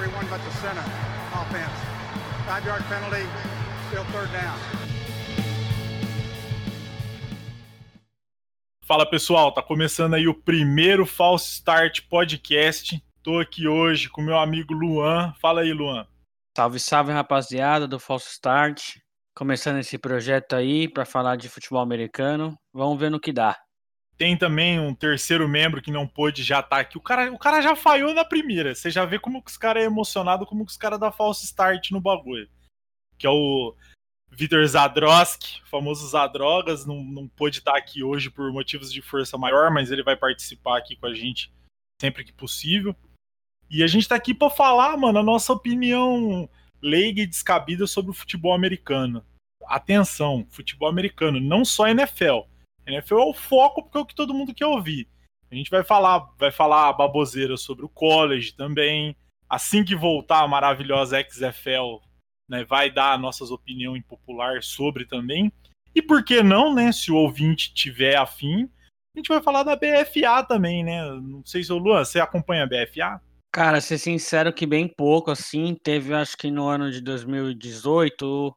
everyone 0.00 0.26
but 0.30 0.40
the 0.40 0.50
center 0.62 0.84
offense. 1.34 1.78
Five 2.46 2.64
yard 2.64 2.82
penalty, 2.88 3.26
still 3.88 4.04
third 4.12 4.32
down. 4.32 4.56
Fala 8.84 9.08
pessoal, 9.08 9.52
tá 9.52 9.62
começando 9.62 10.14
aí 10.14 10.26
o 10.26 10.34
primeiro 10.34 11.06
False 11.06 11.52
Start 11.52 12.00
Podcast. 12.08 13.00
Tô 13.22 13.38
aqui 13.38 13.68
hoje 13.68 14.08
com 14.08 14.22
meu 14.22 14.38
amigo 14.38 14.72
Luan. 14.72 15.32
Fala 15.40 15.60
aí, 15.60 15.72
Luan. 15.72 16.06
Salve, 16.56 16.80
salve 16.80 17.12
rapaziada 17.12 17.86
do 17.86 18.00
False 18.00 18.30
Start. 18.30 18.96
Começando 19.36 19.78
esse 19.78 19.96
projeto 19.96 20.56
aí 20.56 20.88
para 20.88 21.04
falar 21.04 21.36
de 21.36 21.48
futebol 21.48 21.80
americano. 21.80 22.58
Vamos 22.72 22.98
ver 22.98 23.10
no 23.10 23.20
que 23.20 23.32
dá. 23.32 23.56
Tem 24.20 24.36
também 24.36 24.78
um 24.78 24.94
terceiro 24.94 25.48
membro 25.48 25.80
que 25.80 25.90
não 25.90 26.06
pôde 26.06 26.42
já 26.42 26.60
estar 26.60 26.76
tá 26.76 26.80
aqui. 26.82 26.98
O 26.98 27.00
cara, 27.00 27.32
o 27.32 27.38
cara 27.38 27.62
já 27.62 27.74
falhou 27.74 28.12
na 28.12 28.22
primeira. 28.22 28.74
Você 28.74 28.90
já 28.90 29.06
vê 29.06 29.18
como 29.18 29.42
que 29.42 29.50
os 29.50 29.56
caras 29.56 29.82
é 29.82 29.86
emocionado, 29.86 30.44
como 30.44 30.66
que 30.66 30.70
os 30.70 30.76
caras 30.76 31.00
dá 31.00 31.10
false 31.10 31.46
start 31.46 31.90
no 31.90 32.02
bagulho. 32.02 32.46
Que 33.16 33.26
é 33.26 33.30
o 33.30 33.74
Vitor 34.30 34.62
Zadroski, 34.66 35.62
famoso 35.70 36.06
Zadrogas, 36.06 36.84
não, 36.84 37.02
não 37.02 37.26
pôde 37.28 37.60
estar 37.60 37.72
tá 37.72 37.78
aqui 37.78 38.04
hoje 38.04 38.28
por 38.28 38.52
motivos 38.52 38.92
de 38.92 39.00
força 39.00 39.38
maior, 39.38 39.70
mas 39.70 39.90
ele 39.90 40.02
vai 40.02 40.16
participar 40.16 40.76
aqui 40.76 40.96
com 40.96 41.06
a 41.06 41.14
gente 41.14 41.50
sempre 41.98 42.22
que 42.22 42.32
possível. 42.34 42.94
E 43.70 43.82
a 43.82 43.86
gente 43.86 44.06
tá 44.06 44.16
aqui 44.16 44.34
para 44.34 44.50
falar, 44.50 44.98
mano, 44.98 45.18
a 45.18 45.22
nossa 45.22 45.50
opinião 45.50 46.46
leiga 46.82 47.22
e 47.22 47.26
descabida 47.26 47.86
sobre 47.86 48.10
o 48.10 48.14
futebol 48.14 48.52
americano. 48.52 49.24
Atenção, 49.64 50.46
futebol 50.50 50.90
americano, 50.90 51.40
não 51.40 51.64
só 51.64 51.88
NFL. 51.88 52.40
NFL 52.86 53.18
é 53.18 53.24
o 53.24 53.34
foco 53.34 53.82
porque 53.82 53.98
é 53.98 54.00
o 54.00 54.06
que 54.06 54.14
todo 54.14 54.34
mundo 54.34 54.54
quer 54.54 54.66
ouvir. 54.66 55.08
A 55.50 55.54
gente 55.54 55.70
vai 55.70 55.82
falar, 55.82 56.28
vai 56.38 56.52
falar 56.52 56.92
baboseira 56.92 57.56
sobre 57.56 57.84
o 57.84 57.88
college 57.88 58.52
também. 58.52 59.16
Assim 59.48 59.84
que 59.84 59.96
voltar 59.96 60.42
a 60.42 60.48
maravilhosa 60.48 61.20
XFL, 61.28 61.98
né, 62.48 62.64
vai 62.64 62.90
dar 62.90 63.18
nossas 63.18 63.50
opiniões 63.50 64.04
popular 64.04 64.62
sobre 64.62 65.04
também. 65.04 65.52
E 65.94 66.00
por 66.00 66.24
que 66.24 66.42
não, 66.42 66.72
né, 66.72 66.92
se 66.92 67.10
o 67.10 67.16
ouvinte 67.16 67.74
tiver 67.74 68.16
afim, 68.16 68.70
a 69.14 69.18
gente 69.18 69.28
vai 69.28 69.42
falar 69.42 69.64
da 69.64 69.74
BFA 69.74 70.44
também, 70.46 70.84
né? 70.84 71.04
Não 71.20 71.44
sei 71.44 71.64
se 71.64 71.72
o 71.72 71.78
Luan, 71.78 72.04
você 72.04 72.20
acompanha 72.20 72.62
a 72.62 72.66
BFA? 72.66 73.20
Cara, 73.52 73.80
ser 73.80 73.98
sincero 73.98 74.52
que 74.52 74.64
bem 74.64 74.86
pouco, 74.86 75.32
assim, 75.32 75.76
teve 75.82 76.14
acho 76.14 76.36
que 76.36 76.48
no 76.48 76.68
ano 76.68 76.92
de 76.92 77.00
2018 77.00 78.56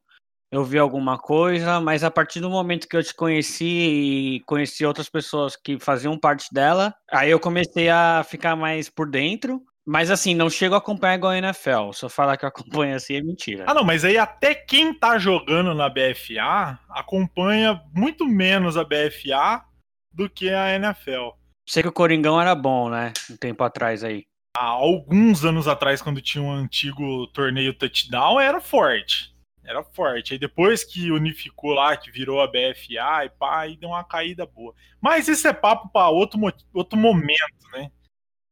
eu 0.54 0.64
vi 0.64 0.78
alguma 0.78 1.18
coisa, 1.18 1.82
mas 1.82 2.04
a 2.04 2.12
partir 2.12 2.40
do 2.40 2.48
momento 2.48 2.88
que 2.88 2.96
eu 2.96 3.04
te 3.04 3.12
conheci 3.16 3.66
e 3.66 4.40
conheci 4.42 4.86
outras 4.86 5.10
pessoas 5.10 5.56
que 5.56 5.80
faziam 5.80 6.16
parte 6.16 6.54
dela, 6.54 6.94
aí 7.12 7.32
eu 7.32 7.40
comecei 7.40 7.90
a 7.90 8.24
ficar 8.24 8.56
mais 8.56 8.88
por 8.88 9.10
dentro. 9.10 9.64
Mas 9.84 10.12
assim, 10.12 10.36
não 10.36 10.52
chego 10.52 10.76
a 10.76 10.78
acompanhar 10.78 11.16
igual 11.16 11.32
a 11.32 11.38
NFL. 11.40 11.92
Se 11.94 12.06
eu 12.06 12.10
falar 12.10 12.38
que 12.38 12.46
eu 12.46 12.50
acompanho 12.50 12.96
assim 12.96 13.16
é 13.16 13.24
mentira. 13.24 13.66
Ah, 13.68 13.74
não, 13.74 13.84
mas 13.84 14.06
aí 14.06 14.16
até 14.16 14.54
quem 14.54 14.94
tá 14.94 15.18
jogando 15.18 15.74
na 15.74 15.90
BFA 15.90 16.80
acompanha 16.88 17.82
muito 17.92 18.24
menos 18.24 18.78
a 18.78 18.84
BFA 18.84 19.66
do 20.14 20.30
que 20.30 20.52
a 20.52 20.76
NFL. 20.76 21.30
Sei 21.68 21.82
que 21.82 21.90
o 21.90 21.94
Coringão 21.94 22.40
era 22.40 22.54
bom, 22.54 22.90
né? 22.90 23.12
Um 23.28 23.38
tempo 23.38 23.64
atrás 23.64 24.04
aí. 24.04 24.24
Há 24.56 24.66
alguns 24.66 25.44
anos 25.44 25.68
atrás, 25.68 26.00
quando 26.00 26.22
tinha 26.22 26.44
um 26.44 26.52
antigo 26.52 27.26
torneio 27.34 27.74
touchdown, 27.74 28.40
era 28.40 28.62
forte 28.62 29.33
era 29.64 29.84
forte. 29.84 30.34
Aí 30.34 30.40
depois 30.40 30.84
que 30.84 31.12
unificou 31.12 31.72
lá, 31.72 31.96
que 31.96 32.12
virou 32.12 32.42
a 32.42 32.48
BFA 32.48 33.26
e 33.26 33.30
pá, 33.30 33.62
aí 33.62 33.78
deu 33.78 33.90
uma 33.90 34.04
caída 34.04 34.46
boa. 34.46 34.74
Mas 35.02 35.28
isso 35.28 35.48
é 35.48 35.54
papo 35.54 35.90
para 35.90 36.10
outro, 36.10 36.40
outro 36.74 36.98
momento, 36.98 37.68
né? 37.72 37.92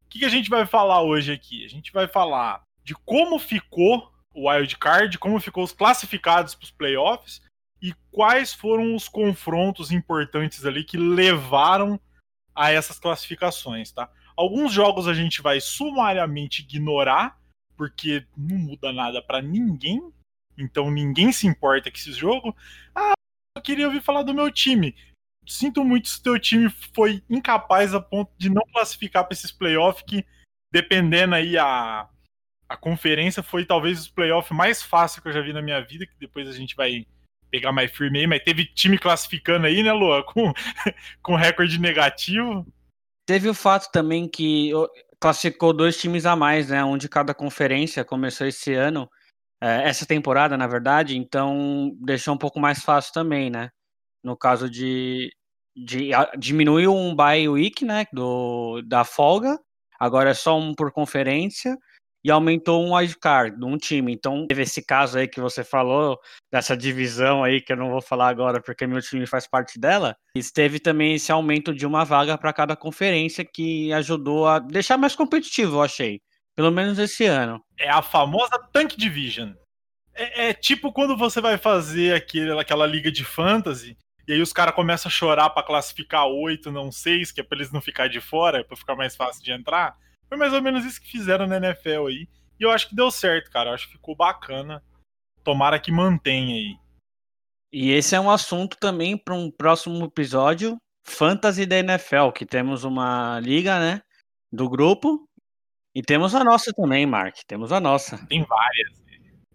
O 0.06 0.10
que, 0.10 0.20
que 0.20 0.26
a 0.26 0.30
gente 0.30 0.50
vai 0.50 0.66
falar 0.66 1.02
hoje 1.02 1.32
aqui? 1.32 1.66
A 1.66 1.70
gente 1.70 1.92
vai 1.92 2.08
falar 2.08 2.62
de 2.84 2.96
como 2.96 3.40
ficou 3.40 4.12
o 4.34 4.50
wild 4.50 4.78
card, 4.78 5.18
como 5.18 5.40
ficou 5.40 5.64
os 5.64 5.74
classificados 5.74 6.56
para 6.56 6.66
os 6.66 6.72
playoffs 6.72 7.42
e 7.82 7.94
quais 8.12 8.54
foram 8.54 8.96
os 8.96 9.08
confrontos 9.08 9.92
importantes 9.92 10.66
ali 10.66 10.84
que 10.84 10.98
levaram 10.98 12.00
a 12.54 12.72
essas 12.72 13.00
classificações, 13.00 13.92
tá? 13.92 14.10
Alguns 14.36 14.72
jogos 14.72 15.08
a 15.08 15.14
gente 15.14 15.42
vai 15.42 15.60
sumariamente 15.60 16.62
ignorar 16.62 17.40
porque 17.76 18.26
não 18.38 18.58
muda 18.58 18.94
nada 18.94 19.22
para 19.22 19.42
ninguém, 19.42 20.02
então 20.58 20.92
ninguém 20.92 21.32
se 21.32 21.48
importa 21.48 21.90
com 21.90 21.98
esse 21.98 22.14
jogo. 22.14 22.56
Ah, 22.96 23.14
eu 23.56 23.62
queria 23.62 23.88
ouvir 23.88 24.02
falar 24.02 24.24
do 24.24 24.34
meu 24.34 24.52
time. 24.52 24.96
Sinto 25.48 25.84
muito 25.84 26.08
se 26.08 26.20
o 26.20 26.24
teu 26.24 26.40
time 26.40 26.70
foi 26.94 27.24
incapaz 27.30 27.94
a 27.94 28.00
ponto 28.00 28.32
de 28.38 28.50
não 28.50 28.64
classificar 28.72 29.26
para 29.26 29.34
esses 29.34 29.52
playoffs 29.52 30.04
que, 30.08 30.26
dependendo 30.72 31.36
aí 31.36 31.58
a, 31.58 32.08
a 32.70 32.78
conferência, 32.78 33.42
foi 33.44 33.66
talvez 33.66 34.00
os 34.00 34.08
playoffs 34.08 34.56
mais 34.56 34.82
fácil 34.82 35.22
que 35.22 35.28
eu 35.28 35.34
já 35.34 35.42
vi 35.42 35.52
na 35.52 35.62
minha 35.62 35.82
vida, 35.82 36.06
que 36.06 36.16
depois 36.20 36.48
a 36.48 36.54
gente 36.54 36.76
vai 36.76 37.06
pegar 37.50 37.74
mais 37.74 37.92
firme 37.92 38.20
aí, 38.20 38.28
mas 38.28 38.44
teve 38.44 38.66
time 38.66 38.98
classificando 38.98 39.68
aí, 39.68 39.84
né, 39.84 39.92
Lua, 39.92 40.24
com, 40.32 40.54
com 41.22 41.36
recorde 41.36 41.80
negativo. 41.80 42.66
Teve 43.26 43.50
o 43.50 43.54
fato 43.54 43.92
também 43.92 44.28
que 44.28 44.72
classificou 45.20 45.74
dois 45.74 46.00
times 46.00 46.26
a 46.26 46.36
mais, 46.36 46.70
né, 46.70 46.84
um 46.84 46.98
de 46.98 47.10
cada 47.10 47.34
conferência, 47.34 48.06
começou 48.06 48.48
esse 48.48 48.74
ano, 48.74 49.10
essa 49.62 50.06
temporada, 50.06 50.58
na 50.58 50.68
verdade, 50.68 51.18
então 51.18 51.92
deixou 52.02 52.34
um 52.34 52.38
pouco 52.38 52.60
mais 52.60 52.82
fácil 52.82 53.14
também, 53.14 53.50
né? 53.50 53.70
No 54.24 54.36
caso 54.36 54.70
de, 54.70 55.30
de 55.76 56.12
diminuiu 56.38 56.96
um 56.96 57.16
bye 57.16 57.48
week, 57.48 57.86
né, 57.86 58.06
do, 58.12 58.82
da 58.84 59.04
folga, 59.04 59.58
agora 60.00 60.32
é 60.32 60.34
só 60.34 60.58
um 60.58 60.74
por 60.74 60.92
conferência, 60.92 61.78
e 62.24 62.30
aumentou 62.30 62.84
um 62.84 62.94
wildcard 62.96 63.58
de 63.58 63.66
um 63.66 63.78
time. 63.78 64.14
Então, 64.14 64.46
teve 64.48 64.62
esse 64.64 64.84
caso 64.86 65.18
aí 65.18 65.28
que 65.28 65.42
você 65.42 65.64
falou, 65.64 66.20
dessa 66.52 66.78
divisão 66.78 67.44
aí, 67.44 67.62
que 67.62 67.74
eu 67.74 67.78
não 67.78 67.90
vou 67.90 68.02
falar 68.02 68.30
agora 68.30 68.62
porque 68.62 68.86
meu 68.86 69.02
time 69.02 69.26
faz 69.26 69.48
parte 69.48 69.80
dela. 69.80 70.16
E 70.36 70.44
teve 70.44 70.80
também 70.80 71.16
esse 71.16 71.32
aumento 71.32 71.74
de 71.74 71.86
uma 71.86 72.04
vaga 72.04 72.38
para 72.38 72.54
cada 72.54 72.76
conferência 72.76 73.46
que 73.46 73.92
ajudou 73.94 74.48
a 74.48 74.60
deixar 74.60 74.98
mais 74.98 75.16
competitivo, 75.16 75.78
eu 75.78 75.82
achei. 75.82 76.22
Pelo 76.56 76.72
menos 76.72 77.00
esse 77.00 77.26
ano. 77.26 77.64
É 77.78 77.90
a 77.90 78.02
famosa 78.02 78.58
Tank 78.72 78.96
Division. 78.98 79.54
É, 80.14 80.50
é 80.50 80.54
tipo 80.54 80.92
quando 80.92 81.16
você 81.16 81.40
vai 81.40 81.58
fazer 81.58 82.14
aquele, 82.14 82.52
aquela 82.60 82.86
liga 82.86 83.12
de 83.12 83.24
fantasy 83.24 83.98
e 84.28 84.34
aí 84.34 84.42
os 84.42 84.54
caras 84.54 84.76
começam 84.76 85.10
a 85.10 85.12
chorar 85.12 85.50
para 85.50 85.66
classificar 85.66 86.28
oito, 86.28 86.72
não 86.72 86.92
seis, 86.92 87.32
que 87.32 87.42
é 87.42 87.44
pra 87.44 87.58
eles 87.58 87.72
não 87.72 87.82
ficar 87.82 88.08
de 88.08 88.22
fora, 88.22 88.64
para 88.64 88.78
ficar 88.78 88.96
mais 88.96 89.16
fácil 89.16 89.44
de 89.44 89.52
entrar. 89.52 89.98
Foi 90.30 90.38
mais 90.38 90.54
ou 90.54 90.62
menos 90.62 90.86
isso 90.86 91.02
que 91.02 91.12
fizeram 91.12 91.48
na 91.48 91.58
NFL 91.58 92.08
aí. 92.08 92.30
E 92.60 92.64
eu 92.64 92.72
acho 92.72 92.88
que 92.88 92.96
deu 92.96 93.10
certo, 93.10 93.50
cara. 93.50 93.70
Eu 93.70 93.74
acho 93.74 93.88
que 93.88 93.94
ficou 93.94 94.16
bacana. 94.16 94.84
Tomara 95.44 95.80
que 95.80 95.92
mantenha 95.92 96.56
aí. 96.56 96.78
E 97.74 97.92
esse 97.92 98.16
é 98.16 98.20
um 98.20 98.30
assunto 98.30 98.78
também 98.78 99.18
para 99.18 99.34
um 99.34 99.50
próximo 99.50 100.06
episódio, 100.06 100.78
Fantasy 101.04 101.66
da 101.66 101.80
NFL, 101.80 102.30
que 102.36 102.46
temos 102.46 102.84
uma 102.84 103.40
liga, 103.40 103.80
né, 103.80 104.02
do 104.52 104.70
grupo 104.70 105.28
e 105.94 106.02
temos 106.02 106.34
a 106.34 106.44
nossa 106.44 106.72
também, 106.74 107.06
Mark. 107.06 107.36
Temos 107.46 107.72
a 107.72 107.80
nossa. 107.80 108.18
Tem 108.28 108.44
várias. 108.44 109.02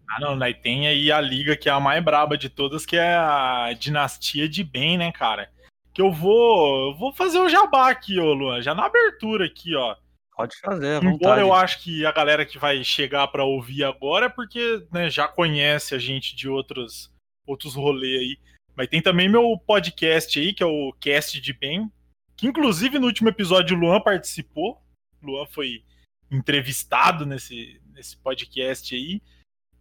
Ah, 0.08 0.20
não, 0.20 0.38
daí 0.38 0.54
tem 0.54 0.86
aí 0.86 1.10
a 1.10 1.20
liga 1.20 1.56
que 1.56 1.68
é 1.68 1.72
a 1.72 1.80
mais 1.80 2.02
braba 2.02 2.38
de 2.38 2.48
todas, 2.48 2.86
que 2.86 2.96
é 2.96 3.16
a 3.16 3.72
dinastia 3.78 4.48
de 4.48 4.62
bem, 4.62 4.96
né, 4.96 5.10
cara? 5.10 5.50
Que 5.92 6.00
eu 6.00 6.12
vou, 6.12 6.90
eu 6.90 6.96
vou 6.96 7.12
fazer 7.12 7.38
o 7.38 7.48
jabá 7.48 7.90
aqui, 7.90 8.18
ô 8.18 8.32
Luan, 8.32 8.62
já 8.62 8.74
na 8.74 8.84
abertura 8.84 9.46
aqui, 9.46 9.74
ó. 9.74 9.96
Pode 10.36 10.54
fazer, 10.60 11.02
Embora 11.02 11.40
eu 11.40 11.52
acho 11.52 11.82
que 11.82 12.04
a 12.04 12.12
galera 12.12 12.44
que 12.44 12.58
vai 12.58 12.84
chegar 12.84 13.26
para 13.28 13.42
ouvir 13.42 13.84
agora 13.84 14.26
é 14.26 14.28
porque 14.28 14.86
né, 14.92 15.08
já 15.08 15.26
conhece 15.26 15.94
a 15.94 15.98
gente 15.98 16.36
de 16.36 16.46
outros, 16.46 17.10
outros 17.46 17.74
rolês 17.74 18.20
aí. 18.20 18.38
Mas 18.76 18.88
tem 18.88 19.00
também 19.00 19.30
meu 19.30 19.58
podcast 19.66 20.38
aí, 20.38 20.52
que 20.52 20.62
é 20.62 20.66
o 20.66 20.92
Cast 21.00 21.40
de 21.40 21.54
Bem, 21.54 21.90
que 22.36 22.46
inclusive 22.46 22.98
no 22.98 23.06
último 23.06 23.30
episódio 23.30 23.74
o 23.74 23.80
Luan 23.80 23.98
participou. 23.98 24.78
O 25.22 25.26
Luan 25.26 25.46
foi 25.46 25.82
entrevistado 26.30 27.24
nesse, 27.24 27.80
nesse 27.92 28.16
podcast 28.16 28.94
aí. 28.94 29.20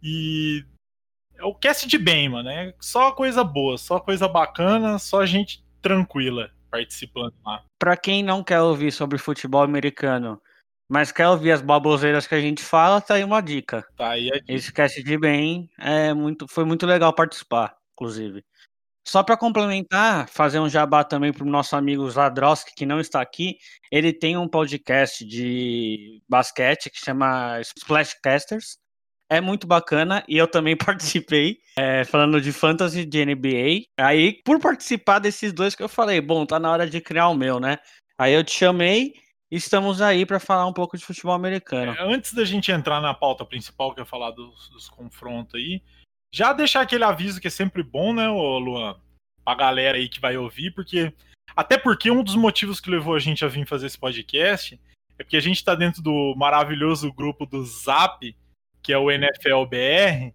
E 0.02 0.64
é 1.34 1.44
o 1.44 1.54
cast 1.54 1.86
de 1.86 1.98
bem, 1.98 2.28
mano. 2.28 2.48
É 2.48 2.74
só 2.80 3.12
coisa 3.12 3.44
boa, 3.44 3.76
só 3.78 4.00
coisa 4.00 4.28
bacana, 4.28 4.98
só 4.98 5.24
gente 5.24 5.64
tranquila 5.82 6.50
participando 6.70 7.34
lá. 7.44 7.64
Pra 7.78 7.96
quem 7.96 8.22
não 8.22 8.42
quer 8.42 8.60
ouvir 8.60 8.92
sobre 8.92 9.18
futebol 9.18 9.62
americano, 9.62 10.40
mas 10.88 11.12
quer 11.12 11.28
ouvir 11.28 11.52
as 11.52 11.60
baboseiras 11.60 12.26
que 12.26 12.34
a 12.34 12.40
gente 12.40 12.62
fala, 12.62 13.00
tá 13.00 13.14
aí 13.14 13.24
uma 13.24 13.40
dica. 13.40 13.86
Tá 13.96 14.10
aí 14.10 14.30
a 14.30 14.38
dica. 14.38 14.52
Esse 14.52 14.72
cast 14.72 15.02
de 15.02 15.18
bem 15.18 15.70
é 15.78 16.12
muito, 16.14 16.46
foi 16.48 16.64
muito 16.64 16.86
legal 16.86 17.12
participar, 17.12 17.76
inclusive. 17.92 18.44
Só 19.06 19.22
para 19.22 19.36
complementar, 19.36 20.28
fazer 20.28 20.58
um 20.58 20.68
jabá 20.68 21.04
também 21.04 21.32
para 21.32 21.44
o 21.44 21.48
nosso 21.48 21.76
amigo 21.76 22.10
Zadrowski, 22.10 22.74
que 22.74 22.84
não 22.84 22.98
está 22.98 23.20
aqui. 23.20 23.56
Ele 23.90 24.12
tem 24.12 24.36
um 24.36 24.48
podcast 24.48 25.24
de 25.24 26.20
basquete 26.28 26.90
que 26.90 26.98
chama 26.98 27.60
Splashcasters. 27.60 28.78
É 29.30 29.40
muito 29.40 29.64
bacana 29.64 30.24
e 30.26 30.36
eu 30.36 30.48
também 30.48 30.76
participei, 30.76 31.58
é, 31.78 32.04
falando 32.04 32.40
de 32.40 32.50
fantasy 32.50 33.04
de 33.04 33.24
NBA. 33.24 33.86
Aí, 33.96 34.42
por 34.44 34.58
participar 34.58 35.20
desses 35.20 35.52
dois 35.52 35.76
que 35.76 35.84
eu 35.84 35.88
falei, 35.88 36.20
bom, 36.20 36.44
tá 36.44 36.58
na 36.58 36.72
hora 36.72 36.90
de 36.90 37.00
criar 37.00 37.28
o 37.28 37.34
meu, 37.34 37.60
né? 37.60 37.78
Aí 38.18 38.34
eu 38.34 38.42
te 38.42 38.52
chamei 38.52 39.12
estamos 39.48 40.02
aí 40.02 40.26
para 40.26 40.40
falar 40.40 40.66
um 40.66 40.72
pouco 40.72 40.96
de 40.96 41.04
futebol 41.04 41.32
americano. 41.32 41.92
É, 41.92 42.02
antes 42.02 42.32
da 42.32 42.44
gente 42.44 42.72
entrar 42.72 43.00
na 43.00 43.14
pauta 43.14 43.44
principal, 43.44 43.94
que 43.94 44.00
é 44.00 44.04
falar 44.04 44.32
dos, 44.32 44.68
dos 44.70 44.88
confrontos 44.88 45.54
aí, 45.54 45.80
já 46.36 46.52
deixar 46.52 46.82
aquele 46.82 47.02
aviso 47.02 47.40
que 47.40 47.46
é 47.46 47.50
sempre 47.50 47.82
bom, 47.82 48.12
né, 48.12 48.28
Luan? 48.28 49.00
Pra 49.42 49.54
galera 49.54 49.96
aí 49.96 50.06
que 50.06 50.20
vai 50.20 50.36
ouvir, 50.36 50.70
porque. 50.70 51.10
Até 51.56 51.78
porque 51.78 52.10
um 52.10 52.22
dos 52.22 52.34
motivos 52.34 52.78
que 52.78 52.90
levou 52.90 53.14
a 53.14 53.18
gente 53.18 53.42
a 53.42 53.48
vir 53.48 53.66
fazer 53.66 53.86
esse 53.86 53.98
podcast 53.98 54.78
é 55.18 55.24
porque 55.24 55.38
a 55.38 55.40
gente 55.40 55.64
tá 55.64 55.74
dentro 55.74 56.02
do 56.02 56.34
maravilhoso 56.36 57.10
grupo 57.10 57.46
do 57.46 57.64
Zap, 57.64 58.36
que 58.82 58.92
é 58.92 58.98
o 58.98 59.10
NFLBR, 59.10 60.34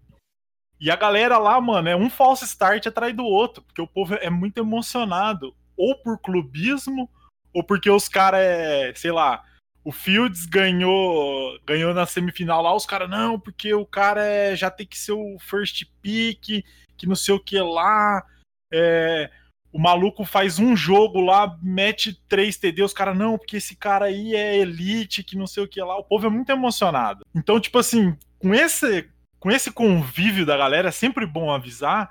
e 0.80 0.90
a 0.90 0.96
galera 0.96 1.38
lá, 1.38 1.62
mano, 1.62 1.88
é 1.88 1.96
um 1.96 2.10
false 2.10 2.46
start 2.46 2.88
atrás 2.88 3.16
do 3.16 3.24
outro, 3.24 3.62
porque 3.62 3.82
o 3.82 3.88
povo 3.88 4.16
é 4.16 4.32
muito 4.32 4.58
emocionado, 4.58 5.56
ou 5.78 5.96
por 5.96 6.18
clubismo, 6.18 7.08
ou 7.54 7.64
porque 7.64 7.92
os 7.92 8.10
caras 8.10 8.40
é, 8.40 8.92
sei 8.96 9.12
lá, 9.12 9.44
o 9.84 9.92
Fields 9.92 10.46
ganhou 10.46 11.60
ganhou 11.66 11.94
na 11.94 12.06
semifinal 12.06 12.62
lá, 12.62 12.76
os 12.76 12.86
caras, 12.86 13.10
não, 13.10 13.40
porque 13.40 13.74
o 13.74 13.86
cara 13.86 14.24
é, 14.24 14.56
já 14.56 14.70
tem 14.70 14.86
que 14.86 14.98
ser 14.98 15.14
o 15.14 15.38
first 15.40 15.86
pick, 16.02 16.64
que 16.98 17.08
não 17.08 17.16
sei 17.16 17.34
o 17.34 17.40
que 17.40 17.60
lá. 17.60 18.24
É, 18.72 19.30
o 19.74 19.80
maluco 19.80 20.26
faz 20.26 20.60
um 20.60 20.76
jogo 20.76 21.22
lá, 21.22 21.58
mete 21.62 22.14
três 22.28 22.58
TD, 22.58 22.84
os 22.84 22.94
caras, 22.94 23.18
não, 23.18 23.38
porque 23.38 23.58
esse 23.58 23.76
cara 23.76 24.06
aí 24.06 24.36
é 24.36 24.58
elite, 24.58 25.24
que 25.24 25.38
não 25.38 25.48
sei 25.48 25.64
o 25.64 25.68
que 25.68 25.82
lá. 25.82 25.98
O 25.98 26.04
povo 26.04 26.28
é 26.28 26.30
muito 26.30 26.52
emocionado. 26.52 27.26
Então, 27.34 27.60
tipo 27.60 27.80
assim, 27.80 28.16
com 28.38 28.54
esse, 28.54 29.10
com 29.40 29.50
esse 29.50 29.72
convívio 29.72 30.46
da 30.46 30.58
galera, 30.58 30.90
é 30.90 30.92
sempre 30.92 31.26
bom 31.26 31.50
avisar 31.50 32.10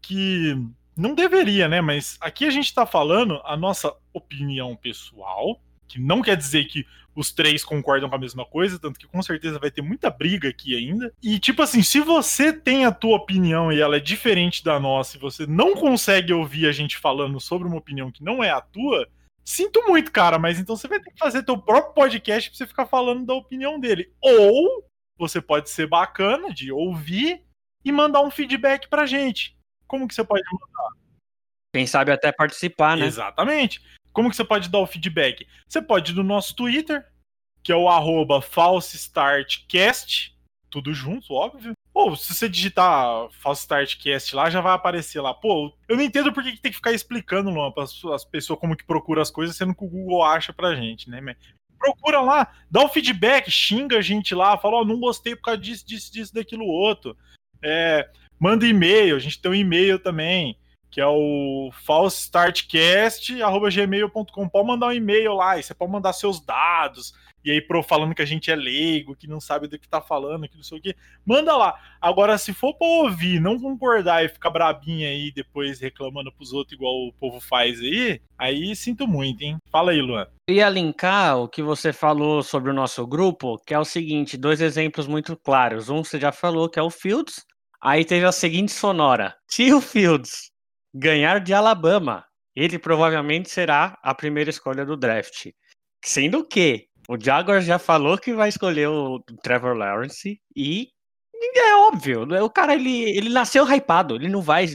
que 0.00 0.56
não 0.96 1.14
deveria, 1.14 1.68
né? 1.68 1.80
Mas 1.80 2.16
aqui 2.20 2.46
a 2.46 2.50
gente 2.50 2.72
tá 2.74 2.86
falando 2.86 3.40
a 3.44 3.56
nossa 3.56 3.94
opinião 4.12 4.74
pessoal, 4.74 5.60
que 5.86 6.00
não 6.00 6.22
quer 6.22 6.36
dizer 6.36 6.64
que 6.64 6.86
os 7.14 7.30
três 7.32 7.64
concordam 7.64 8.08
com 8.08 8.16
a 8.16 8.18
mesma 8.18 8.44
coisa, 8.44 8.78
tanto 8.78 8.98
que 8.98 9.06
com 9.06 9.22
certeza 9.22 9.58
vai 9.58 9.70
ter 9.70 9.82
muita 9.82 10.10
briga 10.10 10.48
aqui 10.48 10.76
ainda. 10.76 11.12
E 11.22 11.38
tipo 11.38 11.62
assim, 11.62 11.82
se 11.82 12.00
você 12.00 12.52
tem 12.52 12.84
a 12.84 12.92
tua 12.92 13.16
opinião 13.16 13.72
e 13.72 13.80
ela 13.80 13.96
é 13.96 14.00
diferente 14.00 14.64
da 14.64 14.80
nossa, 14.80 15.16
e 15.16 15.20
você 15.20 15.46
não 15.46 15.74
consegue 15.74 16.32
ouvir 16.32 16.66
a 16.66 16.72
gente 16.72 16.96
falando 16.96 17.38
sobre 17.40 17.68
uma 17.68 17.76
opinião 17.76 18.10
que 18.10 18.24
não 18.24 18.42
é 18.42 18.50
a 18.50 18.60
tua, 18.60 19.08
sinto 19.44 19.82
muito, 19.86 20.10
cara, 20.10 20.38
mas 20.38 20.58
então 20.58 20.76
você 20.76 20.88
vai 20.88 21.00
ter 21.00 21.10
que 21.10 21.18
fazer 21.18 21.42
teu 21.42 21.58
próprio 21.58 21.94
podcast 21.94 22.50
pra 22.50 22.56
você 22.56 22.66
ficar 22.66 22.86
falando 22.86 23.26
da 23.26 23.34
opinião 23.34 23.78
dele. 23.78 24.12
Ou 24.20 24.84
você 25.18 25.40
pode 25.40 25.70
ser 25.70 25.86
bacana 25.86 26.52
de 26.52 26.72
ouvir 26.72 27.42
e 27.84 27.92
mandar 27.92 28.22
um 28.22 28.30
feedback 28.30 28.88
pra 28.88 29.06
gente. 29.06 29.56
Como 29.86 30.08
que 30.08 30.14
você 30.14 30.24
pode 30.24 30.42
mandar? 30.50 30.96
Quem 31.74 31.86
sabe 31.86 32.12
até 32.12 32.30
participar, 32.32 32.96
né? 32.96 33.06
Exatamente. 33.06 33.82
Como 34.12 34.28
que 34.30 34.36
você 34.36 34.44
pode 34.44 34.68
dar 34.68 34.78
o 34.78 34.86
feedback? 34.86 35.46
Você 35.68 35.80
pode 35.80 36.12
ir 36.12 36.14
no 36.14 36.22
nosso 36.22 36.54
Twitter, 36.54 37.06
que 37.62 37.72
é 37.72 37.76
o 37.76 37.88
arroba 37.88 38.42
falsestartcast, 38.42 40.36
tudo 40.70 40.92
junto, 40.92 41.34
óbvio. 41.34 41.72
Ou 41.94 42.16
se 42.16 42.34
você 42.34 42.48
digitar 42.48 43.28
falsestartcast 43.30 44.34
lá, 44.34 44.50
já 44.50 44.60
vai 44.60 44.72
aparecer 44.74 45.20
lá. 45.20 45.34
Pô, 45.34 45.72
eu 45.88 45.96
não 45.96 46.02
entendo 46.02 46.32
por 46.32 46.42
que 46.42 46.56
tem 46.56 46.70
que 46.70 46.76
ficar 46.76 46.92
explicando, 46.92 47.50
Luan, 47.50 47.70
para 47.70 47.84
as 47.84 48.24
pessoas 48.24 48.58
como 48.58 48.76
que 48.76 48.84
procura 48.84 49.20
as 49.22 49.30
coisas, 49.30 49.56
sendo 49.56 49.74
que 49.74 49.84
o 49.84 49.88
Google 49.88 50.24
acha 50.24 50.52
pra 50.52 50.74
gente, 50.74 51.10
né? 51.10 51.20
Procura 51.78 52.20
lá, 52.20 52.54
dá 52.70 52.82
o 52.82 52.88
feedback, 52.88 53.50
xinga 53.50 53.98
a 53.98 54.00
gente 54.00 54.34
lá, 54.34 54.56
fala, 54.56 54.76
ó, 54.76 54.82
oh, 54.82 54.84
não 54.84 55.00
gostei 55.00 55.34
por 55.36 55.42
causa 55.42 55.60
disso, 55.60 55.86
disso, 55.86 56.12
disso, 56.12 56.34
daquilo 56.34 56.64
outro. 56.64 57.16
É, 57.62 58.08
manda 58.38 58.66
e-mail, 58.66 59.16
a 59.16 59.18
gente 59.18 59.40
tem 59.40 59.50
um 59.50 59.54
e-mail 59.54 59.98
também 59.98 60.56
que 60.92 61.00
é 61.00 61.06
o 61.06 61.70
falsestartcast.gmail.com. 61.86 64.48
Pode 64.48 64.68
mandar 64.68 64.88
um 64.88 64.92
e-mail 64.92 65.32
lá, 65.34 65.58
e 65.58 65.62
você 65.62 65.72
pode 65.72 65.90
mandar 65.90 66.12
seus 66.12 66.38
dados, 66.38 67.14
e 67.42 67.50
aí 67.50 67.62
pro, 67.62 67.82
falando 67.82 68.14
que 68.14 68.20
a 68.20 68.26
gente 68.26 68.50
é 68.50 68.54
leigo, 68.54 69.16
que 69.16 69.26
não 69.26 69.40
sabe 69.40 69.66
do 69.66 69.78
que 69.78 69.88
tá 69.88 70.02
falando, 70.02 70.46
que 70.46 70.54
não 70.54 70.62
sei 70.62 70.78
o 70.78 70.82
que. 70.82 70.94
Manda 71.24 71.56
lá. 71.56 71.80
Agora, 71.98 72.36
se 72.36 72.52
for 72.52 72.74
pra 72.74 72.86
ouvir, 72.86 73.40
não 73.40 73.58
concordar 73.58 74.22
e 74.22 74.28
ficar 74.28 74.50
brabinha 74.50 75.08
aí, 75.08 75.32
depois 75.32 75.80
reclamando 75.80 76.30
pros 76.30 76.52
outros, 76.52 76.74
igual 76.74 77.08
o 77.08 77.12
povo 77.14 77.40
faz 77.40 77.80
aí, 77.80 78.20
aí 78.38 78.76
sinto 78.76 79.08
muito, 79.08 79.40
hein? 79.42 79.56
Fala 79.70 79.92
aí, 79.92 80.02
Luan. 80.02 80.26
Eu 80.46 80.56
ia 80.56 80.68
linkar 80.68 81.38
o 81.38 81.48
que 81.48 81.62
você 81.62 81.90
falou 81.90 82.42
sobre 82.42 82.70
o 82.70 82.74
nosso 82.74 83.06
grupo, 83.06 83.56
que 83.66 83.72
é 83.72 83.78
o 83.78 83.84
seguinte, 83.84 84.36
dois 84.36 84.60
exemplos 84.60 85.06
muito 85.06 85.34
claros. 85.36 85.88
Um 85.88 86.04
você 86.04 86.20
já 86.20 86.30
falou, 86.30 86.68
que 86.68 86.78
é 86.78 86.82
o 86.82 86.90
Fields, 86.90 87.46
Aí 87.84 88.04
teve 88.04 88.24
a 88.24 88.30
seguinte 88.30 88.70
sonora: 88.70 89.34
se 89.48 89.72
o 89.72 89.80
Fields 89.80 90.51
ganhar 90.94 91.40
de 91.40 91.54
Alabama, 91.54 92.24
ele 92.54 92.78
provavelmente 92.78 93.50
será 93.50 93.98
a 94.02 94.14
primeira 94.14 94.50
escolha 94.50 94.84
do 94.84 94.96
draft. 94.96 95.50
Sendo 96.04 96.44
que 96.44 96.86
o 97.08 97.16
Jaguars 97.18 97.64
já 97.64 97.78
falou 97.78 98.18
que 98.18 98.34
vai 98.34 98.48
escolher 98.48 98.88
o 98.88 99.20
Trevor 99.42 99.76
Lawrence 99.76 100.40
e 100.54 100.88
é 101.54 101.76
óbvio, 101.76 102.22
o 102.42 102.50
cara 102.50 102.74
ele, 102.74 103.10
ele 103.10 103.28
nasceu 103.28 103.64
hypado, 103.70 104.14
ele 104.14 104.28
não 104.28 104.40
vai 104.40 104.66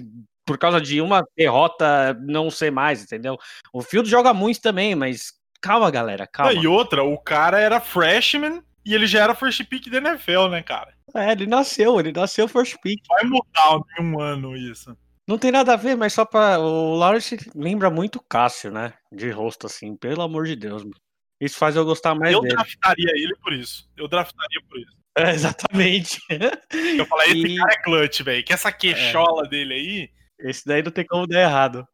por 0.45 0.57
causa 0.57 0.79
de 0.79 1.01
uma 1.01 1.25
derrota 1.35 2.13
não 2.21 2.49
ser 2.49 2.71
mais, 2.71 3.03
entendeu? 3.03 3.37
O 3.73 3.81
Field 3.81 4.09
joga 4.09 4.33
muito 4.33 4.61
também, 4.61 4.95
mas 4.95 5.33
calma, 5.61 5.91
galera, 5.91 6.25
calma. 6.25 6.53
E 6.53 6.65
outra, 6.65 7.03
o 7.03 7.17
cara 7.17 7.59
era 7.59 7.81
freshman 7.81 8.63
e 8.85 8.93
ele 8.93 9.05
já 9.07 9.23
era 9.23 9.35
first 9.35 9.63
pick 9.65 9.89
da 9.89 9.97
NFL, 9.97 10.47
né, 10.49 10.63
cara? 10.63 10.93
É, 11.13 11.31
ele 11.31 11.47
nasceu, 11.47 11.99
ele 11.99 12.13
nasceu 12.13 12.47
first 12.47 12.77
pick. 12.81 13.01
Vai 13.09 13.23
mudar 13.25 13.81
em 13.99 14.03
um 14.03 14.21
ano 14.21 14.55
isso. 14.55 14.95
Não 15.27 15.37
tem 15.37 15.51
nada 15.51 15.73
a 15.73 15.75
ver, 15.75 15.97
mas 15.97 16.13
só 16.13 16.23
pra. 16.23 16.57
O 16.57 16.95
Lawrence 16.95 17.37
lembra 17.53 17.89
muito 17.89 18.23
Cássio, 18.29 18.71
né? 18.71 18.93
De 19.11 19.29
rosto, 19.29 19.67
assim, 19.67 19.95
pelo 19.95 20.21
amor 20.21 20.45
de 20.45 20.55
Deus. 20.55 20.83
Isso 21.39 21.57
faz 21.57 21.75
eu 21.75 21.83
gostar 21.83 22.15
mais 22.15 22.33
eu 22.33 22.41
dele. 22.41 22.53
Eu 22.53 22.57
draftaria 22.57 23.11
ele 23.11 23.35
por 23.43 23.53
isso. 23.53 23.89
Eu 23.97 24.07
draftaria 24.07 24.61
por 24.69 24.79
isso. 24.79 24.97
É, 25.17 25.31
exatamente. 25.31 26.19
Eu 26.97 27.05
falei, 27.05 27.31
esse 27.31 27.47
e... 27.47 27.57
cara 27.57 27.73
é 27.73 27.83
clutch, 27.83 28.21
velho. 28.21 28.43
Que 28.43 28.53
essa 28.53 28.71
queixola 28.71 29.45
é. 29.45 29.49
dele 29.49 29.73
aí. 29.73 30.09
Esse 30.39 30.65
daí 30.65 30.81
não 30.81 30.91
tem 30.91 31.05
como 31.05 31.27
dar 31.27 31.41
errado. 31.41 31.87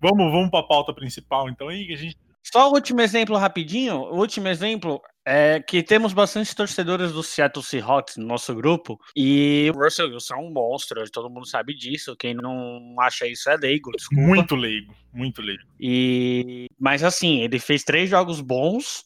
Vamos, 0.00 0.32
vamos 0.32 0.50
pra 0.50 0.62
pauta 0.62 0.92
principal, 0.92 1.48
então, 1.48 1.68
aí, 1.68 1.86
que 1.86 1.92
a 1.92 1.96
gente. 1.96 2.18
Só 2.42 2.68
o 2.68 2.74
último 2.74 3.00
exemplo 3.00 3.36
rapidinho. 3.36 3.96
O 3.96 4.16
último 4.18 4.48
exemplo 4.48 5.00
é 5.26 5.60
que 5.60 5.82
temos 5.82 6.12
bastante 6.12 6.54
torcedores 6.54 7.12
do 7.12 7.22
Seattle 7.22 7.64
Seahawks 7.64 8.16
no 8.16 8.26
nosso 8.26 8.54
grupo 8.54 9.00
e 9.16 9.70
o 9.74 9.78
Russell 9.78 10.10
Wilson 10.10 10.34
é 10.34 10.38
um 10.38 10.52
monstro, 10.52 11.02
todo 11.10 11.30
mundo 11.30 11.46
sabe 11.46 11.74
disso. 11.74 12.14
Quem 12.16 12.34
não 12.34 12.94
acha 13.00 13.26
isso 13.26 13.48
é 13.48 13.56
leigo, 13.56 13.90
desculpa. 13.92 14.22
Muito 14.22 14.54
leigo, 14.54 14.94
muito 15.12 15.40
leigo. 15.40 15.62
E 15.80 16.66
mas 16.78 17.02
assim, 17.02 17.40
ele 17.40 17.58
fez 17.58 17.82
três 17.82 18.10
jogos 18.10 18.40
bons. 18.40 19.04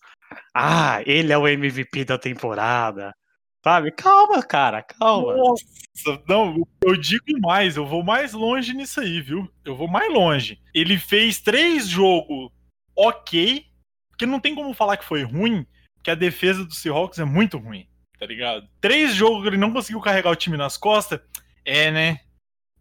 Ah, 0.53 1.01
ele 1.07 1.33
é 1.33 1.39
o 1.39 1.47
MVP 1.47 2.05
da 2.05 2.19
temporada. 2.19 3.15
Sabe? 3.63 3.91
Calma, 3.93 4.43
cara, 4.43 4.83
calma. 4.83 5.37
Nossa, 5.37 6.23
não, 6.29 6.67
eu 6.85 6.97
digo 6.97 7.25
mais, 7.41 7.77
eu 7.77 7.85
vou 7.85 8.03
mais 8.05 8.33
longe 8.33 8.73
nisso 8.73 9.01
aí, 9.01 9.21
viu? 9.21 9.49
Eu 9.65 9.77
vou 9.77 9.89
mais 9.89 10.13
longe. 10.13 10.61
Ele 10.73 10.97
fez 10.97 11.41
três 11.41 11.89
jogos 11.89 12.51
ok, 12.97 13.65
porque 14.11 14.27
não 14.27 14.41
tem 14.41 14.55
como 14.55 14.73
falar 14.75 14.97
que 14.97 15.05
foi 15.05 15.23
ruim, 15.23 15.67
que 16.09 16.12
a 16.12 16.15
defesa 16.15 16.65
do 16.65 16.75
Seahawks 16.75 17.19
é 17.19 17.25
muito 17.27 17.59
ruim, 17.59 17.87
tá 18.19 18.25
ligado? 18.25 18.67
Três 18.81 19.15
jogos 19.15 19.43
que 19.43 19.49
ele 19.49 19.59
não 19.59 19.75
conseguiu 19.75 20.00
carregar 20.00 20.31
o 20.31 20.37
time 20.37 20.57
nas 20.57 20.79
costas, 20.79 21.21
é, 21.67 21.91
né? 21.91 22.21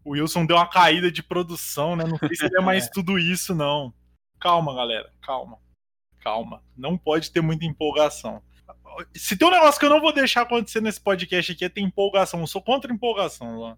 O 0.02 0.12
Wilson 0.12 0.46
deu 0.46 0.56
uma 0.56 0.66
caída 0.66 1.12
de 1.12 1.22
produção, 1.22 1.94
né? 1.94 2.04
Não 2.04 2.16
sei 2.16 2.34
se 2.34 2.46
é 2.46 2.60
mais 2.62 2.88
tudo 2.90 3.18
isso, 3.18 3.54
não. 3.54 3.92
Calma, 4.40 4.74
galera, 4.74 5.12
calma. 5.20 5.58
Calma. 6.20 6.62
Não 6.74 6.96
pode 6.96 7.30
ter 7.30 7.42
muita 7.42 7.66
empolgação. 7.66 8.42
Se 9.14 9.36
tem 9.36 9.46
um 9.46 9.50
negócio 9.50 9.78
que 9.78 9.84
eu 9.84 9.90
não 9.90 10.00
vou 10.00 10.12
deixar 10.12 10.42
acontecer 10.42 10.80
nesse 10.80 11.00
podcast 11.00 11.52
aqui 11.52 11.66
é 11.66 11.68
ter 11.68 11.82
empolgação. 11.82 12.40
Eu 12.40 12.46
sou 12.46 12.62
contra 12.62 12.90
empolgação, 12.90 13.56
Luan. 13.56 13.76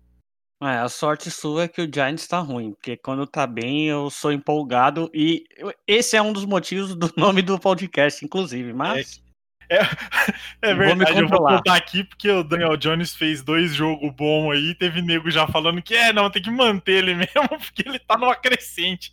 É, 0.62 0.78
a 0.78 0.88
sorte 0.88 1.28
sua 1.28 1.64
é 1.64 1.68
que 1.68 1.82
o 1.82 1.90
Giants 1.92 2.28
tá 2.28 2.38
ruim, 2.38 2.72
porque 2.72 2.96
quando 2.96 3.26
tá 3.26 3.48
bem 3.48 3.88
eu 3.88 4.10
sou 4.10 4.30
empolgado 4.30 5.10
e 5.12 5.44
esse 5.88 6.16
é 6.16 6.22
um 6.22 6.32
dos 6.32 6.44
motivos 6.44 6.94
do 6.94 7.10
nome 7.18 7.42
do 7.42 7.58
podcast, 7.58 8.24
inclusive, 8.24 8.72
mas... 8.72 9.20
É, 9.26 9.29
é, 9.70 10.70
é 10.70 10.74
verdade, 10.74 11.20
eu 11.20 11.28
vou 11.28 11.38
contar 11.38 11.76
aqui 11.76 12.02
porque 12.02 12.28
o 12.28 12.42
Daniel 12.42 12.76
Jones 12.76 13.14
fez 13.14 13.42
dois 13.42 13.72
jogos 13.72 14.12
bons 14.12 14.52
aí, 14.52 14.74
teve 14.74 15.00
nego 15.00 15.30
já 15.30 15.46
falando 15.46 15.80
que 15.80 15.94
é, 15.94 16.12
não, 16.12 16.28
tem 16.28 16.42
que 16.42 16.50
manter 16.50 17.04
ele 17.04 17.14
mesmo, 17.16 17.48
porque 17.48 17.88
ele 17.88 18.00
tá 18.00 18.18
numa 18.18 18.34
crescente. 18.34 19.12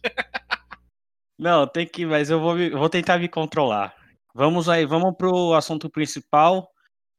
Não, 1.37 1.67
tem 1.67 1.85
que, 1.85 2.05
mas 2.05 2.31
eu 2.31 2.39
vou, 2.39 2.55
vou 2.71 2.89
tentar 2.89 3.19
me 3.19 3.27
controlar. 3.27 3.93
Vamos 4.33 4.67
aí, 4.67 4.85
vamos 4.85 5.15
pro 5.15 5.53
assunto 5.53 5.89
principal, 5.89 6.71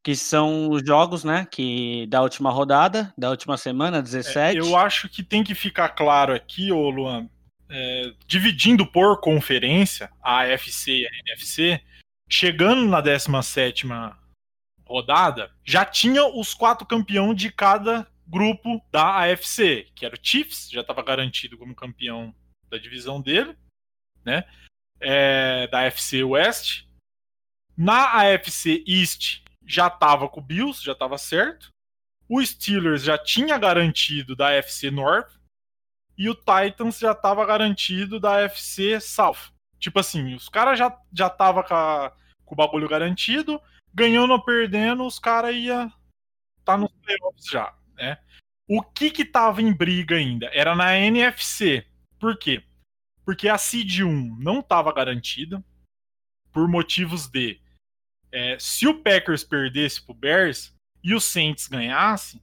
que 0.02 0.16
são 0.16 0.70
os 0.70 0.82
jogos, 0.84 1.22
né, 1.22 1.46
que 1.50 2.06
da 2.08 2.22
última 2.22 2.50
rodada, 2.50 3.12
da 3.16 3.30
última 3.30 3.56
semana, 3.56 4.02
17. 4.02 4.56
É, 4.56 4.60
eu 4.60 4.76
acho 4.76 5.08
que 5.08 5.22
tem 5.22 5.44
que 5.44 5.54
ficar 5.54 5.90
claro 5.90 6.34
aqui, 6.34 6.72
ô 6.72 6.90
Luan, 6.90 7.28
é, 7.70 8.12
dividindo 8.26 8.86
por 8.86 9.20
conferência, 9.20 10.10
a 10.22 10.42
AFC 10.42 10.90
e 10.90 11.06
a 11.06 11.10
NFC, 11.28 11.80
chegando 12.28 12.86
na 12.86 13.00
17 13.00 13.86
rodada, 14.84 15.50
já 15.64 15.84
tinha 15.84 16.24
os 16.24 16.54
quatro 16.54 16.86
campeões 16.86 17.36
de 17.36 17.50
cada 17.50 18.06
grupo 18.26 18.82
da 18.90 19.24
AFC, 19.24 19.88
que 19.94 20.04
era 20.04 20.14
o 20.14 20.18
Chiefs, 20.20 20.70
já 20.70 20.82
estava 20.82 21.02
garantido 21.02 21.56
como 21.56 21.74
campeão 21.74 22.34
da 22.70 22.78
divisão 22.78 23.20
dele, 23.20 23.56
né? 24.24 24.44
é, 25.00 25.66
da 25.68 25.82
FC 25.84 26.22
West. 26.22 26.86
Na 27.76 28.20
AFC 28.20 28.84
East 28.86 29.42
já 29.64 29.88
tava 29.88 30.28
com 30.28 30.40
o 30.40 30.42
Bills, 30.42 30.82
já 30.82 30.94
tava 30.94 31.16
certo. 31.18 31.70
O 32.28 32.44
Steelers 32.44 33.02
já 33.02 33.16
tinha 33.16 33.56
garantido 33.56 34.34
da 34.34 34.58
AFC 34.58 34.90
North. 34.90 35.30
E 36.16 36.28
o 36.28 36.34
Titans 36.34 36.98
já 36.98 37.14
tava 37.14 37.46
garantido 37.46 38.18
da 38.18 38.44
AFC 38.44 39.00
South. 39.00 39.52
Tipo 39.78 40.00
assim, 40.00 40.34
os 40.34 40.48
caras 40.48 40.78
já, 40.78 40.96
já 41.12 41.30
tava 41.30 41.62
com, 41.62 41.74
a, 41.74 42.12
com 42.44 42.54
o 42.54 42.56
bagulho 42.56 42.88
garantido. 42.88 43.60
Ganhando 43.94 44.32
ou 44.32 44.42
perdendo, 44.42 45.06
os 45.06 45.18
caras 45.18 45.54
ia 45.54 45.92
tá 46.64 46.76
nos 46.76 46.92
playoffs 47.02 47.46
já, 47.50 47.74
né? 47.94 48.18
O 48.68 48.82
que 48.82 49.10
que 49.10 49.24
tava 49.24 49.62
em 49.62 49.72
briga 49.72 50.16
ainda? 50.16 50.50
Era 50.52 50.76
na 50.76 50.94
NFC. 50.94 51.86
Por 52.18 52.38
quê? 52.38 52.62
Porque 53.24 53.48
a 53.48 53.56
seed 53.56 54.00
1 54.00 54.36
não 54.38 54.60
tava 54.60 54.92
garantida 54.92 55.64
por 56.52 56.68
motivos 56.68 57.26
de 57.28 57.60
é, 58.30 58.58
se 58.58 58.86
o 58.86 59.02
Packers 59.02 59.42
perdesse 59.42 60.02
pro 60.02 60.14
Bears 60.14 60.74
e 61.02 61.14
o 61.14 61.20
Saints 61.20 61.66
ganhasse, 61.66 62.42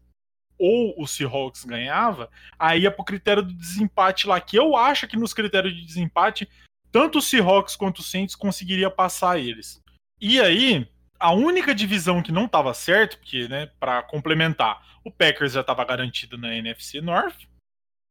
ou 0.57 0.95
o 0.97 1.05
Seahawks 1.05 1.65
ganhava, 1.65 2.29
aí 2.57 2.81
ia 2.81 2.91
pro 2.91 3.03
critério 3.03 3.43
do 3.43 3.53
desempate 3.53 4.25
lá, 4.25 4.39
que 4.39 4.57
eu 4.57 4.75
acho 4.75 5.07
que 5.07 5.17
nos 5.17 5.33
critérios 5.33 5.75
de 5.75 5.85
desempate, 5.85 6.49
tanto 6.95 7.17
o 7.17 7.21
Seahawks 7.21 7.75
quanto 7.75 7.99
o 7.99 8.01
Saints 8.01 8.37
conseguiria 8.37 8.89
passar 8.89 9.37
eles. 9.37 9.83
E 10.21 10.39
aí, 10.39 10.87
a 11.19 11.33
única 11.33 11.75
divisão 11.75 12.23
que 12.23 12.31
não 12.31 12.45
estava 12.45 12.73
certo, 12.73 13.17
porque, 13.17 13.49
né, 13.49 13.69
para 13.77 14.01
complementar, 14.03 14.81
o 15.03 15.11
Packers 15.11 15.51
já 15.51 15.59
estava 15.59 15.83
garantido 15.83 16.37
na 16.37 16.55
NFC 16.55 17.01
North, 17.01 17.49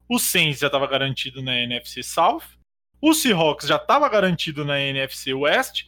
o 0.06 0.18
Saints 0.18 0.58
já 0.58 0.66
estava 0.66 0.86
garantido 0.86 1.40
na 1.42 1.58
NFC 1.60 2.02
South, 2.02 2.42
o 3.00 3.14
Seahawks 3.14 3.66
já 3.66 3.76
estava 3.76 4.06
garantido 4.06 4.66
na 4.66 4.78
NFC 4.78 5.32
West 5.32 5.86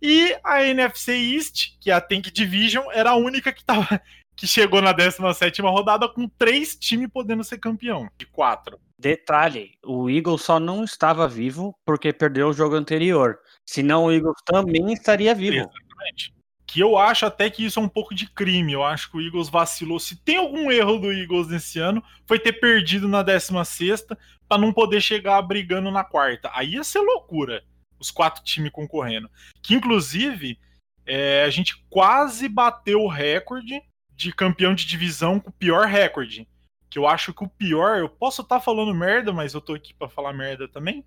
e 0.00 0.34
a 0.42 0.64
NFC 0.64 1.12
East, 1.12 1.76
que 1.78 1.90
é 1.90 1.92
a 1.92 2.00
Tank 2.00 2.30
Division, 2.30 2.86
era 2.90 3.10
a 3.10 3.16
única 3.16 3.52
que 3.52 3.62
tava 3.62 4.00
que 4.40 4.46
chegou 4.46 4.80
na 4.80 4.92
17 4.92 5.60
rodada 5.60 6.08
com 6.08 6.26
três 6.26 6.74
times 6.74 7.10
podendo 7.12 7.44
ser 7.44 7.58
campeão, 7.58 8.08
de 8.16 8.24
quatro. 8.24 8.80
Detalhe, 8.98 9.72
o 9.84 10.08
Eagles 10.08 10.40
só 10.40 10.58
não 10.58 10.82
estava 10.82 11.28
vivo 11.28 11.74
porque 11.84 12.10
perdeu 12.10 12.48
o 12.48 12.52
jogo 12.54 12.74
anterior. 12.74 13.38
Senão 13.66 14.06
o 14.06 14.12
Eagles 14.12 14.40
também 14.46 14.94
estaria 14.94 15.34
vivo. 15.34 15.56
Exatamente 15.56 16.32
que 16.66 16.78
eu 16.78 16.96
acho 16.96 17.26
até 17.26 17.50
que 17.50 17.64
isso 17.64 17.80
é 17.80 17.82
um 17.82 17.88
pouco 17.88 18.14
de 18.14 18.30
crime. 18.30 18.72
Eu 18.72 18.84
acho 18.84 19.10
que 19.10 19.16
o 19.16 19.20
Eagles 19.20 19.48
vacilou. 19.48 19.98
Se 19.98 20.14
tem 20.14 20.36
algum 20.36 20.70
erro 20.70 20.98
do 20.98 21.12
Eagles 21.12 21.48
nesse 21.48 21.80
ano, 21.80 22.00
foi 22.28 22.38
ter 22.38 22.52
perdido 22.52 23.08
na 23.08 23.24
16 23.24 24.06
para 24.48 24.60
não 24.60 24.72
poder 24.72 25.00
chegar 25.00 25.42
brigando 25.42 25.90
na 25.90 26.04
quarta. 26.04 26.48
Aí 26.54 26.74
ia 26.74 26.84
ser 26.84 27.00
loucura, 27.00 27.64
os 27.98 28.12
quatro 28.12 28.44
times 28.44 28.70
concorrendo. 28.70 29.28
Que 29.60 29.74
inclusive 29.74 30.60
é, 31.04 31.42
a 31.42 31.50
gente 31.50 31.84
quase 31.90 32.48
bateu 32.48 33.00
o 33.00 33.08
recorde 33.08 33.82
de 34.20 34.32
campeão 34.32 34.74
de 34.74 34.86
divisão 34.86 35.40
com 35.40 35.48
o 35.48 35.52
pior 35.52 35.86
recorde. 35.86 36.46
Que 36.90 36.98
eu 36.98 37.06
acho 37.06 37.32
que 37.32 37.44
o 37.44 37.48
pior, 37.48 37.98
eu 37.98 38.08
posso 38.08 38.42
estar 38.42 38.56
tá 38.56 38.60
falando 38.60 38.94
merda, 38.94 39.32
mas 39.32 39.54
eu 39.54 39.60
tô 39.60 39.74
aqui 39.74 39.94
para 39.94 40.08
falar 40.08 40.32
merda 40.32 40.68
também. 40.68 41.04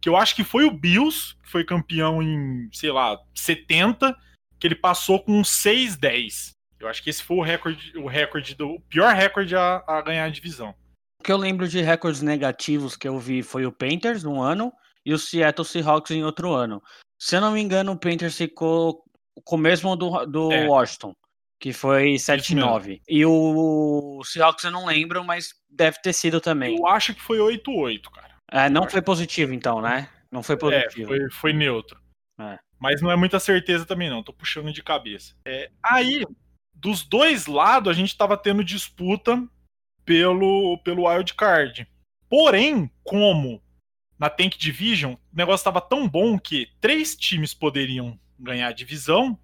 Que 0.00 0.08
eu 0.08 0.16
acho 0.16 0.34
que 0.34 0.42
foi 0.42 0.64
o 0.64 0.70
Bills, 0.70 1.36
que 1.42 1.48
foi 1.48 1.64
campeão 1.64 2.22
em, 2.22 2.68
sei 2.72 2.90
lá, 2.90 3.18
70 3.34 4.16
que 4.58 4.66
ele 4.66 4.74
passou 4.74 5.22
com 5.22 5.42
6-10. 5.42 6.52
Eu 6.80 6.88
acho 6.88 7.02
que 7.02 7.10
esse 7.10 7.22
foi 7.22 7.36
o 7.36 7.42
recorde, 7.42 7.96
o 7.98 8.06
recorde 8.06 8.54
do 8.54 8.70
o 8.70 8.80
pior 8.80 9.14
recorde 9.14 9.54
a, 9.54 9.84
a, 9.86 10.00
ganhar 10.00 10.24
a 10.24 10.30
divisão. 10.30 10.74
O 11.20 11.24
que 11.24 11.32
eu 11.32 11.36
lembro 11.36 11.68
de 11.68 11.80
recordes 11.82 12.22
negativos 12.22 12.96
que 12.96 13.06
eu 13.06 13.18
vi 13.18 13.42
foi 13.42 13.66
o 13.66 13.72
Panthers 13.72 14.24
um 14.24 14.40
ano 14.40 14.72
e 15.04 15.12
o 15.12 15.18
Seattle 15.18 15.64
Seahawks 15.64 16.10
em 16.10 16.24
outro 16.24 16.52
ano. 16.52 16.82
Se 17.18 17.36
eu 17.36 17.40
não 17.40 17.52
me 17.52 17.60
engano, 17.60 17.92
o 17.92 17.98
Panthers 17.98 18.36
ficou 18.36 19.04
com 19.44 19.56
o 19.56 19.58
mesmo 19.58 19.94
do, 19.96 20.24
do 20.26 20.52
é. 20.52 20.66
Washington, 20.66 21.14
que 21.58 21.72
foi 21.72 22.14
7-9. 22.14 23.00
E 23.08 23.24
o 23.24 24.22
Seahawks 24.24 24.64
eu 24.64 24.70
não 24.70 24.86
lembro, 24.86 25.24
mas 25.24 25.54
deve 25.70 26.00
ter 26.02 26.12
sido 26.12 26.40
também. 26.40 26.76
Eu 26.76 26.86
acho 26.86 27.14
que 27.14 27.22
foi 27.22 27.38
8-8, 27.38 28.10
cara. 28.10 28.36
É, 28.50 28.68
não 28.68 28.88
foi 28.88 29.02
positivo 29.02 29.52
então, 29.52 29.80
né? 29.80 30.08
Não 30.30 30.42
foi 30.42 30.56
positivo. 30.56 31.14
É, 31.14 31.18
foi, 31.18 31.30
foi 31.30 31.52
neutro. 31.52 32.00
É. 32.38 32.58
Mas 32.78 33.00
não 33.00 33.10
é 33.10 33.16
muita 33.16 33.40
certeza 33.40 33.86
também, 33.86 34.10
não. 34.10 34.22
Tô 34.22 34.32
puxando 34.32 34.72
de 34.72 34.82
cabeça. 34.82 35.34
É, 35.46 35.70
aí, 35.82 36.24
dos 36.74 37.04
dois 37.04 37.46
lados, 37.46 37.90
a 37.90 37.94
gente 37.94 38.10
estava 38.10 38.36
tendo 38.36 38.62
disputa 38.62 39.42
pelo, 40.04 40.78
pelo 40.84 41.08
wild 41.08 41.34
card. 41.34 41.88
Porém, 42.28 42.90
como 43.02 43.62
na 44.18 44.30
Tank 44.30 44.56
Division, 44.56 45.14
o 45.14 45.18
negócio 45.36 45.62
estava 45.62 45.80
tão 45.80 46.08
bom 46.08 46.38
que 46.38 46.68
três 46.80 47.16
times 47.16 47.54
poderiam 47.54 48.18
ganhar 48.38 48.68
a 48.68 48.72
divisão, 48.72 49.38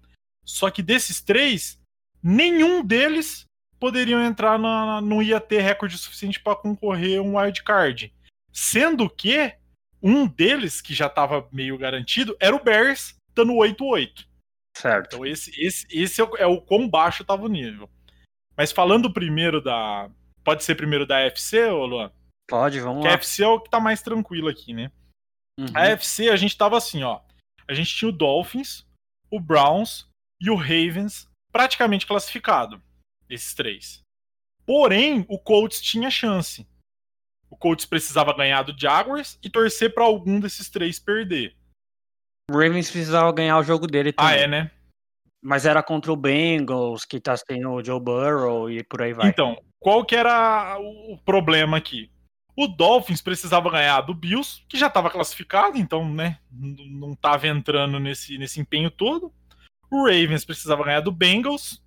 só 0.45 0.69
que 0.69 0.81
desses 0.81 1.21
três, 1.21 1.81
nenhum 2.23 2.83
deles 2.83 3.45
poderiam 3.79 4.23
entrar 4.23 4.57
na. 4.57 5.01
não 5.01 5.21
ia 5.21 5.41
ter 5.41 5.59
recorde 5.59 5.97
suficiente 5.97 6.39
para 6.39 6.55
concorrer 6.55 7.21
um 7.21 7.37
wild 7.37 7.61
card. 7.63 8.13
Sendo 8.51 9.09
que 9.09 9.53
um 10.01 10.25
deles, 10.25 10.81
que 10.81 10.93
já 10.93 11.07
estava 11.07 11.47
meio 11.51 11.77
garantido, 11.77 12.35
era 12.39 12.55
o 12.55 12.63
Bears, 12.63 13.15
dando 13.33 13.53
8-8. 13.53 14.25
Certo. 14.75 15.07
Então 15.07 15.25
esse, 15.25 15.51
esse, 15.61 15.85
esse 15.89 16.21
é, 16.21 16.23
o, 16.23 16.37
é 16.37 16.45
o 16.45 16.61
quão 16.61 16.89
baixo 16.89 17.23
estava 17.23 17.43
o 17.43 17.49
nível. 17.49 17.89
Mas 18.55 18.71
falando 18.71 19.13
primeiro 19.13 19.61
da. 19.61 20.09
Pode 20.43 20.63
ser 20.63 20.75
primeiro 20.75 21.05
da 21.05 21.19
FC, 21.19 21.65
ô 21.65 21.85
Luan? 21.85 22.11
Pode, 22.47 22.79
vamos 22.79 23.01
que 23.01 23.07
lá. 23.07 23.13
A 23.13 23.17
FC 23.17 23.43
é 23.43 23.47
o 23.47 23.59
que 23.59 23.69
tá 23.69 23.79
mais 23.79 24.01
tranquilo 24.01 24.49
aqui, 24.49 24.73
né? 24.73 24.91
Uhum. 25.59 25.67
A 25.73 25.85
FC 25.87 26.29
a 26.29 26.35
gente 26.35 26.57
tava 26.57 26.77
assim, 26.77 27.03
ó. 27.03 27.21
A 27.67 27.73
gente 27.73 27.95
tinha 27.95 28.09
o 28.09 28.11
Dolphins, 28.11 28.85
o 29.31 29.39
Browns 29.39 30.07
e 30.41 30.49
o 30.49 30.55
Ravens 30.55 31.29
praticamente 31.53 32.07
classificado. 32.07 32.81
Esses 33.29 33.53
três. 33.53 34.01
Porém, 34.65 35.25
o 35.29 35.39
Colts 35.39 35.79
tinha 35.79 36.09
chance. 36.09 36.67
O 37.49 37.55
Colts 37.55 37.85
precisava 37.85 38.35
ganhar 38.35 38.63
do 38.63 38.77
Jaguars 38.77 39.37
e 39.43 39.49
torcer 39.49 39.93
para 39.93 40.03
algum 40.03 40.39
desses 40.39 40.69
três 40.69 40.99
perder. 40.99 41.55
O 42.49 42.53
Ravens 42.53 42.89
precisava 42.89 43.31
ganhar 43.31 43.57
o 43.59 43.63
jogo 43.63 43.87
dele 43.87 44.11
também. 44.11 44.33
Ah, 44.33 44.37
é, 44.37 44.47
né? 44.47 44.71
Mas 45.41 45.65
era 45.65 45.83
contra 45.83 46.11
o 46.11 46.15
Bengals, 46.15 47.05
que 47.05 47.19
tá 47.19 47.35
sem 47.37 47.65
o 47.65 47.83
Joe 47.83 47.99
Burrow 47.99 48.69
e 48.69 48.83
por 48.83 49.01
aí 49.01 49.13
vai. 49.13 49.29
Então, 49.29 49.61
qual 49.79 50.03
que 50.03 50.15
era 50.15 50.77
o 50.79 51.17
problema 51.23 51.77
aqui? 51.77 52.09
O 52.55 52.67
Dolphins 52.67 53.21
precisava 53.21 53.69
ganhar 53.69 54.01
do 54.01 54.13
Bills, 54.13 54.63
que 54.67 54.77
já 54.77 54.87
estava 54.87 55.09
classificado, 55.09 55.77
então, 55.77 56.07
né, 56.07 56.39
não 56.51 57.13
estava 57.13 57.47
entrando 57.47 57.99
nesse, 57.99 58.37
nesse 58.37 58.59
empenho 58.59 58.91
todo. 58.91 59.33
O 59.93 60.05
Ravens 60.05 60.43
precisava 60.43 60.83
ganhar 60.83 61.01
do 61.01 61.11
Bengals. 61.11 61.81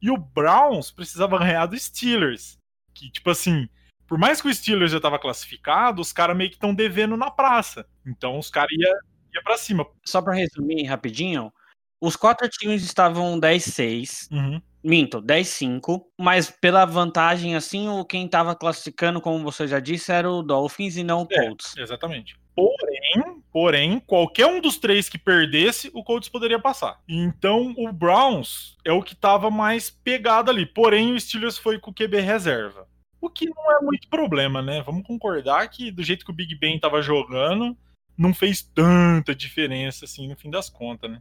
E 0.00 0.10
o 0.10 0.16
Browns 0.16 0.90
precisava 0.90 1.38
ganhar 1.38 1.66
do 1.66 1.78
Steelers. 1.78 2.56
Que, 2.94 3.10
tipo 3.10 3.28
assim, 3.30 3.68
por 4.06 4.16
mais 4.16 4.40
que 4.40 4.48
o 4.48 4.54
Steelers 4.54 4.92
já 4.92 4.96
estava 4.96 5.18
classificado, 5.18 6.00
os 6.00 6.12
caras 6.12 6.36
meio 6.36 6.48
que 6.48 6.56
estão 6.56 6.74
devendo 6.74 7.16
na 7.16 7.30
praça. 7.30 7.86
Então 8.06 8.38
os 8.38 8.48
caras 8.48 8.72
iam 8.72 8.96
ia 9.34 9.42
pra 9.42 9.58
cima. 9.58 9.86
Só 10.06 10.22
pra 10.22 10.32
resumir 10.34 10.84
rapidinho, 10.84 11.52
os 12.00 12.16
quatro 12.16 12.48
times 12.48 12.82
estavam 12.82 13.38
10-6. 13.38 14.28
Uhum. 14.30 14.62
Minto, 14.82 15.20
10-5. 15.20 16.04
Mas 16.18 16.50
pela 16.50 16.86
vantagem, 16.86 17.54
assim, 17.54 17.88
o 17.88 18.04
quem 18.04 18.26
tava 18.26 18.54
classificando, 18.54 19.20
como 19.20 19.44
você 19.44 19.66
já 19.66 19.80
disse, 19.80 20.10
era 20.10 20.30
o 20.30 20.42
Dolphins 20.42 20.96
e 20.96 21.04
não 21.04 21.22
o 21.24 21.28
é, 21.30 21.42
Colts. 21.42 21.76
É, 21.76 21.82
exatamente. 21.82 22.38
Porém, 22.54 23.37
porém, 23.58 23.98
qualquer 23.98 24.46
um 24.46 24.60
dos 24.60 24.78
três 24.78 25.08
que 25.08 25.18
perdesse, 25.18 25.90
o 25.92 26.04
Colts 26.04 26.28
poderia 26.28 26.60
passar. 26.60 27.02
Então, 27.08 27.74
o 27.76 27.92
Browns 27.92 28.76
é 28.84 28.92
o 28.92 29.02
que 29.02 29.16
tava 29.16 29.50
mais 29.50 29.90
pegado 29.90 30.48
ali. 30.48 30.64
Porém, 30.64 31.12
o 31.12 31.18
Steelers 31.20 31.58
foi 31.58 31.76
com 31.76 31.90
o 31.90 31.94
QB 31.94 32.20
reserva. 32.20 32.88
O 33.20 33.28
que 33.28 33.46
não 33.46 33.76
é 33.76 33.80
muito 33.82 34.08
problema, 34.08 34.62
né? 34.62 34.80
Vamos 34.82 35.04
concordar 35.04 35.68
que 35.70 35.90
do 35.90 36.04
jeito 36.04 36.24
que 36.24 36.30
o 36.30 36.34
Big 36.34 36.54
Ben 36.54 36.78
tava 36.78 37.02
jogando, 37.02 37.76
não 38.16 38.32
fez 38.32 38.62
tanta 38.62 39.34
diferença 39.34 40.04
assim 40.04 40.28
no 40.28 40.36
fim 40.36 40.50
das 40.50 40.70
contas, 40.70 41.10
né? 41.10 41.20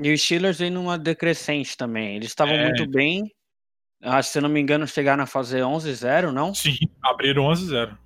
E 0.00 0.12
os 0.12 0.20
Steelers 0.20 0.58
vem 0.58 0.70
numa 0.70 0.98
decrescente 0.98 1.76
também. 1.76 2.16
Eles 2.16 2.30
estavam 2.30 2.54
é... 2.54 2.64
muito 2.64 2.84
bem. 2.90 3.32
Ah, 4.02 4.20
se 4.20 4.36
eu 4.36 4.42
não 4.42 4.48
me 4.48 4.58
engano, 4.60 4.88
chegaram 4.88 5.22
a 5.22 5.26
fazer 5.26 5.60
11-0, 5.60 6.32
não? 6.32 6.52
Sim, 6.52 6.76
abriram 7.00 7.44
11-0. 7.44 7.96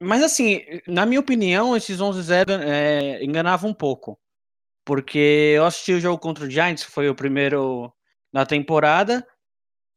Mas 0.00 0.22
assim, 0.22 0.62
na 0.86 1.06
minha 1.06 1.20
opinião, 1.20 1.76
esses 1.76 1.98
11-0 1.98 2.60
é, 2.62 3.24
enganavam 3.24 3.70
um 3.70 3.74
pouco. 3.74 4.18
Porque 4.84 5.54
eu 5.56 5.64
assisti 5.64 5.92
o 5.92 6.00
jogo 6.00 6.18
contra 6.18 6.44
o 6.44 6.50
Giants, 6.50 6.84
foi 6.84 7.08
o 7.08 7.14
primeiro 7.14 7.92
na 8.32 8.46
temporada, 8.46 9.26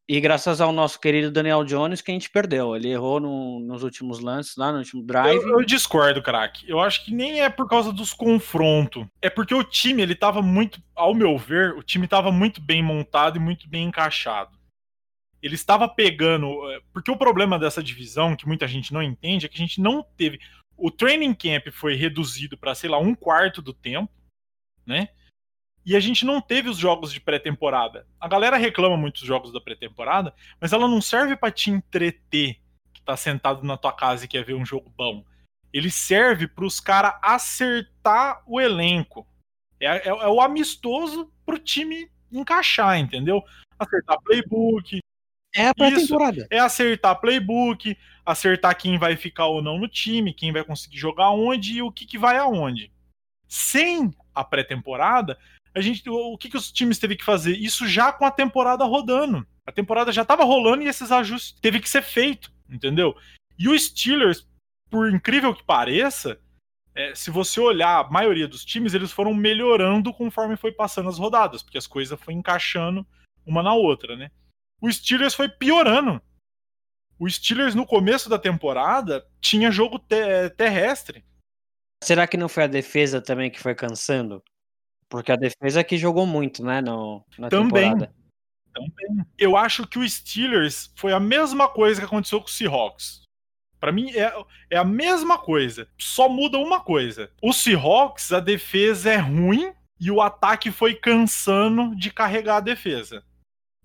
e 0.08 0.20
graças 0.20 0.60
ao 0.60 0.72
nosso 0.72 0.98
querido 0.98 1.30
Daniel 1.30 1.62
Jones 1.62 2.00
que 2.00 2.10
a 2.10 2.14
gente 2.14 2.28
perdeu. 2.28 2.74
Ele 2.74 2.88
errou 2.88 3.20
no, 3.20 3.60
nos 3.60 3.84
últimos 3.84 4.18
lances, 4.18 4.56
lá 4.56 4.72
no 4.72 4.78
último 4.78 5.04
drive. 5.04 5.40
Eu, 5.40 5.60
eu 5.60 5.64
discordo, 5.64 6.20
craque. 6.20 6.68
Eu 6.68 6.80
acho 6.80 7.04
que 7.04 7.14
nem 7.14 7.42
é 7.42 7.48
por 7.48 7.68
causa 7.68 7.92
dos 7.92 8.12
confrontos. 8.12 9.06
É 9.22 9.30
porque 9.30 9.54
o 9.54 9.62
time, 9.62 10.02
ele 10.02 10.16
tava 10.16 10.42
muito, 10.42 10.82
ao 10.96 11.14
meu 11.14 11.38
ver, 11.38 11.76
o 11.76 11.82
time 11.84 12.08
tava 12.08 12.32
muito 12.32 12.60
bem 12.60 12.82
montado 12.82 13.36
e 13.36 13.40
muito 13.40 13.68
bem 13.68 13.86
encaixado. 13.86 14.50
Ele 15.42 15.54
estava 15.54 15.88
pegando. 15.88 16.70
É, 16.70 16.80
porque 16.92 17.10
o 17.10 17.16
problema 17.16 17.58
dessa 17.58 17.82
divisão, 17.82 18.36
que 18.36 18.46
muita 18.46 18.66
gente 18.68 18.92
não 18.92 19.02
entende, 19.02 19.46
é 19.46 19.48
que 19.48 19.56
a 19.56 19.64
gente 19.66 19.80
não 19.80 20.02
teve. 20.02 20.40
o 20.76 20.90
training 20.90 21.34
camp 21.34 21.68
foi 21.72 21.94
reduzido 21.94 22.56
para, 22.56 22.74
sei 22.74 22.90
lá, 22.90 22.98
um 22.98 23.14
quarto 23.14 23.62
do 23.62 23.72
tempo, 23.72 24.12
né? 24.86 25.08
E 25.84 25.96
a 25.96 26.00
gente 26.00 26.24
não 26.24 26.40
teve 26.40 26.68
os 26.68 26.76
jogos 26.76 27.12
de 27.12 27.20
pré-temporada. 27.20 28.06
A 28.20 28.28
galera 28.28 28.56
reclama 28.56 28.96
muito 28.96 29.20
dos 29.20 29.26
jogos 29.26 29.52
da 29.52 29.60
pré-temporada, 29.60 30.34
mas 30.60 30.72
ela 30.72 30.86
não 30.86 31.00
serve 31.00 31.36
para 31.36 31.50
te 31.50 31.70
entreter, 31.70 32.60
que 32.92 33.00
tá 33.02 33.16
sentado 33.16 33.64
na 33.64 33.76
tua 33.76 33.92
casa 33.92 34.24
e 34.24 34.28
quer 34.28 34.44
ver 34.44 34.54
um 34.54 34.64
jogo 34.64 34.92
bom. 34.96 35.24
Ele 35.72 35.90
serve 35.90 36.46
para 36.46 36.64
os 36.66 36.80
caras 36.80 37.14
acertar 37.22 38.42
o 38.46 38.60
elenco. 38.60 39.26
É, 39.80 39.86
é, 39.86 40.08
é, 40.08 40.26
o 40.28 40.40
amistoso 40.40 41.32
pro 41.46 41.58
time 41.58 42.10
encaixar, 42.30 42.98
entendeu? 42.98 43.42
Acertar 43.78 44.20
playbook. 44.22 44.99
É 45.54 45.68
a 45.68 45.74
pré-temporada. 45.74 46.46
É 46.50 46.58
acertar 46.58 47.20
playbook, 47.20 47.96
acertar 48.24 48.76
quem 48.76 48.98
vai 48.98 49.16
ficar 49.16 49.46
ou 49.46 49.62
não 49.62 49.78
no 49.78 49.88
time, 49.88 50.32
quem 50.32 50.52
vai 50.52 50.64
conseguir 50.64 50.98
jogar 50.98 51.30
onde 51.30 51.74
e 51.74 51.82
o 51.82 51.90
que, 51.90 52.06
que 52.06 52.18
vai 52.18 52.36
aonde. 52.36 52.92
Sem 53.48 54.14
a 54.34 54.44
pré-temporada, 54.44 55.36
a 55.74 55.80
gente, 55.80 56.08
o 56.08 56.36
que, 56.38 56.48
que 56.48 56.56
os 56.56 56.70
times 56.70 56.98
teve 56.98 57.16
que 57.16 57.24
fazer? 57.24 57.56
Isso 57.56 57.86
já 57.86 58.12
com 58.12 58.24
a 58.24 58.30
temporada 58.30 58.84
rodando. 58.84 59.46
A 59.66 59.72
temporada 59.72 60.12
já 60.12 60.22
estava 60.22 60.44
rolando 60.44 60.82
e 60.82 60.88
esses 60.88 61.12
ajustes 61.12 61.58
teve 61.60 61.80
que 61.80 61.88
ser 61.88 62.02
feito, 62.02 62.52
entendeu? 62.68 63.16
E 63.58 63.68
o 63.68 63.78
Steelers, 63.78 64.46
por 64.88 65.08
incrível 65.12 65.54
que 65.54 65.62
pareça, 65.62 66.40
é, 66.94 67.14
se 67.14 67.30
você 67.30 67.60
olhar 67.60 68.00
a 68.00 68.10
maioria 68.10 68.48
dos 68.48 68.64
times, 68.64 68.94
eles 68.94 69.12
foram 69.12 69.32
melhorando 69.32 70.12
conforme 70.12 70.56
foi 70.56 70.72
passando 70.72 71.08
as 71.08 71.18
rodadas, 71.18 71.62
porque 71.62 71.78
as 71.78 71.86
coisas 71.86 72.18
foram 72.18 72.38
encaixando 72.38 73.06
uma 73.46 73.62
na 73.62 73.74
outra, 73.74 74.16
né? 74.16 74.30
O 74.80 74.90
Steelers 74.90 75.34
foi 75.34 75.48
piorando. 75.48 76.20
O 77.18 77.28
Steelers, 77.28 77.74
no 77.74 77.86
começo 77.86 78.30
da 78.30 78.38
temporada, 78.38 79.26
tinha 79.40 79.70
jogo 79.70 79.98
te 79.98 80.48
terrestre. 80.56 81.24
Será 82.02 82.26
que 82.26 82.38
não 82.38 82.48
foi 82.48 82.64
a 82.64 82.66
defesa 82.66 83.20
também 83.20 83.50
que 83.50 83.60
foi 83.60 83.74
cansando? 83.74 84.42
Porque 85.08 85.30
a 85.30 85.36
defesa 85.36 85.84
que 85.84 85.98
jogou 85.98 86.24
muito, 86.24 86.64
né, 86.64 86.80
no, 86.80 87.22
na 87.38 87.50
também, 87.50 87.90
temporada. 87.90 88.14
Também. 88.72 89.26
Eu 89.36 89.56
acho 89.56 89.86
que 89.86 89.98
o 89.98 90.08
Steelers 90.08 90.90
foi 90.96 91.12
a 91.12 91.20
mesma 91.20 91.68
coisa 91.68 92.00
que 92.00 92.06
aconteceu 92.06 92.40
com 92.40 92.46
o 92.46 92.50
Seahawks. 92.50 93.22
Para 93.78 93.92
mim 93.92 94.10
é, 94.12 94.32
é 94.70 94.76
a 94.76 94.84
mesma 94.84 95.38
coisa, 95.38 95.88
só 95.98 96.28
muda 96.28 96.58
uma 96.58 96.80
coisa. 96.80 97.30
O 97.42 97.52
Seahawks, 97.52 98.32
a 98.32 98.40
defesa 98.40 99.10
é 99.10 99.16
ruim 99.16 99.72
e 99.98 100.10
o 100.10 100.22
ataque 100.22 100.70
foi 100.70 100.94
cansando 100.94 101.94
de 101.96 102.10
carregar 102.10 102.56
a 102.56 102.60
defesa. 102.60 103.22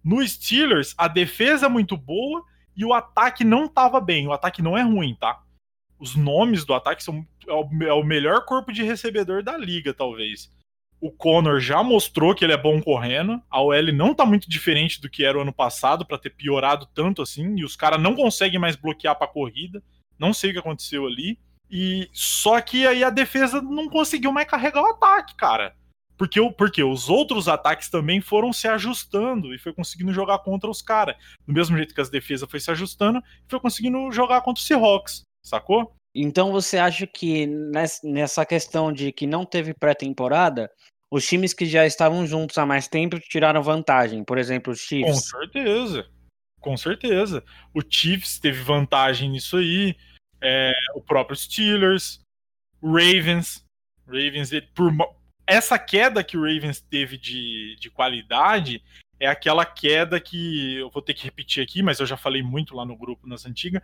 No 0.05 0.25
Steelers, 0.25 0.93
a 0.99 1.07
defesa 1.07 1.65
é 1.65 1.69
muito 1.69 1.97
boa 1.97 2.45
e 2.77 2.85
o 2.85 2.93
ataque 2.93 3.43
não 3.43 3.67
tava 3.67 3.99
bem. 3.99 4.27
O 4.27 4.31
ataque 4.31 4.61
não 4.61 4.77
é 4.77 4.83
ruim, 4.83 5.17
tá? 5.19 5.41
Os 5.97 6.15
nomes 6.15 6.63
do 6.63 6.75
ataque 6.75 7.03
são 7.03 7.25
é 7.47 7.53
o, 7.53 7.67
é 7.81 7.93
o 7.93 8.03
melhor 8.03 8.45
corpo 8.45 8.71
de 8.71 8.83
recebedor 8.83 9.41
da 9.41 9.57
liga, 9.57 9.95
talvez. 9.95 10.53
O 11.01 11.11
Connor 11.11 11.59
já 11.59 11.81
mostrou 11.81 12.35
que 12.35 12.45
ele 12.45 12.53
é 12.53 12.57
bom 12.57 12.79
correndo. 12.79 13.41
A 13.49 13.59
OL 13.59 13.91
não 13.93 14.13
tá 14.13 14.27
muito 14.27 14.47
diferente 14.47 15.01
do 15.01 15.09
que 15.09 15.25
era 15.25 15.39
o 15.39 15.41
ano 15.41 15.53
passado 15.53 16.05
para 16.05 16.19
ter 16.19 16.29
piorado 16.29 16.87
tanto 16.93 17.23
assim. 17.23 17.55
E 17.57 17.65
os 17.65 17.75
caras 17.75 17.99
não 17.99 18.15
conseguem 18.15 18.59
mais 18.59 18.75
bloquear 18.75 19.17
pra 19.17 19.27
corrida. 19.27 19.81
Não 20.19 20.33
sei 20.33 20.51
o 20.51 20.53
que 20.53 20.59
aconteceu 20.59 21.07
ali. 21.07 21.39
E 21.69 22.07
só 22.13 22.61
que 22.61 22.85
aí 22.85 23.03
a 23.03 23.09
defesa 23.09 23.59
não 23.59 23.89
conseguiu 23.89 24.31
mais 24.31 24.47
carregar 24.47 24.83
o 24.83 24.91
ataque, 24.91 25.35
cara. 25.35 25.75
Porque, 26.17 26.39
porque 26.51 26.83
os 26.83 27.09
outros 27.09 27.47
ataques 27.47 27.89
também 27.89 28.21
foram 28.21 28.53
se 28.53 28.67
ajustando 28.67 29.53
e 29.53 29.59
foi 29.59 29.73
conseguindo 29.73 30.13
jogar 30.13 30.39
contra 30.39 30.69
os 30.69 30.81
caras. 30.81 31.15
Do 31.45 31.53
mesmo 31.53 31.75
jeito 31.75 31.93
que 31.93 32.01
as 32.01 32.09
defesas 32.09 32.49
foi 32.49 32.59
se 32.59 32.71
ajustando, 32.71 33.21
foi 33.47 33.59
conseguindo 33.59 34.11
jogar 34.11 34.41
contra 34.41 34.61
os 34.61 34.67
Seahawks, 34.67 35.21
sacou? 35.43 35.93
Então 36.15 36.51
você 36.51 36.77
acha 36.77 37.05
que 37.05 37.45
nessa 38.03 38.45
questão 38.45 38.93
de 38.93 39.11
que 39.11 39.27
não 39.27 39.45
teve 39.45 39.73
pré-temporada, 39.73 40.71
os 41.11 41.27
times 41.27 41.53
que 41.53 41.65
já 41.65 41.85
estavam 41.85 42.25
juntos 42.25 42.57
há 42.57 42.65
mais 42.65 42.87
tempo 42.87 43.19
tiraram 43.19 43.61
vantagem? 43.61 44.23
Por 44.23 44.37
exemplo, 44.37 44.71
os 44.71 44.79
Chiefs. 44.79 45.11
Com 45.11 45.39
certeza. 45.39 46.07
Com 46.61 46.77
certeza. 46.77 47.43
O 47.73 47.81
Chiefs 47.87 48.39
teve 48.39 48.61
vantagem 48.63 49.29
nisso 49.29 49.57
aí. 49.57 49.95
É, 50.41 50.71
o 50.95 51.01
próprio 51.01 51.35
Steelers, 51.35 52.21
Ravens. 52.81 53.63
Ravens, 54.07 54.51
por, 54.73 54.91
essa 55.47 55.77
queda 55.77 56.23
que 56.23 56.37
o 56.37 56.41
Ravens 56.41 56.79
teve 56.81 57.17
de, 57.17 57.75
de 57.79 57.89
qualidade 57.89 58.83
é 59.19 59.27
aquela 59.27 59.65
queda 59.65 60.19
que 60.19 60.75
eu 60.75 60.89
vou 60.89 61.01
ter 61.01 61.13
que 61.13 61.23
repetir 61.23 61.63
aqui, 61.63 61.81
mas 61.81 61.99
eu 61.99 62.05
já 62.05 62.17
falei 62.17 62.43
muito 62.43 62.75
lá 62.75 62.85
no 62.85 62.97
grupo 62.97 63.27
nas 63.27 63.45
antigas, 63.45 63.81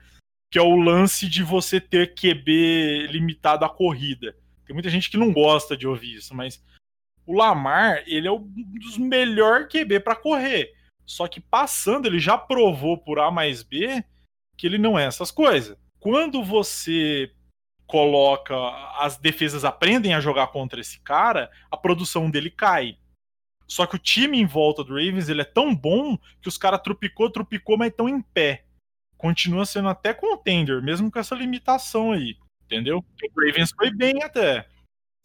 que 0.52 0.60
é 0.60 0.62
o 0.62 0.76
lance 0.76 1.28
de 1.30 1.44
você 1.44 1.80
ter 1.80 2.14
QB 2.14 3.08
limitado 3.08 3.64
à 3.64 3.70
corrida. 3.70 4.36
Tem 4.66 4.74
muita 4.74 4.90
gente 4.90 5.10
que 5.10 5.18
não 5.18 5.32
gosta 5.32 5.78
de 5.78 5.88
ouvir 5.88 6.16
isso, 6.16 6.36
mas 6.36 6.62
o 7.26 7.34
Lamar, 7.34 8.04
ele 8.06 8.28
é 8.28 8.32
um 8.32 8.40
dos 8.80 8.98
melhores 8.98 9.68
QB 9.68 10.02
para 10.02 10.16
correr. 10.16 10.74
Só 11.06 11.28
que 11.28 11.40
passando, 11.40 12.08
ele 12.08 12.20
já 12.20 12.38
provou 12.38 12.98
por 12.98 13.20
A 13.20 13.32
mais 13.32 13.64
B 13.64 14.04
que 14.58 14.68
ele 14.68 14.78
não 14.78 14.98
é 14.98 15.06
essas 15.06 15.32
coisas. 15.32 15.78
Quando 16.00 16.44
você 16.44 17.32
coloca, 17.92 18.56
as 19.00 19.18
defesas 19.18 19.66
aprendem 19.66 20.14
a 20.14 20.22
jogar 20.22 20.48
contra 20.48 20.80
esse 20.80 21.00
cara, 21.02 21.52
a 21.70 21.76
produção 21.76 22.32
dele 22.32 22.50
cai. 22.50 22.98
Só 23.68 23.86
que 23.86 23.96
o 23.96 24.00
time 24.00 24.40
em 24.40 24.46
volta 24.46 24.84
do 24.84 24.94
Ravens 24.94 25.30
ele 25.30 25.42
é 25.42 25.46
tão 25.46 25.76
bom 25.76 26.18
que 26.42 26.48
os 26.48 26.58
caras 26.58 26.82
trupicou, 26.82 27.30
trupicou, 27.30 27.78
mas 27.78 27.90
estão 27.90 28.10
em 28.10 28.22
pé 28.22 28.66
continua 29.22 29.66
sendo 29.68 29.88
até 29.88 30.16
contender, 30.16 30.82
mesmo 30.82 31.12
com 31.12 31.20
essa 31.20 31.36
limitação 31.36 32.12
aí, 32.12 32.36
entendeu? 32.66 32.98
O 32.98 33.46
Ravens 33.46 33.72
foi 33.72 33.92
bem 33.92 34.24
até. 34.24 34.66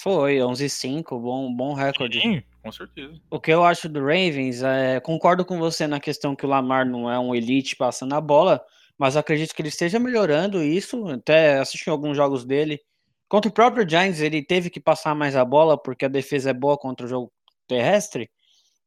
Foi, 0.02 0.36
11-5, 0.36 1.18
bom, 1.18 1.52
bom 1.52 1.72
recorde. 1.72 2.20
Sim, 2.20 2.42
com 2.62 2.70
certeza. 2.70 3.18
O 3.30 3.40
que 3.40 3.50
eu 3.50 3.64
acho 3.64 3.88
do 3.88 4.00
Ravens, 4.00 4.62
é, 4.62 5.00
concordo 5.00 5.46
com 5.46 5.58
você 5.58 5.86
na 5.86 5.98
questão 5.98 6.36
que 6.36 6.44
o 6.44 6.48
Lamar 6.48 6.84
não 6.84 7.10
é 7.10 7.18
um 7.18 7.34
elite 7.34 7.74
passando 7.74 8.12
a 8.12 8.20
bola, 8.20 8.62
mas 8.98 9.16
acredito 9.16 9.54
que 9.54 9.62
ele 9.62 9.68
esteja 9.68 9.98
melhorando 9.98 10.62
isso, 10.62 11.06
até 11.08 11.58
assisti 11.58 11.90
alguns 11.90 12.16
jogos 12.16 12.44
dele. 12.44 12.80
Contra 13.28 13.50
o 13.50 13.54
próprio 13.54 13.88
Giants, 13.88 14.20
ele 14.20 14.42
teve 14.42 14.70
que 14.70 14.80
passar 14.80 15.14
mais 15.14 15.36
a 15.36 15.44
bola, 15.44 15.80
porque 15.80 16.04
a 16.04 16.08
defesa 16.08 16.50
é 16.50 16.54
boa 16.54 16.78
contra 16.78 17.06
o 17.06 17.08
jogo 17.08 17.32
terrestre, 17.66 18.30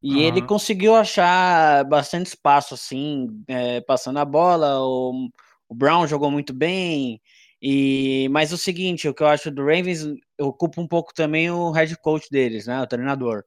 e 0.01 0.15
uhum. 0.15 0.21
ele 0.21 0.41
conseguiu 0.41 0.95
achar 0.95 1.83
bastante 1.85 2.27
espaço, 2.27 2.73
assim, 2.73 3.27
é, 3.47 3.81
passando 3.81 4.17
a 4.19 4.25
bola. 4.25 4.79
O, 4.79 5.29
o, 5.67 5.75
Brown 5.75 6.07
jogou 6.07 6.31
muito 6.31 6.53
bem. 6.53 7.21
E 7.61 8.29
mas 8.31 8.53
o 8.53 8.57
seguinte, 8.57 9.07
o 9.09 9.13
que 9.13 9.21
eu 9.21 9.27
acho 9.27 9.51
do 9.51 9.61
Ravens, 9.65 10.07
ocupa 10.39 10.79
um 10.79 10.87
pouco 10.87 11.13
também 11.13 11.51
o 11.51 11.71
head 11.71 11.93
coach 11.97 12.29
deles, 12.31 12.67
né, 12.67 12.81
o 12.81 12.87
treinador. 12.87 13.43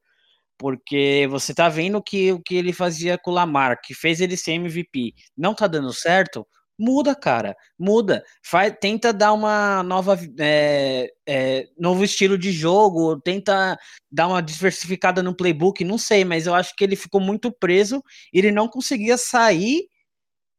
Porque 0.63 1.27
você 1.29 1.53
tá 1.53 1.69
vendo 1.69 2.01
que 2.01 2.31
o 2.31 2.41
que 2.41 2.55
ele 2.55 2.73
fazia 2.73 3.19
com 3.19 3.33
o 3.33 3.35
Lamar, 3.35 3.81
que 3.83 3.95
fez 3.95 4.21
ele 4.21 4.37
ser 4.37 4.53
MVP, 4.53 5.13
não 5.37 5.57
tá 5.57 5.67
dando 5.67 5.93
certo, 5.93 6.47
Muda, 6.79 7.15
cara, 7.15 7.55
muda. 7.79 8.25
Faz, 8.43 8.75
tenta 8.81 9.13
dar 9.13 9.35
uma 9.35 9.83
nova, 9.83 10.19
é, 10.41 11.13
é, 11.29 11.69
novo 11.79 12.03
estilo 12.03 12.39
de 12.39 12.51
jogo, 12.51 13.21
tenta 13.21 13.79
dar 14.11 14.27
uma 14.27 14.41
diversificada 14.41 15.23
no 15.23 15.37
playbook, 15.37 15.85
não 15.85 15.99
sei, 15.99 16.25
mas 16.25 16.47
eu 16.47 16.55
acho 16.55 16.75
que 16.75 16.83
ele 16.83 16.97
ficou 16.97 17.21
muito 17.21 17.53
preso 17.53 18.03
e 18.33 18.39
ele 18.39 18.51
não 18.51 18.69
conseguia 18.69 19.19
sair 19.19 19.83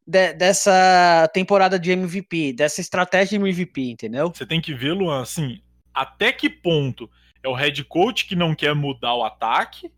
de, 0.06 0.34
dessa 0.34 1.28
temporada 1.34 1.80
de 1.80 1.92
MVP, 1.92 2.54
dessa 2.54 2.80
estratégia 2.80 3.38
de 3.38 3.44
MVP, 3.44 3.82
entendeu? 3.82 4.32
Você 4.34 4.46
tem 4.46 4.62
que 4.62 4.74
Luan, 4.74 5.24
assim, 5.24 5.60
até 5.94 6.32
que 6.32 6.50
ponto 6.50 7.10
é 7.44 7.50
o 7.50 7.54
head 7.54 7.84
coach 7.84 8.26
que 8.26 8.36
não 8.36 8.56
quer 8.56 8.74
mudar 8.74 9.14
o 9.14 9.24
ataque 9.24 9.92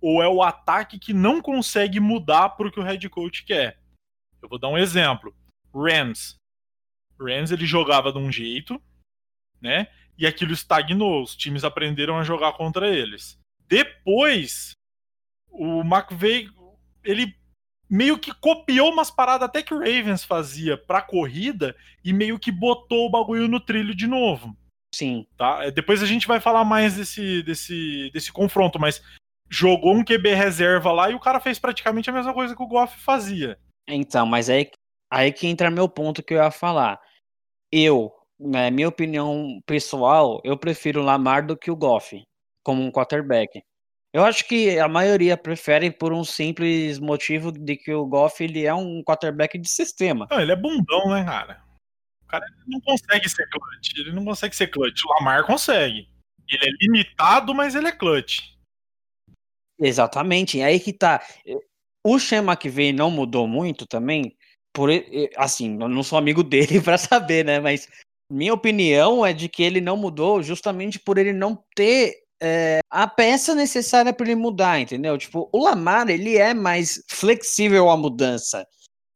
ou 0.00 0.22
é 0.22 0.28
o 0.28 0.42
ataque 0.42 0.98
que 0.98 1.12
não 1.12 1.40
consegue 1.42 2.00
mudar 2.00 2.50
para 2.50 2.68
o 2.68 2.72
que 2.72 2.80
o 2.80 2.82
head 2.82 3.08
coach 3.08 3.44
quer? 3.44 3.78
Eu 4.42 4.48
vou 4.48 4.58
dar 4.58 4.68
um 4.68 4.78
exemplo. 4.78 5.34
Rams. 5.74 6.36
Rams 7.20 7.50
ele 7.50 7.66
jogava 7.66 8.12
de 8.12 8.18
um 8.18 8.32
jeito, 8.32 8.80
né? 9.60 9.88
E 10.16 10.26
aquilo 10.26 10.52
estagnou. 10.52 11.22
Os 11.22 11.36
times 11.36 11.64
aprenderam 11.64 12.18
a 12.18 12.24
jogar 12.24 12.52
contra 12.54 12.88
eles. 12.88 13.38
Depois, 13.68 14.72
o 15.50 15.80
McVeigh 15.80 16.48
ele 17.04 17.36
meio 17.88 18.18
que 18.18 18.34
copiou 18.34 18.92
umas 18.92 19.10
paradas 19.10 19.48
até 19.48 19.62
que 19.62 19.72
o 19.72 19.78
Ravens 19.78 20.24
fazia 20.24 20.76
pra 20.76 21.02
corrida 21.02 21.76
e 22.04 22.12
meio 22.12 22.38
que 22.38 22.50
botou 22.50 23.06
o 23.06 23.10
bagulho 23.10 23.48
no 23.48 23.60
trilho 23.60 23.94
de 23.94 24.06
novo. 24.06 24.56
Sim. 24.96 25.26
Tá? 25.36 25.64
É, 25.64 25.70
depois 25.70 26.02
a 26.02 26.06
gente 26.06 26.26
vai 26.26 26.40
falar 26.40 26.64
mais 26.64 26.96
desse, 26.96 27.42
desse, 27.42 28.10
desse 28.12 28.32
confronto, 28.32 28.78
mas 28.78 29.02
jogou 29.48 29.94
um 29.94 30.04
QB 30.04 30.34
reserva 30.34 30.92
lá 30.92 31.10
e 31.10 31.14
o 31.14 31.20
cara 31.20 31.40
fez 31.40 31.58
praticamente 31.58 32.10
a 32.10 32.12
mesma 32.12 32.34
coisa 32.34 32.54
que 32.54 32.62
o 32.62 32.66
Goff 32.66 32.98
fazia. 33.00 33.58
Então, 33.88 34.26
mas 34.26 34.50
aí 34.50 34.70
Aí 35.10 35.32
que 35.32 35.46
entra 35.46 35.70
meu 35.70 35.88
ponto 35.88 36.22
que 36.22 36.34
eu 36.34 36.38
ia 36.38 36.50
falar. 36.50 37.00
Eu, 37.70 38.12
na 38.38 38.70
minha 38.70 38.88
opinião 38.88 39.60
pessoal, 39.64 40.40
eu 40.44 40.56
prefiro 40.56 41.00
o 41.00 41.04
Lamar 41.04 41.46
do 41.46 41.56
que 41.56 41.70
o 41.70 41.76
Goff 41.76 42.22
como 42.62 42.82
um 42.82 42.90
quarterback. 42.90 43.62
Eu 44.12 44.24
acho 44.24 44.46
que 44.48 44.78
a 44.78 44.88
maioria 44.88 45.36
prefere 45.36 45.90
por 45.90 46.12
um 46.12 46.24
simples 46.24 46.98
motivo 46.98 47.52
de 47.52 47.76
que 47.76 47.92
o 47.92 48.06
Goff 48.06 48.42
ele 48.42 48.64
é 48.64 48.74
um 48.74 49.02
quarterback 49.04 49.58
de 49.58 49.70
sistema. 49.70 50.26
Não, 50.30 50.40
ele 50.40 50.52
é 50.52 50.56
bundão, 50.56 51.10
né, 51.10 51.24
cara? 51.24 51.62
O 52.26 52.28
cara 52.28 52.44
não 52.66 52.80
consegue 52.80 53.28
ser 53.28 53.48
clutch. 53.48 53.96
Ele 53.96 54.12
não 54.12 54.24
consegue 54.24 54.54
ser 54.56 54.66
clutch. 54.66 55.04
O 55.04 55.14
Lamar 55.14 55.46
consegue. 55.46 56.08
Ele 56.48 56.64
é 56.64 56.70
limitado, 56.80 57.54
mas 57.54 57.74
ele 57.74 57.86
é 57.86 57.92
clutch. 57.92 58.40
Exatamente. 59.78 60.60
Aí 60.60 60.80
que 60.80 60.92
tá. 60.92 61.24
O 62.04 62.18
Sean 62.18 62.42
McVay 62.42 62.92
não 62.92 63.10
mudou 63.10 63.46
muito 63.46 63.86
também. 63.86 64.36
Por, 64.74 64.90
assim, 65.36 65.80
eu 65.80 65.88
não 65.88 66.02
sou 66.02 66.18
amigo 66.18 66.42
dele 66.44 66.80
para 66.80 66.98
saber, 66.98 67.44
né? 67.44 67.60
Mas 67.60 67.88
minha 68.30 68.52
opinião 68.52 69.24
é 69.24 69.32
de 69.32 69.48
que 69.48 69.62
ele 69.62 69.80
não 69.80 69.96
mudou 69.96 70.42
justamente 70.42 70.98
por 70.98 71.16
ele 71.16 71.32
não 71.32 71.62
ter 71.76 72.16
é, 72.42 72.80
a 72.90 73.06
peça 73.06 73.54
necessária 73.54 74.12
para 74.12 74.26
ele 74.26 74.34
mudar, 74.34 74.80
entendeu? 74.80 75.16
Tipo, 75.16 75.48
o 75.52 75.64
Lamar, 75.64 76.10
ele 76.10 76.36
é 76.36 76.52
mais 76.52 77.02
flexível 77.08 77.88
à 77.88 77.96
mudança. 77.96 78.66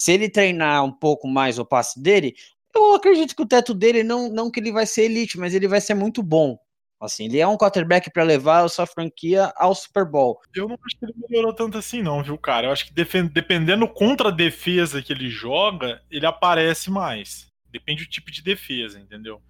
Se 0.01 0.13
ele 0.13 0.31
treinar 0.31 0.85
um 0.85 0.93
pouco 0.93 1.29
mais 1.29 1.59
o 1.59 1.67
passe 1.67 2.01
dele, 2.01 2.35
eu 2.75 2.95
acredito 2.95 3.35
que 3.35 3.43
o 3.43 3.47
teto 3.47 3.75
dele 3.75 4.03
não, 4.03 4.29
não 4.29 4.51
que 4.51 4.61
ele 4.61 4.73
vai 4.73 4.87
ser 4.87 5.05
elite, 5.05 5.39
mas 5.39 5.55
ele 5.55 5.69
vai 5.69 5.81
ser 5.81 5.95
muito 5.95 6.23
bom. 6.23 6.59
Assim, 7.01 7.25
ele 7.25 7.39
é 7.39 7.47
um 7.47 7.57
quarterback 7.57 8.11
para 8.11 8.23
levar 8.23 8.63
a 8.63 8.69
sua 8.69 8.87
franquia 8.87 9.51
ao 9.57 9.75
Super 9.75 10.05
Bowl. 10.05 10.39
Eu 10.55 10.69
não 10.69 10.79
acho 10.85 10.99
que 10.99 11.05
ele 11.07 11.15
melhorou 11.17 11.55
tanto 11.55 11.79
assim, 11.79 12.03
não, 12.03 12.23
viu, 12.23 12.37
cara? 12.37 12.67
Eu 12.67 12.73
acho 12.73 12.87
que 12.87 12.93
dependendo 12.93 13.89
contra 13.89 14.29
a 14.29 14.33
defesa 14.33 15.01
que 15.01 15.11
ele 15.11 15.31
joga, 15.31 16.03
ele 16.11 16.27
aparece 16.27 16.91
mais. 16.91 17.47
Depende 17.71 18.05
do 18.05 18.11
tipo 18.11 18.31
de 18.31 18.43
defesa, 18.43 19.01
entendeu? 19.01 19.41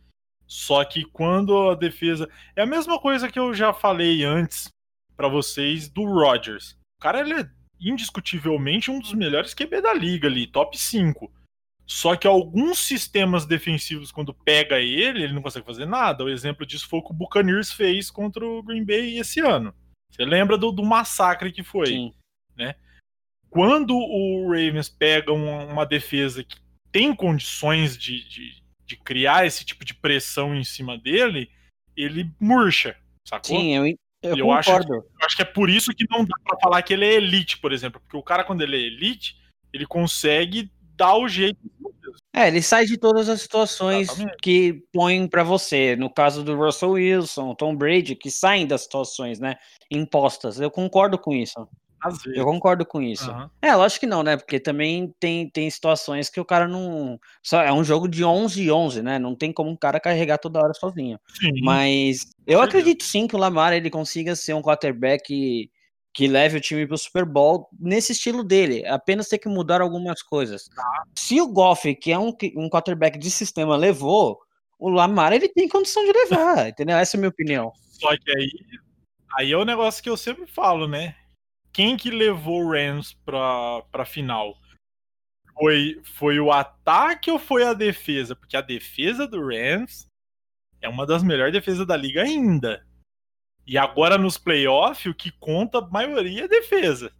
Só 0.46 0.84
que 0.84 1.04
quando 1.04 1.70
a 1.70 1.74
defesa. 1.74 2.28
É 2.54 2.62
a 2.62 2.66
mesma 2.66 3.00
coisa 3.00 3.28
que 3.28 3.38
eu 3.38 3.52
já 3.52 3.72
falei 3.72 4.24
antes 4.24 4.68
para 5.16 5.28
vocês 5.28 5.88
do 5.88 6.04
Rodgers. 6.04 6.76
O 6.98 7.02
cara 7.02 7.20
ele 7.20 7.34
é 7.34 7.50
indiscutivelmente 7.80 8.90
um 8.90 9.00
dos 9.00 9.12
melhores 9.12 9.54
QB 9.54 9.80
da 9.80 9.94
liga 9.94 10.28
ali, 10.28 10.46
top 10.46 10.78
5. 10.78 11.32
Só 11.90 12.14
que 12.14 12.24
alguns 12.24 12.78
sistemas 12.78 13.44
defensivos, 13.44 14.12
quando 14.12 14.32
pega 14.32 14.78
ele, 14.78 15.24
ele 15.24 15.32
não 15.32 15.42
consegue 15.42 15.66
fazer 15.66 15.86
nada. 15.86 16.22
O 16.22 16.28
exemplo 16.28 16.64
disso 16.64 16.88
foi 16.88 17.00
o 17.00 17.02
que 17.02 17.10
o 17.10 17.14
Buccaneers 17.14 17.72
fez 17.72 18.12
contra 18.12 18.46
o 18.46 18.62
Green 18.62 18.84
Bay 18.84 19.18
esse 19.18 19.40
ano. 19.40 19.74
Você 20.08 20.24
lembra 20.24 20.56
do, 20.56 20.70
do 20.70 20.84
massacre 20.84 21.50
que 21.50 21.64
foi, 21.64 21.86
Sim. 21.86 22.14
né? 22.56 22.76
Quando 23.48 23.96
o 23.96 24.46
Ravens 24.50 24.88
pega 24.88 25.32
uma, 25.32 25.64
uma 25.64 25.84
defesa 25.84 26.44
que 26.44 26.56
tem 26.92 27.12
condições 27.12 27.98
de, 27.98 28.22
de, 28.28 28.62
de, 28.86 28.96
criar 28.96 29.44
esse 29.44 29.64
tipo 29.64 29.84
de 29.84 29.92
pressão 29.92 30.54
em 30.54 30.62
cima 30.62 30.96
dele, 30.96 31.50
ele 31.96 32.30
murcha, 32.38 32.96
sacou? 33.26 33.58
Sim, 33.58 33.74
eu, 33.74 33.86
eu, 34.22 34.36
eu 34.36 34.52
Acho 34.52 34.78
que, 34.78 34.92
eu 34.92 35.04
acho 35.22 35.34
que 35.34 35.42
é 35.42 35.44
por 35.44 35.68
isso 35.68 35.90
que 35.90 36.06
não 36.08 36.24
dá 36.24 36.36
pra 36.44 36.56
falar 36.60 36.82
que 36.82 36.92
ele 36.92 37.04
é 37.04 37.14
elite, 37.14 37.58
por 37.58 37.72
exemplo. 37.72 38.00
Porque 38.00 38.16
o 38.16 38.22
cara, 38.22 38.44
quando 38.44 38.62
ele 38.62 38.76
é 38.76 38.80
elite, 38.80 39.36
ele 39.72 39.86
consegue 39.86 40.70
dar 41.00 41.16
o 41.16 41.26
jeito. 41.26 41.58
É, 42.34 42.48
ele 42.48 42.62
sai 42.62 42.84
de 42.84 42.98
todas 42.98 43.28
as 43.28 43.40
situações 43.42 44.08
Exatamente. 44.08 44.36
que 44.42 44.82
põem 44.92 45.26
para 45.28 45.42
você. 45.42 45.96
No 45.96 46.12
caso 46.12 46.42
do 46.42 46.56
Russell 46.56 46.92
Wilson, 46.92 47.54
Tom 47.54 47.76
Brady, 47.76 48.14
que 48.14 48.30
saem 48.30 48.66
das 48.66 48.82
situações, 48.82 49.38
né, 49.38 49.56
impostas. 49.90 50.60
Eu 50.60 50.70
concordo 50.70 51.18
com 51.18 51.32
isso. 51.32 51.68
Eu 52.34 52.46
concordo 52.46 52.86
com 52.86 53.02
isso. 53.02 53.30
Uhum. 53.30 53.48
É, 53.60 53.74
lógico 53.74 54.00
que 54.00 54.06
não, 54.06 54.22
né? 54.22 54.36
Porque 54.36 54.58
também 54.58 55.14
tem, 55.20 55.50
tem 55.50 55.68
situações 55.68 56.30
que 56.30 56.40
o 56.40 56.44
cara 56.44 56.66
não. 56.66 57.20
Só 57.42 57.60
é 57.60 57.70
um 57.70 57.84
jogo 57.84 58.08
de 58.08 58.24
11 58.24 58.62
e 58.62 58.70
11, 58.72 59.02
né? 59.02 59.18
Não 59.18 59.36
tem 59.36 59.52
como 59.52 59.68
um 59.68 59.76
cara 59.76 60.00
carregar 60.00 60.38
toda 60.38 60.60
hora 60.60 60.72
sozinho. 60.72 61.18
Sim. 61.38 61.60
Mas 61.62 62.30
eu 62.46 62.62
acredito 62.62 63.04
sim 63.04 63.26
que 63.26 63.36
o 63.36 63.38
Lamar 63.38 63.74
ele 63.74 63.90
consiga 63.90 64.34
ser 64.34 64.54
um 64.54 64.62
quarterback 64.62 65.70
que 66.12 66.26
leve 66.26 66.58
o 66.58 66.60
time 66.60 66.86
para 66.86 66.94
o 66.94 66.98
Super 66.98 67.24
Bowl 67.24 67.68
nesse 67.78 68.12
estilo 68.12 68.42
dele, 68.42 68.84
apenas 68.86 69.28
ter 69.28 69.38
que 69.38 69.48
mudar 69.48 69.80
algumas 69.80 70.22
coisas. 70.22 70.68
Tá. 70.68 71.04
Se 71.16 71.40
o 71.40 71.48
Goff, 71.48 71.94
que 71.94 72.10
é 72.10 72.18
um, 72.18 72.36
um 72.56 72.68
quarterback 72.68 73.18
de 73.18 73.30
sistema, 73.30 73.76
levou, 73.76 74.40
o 74.78 74.88
Lamar 74.88 75.32
ele 75.32 75.48
tem 75.48 75.68
condição 75.68 76.04
de 76.04 76.12
levar, 76.12 76.68
entendeu? 76.70 76.96
Essa 76.96 77.16
é 77.16 77.18
a 77.18 77.20
minha 77.20 77.30
opinião. 77.30 77.72
Só 77.90 78.08
que 78.16 78.30
aí, 78.36 78.50
aí 79.38 79.52
é 79.52 79.56
o 79.56 79.64
negócio 79.64 80.02
que 80.02 80.10
eu 80.10 80.16
sempre 80.16 80.46
falo, 80.46 80.88
né? 80.88 81.14
Quem 81.72 81.96
que 81.96 82.10
levou 82.10 82.64
o 82.64 82.72
Rams 82.72 83.14
para 83.24 83.84
a 83.92 84.04
final? 84.04 84.56
Foi, 85.54 86.00
foi 86.16 86.40
o 86.40 86.50
ataque 86.50 87.30
ou 87.30 87.38
foi 87.38 87.62
a 87.62 87.74
defesa? 87.74 88.34
Porque 88.34 88.56
a 88.56 88.60
defesa 88.60 89.28
do 89.28 89.46
Rams 89.46 90.08
é 90.80 90.88
uma 90.88 91.06
das 91.06 91.22
melhores 91.22 91.52
defesas 91.52 91.86
da 91.86 91.96
liga 91.96 92.22
ainda. 92.22 92.84
E 93.66 93.78
agora 93.78 94.18
nos 94.18 94.36
playoffs, 94.36 95.06
o 95.06 95.14
que 95.14 95.30
conta 95.38 95.78
a 95.78 95.88
maioria 95.88 96.44
é 96.44 96.48
defesa. 96.48 97.12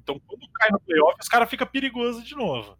Então 0.00 0.20
quando 0.26 0.50
cai 0.54 0.70
no 0.70 0.80
playoff, 0.80 1.16
os 1.20 1.28
caras 1.28 1.48
ficam 1.48 1.66
perigosos 1.66 2.24
de 2.24 2.34
novo. 2.34 2.76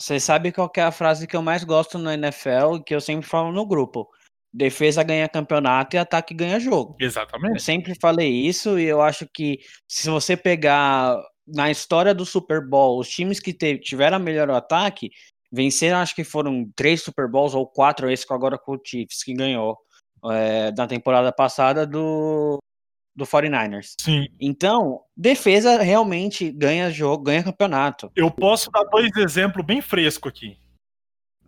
Você 0.00 0.18
sabe 0.18 0.52
qual 0.52 0.70
é 0.76 0.82
a 0.82 0.92
frase 0.92 1.26
que 1.26 1.36
eu 1.36 1.42
mais 1.42 1.64
gosto 1.64 1.98
no 1.98 2.10
NFL 2.10 2.80
que 2.84 2.94
eu 2.94 3.00
sempre 3.00 3.26
falo 3.26 3.52
no 3.52 3.66
grupo? 3.66 4.08
Defesa 4.52 5.02
ganha 5.02 5.28
campeonato 5.28 5.96
e 5.96 5.98
ataque 5.98 6.34
ganha 6.34 6.60
jogo. 6.60 6.96
Exatamente. 7.00 7.54
Eu 7.54 7.60
sempre 7.60 7.94
falei 8.00 8.30
isso 8.30 8.78
e 8.78 8.84
eu 8.84 9.00
acho 9.00 9.26
que 9.32 9.58
se 9.88 10.08
você 10.08 10.36
pegar 10.36 11.16
na 11.46 11.70
história 11.70 12.14
do 12.14 12.24
Super 12.24 12.66
Bowl, 12.66 12.98
os 12.98 13.08
times 13.08 13.40
que 13.40 13.52
tiveram 13.78 14.18
melhor 14.18 14.50
ataque 14.50 15.10
venceram, 15.50 15.98
acho 15.98 16.14
que 16.14 16.24
foram 16.24 16.68
três 16.74 17.02
Super 17.02 17.28
Bowls 17.28 17.54
ou 17.54 17.66
quatro, 17.66 18.10
esse 18.10 18.26
que 18.26 18.32
agora 18.32 18.58
com 18.58 18.72
o 18.72 18.80
Chiefs 18.84 19.22
que 19.22 19.34
ganhou 19.34 19.78
é, 20.30 20.72
da 20.72 20.86
temporada 20.86 21.32
passada 21.32 21.86
do, 21.86 22.58
do 23.14 23.24
49ers. 23.24 23.94
Sim. 24.00 24.28
Então, 24.40 25.02
defesa 25.16 25.80
realmente 25.82 26.50
ganha 26.50 26.90
jogo, 26.90 27.24
ganha 27.24 27.44
campeonato. 27.44 28.10
Eu 28.16 28.30
posso 28.30 28.70
dar 28.70 28.84
dois 28.84 29.14
exemplos 29.16 29.64
bem 29.64 29.80
frescos 29.80 30.30
aqui. 30.30 30.58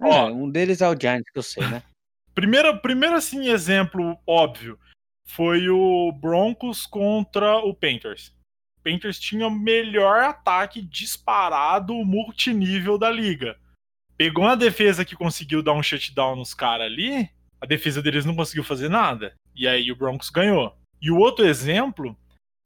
É, 0.01 0.07
Ó, 0.07 0.29
um 0.29 0.51
deles 0.51 0.81
é 0.81 0.89
o 0.89 0.99
Giants, 0.99 1.31
que 1.31 1.39
eu 1.39 1.43
sei, 1.43 1.67
né? 1.67 1.83
primeiro, 2.35 2.81
primeiro, 2.81 3.17
assim, 3.17 3.49
exemplo 3.49 4.19
óbvio 4.27 4.79
foi 5.27 5.69
o 5.69 6.13
Broncos 6.13 6.87
contra 6.87 7.59
o 7.59 7.75
Panthers. 7.75 8.33
O 8.79 8.83
Panthers 8.85 9.19
tinha 9.19 9.47
o 9.47 9.51
melhor 9.51 10.23
ataque 10.23 10.81
disparado 10.81 11.93
multinível 12.05 12.97
da 12.97 13.11
liga. 13.11 13.59
Pegou 14.17 14.45
uma 14.45 14.57
defesa 14.57 15.05
que 15.05 15.17
conseguiu 15.17 15.63
dar 15.63 15.73
um 15.73 15.83
shutdown 15.83 16.37
nos 16.37 16.55
caras 16.55 16.87
ali 16.87 17.29
a 17.61 17.67
defesa 17.67 18.03
deles 18.03 18.25
não 18.25 18.37
conseguiu 18.37 18.65
fazer 18.65 18.89
nada. 18.89 19.35
E 19.55 19.67
aí 19.67 19.91
o 19.91 19.97
Broncos 19.97 20.31
ganhou. 20.31 20.77
E 21.01 21.11
o 21.11 21.19
outro 21.19 21.47
exemplo 21.47 22.17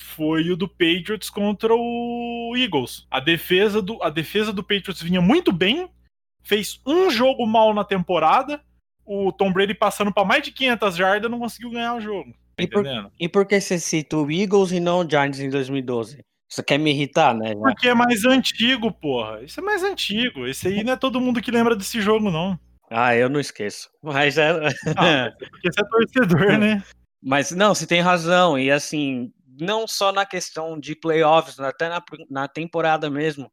foi 0.01 0.51
o 0.51 0.57
do 0.57 0.69
Patriots 0.69 1.31
contra 1.31 1.75
o 1.75 2.55
Eagles. 2.57 3.07
A 3.11 3.21
defesa 3.21 3.83
do, 3.83 4.03
a 4.03 4.11
defesa 4.11 4.53
do 4.53 4.63
Patriots 4.63 5.03
vinha 5.03 5.21
muito 5.21 5.53
bem, 5.53 5.89
fez 6.43 6.81
um 6.87 7.11
jogo 7.11 7.47
mal 7.47 7.75
na 7.75 7.85
temporada. 7.85 8.61
O 9.05 9.33
Tom 9.33 9.53
Brady 9.53 9.75
passando 9.75 10.13
para 10.13 10.25
mais 10.25 10.43
de 10.43 10.53
500 10.53 10.97
jardas 10.97 11.31
não 11.31 11.39
conseguiu 11.39 11.71
ganhar 11.71 11.95
o 11.95 12.01
jogo. 12.01 12.33
Tá 12.57 12.63
e, 12.63 12.67
por, 12.67 12.85
e 13.19 13.29
por 13.29 13.47
que 13.47 13.61
você 13.61 13.79
cita 13.79 14.17
o 14.17 14.31
Eagles 14.31 14.73
e 14.73 14.81
não 14.81 15.01
o 15.01 15.09
Giants 15.09 15.41
em 15.41 15.51
2012? 15.51 16.21
Você 16.49 16.63
quer 16.65 16.79
me 16.79 16.91
irritar, 16.91 17.33
né? 17.33 17.55
Porque 17.55 17.89
é 17.89 17.95
mais 17.95 18.25
antigo, 18.25 18.91
porra. 18.91 19.43
Isso 19.43 19.61
é 19.61 19.63
mais 19.63 19.85
antigo. 19.85 20.47
Esse 20.47 20.67
aí 20.67 20.83
não 20.83 20.95
é 20.95 20.97
todo 20.97 21.21
mundo 21.21 21.41
que 21.41 21.51
lembra 21.51 21.77
desse 21.77 22.01
jogo, 22.01 22.29
não. 22.29 22.59
Ah, 22.91 23.15
eu 23.15 23.29
não 23.29 23.39
esqueço. 23.39 23.89
Mas 24.03 24.37
é. 24.37 24.51
Ah, 24.97 25.31
porque 25.39 25.73
você 25.73 25.81
é 25.81 25.85
torcedor, 25.85 26.59
né? 26.59 26.83
Mas 27.23 27.53
não, 27.53 27.75
você 27.75 27.87
tem 27.87 28.01
razão. 28.01 28.59
E 28.59 28.71
assim, 28.71 29.33
não 29.61 29.87
só 29.87 30.13
na 30.13 30.27
questão 30.27 30.79
de 30.79 30.97
playoffs, 30.97 31.61
até 31.61 31.89
na, 31.89 32.03
na 32.29 32.49
temporada 32.49 33.09
mesmo. 33.09 33.51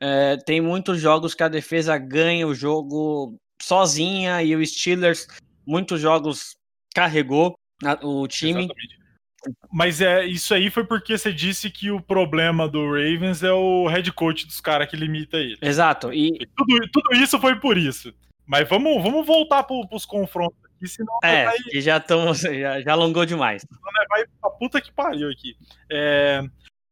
É, 0.00 0.36
tem 0.38 0.60
muitos 0.60 1.00
jogos 1.00 1.32
que 1.32 1.44
a 1.44 1.48
defesa 1.48 1.96
ganha 1.96 2.46
o 2.46 2.54
jogo 2.54 3.38
sozinha 3.60 4.42
e 4.42 4.56
o 4.56 4.66
Steelers, 4.66 5.28
muitos 5.64 6.00
jogos 6.00 6.56
carregou 6.92 7.54
o 8.02 8.26
time. 8.26 8.64
Exatamente. 8.64 9.02
Mas 9.72 10.00
é 10.00 10.24
isso 10.24 10.54
aí 10.54 10.70
foi 10.70 10.84
porque 10.84 11.16
você 11.18 11.32
disse 11.32 11.68
que 11.70 11.90
o 11.90 12.00
problema 12.00 12.68
do 12.68 12.84
Ravens 12.86 13.42
é 13.42 13.52
o 13.52 13.88
head 13.88 14.10
coach 14.12 14.46
dos 14.46 14.60
caras 14.60 14.88
que 14.88 14.96
limita 14.96 15.36
ele. 15.36 15.56
Exato. 15.60 16.12
E, 16.12 16.28
e 16.28 16.46
tudo, 16.46 16.90
tudo 16.92 17.14
isso 17.14 17.38
foi 17.40 17.58
por 17.58 17.76
isso. 17.76 18.12
Mas 18.52 18.68
vamos, 18.68 19.02
vamos 19.02 19.26
voltar 19.26 19.62
para 19.62 19.74
os 19.90 20.04
confrontos 20.04 20.58
aqui, 20.66 20.86
senão. 20.86 21.18
É, 21.24 21.46
vai... 21.46 21.56
que 21.56 21.80
já, 21.80 21.98
tão, 21.98 22.34
já, 22.36 22.82
já 22.82 22.92
alongou 22.92 23.24
demais. 23.24 23.64
Vai 24.10 24.26
pra 24.26 24.50
puta 24.50 24.78
que 24.78 24.92
pariu 24.92 25.30
aqui. 25.30 25.56
É... 25.90 26.42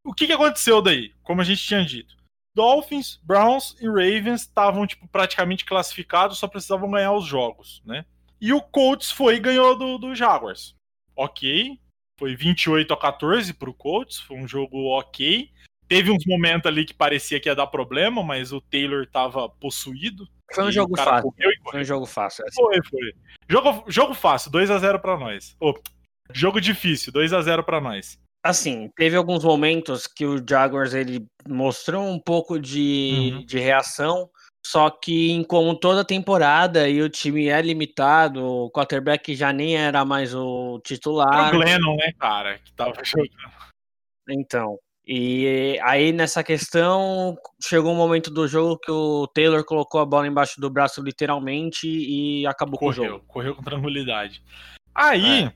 O 0.03 0.11
que, 0.11 0.25
que 0.25 0.33
aconteceu 0.33 0.81
daí? 0.81 1.13
Como 1.21 1.39
a 1.39 1.43
gente 1.43 1.63
tinha 1.63 1.85
dito. 1.85 2.15
Dolphins, 2.55 3.21
Browns 3.23 3.77
e 3.79 3.85
Ravens 3.85 4.41
estavam 4.41 4.87
tipo, 4.87 5.07
praticamente 5.07 5.63
classificados, 5.63 6.39
só 6.39 6.47
precisavam 6.47 6.89
ganhar 6.89 7.13
os 7.13 7.25
jogos, 7.25 7.83
né? 7.85 8.05
E 8.41 8.51
o 8.51 8.59
Colts 8.59 9.11
foi 9.11 9.35
e 9.35 9.39
ganhou 9.39 9.77
do, 9.77 9.99
do 9.99 10.15
Jaguars. 10.15 10.73
Ok. 11.15 11.79
Foi 12.19 12.35
28 12.35 12.91
a 12.91 12.97
14 12.97 13.53
pro 13.53 13.71
Colts, 13.71 14.17
foi 14.17 14.35
um 14.35 14.47
jogo 14.47 14.97
ok. 14.97 15.51
Teve 15.87 16.09
uns 16.09 16.25
momentos 16.25 16.65
ali 16.65 16.85
que 16.85 16.93
parecia 16.93 17.39
que 17.39 17.47
ia 17.47 17.53
dar 17.53 17.67
problema, 17.67 18.23
mas 18.23 18.51
o 18.51 18.59
Taylor 18.59 19.05
tava 19.05 19.47
possuído. 19.47 20.27
Foi 20.53 20.63
um 20.65 20.71
jogo 20.71 20.97
fácil. 20.97 21.33
Foi 21.69 21.81
um 21.81 21.83
jogo 21.83 22.05
fácil. 22.05 22.45
Assim. 22.47 22.61
Foi, 22.61 22.79
foi. 22.89 23.13
Jogo, 23.49 23.83
jogo 23.87 24.13
fácil, 24.13 24.51
2 24.51 24.71
a 24.71 24.77
0 24.77 24.99
para 24.99 25.17
nós. 25.17 25.55
Oh, 25.59 25.73
jogo 26.31 26.59
difícil, 26.61 27.11
2 27.11 27.33
a 27.33 27.41
0 27.41 27.63
para 27.63 27.81
nós. 27.81 28.19
Assim, 28.43 28.89
teve 28.95 29.15
alguns 29.15 29.43
momentos 29.43 30.07
que 30.07 30.25
o 30.25 30.43
Jaguars 30.47 30.93
ele 30.95 31.27
mostrou 31.47 32.03
um 32.07 32.19
pouco 32.19 32.59
de, 32.59 33.33
uhum. 33.33 33.45
de 33.45 33.59
reação, 33.59 34.29
Só 34.65 34.89
que, 34.89 35.45
como 35.45 35.75
toda 35.75 36.05
temporada 36.05 36.89
e 36.89 37.01
o 37.01 37.09
time 37.09 37.49
é 37.49 37.61
limitado, 37.61 38.43
o 38.43 38.71
quarterback 38.71 39.35
já 39.35 39.53
nem 39.53 39.75
era 39.75 40.03
mais 40.03 40.33
o 40.33 40.79
titular. 40.79 41.53
O 41.53 41.57
Glennon, 41.57 41.95
né, 41.95 42.13
cara, 42.19 42.57
que 42.59 42.73
tava 42.73 42.93
jogando. 43.05 43.29
Então, 44.29 44.79
e 45.13 45.77
aí 45.83 46.13
nessa 46.13 46.41
questão 46.41 47.35
chegou 47.61 47.91
um 47.91 47.97
momento 47.97 48.31
do 48.31 48.47
jogo 48.47 48.79
que 48.79 48.89
o 48.89 49.27
Taylor 49.27 49.61
colocou 49.65 49.99
a 49.99 50.05
bola 50.05 50.25
embaixo 50.25 50.61
do 50.61 50.69
braço 50.69 51.03
literalmente 51.03 51.85
e 51.85 52.47
acabou 52.47 52.79
correu, 52.79 52.95
com 52.95 53.01
o 53.01 53.09
jogo. 53.09 53.25
Correu 53.27 53.55
com 53.55 53.61
tranquilidade. 53.61 54.41
Aí 54.95 55.43
é. 55.43 55.53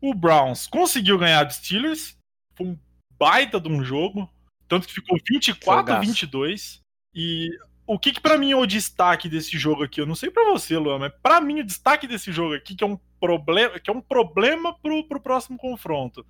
o 0.00 0.14
Browns 0.14 0.68
conseguiu 0.68 1.18
ganhar 1.18 1.42
dos 1.42 1.56
Steelers, 1.56 2.16
foi 2.54 2.68
um 2.68 2.78
baita 3.18 3.60
de 3.60 3.68
um 3.68 3.82
jogo, 3.82 4.30
tanto 4.68 4.86
que 4.86 4.94
ficou 4.94 5.18
24 5.28 5.94
a 5.94 5.98
22 5.98 6.78
e 7.12 7.48
o 7.84 7.98
que 7.98 8.12
que 8.12 8.20
para 8.20 8.38
mim 8.38 8.52
é 8.52 8.56
o 8.56 8.64
destaque 8.66 9.28
desse 9.28 9.58
jogo 9.58 9.82
aqui? 9.82 10.00
Eu 10.00 10.06
não 10.06 10.14
sei 10.14 10.30
para 10.30 10.48
você, 10.48 10.78
Luan, 10.78 11.00
mas 11.00 11.12
para 11.20 11.40
mim 11.40 11.58
o 11.58 11.66
destaque 11.66 12.06
desse 12.06 12.30
jogo 12.30 12.54
aqui 12.54 12.76
que 12.76 12.84
é 12.84 12.86
um 12.86 13.00
problema, 13.18 13.80
que 13.80 13.90
é 13.90 13.92
um 13.92 14.00
problema 14.00 14.78
pro, 14.78 15.02
pro 15.08 15.20
próximo 15.20 15.58
confronto 15.58 16.24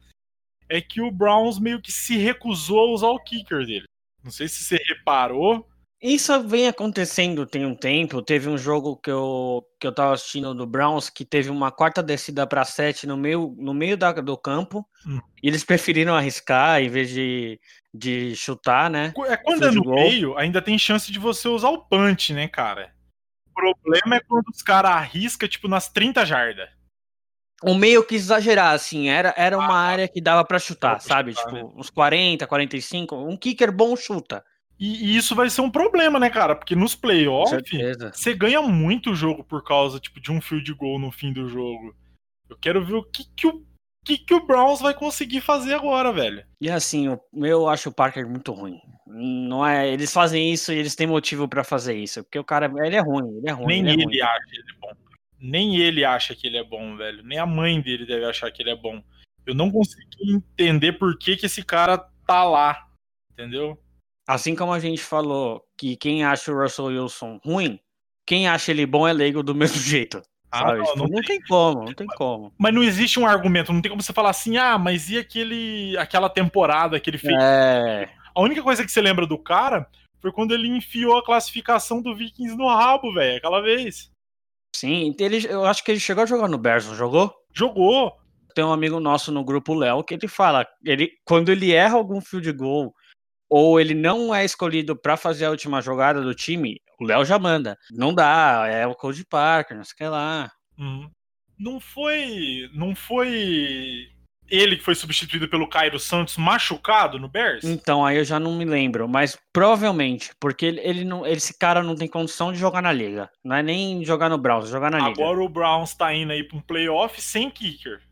é 0.72 0.80
que 0.80 1.02
o 1.02 1.10
Browns 1.10 1.58
meio 1.58 1.80
que 1.80 1.92
se 1.92 2.16
recusou 2.16 2.80
a 2.80 2.92
usar 2.92 3.08
o 3.08 3.18
kicker 3.18 3.66
dele. 3.66 3.84
Não 4.24 4.30
sei 4.30 4.48
se 4.48 4.64
você 4.64 4.76
reparou. 4.88 5.68
Isso 6.00 6.42
vem 6.48 6.66
acontecendo 6.66 7.44
tem 7.44 7.66
um 7.66 7.74
tempo. 7.74 8.22
Teve 8.22 8.48
um 8.48 8.56
jogo 8.56 8.96
que 8.96 9.10
eu, 9.10 9.62
que 9.78 9.86
eu 9.86 9.94
tava 9.94 10.14
assistindo 10.14 10.54
do 10.54 10.66
Browns 10.66 11.10
que 11.10 11.26
teve 11.26 11.50
uma 11.50 11.70
quarta 11.70 12.02
descida 12.02 12.46
para 12.46 12.64
sete 12.64 13.06
no 13.06 13.18
meio, 13.18 13.54
no 13.58 13.74
meio 13.74 13.98
da, 13.98 14.12
do 14.12 14.36
campo. 14.36 14.84
Hum. 15.06 15.20
E 15.42 15.46
eles 15.46 15.62
preferiram 15.62 16.14
arriscar 16.14 16.80
em 16.80 16.88
vez 16.88 17.10
de, 17.10 17.60
de 17.92 18.34
chutar, 18.34 18.90
né? 18.90 19.12
É 19.26 19.36
quando 19.36 19.66
é 19.66 19.70
no 19.70 19.84
gol. 19.84 19.94
meio, 19.94 20.38
ainda 20.38 20.62
tem 20.62 20.78
chance 20.78 21.12
de 21.12 21.18
você 21.18 21.48
usar 21.48 21.68
o 21.68 21.84
punch, 21.84 22.32
né, 22.32 22.48
cara? 22.48 22.94
O 23.50 23.54
problema 23.54 24.16
é 24.16 24.20
quando 24.20 24.48
os 24.48 24.62
caras 24.62 24.92
arriscam, 24.92 25.46
tipo, 25.46 25.68
nas 25.68 25.90
30 25.90 26.24
jardas 26.24 26.70
o 27.62 27.74
meio 27.74 28.04
quis 28.04 28.22
exagerar, 28.22 28.74
assim, 28.74 29.08
era, 29.08 29.34
era 29.36 29.56
uma 29.56 29.74
ah, 29.74 29.80
área 29.80 30.08
que 30.08 30.20
dava 30.20 30.44
para 30.44 30.58
chutar, 30.58 31.00
sabe? 31.00 31.32
Chutar, 31.32 31.52
tipo, 31.52 31.66
né? 31.66 31.72
uns 31.76 31.90
40, 31.90 32.46
45, 32.46 33.16
um 33.16 33.36
kicker 33.36 33.72
bom 33.72 33.96
chuta. 33.96 34.44
E, 34.78 35.12
e, 35.12 35.16
isso 35.16 35.34
vai 35.34 35.48
ser 35.48 35.60
um 35.60 35.70
problema, 35.70 36.18
né, 36.18 36.28
cara? 36.28 36.56
Porque 36.56 36.74
nos 36.74 36.94
playoffs, 36.94 37.62
você 38.12 38.34
ganha 38.34 38.60
muito 38.62 39.14
jogo 39.14 39.44
por 39.44 39.62
causa, 39.62 40.00
tipo, 40.00 40.20
de 40.20 40.32
um 40.32 40.40
field 40.40 40.74
goal 40.74 40.98
no 40.98 41.12
fim 41.12 41.32
do 41.32 41.48
jogo. 41.48 41.94
Eu 42.50 42.56
quero 42.58 42.84
ver 42.84 42.94
o 42.94 43.04
que, 43.04 43.24
que 43.36 43.46
o 43.46 43.64
que, 44.04 44.18
que 44.18 44.34
o 44.34 44.44
Browns 44.44 44.80
vai 44.80 44.92
conseguir 44.92 45.40
fazer 45.40 45.74
agora, 45.74 46.12
velho. 46.12 46.44
E 46.60 46.68
assim, 46.68 47.16
eu 47.34 47.68
acho 47.68 47.88
o 47.90 47.94
Parker 47.94 48.28
muito 48.28 48.52
ruim. 48.52 48.76
Não 49.06 49.64
é, 49.64 49.88
eles 49.88 50.12
fazem 50.12 50.52
isso 50.52 50.72
e 50.72 50.78
eles 50.78 50.96
têm 50.96 51.06
motivo 51.06 51.46
para 51.46 51.62
fazer 51.62 51.94
isso, 51.94 52.22
porque 52.24 52.38
o 52.38 52.44
cara, 52.44 52.70
ele 52.84 52.96
é 52.96 53.00
ruim, 53.00 53.38
ele 53.38 53.48
é 53.48 53.52
ruim. 53.52 53.66
Nem 53.66 53.78
ele, 53.80 53.90
é 53.90 53.92
ele 53.92 54.04
ruim. 54.04 54.20
acha 54.20 54.48
ele 54.52 54.78
bom 54.80 55.01
nem 55.42 55.76
ele 55.76 56.04
acha 56.04 56.36
que 56.36 56.46
ele 56.46 56.56
é 56.56 56.62
bom, 56.62 56.96
velho. 56.96 57.24
Nem 57.24 57.38
a 57.38 57.44
mãe 57.44 57.80
dele 57.80 58.06
deve 58.06 58.24
achar 58.24 58.50
que 58.52 58.62
ele 58.62 58.70
é 58.70 58.76
bom. 58.76 59.02
Eu 59.44 59.54
não 59.56 59.72
consegui 59.72 60.34
entender 60.34 60.92
por 60.92 61.18
que, 61.18 61.36
que 61.36 61.46
esse 61.46 61.64
cara 61.64 61.98
tá 62.24 62.44
lá, 62.44 62.86
entendeu? 63.32 63.76
Assim 64.26 64.54
como 64.54 64.72
a 64.72 64.78
gente 64.78 65.02
falou 65.02 65.64
que 65.76 65.96
quem 65.96 66.24
acha 66.24 66.52
o 66.52 66.62
Russell 66.62 66.86
Wilson 66.86 67.40
ruim, 67.44 67.80
quem 68.24 68.46
acha 68.46 68.70
ele 68.70 68.86
bom 68.86 69.06
é 69.06 69.12
leigo 69.12 69.42
do 69.42 69.52
mesmo 69.56 69.78
jeito. 69.78 70.22
Ah, 70.48 70.74
não, 70.74 70.84
tipo, 70.84 70.98
não, 70.98 71.06
não, 71.06 71.22
tem 71.22 71.40
como, 71.40 71.84
não 71.86 71.94
tem 71.94 72.06
como. 72.06 72.52
Mas 72.58 72.74
não 72.74 72.82
existe 72.82 73.18
um 73.18 73.26
argumento, 73.26 73.72
não 73.72 73.80
tem 73.80 73.90
como 73.90 74.02
você 74.02 74.12
falar 74.12 74.30
assim, 74.30 74.58
ah, 74.58 74.78
mas 74.78 75.10
e 75.10 75.18
aquele, 75.18 75.96
aquela 75.96 76.28
temporada 76.28 77.00
que 77.00 77.10
ele 77.10 77.18
fez? 77.18 77.34
É... 77.40 78.08
A 78.34 78.40
única 78.40 78.62
coisa 78.62 78.84
que 78.84 78.92
você 78.92 79.00
lembra 79.00 79.26
do 79.26 79.38
cara 79.38 79.88
foi 80.20 80.30
quando 80.30 80.52
ele 80.52 80.68
enfiou 80.68 81.16
a 81.16 81.24
classificação 81.24 82.00
do 82.00 82.14
Vikings 82.14 82.54
no 82.54 82.68
rabo, 82.68 83.12
velho, 83.14 83.38
aquela 83.38 83.60
vez. 83.62 84.11
Sim, 84.74 85.14
ele, 85.18 85.46
eu 85.48 85.64
acho 85.64 85.84
que 85.84 85.90
ele 85.90 86.00
chegou 86.00 86.22
a 86.22 86.26
jogar 86.26 86.48
no 86.48 86.58
Bears, 86.58 86.86
não 86.86 86.94
jogou? 86.94 87.32
Jogou. 87.54 88.12
Tem 88.54 88.64
um 88.64 88.72
amigo 88.72 89.00
nosso 89.00 89.32
no 89.32 89.44
grupo 89.44 89.74
Léo 89.74 90.04
que 90.04 90.14
ele 90.14 90.28
fala, 90.28 90.66
ele 90.84 91.10
quando 91.24 91.50
ele 91.50 91.72
erra 91.72 91.96
algum 91.96 92.20
field 92.20 92.52
goal 92.52 92.94
ou 93.48 93.80
ele 93.80 93.94
não 93.94 94.34
é 94.34 94.44
escolhido 94.44 94.96
para 94.96 95.16
fazer 95.16 95.44
a 95.44 95.50
última 95.50 95.80
jogada 95.82 96.22
do 96.22 96.34
time, 96.34 96.80
o 96.98 97.04
Léo 97.04 97.24
já 97.24 97.38
manda. 97.38 97.78
Não 97.90 98.14
dá, 98.14 98.66
é 98.66 98.86
o 98.86 98.94
Cody 98.94 99.24
Parker, 99.24 99.76
não 99.76 99.84
sei 99.84 99.92
o 99.92 99.96
que 99.96 100.04
lá. 100.04 100.50
Uhum. 100.78 101.10
Não 101.58 101.78
foi, 101.78 102.70
não 102.74 102.94
foi 102.94 104.11
ele 104.52 104.76
que 104.76 104.84
foi 104.84 104.94
substituído 104.94 105.48
pelo 105.48 105.66
Cairo 105.66 105.98
Santos 105.98 106.36
machucado 106.36 107.18
no 107.18 107.26
Bears? 107.26 107.64
Então, 107.64 108.04
aí 108.04 108.18
eu 108.18 108.24
já 108.24 108.38
não 108.38 108.54
me 108.54 108.66
lembro, 108.66 109.08
mas 109.08 109.38
provavelmente, 109.50 110.30
porque 110.38 110.66
ele, 110.66 110.80
ele 110.80 111.04
não, 111.04 111.26
esse 111.26 111.58
cara 111.58 111.82
não 111.82 111.96
tem 111.96 112.06
condição 112.06 112.52
de 112.52 112.58
jogar 112.58 112.82
na 112.82 112.92
liga. 112.92 113.30
Não 113.42 113.56
é 113.56 113.62
nem 113.62 114.04
jogar 114.04 114.28
no 114.28 114.36
Browns, 114.36 114.68
jogar 114.68 114.90
na 114.90 114.98
Agora 114.98 115.10
liga. 115.10 115.22
Agora 115.22 115.42
o 115.42 115.48
Browns 115.48 115.94
tá 115.94 116.14
indo 116.14 116.32
aí 116.32 116.44
pra 116.44 116.58
um 116.58 116.60
playoff 116.60 117.18
sem 117.20 117.48
kicker. 117.48 118.02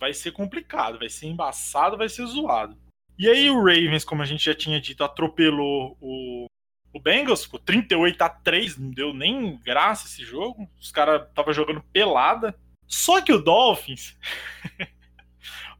Vai 0.00 0.12
ser 0.12 0.32
complicado, 0.32 0.98
vai 0.98 1.08
ser 1.08 1.28
embaçado, 1.28 1.96
vai 1.96 2.08
ser 2.08 2.26
zoado. 2.26 2.76
E 3.16 3.28
aí 3.28 3.48
o 3.48 3.58
Ravens, 3.58 4.04
como 4.04 4.22
a 4.22 4.26
gente 4.26 4.44
já 4.44 4.54
tinha 4.54 4.80
dito, 4.80 5.04
atropelou 5.04 5.96
o, 6.00 6.46
o 6.92 7.00
Bengals, 7.00 7.44
ficou 7.44 7.60
38 7.60 8.20
a 8.20 8.28
3, 8.28 8.76
não 8.78 8.90
deu 8.90 9.14
nem 9.14 9.56
graça 9.58 10.08
esse 10.08 10.24
jogo. 10.24 10.68
Os 10.80 10.90
caras 10.90 11.28
estavam 11.28 11.54
jogando 11.54 11.84
pelada. 11.92 12.58
Só 12.84 13.20
que 13.20 13.32
o 13.32 13.40
Dolphins 13.40 14.18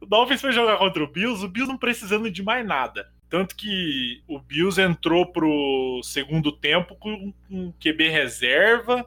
O 0.05 0.07
Dolphins 0.07 0.39
foi 0.39 0.51
jogar 0.51 0.77
contra 0.77 1.03
o 1.03 1.07
Bills, 1.07 1.43
o 1.43 1.47
Bills 1.47 1.67
não 1.67 1.79
precisando 1.79 2.29
de 2.29 2.43
mais 2.43 2.63
nada. 2.63 3.11
Tanto 3.27 3.55
que 3.55 4.21
o 4.27 4.37
Bills 4.37 4.79
entrou 4.79 5.25
pro 5.25 5.99
segundo 6.03 6.51
tempo 6.51 6.95
com 6.95 7.33
um 7.49 7.71
QB 7.71 8.09
reserva, 8.09 9.03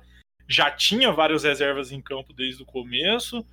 já 0.49 0.73
tinha 0.73 1.13
várias 1.13 1.45
reservas 1.45 1.93
em 1.93 2.03
campo 2.03 2.33
desde 2.33 2.65
o 2.65 2.67
começo. 2.67 3.47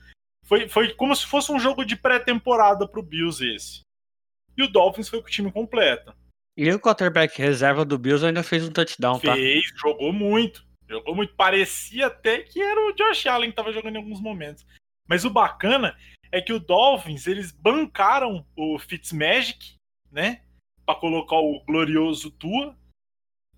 Foi, 0.44 0.68
foi 0.68 0.92
como 0.96 1.16
se 1.16 1.28
fosse 1.28 1.52
um 1.52 1.60
jogo 1.60 1.86
de 1.86 1.96
pré-temporada 1.96 2.88
pro 2.88 3.04
Bills 3.04 3.46
esse. 3.46 3.82
E 4.58 4.64
o 4.64 4.68
Dolphins 4.68 5.08
foi 5.08 5.22
com 5.22 5.28
o 5.28 5.32
time 5.32 5.52
completo. 5.52 6.16
E 6.58 6.68
o 6.72 6.80
quarterback 6.80 7.40
reserva 7.40 7.86
do 7.86 8.00
Bills 8.00 8.26
ainda 8.26 8.42
fez 8.42 8.68
um 8.68 8.72
touchdown, 8.72 9.20
fez, 9.20 9.32
tá? 9.32 9.36
Fez, 9.36 9.66
jogou 9.80 10.12
muito. 10.12 10.66
Jogou 10.90 11.14
muito. 11.14 11.36
Parecia 11.36 12.08
até 12.08 12.40
que 12.40 12.60
era 12.60 12.90
o 12.90 12.94
Josh 12.94 13.28
Allen 13.28 13.52
que 13.52 13.56
tava 13.56 13.72
jogando 13.72 13.98
em 13.98 14.00
alguns 14.00 14.20
momentos. 14.20 14.66
Mas 15.08 15.24
o 15.24 15.30
bacana 15.30 15.96
é 16.32 16.42
que 16.42 16.54
o 16.54 16.60
Dolphins, 16.60 17.28
eles 17.28 17.52
bancaram 17.52 18.46
o 18.56 18.78
Fitzmagic, 18.80 19.76
né? 20.12 20.42
Para 20.86 21.00
colocar 21.00 21.38
o 21.38 21.64
glorioso 21.66 22.32
Tua 22.32 22.76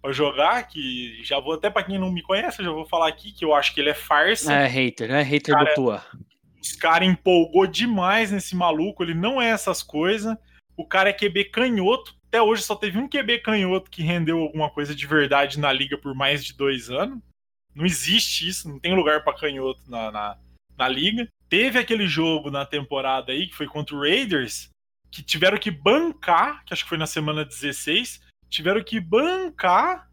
para 0.01 0.11
jogar, 0.11 0.67
que 0.67 1.21
já 1.23 1.39
vou 1.39 1.53
até 1.53 1.69
para 1.69 1.83
quem 1.83 1.99
não 1.99 2.11
me 2.11 2.21
conhece, 2.21 2.63
já 2.63 2.71
vou 2.71 2.85
falar 2.85 3.07
aqui 3.07 3.31
que 3.31 3.43
eu 3.43 3.53
acho 3.53 3.73
que 3.73 3.81
ele 3.81 3.89
é 3.89 3.93
farsa. 3.93 4.53
É 4.53 4.67
hater, 4.67 5.11
é 5.11 5.21
hater 5.21 5.53
cara, 5.53 5.69
do 5.69 5.75
Tua. 5.75 6.05
Os 6.61 6.73
caras 6.73 7.07
empolgou 7.07 7.67
demais 7.67 8.31
nesse 8.31 8.55
maluco, 8.55 9.03
ele 9.03 9.13
não 9.13 9.41
é 9.41 9.49
essas 9.49 9.83
coisas. 9.83 10.37
O 10.75 10.85
cara 10.85 11.09
é 11.09 11.13
QB 11.13 11.45
canhoto. 11.45 12.15
Até 12.27 12.41
hoje 12.41 12.61
só 12.61 12.75
teve 12.75 12.97
um 12.97 13.09
QB 13.09 13.39
canhoto 13.39 13.89
que 13.89 14.03
rendeu 14.03 14.39
alguma 14.39 14.69
coisa 14.69 14.93
de 14.93 15.07
verdade 15.07 15.59
na 15.59 15.71
liga 15.71 15.97
por 15.97 16.13
mais 16.13 16.45
de 16.45 16.53
dois 16.53 16.89
anos. 16.89 17.19
Não 17.73 17.85
existe 17.85 18.47
isso, 18.47 18.69
não 18.69 18.79
tem 18.79 18.95
lugar 18.95 19.23
para 19.23 19.37
canhoto 19.37 19.81
na, 19.87 20.11
na, 20.11 20.37
na 20.77 20.87
liga. 20.87 21.27
Teve 21.49 21.79
aquele 21.79 22.07
jogo 22.07 22.51
na 22.51 22.65
temporada 22.65 23.31
aí, 23.31 23.47
que 23.47 23.55
foi 23.55 23.67
contra 23.67 23.95
o 23.95 24.01
Raiders, 24.01 24.69
que 25.09 25.23
tiveram 25.23 25.57
que 25.57 25.71
bancar, 25.71 26.63
que 26.65 26.73
acho 26.73 26.83
que 26.83 26.89
foi 26.89 26.97
na 26.97 27.07
semana 27.07 27.45
16, 27.45 28.21
tiveram 28.49 28.83
que 28.83 28.99
bancar 28.99 30.09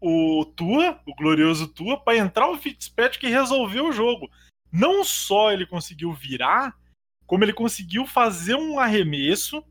o 0.00 0.44
Tua, 0.56 1.00
o 1.06 1.14
glorioso 1.14 1.68
Tua, 1.68 1.98
para 1.98 2.16
entrar 2.16 2.48
o 2.48 2.58
Fitzpatrick 2.58 3.26
e 3.26 3.30
resolver 3.30 3.80
o 3.80 3.92
jogo. 3.92 4.30
Não 4.72 5.04
só 5.04 5.52
ele 5.52 5.66
conseguiu 5.66 6.12
virar, 6.12 6.76
como 7.26 7.44
ele 7.44 7.52
conseguiu 7.52 8.06
fazer 8.06 8.54
um 8.54 8.78
arremesso 8.78 9.64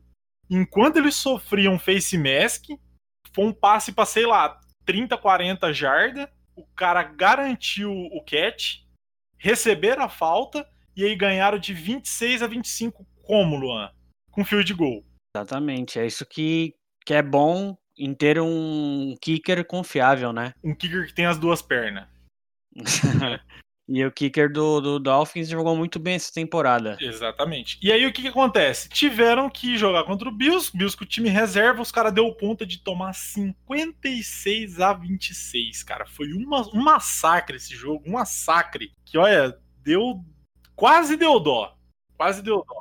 enquanto 0.48 0.98
ele 0.98 1.10
sofria 1.10 1.70
um 1.70 1.78
face 1.78 2.16
mask, 2.18 2.68
foi 3.32 3.44
um 3.44 3.52
passe 3.52 3.92
para 3.92 4.04
sei 4.04 4.26
lá, 4.26 4.60
30, 4.84 5.16
40 5.16 5.72
jardas, 5.72 6.28
o 6.54 6.64
cara 6.76 7.02
garantiu 7.02 7.90
o 7.90 8.22
catch, 8.22 8.80
receber 9.38 9.98
a 9.98 10.08
falta 10.08 10.68
e 10.96 11.04
aí 11.04 11.14
ganharam 11.14 11.58
de 11.58 11.72
26 11.72 12.42
a 12.42 12.46
25 12.46 13.06
como, 13.22 13.56
Luan? 13.56 13.90
Com 14.30 14.44
fio 14.44 14.64
de 14.64 14.74
gol. 14.74 15.04
Exatamente, 15.34 15.98
é 15.98 16.06
isso 16.06 16.26
que, 16.26 16.74
que 17.06 17.14
é 17.14 17.22
bom 17.22 17.76
em 17.98 18.14
ter 18.14 18.40
um 18.40 19.14
kicker 19.20 19.64
confiável, 19.64 20.32
né? 20.32 20.52
Um 20.62 20.74
kicker 20.74 21.06
que 21.06 21.14
tem 21.14 21.26
as 21.26 21.38
duas 21.38 21.62
pernas. 21.62 22.06
e 23.88 24.04
o 24.04 24.10
kicker 24.10 24.50
do, 24.50 24.80
do 24.80 24.98
Dolphins 24.98 25.48
jogou 25.48 25.76
muito 25.76 25.98
bem 25.98 26.14
essa 26.14 26.32
temporada. 26.32 26.96
Exatamente. 27.00 27.78
E 27.82 27.92
aí 27.92 28.06
o 28.06 28.12
que, 28.12 28.22
que 28.22 28.28
acontece? 28.28 28.88
Tiveram 28.88 29.50
que 29.50 29.76
jogar 29.76 30.04
contra 30.04 30.28
o 30.28 30.32
Bills, 30.32 30.70
Bills 30.76 30.96
com 30.96 31.04
o 31.04 31.06
time 31.06 31.28
reserva, 31.28 31.82
os 31.82 31.92
caras 31.92 32.12
deu 32.12 32.34
conta 32.34 32.64
de 32.64 32.78
tomar 32.82 33.12
56 33.12 34.80
a 34.80 34.92
26, 34.92 35.82
cara. 35.82 36.06
Foi 36.06 36.32
uma, 36.32 36.66
um 36.74 36.82
massacre 36.82 37.56
esse 37.56 37.74
jogo, 37.74 38.04
um 38.06 38.12
massacre. 38.12 38.92
Que 39.04 39.18
olha, 39.18 39.56
deu 39.82 40.24
Quase 40.82 41.16
deu 41.16 41.38
dó. 41.38 41.76
Quase 42.16 42.42
deu 42.42 42.64
dó. 42.66 42.74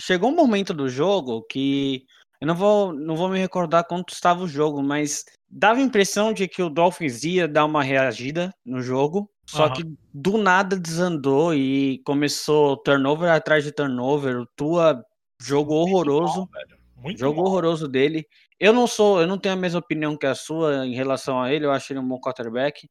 Chegou 0.00 0.30
um 0.30 0.36
momento 0.36 0.72
do 0.72 0.88
jogo 0.88 1.42
que 1.50 2.06
Eu 2.40 2.46
não 2.46 2.54
vou, 2.54 2.92
não 2.92 3.16
vou 3.16 3.28
me 3.28 3.40
recordar 3.40 3.84
quanto 3.88 4.14
estava 4.14 4.44
o 4.44 4.46
jogo, 4.46 4.80
mas 4.80 5.24
dava 5.50 5.80
a 5.80 5.82
impressão 5.82 6.32
de 6.32 6.46
que 6.46 6.62
o 6.62 6.70
Dolphins 6.70 7.24
ia 7.24 7.48
dar 7.48 7.64
uma 7.64 7.82
reagida 7.82 8.54
no 8.64 8.80
jogo, 8.80 9.28
só 9.44 9.64
Aham. 9.64 9.74
que 9.74 9.82
do 10.14 10.38
nada 10.38 10.78
desandou 10.78 11.52
e 11.52 12.00
começou 12.04 12.76
turnover 12.76 13.28
atrás 13.28 13.64
de 13.64 13.72
turnover. 13.72 14.36
O 14.36 14.46
Tua 14.54 15.04
jogo 15.42 15.74
horroroso, 15.74 16.48
Muito 16.96 17.18
jogo 17.18 17.42
mal. 17.42 17.46
horroroso 17.46 17.88
dele. 17.88 18.28
Eu 18.60 18.72
não 18.72 18.86
sou, 18.86 19.20
eu 19.20 19.26
não 19.26 19.36
tenho 19.36 19.56
a 19.56 19.58
mesma 19.58 19.80
opinião 19.80 20.16
que 20.16 20.24
a 20.24 20.36
sua 20.36 20.86
em 20.86 20.94
relação 20.94 21.42
a 21.42 21.52
ele. 21.52 21.66
Eu 21.66 21.72
acho 21.72 21.92
ele 21.92 21.98
um 21.98 22.06
bom 22.06 22.20
quarterback. 22.20 22.88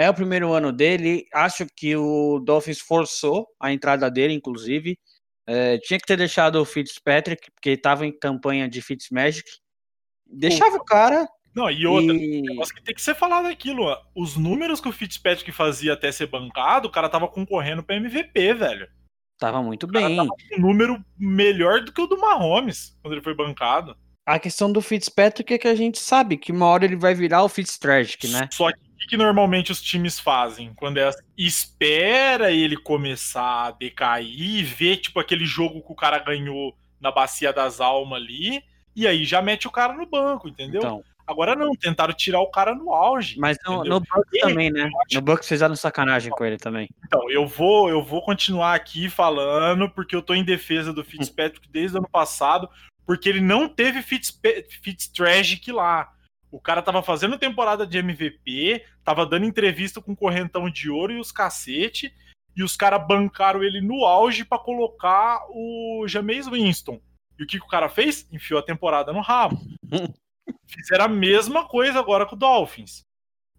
É 0.00 0.08
o 0.08 0.14
primeiro 0.14 0.52
ano 0.52 0.70
dele. 0.70 1.26
Acho 1.34 1.66
que 1.74 1.96
o 1.96 2.38
Dolphins 2.38 2.78
forçou 2.78 3.48
a 3.60 3.72
entrada 3.72 4.08
dele, 4.08 4.32
inclusive. 4.32 4.96
É, 5.44 5.76
tinha 5.78 5.98
que 5.98 6.06
ter 6.06 6.16
deixado 6.16 6.60
o 6.60 6.64
Fitzpatrick, 6.64 7.50
porque 7.50 7.70
estava 7.70 8.06
em 8.06 8.12
campanha 8.16 8.68
de 8.68 8.80
Fitzmagic. 8.80 9.48
Deixava 10.24 10.76
o 10.76 10.84
cara 10.84 11.26
Não, 11.54 11.68
e 11.70 11.84
outra, 11.86 12.14
e 12.14 12.42
negócio 12.42 12.74
que 12.74 12.82
tem 12.82 12.94
que 12.94 13.02
ser 13.02 13.14
falado 13.16 13.46
aquilo, 13.46 13.82
ó. 13.84 13.98
Os 14.14 14.36
números 14.36 14.80
que 14.80 14.88
o 14.88 14.92
Fitzpatrick 14.92 15.50
fazia 15.50 15.94
até 15.94 16.12
ser 16.12 16.26
bancado, 16.26 16.86
o 16.86 16.92
cara 16.92 17.08
tava 17.08 17.26
concorrendo 17.26 17.82
pra 17.82 17.96
MVP, 17.96 18.54
velho. 18.54 18.86
tava 19.38 19.62
muito 19.62 19.84
O 19.86 19.92
cara 19.92 20.06
bem. 20.06 20.16
tava 20.16 20.28
com 20.28 20.56
um 20.58 20.60
número 20.60 21.04
melhor 21.18 21.82
do 21.82 21.92
que 21.92 22.00
o 22.00 22.06
do 22.06 22.18
Mahomes, 22.20 22.96
quando 23.02 23.14
ele 23.14 23.22
foi 23.22 23.34
bancado. 23.34 23.96
A 24.26 24.38
questão 24.38 24.70
do 24.70 24.82
Fitzpatrick 24.82 25.54
é 25.54 25.58
que 25.58 25.66
a 25.68 25.74
gente 25.74 25.98
sabe 25.98 26.36
que 26.36 26.52
uma 26.52 26.66
hora 26.66 26.84
ele 26.84 26.96
vai 26.96 27.14
virar 27.14 27.42
o 27.42 27.48
Fitztragic, 27.48 28.28
né? 28.28 28.48
Só 28.52 28.70
que 28.70 28.78
que, 28.98 29.06
que 29.06 29.16
normalmente 29.16 29.72
os 29.72 29.80
times 29.80 30.18
fazem? 30.20 30.72
Quando 30.74 30.98
é 30.98 31.04
assim, 31.08 31.22
espera 31.36 32.50
ele 32.50 32.76
começar 32.76 33.66
a 33.66 33.70
decair, 33.70 34.64
ver 34.64 34.98
tipo 34.98 35.20
aquele 35.20 35.44
jogo 35.44 35.82
que 35.82 35.92
o 35.92 35.96
cara 35.96 36.18
ganhou 36.18 36.76
na 37.00 37.10
bacia 37.12 37.52
das 37.52 37.80
almas 37.80 38.20
ali, 38.20 38.62
e 38.94 39.06
aí 39.06 39.24
já 39.24 39.40
mete 39.40 39.66
o 39.68 39.70
cara 39.70 39.92
no 39.92 40.04
banco, 40.06 40.48
entendeu? 40.48 40.80
Então, 40.80 41.04
Agora 41.28 41.54
não, 41.54 41.72
tentaram 41.76 42.14
tirar 42.14 42.40
o 42.40 42.50
cara 42.50 42.74
no 42.74 42.90
auge. 42.90 43.38
mas 43.38 43.58
no, 43.66 43.84
no 43.84 44.00
Bucks 44.00 44.40
também, 44.40 44.70
né? 44.70 44.88
No 45.12 45.20
Bucks 45.20 45.46
fizeram 45.46 45.76
sacanagem 45.76 46.30
com 46.32 46.42
ele 46.42 46.56
também. 46.56 46.88
Então, 47.04 47.30
eu 47.30 47.46
vou, 47.46 47.90
eu 47.90 48.02
vou 48.02 48.22
continuar 48.22 48.74
aqui 48.74 49.10
falando, 49.10 49.90
porque 49.90 50.16
eu 50.16 50.22
tô 50.22 50.32
em 50.32 50.42
defesa 50.42 50.90
do 50.90 51.04
Fitzpatrick 51.04 51.68
desde 51.68 51.96
o 51.96 52.00
ano 52.00 52.08
passado, 52.08 52.66
porque 53.04 53.28
ele 53.28 53.42
não 53.42 53.68
teve 53.68 54.00
Fitzpa- 54.00 54.64
Fitztragic 54.82 55.70
lá. 55.70 56.10
O 56.50 56.60
cara 56.60 56.82
tava 56.82 57.02
fazendo 57.02 57.38
temporada 57.38 57.86
de 57.86 57.98
MVP, 57.98 58.84
tava 59.04 59.26
dando 59.26 59.44
entrevista 59.46 60.00
com 60.00 60.16
correntão 60.16 60.70
de 60.70 60.90
ouro 60.90 61.12
e 61.12 61.20
os 61.20 61.30
cacete, 61.30 62.12
e 62.56 62.62
os 62.62 62.76
caras 62.76 63.06
bancaram 63.06 63.62
ele 63.62 63.80
no 63.80 64.04
auge 64.04 64.44
pra 64.44 64.58
colocar 64.58 65.40
o 65.50 66.06
Jameis 66.08 66.48
Winston. 66.48 67.00
E 67.38 67.44
o 67.44 67.46
que, 67.46 67.58
que 67.58 67.64
o 67.64 67.68
cara 67.68 67.88
fez? 67.88 68.26
Enfiou 68.32 68.58
a 68.58 68.64
temporada 68.64 69.12
no 69.12 69.20
rabo. 69.20 69.58
Fizeram 70.66 71.04
a 71.04 71.08
mesma 71.08 71.68
coisa 71.68 71.98
agora 71.98 72.26
com 72.26 72.34
o 72.34 72.38
Dolphins. 72.38 73.02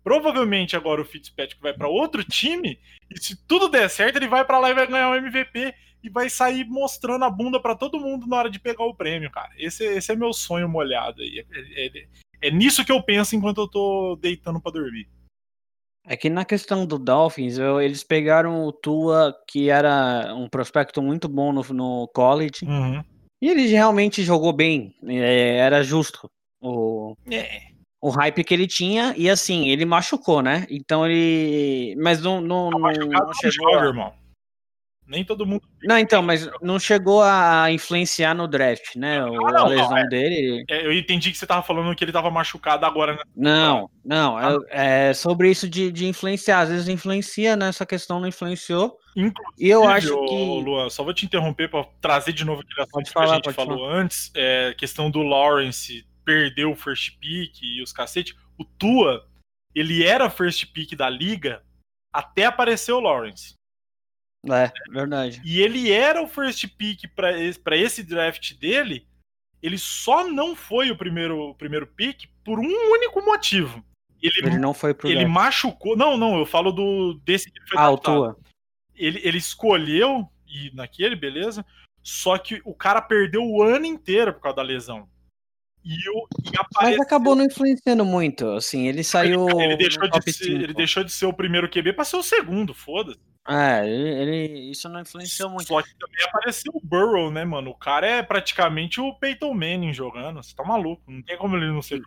Provavelmente 0.04 0.76
agora 0.76 1.02
o 1.02 1.06
Fitzpatrick 1.06 1.62
vai 1.62 1.74
pra 1.74 1.88
outro 1.88 2.24
time 2.24 2.80
e 3.10 3.20
se 3.20 3.36
tudo 3.48 3.70
der 3.70 3.90
certo, 3.90 4.16
ele 4.16 4.28
vai 4.28 4.44
pra 4.44 4.60
lá 4.60 4.70
e 4.70 4.74
vai 4.74 4.88
ganhar 4.88 5.10
o 5.10 5.16
MVP 5.16 5.74
e 6.02 6.10
vai 6.10 6.30
sair 6.30 6.66
mostrando 6.66 7.26
a 7.26 7.30
bunda 7.30 7.60
pra 7.60 7.76
todo 7.76 8.00
mundo 8.00 8.26
na 8.26 8.38
hora 8.38 8.50
de 8.50 8.60
pegar 8.60 8.86
o 8.86 8.96
prêmio, 8.96 9.30
cara. 9.30 9.52
Esse, 9.58 9.84
esse 9.84 10.12
é 10.12 10.16
meu 10.16 10.34
sonho 10.34 10.68
molhado 10.70 11.22
aí. 11.22 11.46
É, 11.52 11.86
é- 11.88 12.08
é 12.42 12.50
nisso 12.52 12.84
que 12.86 12.92
eu 12.92 13.02
penso 13.04 13.36
enquanto 13.36 13.62
eu 13.62 13.68
tô 13.68 14.18
deitando 14.22 14.60
pra 14.62 14.72
dormir. 14.72 15.08
É 16.06 16.18
que 16.18 16.30
na 16.30 16.44
questão 16.46 16.86
do 16.86 16.98
Dolphins, 16.98 17.58
eu- 17.58 17.80
eles 17.82 18.04
pegaram 18.04 18.66
o 18.66 18.72
Tua, 18.72 19.36
que 19.48 19.70
era 19.70 20.34
um 20.36 20.48
prospecto 20.50 21.02
muito 21.02 21.28
bom 21.28 21.52
no, 21.54 21.62
no 21.74 22.08
college, 22.14 22.66
Uhum. 22.66 23.04
e 23.42 23.50
ele 23.50 23.68
realmente 23.68 24.24
jogou 24.24 24.52
bem. 24.54 24.96
é, 25.06 25.58
era 25.58 25.84
justo 25.84 26.30
o, 26.62 27.16
É, 27.32 27.62
o 28.02 28.10
hype 28.10 28.44
que 28.44 28.54
ele 28.54 28.66
tinha, 28.66 29.14
e 29.18 29.30
assim, 29.30 29.70
ele 29.70 29.86
machucou, 29.86 30.42
né? 30.42 30.66
Então 30.70 31.06
ele. 31.06 31.96
Mas 32.02 32.22
não, 32.22 32.42
não, 32.42 32.70
não, 32.72 32.80
machucado 32.80 33.12
não 33.12 33.26
não 33.28 33.34
chegou. 33.34 33.74
joga, 33.74 33.88
irmão. 33.88 34.14
Nem 35.10 35.26
todo 35.26 35.46
mundo. 35.46 35.64
Não, 35.82 35.98
então, 35.98 36.22
mas 36.22 36.48
não 36.62 36.80
chegou 36.80 37.24
a 37.24 37.72
influenciar 37.72 38.36
no 38.36 38.48
draft, 38.48 38.96
né? 38.96 39.26
O, 39.26 39.48
Ah, 39.48 39.52
não, 39.52 39.58
a 39.58 39.62
não, 39.62 39.68
lesão 39.68 40.08
dele. 40.08 40.64
É, 40.70 40.86
eu 40.86 40.94
entendi 40.94 41.32
que 41.32 41.38
você 41.38 41.48
tava 41.48 41.64
falando 41.64 41.96
que 41.96 42.04
ele 42.04 42.12
tava 42.12 42.30
machucado 42.30 42.86
agora, 42.86 43.14
né? 43.14 43.22
Não, 43.36 43.90
não, 44.06 44.40
é, 44.40 45.10
é 45.10 45.14
sobre 45.14 45.50
isso 45.50 45.68
de, 45.68 45.92
de 45.92 46.06
influenciar. 46.06 46.60
Às 46.60 46.70
vezes 46.70 46.88
influencia, 46.88 47.56
né? 47.56 47.70
Essa 47.70 47.88
questão 47.88 48.20
não 48.20 48.28
influenciou. 48.28 49.00
Inclusive, 49.16 49.56
E 49.58 49.70
eu 49.70 49.84
acho 49.84 50.14
ô, 50.16 50.26
que. 50.26 50.36
Luan, 50.70 50.90
só 50.92 51.04
vou 51.04 51.14
te 51.14 51.26
interromper 51.26 51.70
pra 51.70 51.84
trazer 52.00 52.32
de 52.32 52.46
novo 52.46 52.62
aquele 52.62 52.82
assunto 52.82 52.94
Pode 52.94 53.08
que 53.08 53.14
falar, 53.14 53.32
a 53.32 53.36
gente 53.36 53.52
falou 53.52 53.90
antes. 53.90 54.32
É, 54.36 54.76
questão 54.78 55.10
do 55.10 55.24
Lawrence 55.24 56.06
perder 56.24 56.66
o 56.66 56.76
first 56.76 57.18
pick 57.20 57.64
e 57.64 57.82
os 57.82 57.92
cacete. 57.92 58.36
O 58.60 58.64
Tua, 58.64 59.28
ele 59.74 60.04
era 60.04 60.30
first 60.30 60.72
pick 60.72 60.96
da 60.96 61.10
liga 61.10 61.64
até 62.14 62.46
aparecer 62.46 62.92
o 62.92 63.00
Lawrence. 63.00 63.59
É, 64.46 64.72
verdade. 64.92 65.42
E 65.44 65.62
ele 65.62 65.92
era 65.92 66.22
o 66.22 66.28
first 66.28 66.66
pick 66.78 67.08
pra 67.16 67.38
esse, 67.38 67.60
pra 67.60 67.76
esse 67.76 68.04
draft 68.04 68.54
dele. 68.58 69.06
Ele 69.62 69.78
só 69.78 70.26
não 70.28 70.56
foi 70.56 70.90
o 70.92 70.96
primeiro, 70.98 71.50
o 71.50 71.56
primeiro 71.56 71.86
pick 71.86 72.28
por 72.44 72.58
um 72.60 72.92
único 72.94 73.22
motivo. 73.24 73.84
Ele, 74.22 74.34
Ele 74.48 74.58
não 74.58 74.74
foi 74.74 74.94
pro 74.94 75.08
ele 75.08 75.20
draft. 75.20 75.34
machucou. 75.34 75.98
Não, 75.98 76.18
não, 76.18 76.40
eu 76.40 76.46
falo 76.46 76.72
do 76.72 77.16
desse 77.26 77.52
que 77.52 77.60
ele 77.60 77.68
foi 77.68 77.78
Ah, 77.78 77.90
o 77.90 77.96
draftado 77.96 78.18
Tua. 78.36 78.38
ele, 78.96 79.20
ele 79.24 79.38
escolheu 79.38 80.30
ir 80.48 80.74
naquele, 80.74 81.16
beleza? 81.16 81.66
Só 82.02 82.38
que 82.38 82.62
o 82.64 82.74
cara 82.74 83.02
perdeu 83.02 83.44
o 83.44 83.62
ano 83.62 83.86
inteiro 83.86 84.34
por 84.34 84.42
causa 84.42 84.56
da 84.58 84.62
lesão. 84.64 85.10
E, 85.84 85.94
o, 86.10 86.28
e 86.44 86.52
Mas 86.56 86.60
apareceu- 86.60 87.02
acabou 87.02 87.36
não 87.36 87.46
influenciando 87.46 88.04
muito. 88.06 88.48
Assim, 88.52 88.88
ele 88.88 89.04
saiu. 89.04 89.48
ele, 89.60 89.72
no 89.74 89.78
deixou 89.78 90.10
de 90.10 90.22
ser, 90.32 90.32
5. 90.46 90.52
ele 90.64 90.74
deixou 90.74 91.04
de 91.04 91.12
ser 91.12 91.26
o 91.26 91.34
primeiro 91.34 91.70
QB 91.70 91.94
pra 91.94 92.04
ser 92.06 92.18
o 92.18 92.24
segundo, 92.24 92.74
foda-se. 92.74 93.18
É, 93.48 93.88
ele, 93.88 94.10
ele- 94.22 94.72
isso 94.72 94.88
não 94.90 95.00
influenciou 95.02 95.50
muito. 95.50 95.68
Só 95.68 95.82
que 95.82 95.90
também 95.98 96.26
apareceu 96.28 96.72
o 96.76 96.82
Burrow, 96.86 97.32
né, 97.32 97.44
mano? 97.46 97.72
O 97.72 97.76
cara 97.76 98.06
é 98.06 98.22
praticamente 98.22 99.02
o 99.02 99.14
Peyton 99.16 99.54
Manning 99.54 99.94
jogando. 99.94 100.44
Você 100.44 100.54
tá 100.56 100.64
maluco, 100.64 101.02
não 101.08 101.22
tem 101.24 101.38
como 101.38 101.56
ele 101.56 101.72
não 101.72 101.82
ser. 101.82 102.02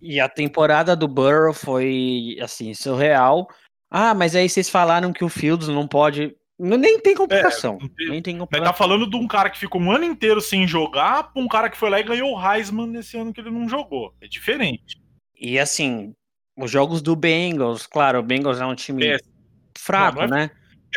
E 0.00 0.20
a 0.20 0.28
temporada 0.28 0.94
do 0.94 1.08
Burrow 1.08 1.52
foi, 1.52 2.36
assim, 2.40 2.72
surreal. 2.72 3.48
Ah, 3.90 4.14
mas 4.14 4.36
aí 4.36 4.48
vocês 4.48 4.70
falaram 4.70 5.12
que 5.12 5.24
o 5.24 5.28
Fields 5.28 5.66
não 5.68 5.86
pode. 5.88 6.34
Nem 6.58 6.98
tem 7.00 7.14
complicação. 7.14 7.78
É, 7.80 7.88
tem- 7.96 8.10
nem 8.10 8.22
tem 8.22 8.34
Mas 8.34 8.40
complicação. 8.40 8.72
tá 8.72 8.76
falando 8.76 9.08
de 9.08 9.16
um 9.16 9.28
cara 9.28 9.48
que 9.48 9.58
ficou 9.58 9.80
um 9.80 9.92
ano 9.92 10.04
inteiro 10.04 10.40
sem 10.40 10.66
jogar 10.66 11.32
pra 11.32 11.40
um 11.40 11.46
cara 11.46 11.70
que 11.70 11.76
foi 11.76 11.88
lá 11.88 12.00
e 12.00 12.02
ganhou 12.04 12.34
o 12.34 12.40
Heisman 12.52 12.88
nesse 12.88 13.16
ano 13.16 13.32
que 13.32 13.40
ele 13.40 13.50
não 13.50 13.68
jogou. 13.68 14.12
É 14.20 14.26
diferente. 14.26 15.00
E 15.40 15.58
assim, 15.58 16.14
os 16.56 16.68
jogos 16.70 17.00
do 17.00 17.14
Bengals, 17.14 17.86
claro, 17.86 18.18
o 18.18 18.22
Bengals 18.24 18.60
é 18.60 18.66
um 18.66 18.74
time 18.74 19.06
É, 19.06 19.18
fraco, 19.78 20.22
Não, 20.22 20.26
não 20.28 20.36
né? 20.36 20.50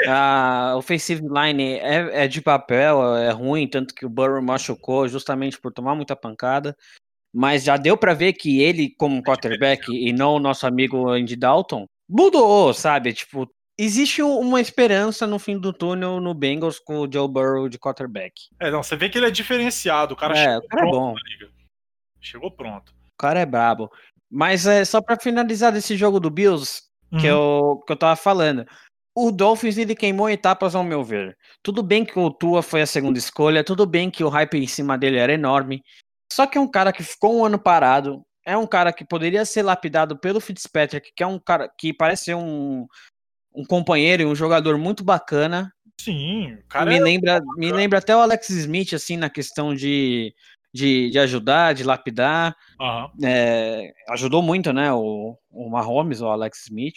A 0.08 0.74
offensive 0.78 1.22
line 1.22 1.74
é, 1.74 2.24
é 2.24 2.28
de 2.28 2.42
papel, 2.42 3.16
é 3.18 3.30
ruim, 3.30 3.68
tanto 3.68 3.94
que 3.94 4.06
o 4.06 4.10
Burrow 4.10 4.42
machucou 4.42 5.08
justamente 5.08 5.60
por 5.60 5.72
tomar 5.72 5.94
muita 5.96 6.16
pancada. 6.16 6.76
Mas 7.34 7.64
já 7.64 7.78
deu 7.78 7.96
pra 7.96 8.14
ver 8.14 8.34
que 8.34 8.62
ele, 8.62 8.96
como 8.98 9.22
quarterback, 9.22 9.84
e 9.92 10.12
não 10.12 10.36
o 10.36 10.40
nosso 10.40 10.66
amigo 10.66 11.10
Andy 11.10 11.36
Dalton, 11.36 11.86
mudou, 12.10 12.74
sabe? 12.74 13.14
Tipo, 13.14 13.48
existe 13.84 14.22
um- 14.22 14.40
uma 14.40 14.60
esperança 14.62 15.26
no 15.28 15.40
fim 15.40 15.58
do 15.60 15.72
túnel 15.74 16.20
no 16.20 16.34
Bengals 16.34 16.80
com 16.80 17.00
o 17.00 17.12
Joe 17.12 17.28
Burrow 17.28 17.70
de 17.70 17.78
quarterback. 17.80 18.34
É, 18.60 18.70
não, 18.72 18.84
você 18.84 18.96
vê 18.96 19.10
que 19.10 19.18
ele 19.18 19.28
é 19.28 19.32
diferenciado. 19.32 20.14
O 20.14 20.18
cara 20.18 20.34
É, 20.38 20.44
chegou 20.44 20.58
o 20.60 20.68
cara 20.68 20.82
é 20.82 20.84
pronto 20.86 20.98
bom. 21.00 21.14
na 21.14 21.22
liga. 21.30 21.52
Chegou 22.20 22.52
pronto. 22.52 22.90
O 22.92 23.18
cara 23.18 23.40
é 23.40 23.46
brabo. 23.46 23.92
Mas 24.30 24.66
é 24.66 24.86
só 24.86 25.02
pra 25.02 25.18
finalizar 25.20 25.72
desse 25.72 25.96
jogo 25.98 26.20
do 26.20 26.30
Bills, 26.30 26.84
que, 27.20 27.28
Uhum. 27.30 27.74
eu, 27.78 27.84
que 27.86 27.92
eu 27.92 27.98
tava 27.98 28.16
falando. 28.16 28.66
O 29.14 29.30
Dolphins 29.30 29.78
ele 29.78 29.94
queimou 29.94 30.30
etapas 30.30 30.74
ao 30.74 30.84
meu 30.86 31.04
ver. 31.04 31.38
Tudo 31.62 31.84
bem 31.84 32.06
que 32.06 32.18
o 32.18 32.32
Tua 32.32 32.62
foi 32.64 32.82
a 32.82 32.86
segunda 32.86 33.20
escolha, 33.20 33.62
tudo 33.64 33.86
bem 33.86 34.10
que 34.10 34.24
o 34.24 34.30
hype 34.30 34.54
em 34.58 34.68
cima 34.68 34.98
dele 34.98 35.18
era 35.18 35.34
enorme. 35.34 35.84
Só 36.32 36.48
que 36.48 36.58
é 36.58 36.62
um 36.62 36.70
cara 36.72 36.94
que 36.94 37.04
ficou 37.04 37.36
um 37.38 37.44
ano 37.44 37.60
parado, 37.60 38.22
é 38.46 38.56
um 38.56 38.66
cara 38.66 38.94
que 38.94 39.04
poderia 39.04 39.44
ser 39.44 39.64
lapidado 39.64 40.18
pelo 40.18 40.40
Fitzpatrick, 40.40 41.12
que 41.14 41.22
é 41.24 41.28
um 41.28 41.38
cara 41.38 41.70
que 41.78 41.92
parece 41.94 42.24
ser 42.26 42.36
um, 42.36 42.88
um 43.54 43.66
companheiro 43.66 44.24
e 44.24 44.26
um 44.26 44.36
jogador 44.36 44.78
muito 44.78 45.04
bacana. 45.04 45.72
Sim, 46.00 46.54
o 46.54 46.64
cara 46.68 46.90
me, 46.90 46.98
é- 46.98 47.00
lembra, 47.00 47.42
me 47.56 47.72
lembra 47.72 48.00
até 48.00 48.16
o 48.16 48.20
Alex 48.20 48.50
Smith, 48.50 48.94
assim, 48.94 49.18
na 49.18 49.30
questão 49.30 49.76
de, 49.76 50.34
de, 50.74 51.10
de 51.12 51.20
ajudar, 51.20 51.74
de 51.74 51.84
lapidar. 51.84 52.56
Aham. 52.80 53.12
É, 53.24 53.94
ajudou 54.10 54.42
muito, 54.42 54.74
né? 54.74 54.92
O, 54.92 55.38
o 55.52 55.70
Mahomes, 55.70 56.22
o 56.22 56.28
Alex 56.28 56.64
Smith. 56.64 56.96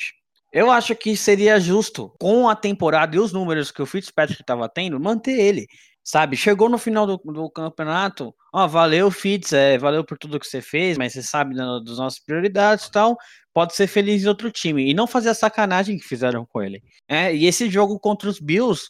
Eu 0.52 0.70
acho 0.70 0.94
que 0.94 1.16
seria 1.16 1.58
justo, 1.58 2.14
com 2.18 2.48
a 2.48 2.54
temporada 2.54 3.16
e 3.16 3.18
os 3.18 3.32
números 3.32 3.72
que 3.72 3.82
o 3.82 3.86
Fitzpatrick 3.86 4.40
estava 4.40 4.68
tendo, 4.68 5.00
manter 5.00 5.38
ele. 5.38 5.66
Sabe? 6.04 6.36
Chegou 6.36 6.68
no 6.68 6.76
final 6.76 7.06
do, 7.06 7.16
do 7.16 7.48
campeonato, 7.48 8.34
ó, 8.52 8.66
valeu, 8.68 9.10
Fitz, 9.10 9.54
é, 9.54 9.78
valeu 9.78 10.04
por 10.04 10.18
tudo 10.18 10.38
que 10.38 10.46
você 10.46 10.60
fez, 10.60 10.98
mas 10.98 11.14
você 11.14 11.22
sabe 11.22 11.54
das 11.54 11.96
nossas 11.96 12.18
prioridades 12.18 12.86
e 12.86 12.90
tal. 12.90 13.16
Pode 13.54 13.74
ser 13.74 13.86
feliz 13.86 14.22
em 14.22 14.28
outro 14.28 14.50
time. 14.50 14.90
E 14.90 14.92
não 14.92 15.06
fazer 15.06 15.30
a 15.30 15.34
sacanagem 15.34 15.96
que 15.96 16.04
fizeram 16.04 16.44
com 16.44 16.62
ele. 16.62 16.82
É, 17.08 17.34
e 17.34 17.46
esse 17.46 17.70
jogo 17.70 17.98
contra 17.98 18.28
os 18.28 18.38
Bills 18.38 18.88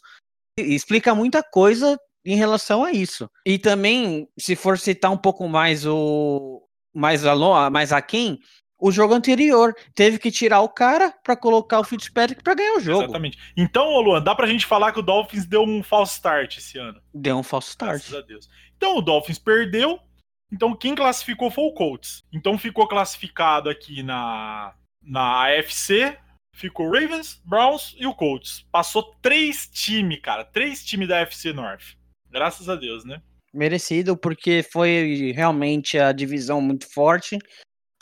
explica 0.57 1.15
muita 1.15 1.41
coisa 1.41 1.97
em 2.25 2.35
relação 2.35 2.83
a 2.83 2.91
isso. 2.91 3.29
E 3.45 3.57
também, 3.57 4.27
se 4.37 4.55
for 4.55 4.77
citar 4.77 5.11
um 5.11 5.17
pouco 5.17 5.47
mais 5.47 5.85
o 5.85 6.61
mais 6.93 7.25
a 7.25 7.69
mais 7.69 7.91
a 7.91 8.01
quem, 8.01 8.39
o 8.79 8.91
jogo 8.91 9.13
anterior 9.13 9.75
teve 9.93 10.19
que 10.19 10.31
tirar 10.31 10.61
o 10.61 10.69
cara 10.69 11.13
para 11.23 11.35
colocar 11.35 11.79
o 11.79 11.83
Fitzpatrick 11.83 12.43
para 12.43 12.55
ganhar 12.55 12.77
o 12.77 12.79
jogo. 12.79 13.03
Exatamente. 13.03 13.37
Então, 13.55 13.99
Luan, 13.99 14.21
dá 14.21 14.35
pra 14.35 14.47
gente 14.47 14.65
falar 14.65 14.91
que 14.91 14.99
o 14.99 15.03
Dolphins 15.03 15.45
deu 15.45 15.63
um 15.63 15.81
false 15.81 16.13
start 16.13 16.57
esse 16.57 16.77
ano. 16.77 17.01
Deu 17.13 17.37
um 17.37 17.43
false 17.43 17.69
start. 17.69 17.91
Graças 17.91 18.13
a 18.15 18.21
Deus. 18.21 18.49
Então, 18.75 18.97
o 18.97 19.01
Dolphins 19.01 19.39
perdeu. 19.39 19.99
Então, 20.51 20.75
quem 20.75 20.93
classificou 20.93 21.49
foi 21.49 21.63
o 21.63 21.73
Colts. 21.73 22.23
Então, 22.31 22.57
ficou 22.57 22.87
classificado 22.87 23.69
aqui 23.69 24.03
na 24.03 24.73
na 25.05 25.45
AFC, 25.45 26.17
ficou 26.51 26.91
Ravens, 26.91 27.39
Browns 27.45 27.95
e 27.97 28.07
o 28.07 28.13
Colts. 28.13 28.65
Passou 28.71 29.15
três 29.21 29.67
times, 29.67 30.19
cara. 30.21 30.43
Três 30.43 30.83
times 30.83 31.07
da 31.07 31.21
AFC 31.21 31.53
North. 31.53 31.95
Graças 32.31 32.67
a 32.67 32.75
Deus, 32.75 33.05
né? 33.05 33.21
Merecido, 33.53 34.17
porque 34.17 34.63
foi 34.63 35.31
realmente 35.33 35.97
a 35.97 36.11
divisão 36.11 36.59
muito 36.59 36.91
forte. 36.91 37.37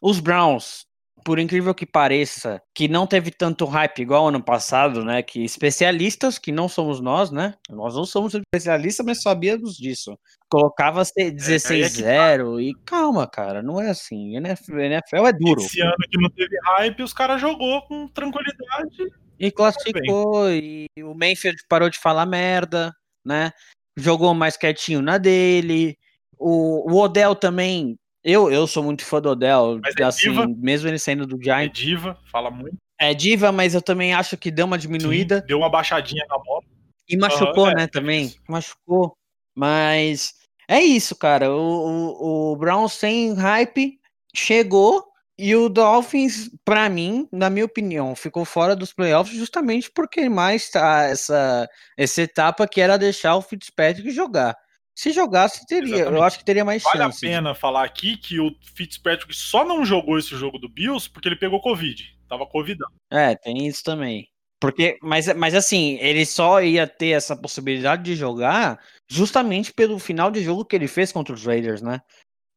Os 0.04 0.20
Browns, 0.20 0.86
por 1.24 1.40
incrível 1.40 1.74
que 1.74 1.86
pareça, 1.86 2.62
que 2.76 2.90
não 2.90 3.08
teve 3.08 3.32
tanto 3.32 3.64
hype 3.64 4.00
igual 4.00 4.28
ano 4.28 4.44
passado, 4.44 5.06
né? 5.06 5.24
Que 5.24 5.46
especialistas, 5.46 6.38
que 6.38 6.52
não 6.52 6.68
somos 6.68 7.00
nós, 7.00 7.32
né? 7.32 7.54
Nós 7.70 7.96
não 7.96 8.04
somos 8.04 8.34
especialistas, 8.34 9.06
mas 9.06 9.22
sabíamos 9.22 9.78
disso. 9.78 10.20
Colocava 10.50 11.04
16-0 11.04 12.04
é, 12.04 12.38
tá. 12.38 12.62
e 12.62 12.74
calma, 12.86 13.26
cara, 13.26 13.64
não 13.64 13.80
é 13.80 13.92
assim. 13.92 14.36
NFL, 14.36 14.78
NFL 14.78 15.26
é 15.26 15.32
duro. 15.32 15.62
Esse 15.62 15.80
ano 15.80 15.96
que 16.12 16.22
não 16.22 16.30
teve 16.30 16.58
hype, 16.76 17.02
os 17.02 17.14
caras 17.14 17.40
jogou 17.40 17.82
com 17.84 18.06
tranquilidade. 18.10 19.10
E 19.40 19.50
classificou, 19.52 20.52
e 20.52 20.86
o 21.00 21.14
Mayfield 21.16 21.58
parou 21.70 21.90
de 21.90 21.98
falar 21.98 22.26
merda, 22.26 22.94
né? 23.26 23.52
Jogou 23.98 24.34
mais 24.34 24.58
quietinho 24.58 25.02
na 25.02 25.18
dele. 25.18 25.98
O, 26.38 26.92
o 26.92 27.02
Odell 27.02 27.36
também 27.36 27.98
eu, 28.24 28.52
eu 28.52 28.66
sou 28.66 28.82
muito 28.84 29.04
fã 29.04 29.22
do 29.22 29.30
Odell, 29.30 29.80
mas 29.84 29.96
é 30.00 30.04
assim, 30.04 30.30
diva. 30.30 30.48
mesmo 30.48 30.88
ele 30.88 30.98
saindo 30.98 31.28
do 31.28 31.42
Giants. 31.42 31.80
É 31.80 31.84
diva, 31.86 32.18
fala 32.32 32.50
muito. 32.50 32.78
É 33.00 33.14
diva, 33.14 33.52
mas 33.52 33.74
eu 33.74 33.82
também 33.82 34.14
acho 34.14 34.38
que 34.38 34.50
deu 34.50 34.66
uma 34.66 34.78
diminuída. 34.78 35.42
Sim, 35.42 35.48
deu 35.48 35.58
uma 35.58 35.70
baixadinha 35.70 36.26
na 36.30 36.38
bola. 36.38 36.64
E 37.10 37.18
machucou, 37.18 37.68
uhum, 37.68 37.74
né, 37.74 37.84
é, 37.84 37.88
também. 37.88 38.28
É 38.28 38.52
machucou. 38.52 39.18
Mas 39.54 40.36
é 40.68 40.82
isso, 40.82 41.16
cara. 41.16 41.52
O, 41.52 41.58
o, 41.60 42.54
o 42.54 42.56
Browns 42.56 42.94
sem 42.94 43.34
hype 43.34 44.00
chegou 44.34 45.06
e 45.38 45.56
o 45.56 45.68
Dolphins, 45.68 46.50
para 46.64 46.88
mim, 46.90 47.28
na 47.32 47.50
minha 47.50 47.66
opinião, 47.66 48.16
ficou 48.16 48.46
fora 48.46 48.76
dos 48.76 48.94
playoffs 48.94 49.36
justamente 49.36 49.92
porque 49.92 50.30
mais 50.30 50.70
tá 50.70 51.04
essa, 51.04 51.68
essa 51.98 52.22
etapa 52.22 52.68
que 52.68 52.80
era 52.80 52.98
deixar 52.98 53.36
o 53.36 53.42
Fitzpatrick 53.42 54.12
jogar. 54.12 54.56
Se 54.96 55.12
jogasse, 55.12 55.66
teria. 55.66 55.96
Exatamente. 55.96 56.16
Eu 56.16 56.24
acho 56.24 56.38
que 56.38 56.46
teria 56.46 56.64
mais 56.64 56.84
vale 56.84 56.98
chance. 56.98 57.22
Vale 57.22 57.34
a 57.34 57.38
pena 57.38 57.56
falar 57.56 57.84
aqui 57.84 58.16
que 58.16 58.40
o 58.40 58.56
Fitzpatrick 58.76 59.36
só 59.36 59.66
não 59.66 59.84
jogou 59.84 60.18
esse 60.18 60.36
jogo 60.36 60.60
do 60.60 60.70
Bills 60.70 61.10
porque 61.10 61.28
ele 61.28 61.36
pegou 61.36 61.62
Covid. 61.62 62.16
Tava 62.30 62.46
Covidado. 62.46 62.94
É, 63.12 63.36
tem 63.36 63.68
isso 63.68 63.84
também. 63.84 64.28
Porque, 64.60 64.98
mas, 65.02 65.28
mas 65.36 65.54
assim, 65.56 65.98
ele 66.00 66.26
só 66.26 66.62
ia 66.62 66.88
ter 66.88 67.10
essa 67.10 67.36
possibilidade 67.36 68.04
de 68.04 68.16
jogar 68.16 68.80
justamente 69.10 69.74
pelo 69.74 70.00
final 70.00 70.32
de 70.32 70.42
jogo 70.42 70.64
que 70.64 70.76
ele 70.76 70.88
fez 70.88 71.12
contra 71.12 71.34
os 71.34 71.46
Raiders, 71.46 71.82
né? 71.82 72.00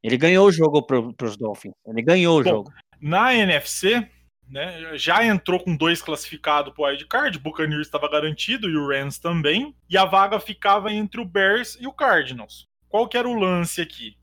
Ele 0.05 0.17
ganhou 0.17 0.47
o 0.47 0.53
jogo 0.53 0.87
pro, 0.87 1.13
pros 1.15 1.37
Dolphins. 1.37 1.75
Ele 1.85 2.03
ganhou 2.03 2.39
o 2.39 2.45
Bom, 2.45 2.49
jogo. 2.49 2.73
Na 3.01 3.35
NFC, 3.35 4.09
né? 4.49 4.97
Já 4.97 5.25
entrou 5.25 5.59
com 5.61 5.77
dois 5.77 6.01
classificados 6.01 6.73
pro 6.73 6.85
wildcard, 6.85 7.37
o 7.37 7.41
Buccaneers 7.41 7.87
estava 7.87 8.09
garantido 8.11 8.69
e 8.69 8.77
o 8.77 8.89
Rams 8.89 9.19
também, 9.19 9.75
e 9.89 9.97
a 9.97 10.05
vaga 10.05 10.39
ficava 10.39 10.93
entre 10.93 11.21
o 11.21 11.25
Bears 11.25 11.77
e 11.81 11.87
o 11.87 11.93
Cardinals. 11.93 12.65
Qual 12.89 13.09
que 13.09 13.19
era 13.19 13.29
o 13.29 13.39
lance 13.39 13.81
aqui? 13.81 14.17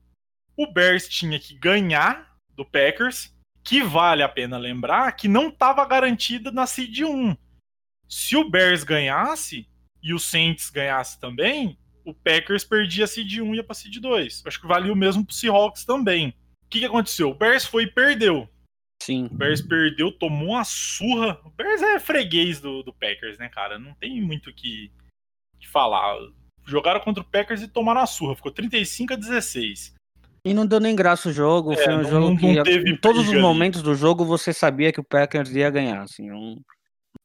O 0.56 0.72
Bears 0.72 1.08
tinha 1.08 1.38
que 1.38 1.54
ganhar 1.58 2.34
do 2.50 2.64
Packers, 2.64 3.34
que 3.62 3.82
vale 3.82 4.22
a 4.22 4.28
pena 4.28 4.58
lembrar 4.58 5.12
que 5.12 5.26
não 5.26 5.48
estava 5.48 5.84
garantida 5.84 6.50
na 6.50 6.66
seed 6.66 7.00
1. 7.00 7.36
Se 8.08 8.36
o 8.36 8.48
Bears 8.48 8.84
ganhasse 8.84 9.68
e 10.02 10.12
o 10.12 10.18
Saints 10.18 10.70
ganhasse 10.70 11.18
também, 11.18 11.78
o 12.04 12.12
Packers 12.12 12.64
perdia 12.64 13.04
a 13.04 13.06
seed 13.06 13.40
1 13.40 13.54
e 13.54 13.56
ia 13.56 13.64
para 13.64 13.74
seed 13.74 13.98
2. 13.98 14.42
Acho 14.46 14.60
que 14.60 14.66
valia 14.66 14.92
o 14.92 14.96
mesmo 14.96 15.24
pro 15.24 15.34
Seahawks 15.34 15.84
também. 15.84 16.28
O 16.28 16.68
que, 16.68 16.80
que 16.80 16.84
aconteceu? 16.84 17.30
O 17.30 17.34
Bears 17.34 17.64
foi 17.64 17.84
e 17.84 17.90
perdeu. 17.90 18.48
Sim. 19.02 19.26
O 19.26 19.34
Bears 19.34 19.60
perdeu, 19.60 20.10
tomou 20.10 20.50
uma 20.50 20.64
surra. 20.64 21.38
O 21.44 21.50
Bears 21.50 21.82
é 21.82 21.98
freguês 21.98 22.60
do, 22.60 22.82
do 22.82 22.92
Packers, 22.92 23.38
né, 23.38 23.48
cara? 23.48 23.78
Não 23.78 23.94
tem 23.94 24.20
muito 24.22 24.50
o 24.50 24.54
que, 24.54 24.90
que 25.60 25.68
falar. 25.68 26.16
Jogaram 26.64 27.00
contra 27.00 27.22
o 27.22 27.26
Packers 27.26 27.62
e 27.62 27.68
tomaram 27.68 28.00
a 28.00 28.06
surra. 28.06 28.36
Ficou 28.36 28.50
35 28.50 29.12
a 29.12 29.16
16. 29.16 29.94
E 30.46 30.52
não 30.52 30.66
deu 30.66 30.78
nem 30.78 30.94
graça 30.94 31.28
o 31.28 31.32
jogo. 31.32 31.72
É, 31.72 31.76
foi 31.76 31.94
um 31.94 32.02
não, 32.02 32.10
jogo 32.10 32.28
não, 32.30 32.36
que, 32.36 32.52
não 32.52 32.88
em 32.88 32.96
todos 32.96 33.28
os 33.28 33.34
momentos 33.34 33.82
do 33.82 33.94
jogo, 33.94 34.24
você 34.24 34.52
sabia 34.52 34.92
que 34.92 35.00
o 35.00 35.04
Packers 35.04 35.50
ia 35.50 35.70
ganhar. 35.70 36.02
Assim, 36.02 36.28
não, 36.28 36.60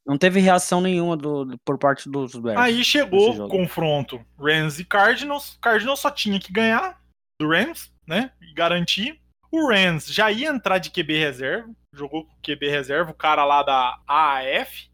não 0.05 0.17
teve 0.17 0.39
reação 0.39 0.79
nenhuma 0.81 1.17
do, 1.17 1.45
do 1.45 1.57
por 1.59 1.77
parte 1.77 2.09
dos 2.09 2.33
Bears. 2.33 2.59
Aí 2.59 2.83
chegou 2.83 3.45
o 3.45 3.49
confronto 3.49 4.25
Rams 4.39 4.79
e 4.79 4.85
Cardinals. 4.85 5.57
Cardinals 5.61 5.99
só 5.99 6.09
tinha 6.09 6.39
que 6.39 6.51
ganhar 6.51 6.99
do 7.39 7.49
Rams, 7.49 7.91
né? 8.07 8.31
E 8.41 8.53
garantir. 8.53 9.19
O 9.51 9.67
Rams 9.67 10.05
já 10.13 10.31
ia 10.31 10.49
entrar 10.49 10.77
de 10.77 10.91
QB 10.91 11.17
reserva, 11.17 11.69
jogou 11.93 12.25
com 12.25 12.41
QB 12.41 12.69
reserva, 12.69 13.11
o 13.11 13.15
cara 13.15 13.43
lá 13.43 13.63
da 13.63 13.99
AAF, 14.07 14.89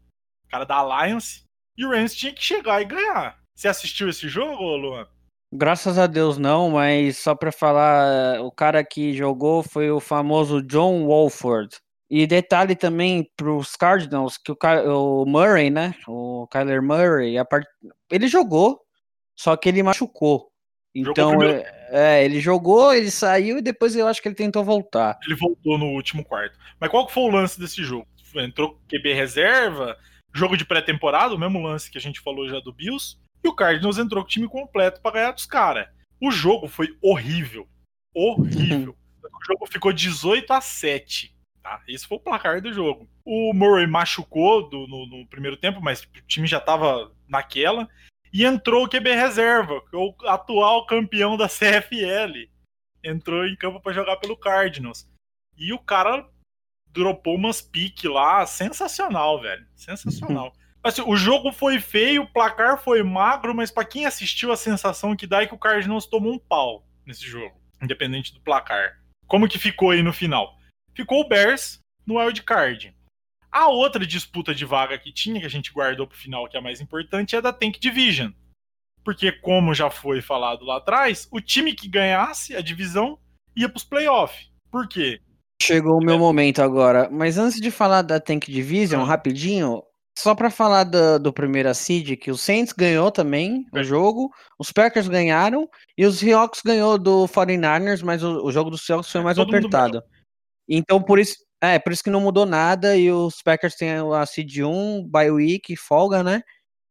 o 0.46 0.50
cara 0.50 0.64
da 0.64 0.76
Alliance, 0.76 1.44
e 1.76 1.84
o 1.84 1.90
Rams 1.90 2.14
tinha 2.14 2.32
que 2.32 2.42
chegar 2.42 2.80
e 2.80 2.86
ganhar. 2.86 3.38
Você 3.54 3.68
assistiu 3.68 4.08
esse 4.08 4.28
jogo, 4.28 4.62
Luan? 4.76 5.06
Graças 5.52 5.98
a 5.98 6.06
Deus 6.06 6.38
não, 6.38 6.70
mas 6.70 7.18
só 7.18 7.34
para 7.34 7.52
falar, 7.52 8.40
o 8.42 8.50
cara 8.50 8.84
que 8.84 9.14
jogou 9.14 9.62
foi 9.62 9.90
o 9.90 10.00
famoso 10.00 10.62
John 10.62 11.06
Wolford. 11.06 11.76
E 12.08 12.26
detalhe 12.26 12.76
também 12.76 13.28
para 13.36 13.52
os 13.52 13.74
Cardinals 13.74 14.38
que 14.38 14.52
o, 14.52 14.56
o, 15.22 15.26
Murray, 15.26 15.70
né? 15.70 15.94
O 16.06 16.46
Kyler 16.48 16.82
Murray, 16.82 17.36
part... 17.44 17.66
ele 18.10 18.28
jogou, 18.28 18.80
só 19.36 19.56
que 19.56 19.68
ele 19.68 19.82
machucou. 19.82 20.48
Então, 20.94 21.42
é, 21.42 21.75
é, 21.90 22.24
ele 22.24 22.40
jogou, 22.40 22.92
ele 22.92 23.10
saiu 23.10 23.58
e 23.58 23.62
depois 23.62 23.94
eu 23.94 24.06
acho 24.06 24.20
que 24.20 24.28
ele 24.28 24.34
tentou 24.34 24.64
voltar. 24.64 25.18
Ele 25.24 25.34
voltou 25.34 25.78
no 25.78 25.86
último 25.86 26.24
quarto. 26.24 26.58
Mas 26.80 26.90
qual 26.90 27.08
foi 27.08 27.22
o 27.24 27.30
lance 27.30 27.58
desse 27.58 27.82
jogo? 27.82 28.06
Entrou 28.34 28.78
QB 28.88 29.14
reserva, 29.14 29.96
jogo 30.34 30.56
de 30.56 30.64
pré-temporada, 30.64 31.34
o 31.34 31.38
mesmo 31.38 31.62
lance 31.62 31.90
que 31.90 31.98
a 31.98 32.00
gente 32.00 32.20
falou 32.20 32.48
já 32.48 32.60
do 32.60 32.72
Bills, 32.72 33.16
e 33.42 33.48
o 33.48 33.54
Cardinals 33.54 33.98
entrou 33.98 34.22
com 34.22 34.26
o 34.26 34.30
time 34.30 34.48
completo 34.48 35.00
para 35.00 35.12
ganhar 35.12 35.32
dos 35.32 35.46
caras. 35.46 35.88
O 36.20 36.30
jogo 36.30 36.68
foi 36.68 36.96
horrível. 37.02 37.68
Horrível. 38.14 38.96
o 39.22 39.44
jogo 39.46 39.66
ficou 39.66 39.92
18 39.92 40.52
a 40.52 40.60
7. 40.60 41.34
Tá? 41.62 41.82
Esse 41.88 42.06
foi 42.06 42.18
o 42.18 42.20
placar 42.20 42.60
do 42.60 42.72
jogo. 42.72 43.08
O 43.24 43.52
Murray 43.52 43.86
machucou 43.86 44.68
do, 44.68 44.86
no, 44.86 45.06
no 45.06 45.26
primeiro 45.26 45.56
tempo, 45.56 45.80
mas 45.80 46.02
o 46.02 46.08
time 46.26 46.46
já 46.46 46.58
estava 46.58 47.12
naquela. 47.28 47.88
E 48.32 48.44
entrou 48.44 48.84
o 48.84 48.88
QB 48.88 49.14
reserva, 49.14 49.82
o 49.92 50.14
atual 50.26 50.86
campeão 50.86 51.36
da 51.36 51.48
CFL. 51.48 52.48
Entrou 53.02 53.46
em 53.46 53.56
campo 53.56 53.80
para 53.80 53.92
jogar 53.92 54.16
pelo 54.16 54.36
Cardinals. 54.36 55.08
E 55.56 55.72
o 55.72 55.78
cara 55.78 56.28
dropou 56.88 57.34
umas 57.34 57.60
piques 57.60 58.10
lá, 58.10 58.44
sensacional, 58.46 59.40
velho. 59.40 59.66
Sensacional. 59.74 60.52
assim, 60.82 61.02
o 61.02 61.16
jogo 61.16 61.52
foi 61.52 61.80
feio, 61.80 62.22
o 62.22 62.32
placar 62.32 62.78
foi 62.82 63.02
magro, 63.02 63.54
mas 63.54 63.70
para 63.70 63.84
quem 63.84 64.06
assistiu, 64.06 64.52
a 64.52 64.56
sensação 64.56 65.16
que 65.16 65.26
dá 65.26 65.42
é 65.42 65.46
que 65.46 65.54
o 65.54 65.58
Cardinals 65.58 66.06
tomou 66.06 66.32
um 66.32 66.38
pau 66.38 66.86
nesse 67.04 67.26
jogo, 67.26 67.54
independente 67.82 68.32
do 68.32 68.40
placar. 68.40 69.00
Como 69.26 69.48
que 69.48 69.58
ficou 69.58 69.90
aí 69.90 70.02
no 70.02 70.12
final? 70.12 70.56
Ficou 70.94 71.20
o 71.20 71.28
Bears 71.28 71.80
no 72.06 72.18
wild 72.18 72.42
card. 72.42 72.95
A 73.56 73.68
outra 73.68 74.06
disputa 74.06 74.54
de 74.54 74.66
vaga 74.66 74.98
que 74.98 75.10
tinha, 75.10 75.40
que 75.40 75.46
a 75.46 75.48
gente 75.48 75.72
guardou 75.72 76.06
pro 76.06 76.14
final, 76.14 76.46
que 76.46 76.58
é 76.58 76.60
a 76.60 76.62
mais 76.62 76.78
importante, 76.78 77.34
é 77.34 77.40
da 77.40 77.54
Tank 77.54 77.78
Division. 77.80 78.30
Porque, 79.02 79.32
como 79.32 79.72
já 79.72 79.88
foi 79.88 80.20
falado 80.20 80.62
lá 80.62 80.76
atrás, 80.76 81.26
o 81.32 81.40
time 81.40 81.72
que 81.72 81.88
ganhasse 81.88 82.54
a 82.54 82.60
divisão 82.60 83.18
ia 83.56 83.66
pros 83.66 83.82
playoffs. 83.82 84.50
Por 84.70 84.86
quê? 84.86 85.22
Chegou 85.62 85.96
o 85.96 86.04
meu 86.04 86.16
é. 86.16 86.18
momento 86.18 86.60
agora. 86.60 87.08
Mas 87.10 87.38
antes 87.38 87.58
de 87.58 87.70
falar 87.70 88.02
da 88.02 88.20
Tank 88.20 88.44
Division, 88.44 89.00
ah. 89.00 89.06
rapidinho, 89.06 89.82
só 90.18 90.34
para 90.34 90.50
falar 90.50 90.84
do, 90.84 91.18
do 91.18 91.32
primeira 91.32 91.72
seed, 91.72 92.18
que 92.18 92.30
o 92.30 92.36
Saints 92.36 92.74
ganhou 92.74 93.10
também 93.10 93.64
é. 93.74 93.80
o 93.80 93.82
jogo, 93.82 94.30
os 94.58 94.70
Packers 94.70 95.08
ganharam 95.08 95.66
e 95.96 96.04
os 96.04 96.18
Seahawks 96.18 96.60
ganhou 96.62 96.98
do 96.98 97.26
49ers, 97.26 98.02
mas 98.02 98.22
o, 98.22 98.44
o 98.44 98.52
jogo 98.52 98.68
dos 98.68 98.84
Seahawks 98.84 99.10
foi 99.10 99.22
é, 99.22 99.24
mais 99.24 99.38
apertado. 99.38 100.02
Então 100.68 101.02
por 101.02 101.18
isso, 101.18 101.45
é, 101.74 101.78
por 101.78 101.92
isso 101.92 102.04
que 102.04 102.10
não 102.10 102.20
mudou 102.20 102.46
nada 102.46 102.96
e 102.96 103.10
os 103.10 103.42
Packers 103.42 103.74
têm 103.74 103.90
a 103.90 104.26
seed 104.26 104.58
1, 104.58 105.08
bye 105.08 105.30
week, 105.30 105.76
folga, 105.76 106.22
né? 106.22 106.42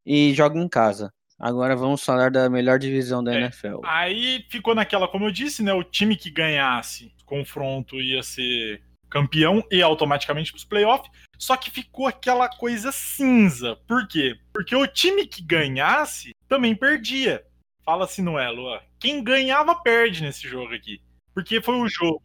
E 0.06 0.34
jogam 0.34 0.62
em 0.62 0.70
casa. 0.70 1.14
Agora 1.38 1.76
vamos 1.76 2.04
falar 2.04 2.32
da 2.32 2.50
melhor 2.50 2.80
divisão 2.80 3.24
da 3.24 3.34
é, 3.34 3.42
NFL. 3.42 3.82
Aí 3.84 4.46
ficou 4.50 4.74
naquela, 4.74 5.08
como 5.08 5.26
eu 5.26 5.32
disse, 5.32 5.62
né? 5.62 5.74
O 5.74 5.84
time 5.84 6.16
que 6.16 6.32
ganhasse 6.32 7.14
confronto 7.26 8.00
ia 8.00 8.24
ser 8.24 8.82
campeão 9.10 9.64
e 9.72 9.82
automaticamente 9.82 10.52
para 10.52 10.58
os 10.58 10.64
playoffs. 10.64 11.12
Só 11.38 11.58
que 11.58 11.70
ficou 11.70 12.08
aquela 12.08 12.48
coisa 12.48 12.92
cinza. 12.92 13.76
Por 13.88 14.08
quê? 14.08 14.38
Porque 14.54 14.76
o 14.76 14.88
time 14.88 15.28
que 15.28 15.42
ganhasse 15.42 16.32
também 16.48 16.76
perdia. 16.76 17.44
Fala 17.84 18.08
se 18.08 18.22
não 18.22 18.40
é, 18.40 18.50
Luan. 18.50 18.80
Quem 19.00 19.24
ganhava 19.24 19.76
perde 19.76 20.24
nesse 20.24 20.48
jogo 20.48 20.74
aqui. 20.74 21.02
Porque 21.34 21.62
foi 21.62 21.76
o 21.76 21.88
jogo 21.88 22.24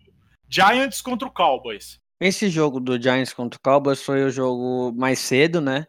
Giants 0.48 1.01
contra 1.01 1.26
o 1.26 1.30
Cowboys. 1.30 1.98
Esse 2.20 2.48
jogo 2.50 2.78
do 2.80 3.00
Giants 3.00 3.32
contra 3.32 3.56
o 3.58 3.62
Cowboys 3.62 4.02
foi 4.02 4.22
o 4.24 4.30
jogo 4.30 4.92
mais 4.96 5.18
cedo, 5.18 5.60
né? 5.60 5.86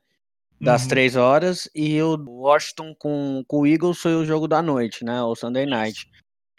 Das 0.60 0.84
Uhum. 0.84 0.88
três 0.90 1.16
horas. 1.16 1.70
E 1.76 2.02
o 2.02 2.16
Washington 2.18 2.96
com, 2.98 3.44
com 3.48 3.60
o 3.62 3.68
Eagles 3.68 3.98
foi 4.00 4.16
o 4.16 4.24
jogo 4.26 4.48
da 4.48 4.62
noite, 4.62 5.04
né? 5.04 5.22
O 5.24 5.36
Sunday 5.36 5.66
Night. 5.66 6.06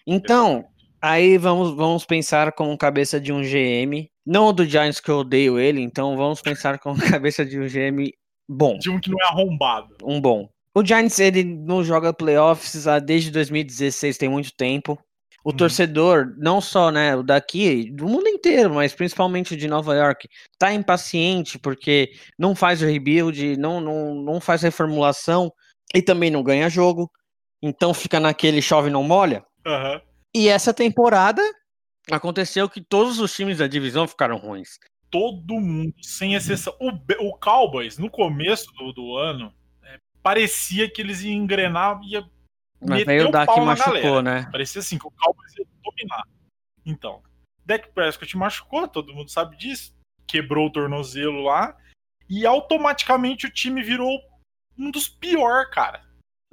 Então, 0.07 0.65
aí 1.01 1.39
vamos, 1.39 1.75
vamos 1.75 2.05
pensar 2.05 2.53
com 2.53 2.77
cabeça 2.77 3.21
de 3.21 3.33
um 3.33 3.43
GM. 3.43 4.11
Não 4.27 4.49
o 4.49 4.53
do 4.53 4.65
Giants 4.65 5.01
que 5.01 5.11
eu 5.11 5.19
odeio 5.19 5.59
ele, 5.59 5.81
então 5.81 6.17
vamos 6.17 6.41
pensar 6.43 6.79
com 6.79 6.95
cabeça 7.21 7.45
de 7.45 7.59
um 7.59 7.67
GM 7.67 8.11
bom. 8.49 8.77
De 8.79 8.91
um 8.91 9.01
que 9.01 9.11
não 9.11 9.19
é 9.21 9.25
arrombado. 9.29 9.97
Um 10.03 10.21
bom. 10.21 10.49
O 10.75 10.85
Giants, 10.85 11.19
ele 11.19 11.45
não 11.45 11.85
joga 11.85 12.13
playoffs 12.15 12.87
há- 12.87 12.99
desde 12.99 13.31
2016, 13.31 14.17
tem 14.19 14.29
muito 14.29 14.53
tempo. 14.57 14.99
O 15.45 15.51
Uhum. 15.51 15.57
torcedor, 15.57 16.35
não 16.37 16.61
só 16.61 16.91
né, 16.91 17.17
o 17.17 17.23
daqui, 17.23 17.91
do 17.91 18.07
mundo 18.07 18.29
inteiro, 18.29 18.75
mas 18.75 18.95
principalmente 18.95 19.55
o 19.55 19.57
de 19.57 19.67
Nova 19.67 19.95
York, 19.95 20.29
tá 20.59 20.73
impaciente 20.73 21.59
porque 21.59 22.13
não 22.39 22.55
faz 22.55 22.81
o 22.81 22.87
rebuild, 22.87 23.57
não, 23.57 23.81
não, 23.81 24.15
não 24.15 24.41
faz 24.41 24.63
reformulação 24.63 25.53
e 25.95 26.01
também 26.01 26.31
não 26.31 26.43
ganha 26.43 26.69
jogo. 26.69 27.11
Então 27.61 27.93
fica 27.93 28.21
naquele 28.21 28.63
chove 28.63 28.91
não 28.91 29.03
molha. 29.03 29.45
Aham. 29.67 30.01
E 30.35 30.49
essa 30.49 30.73
temporada 30.73 31.43
aconteceu 32.11 32.69
que 32.69 32.81
todos 32.81 33.19
os 33.19 33.35
times 33.35 33.59
da 33.59 33.67
divisão 33.67 34.09
ficaram 34.09 34.37
ruins. 34.37 34.79
Todo 35.11 35.61
mundo, 35.61 35.95
sem 36.01 36.35
exceção. 36.35 36.75
O, 36.81 36.91
o 37.29 37.39
Cowboys, 37.39 37.99
no 37.99 38.11
começo 38.11 38.73
do, 38.73 38.93
do 38.93 39.17
ano, 39.17 39.53
é, 39.85 39.99
parecia 40.23 40.91
que 40.91 41.03
eles 41.03 41.23
iam 41.23 41.35
engrenar, 41.35 42.01
ia 42.05 42.25
Mas 42.87 43.07
aí 43.09 43.21
o 43.21 43.31
Dak 43.31 43.61
machucou, 43.61 44.23
né? 44.23 44.49
Parecia 44.51 44.81
assim, 44.81 44.99
que 44.99 45.07
o 45.07 45.11
Cowboys 45.11 45.57
ia 45.57 45.67
dominar. 45.85 46.25
Então, 46.85 47.23
Dak 47.65 47.89
Prescott 47.93 48.37
machucou, 48.37 48.89
todo 48.89 49.15
mundo 49.15 49.31
sabe 49.31 49.57
disso. 49.57 49.95
Quebrou 50.27 50.67
o 50.67 50.71
tornozelo 50.73 51.43
lá. 51.43 51.77
E 52.29 52.47
automaticamente 52.47 53.47
o 53.47 53.51
time 53.51 53.83
virou 53.83 54.19
um 54.79 54.91
dos 54.91 55.09
piores, 55.09 55.71
cara. 55.71 56.03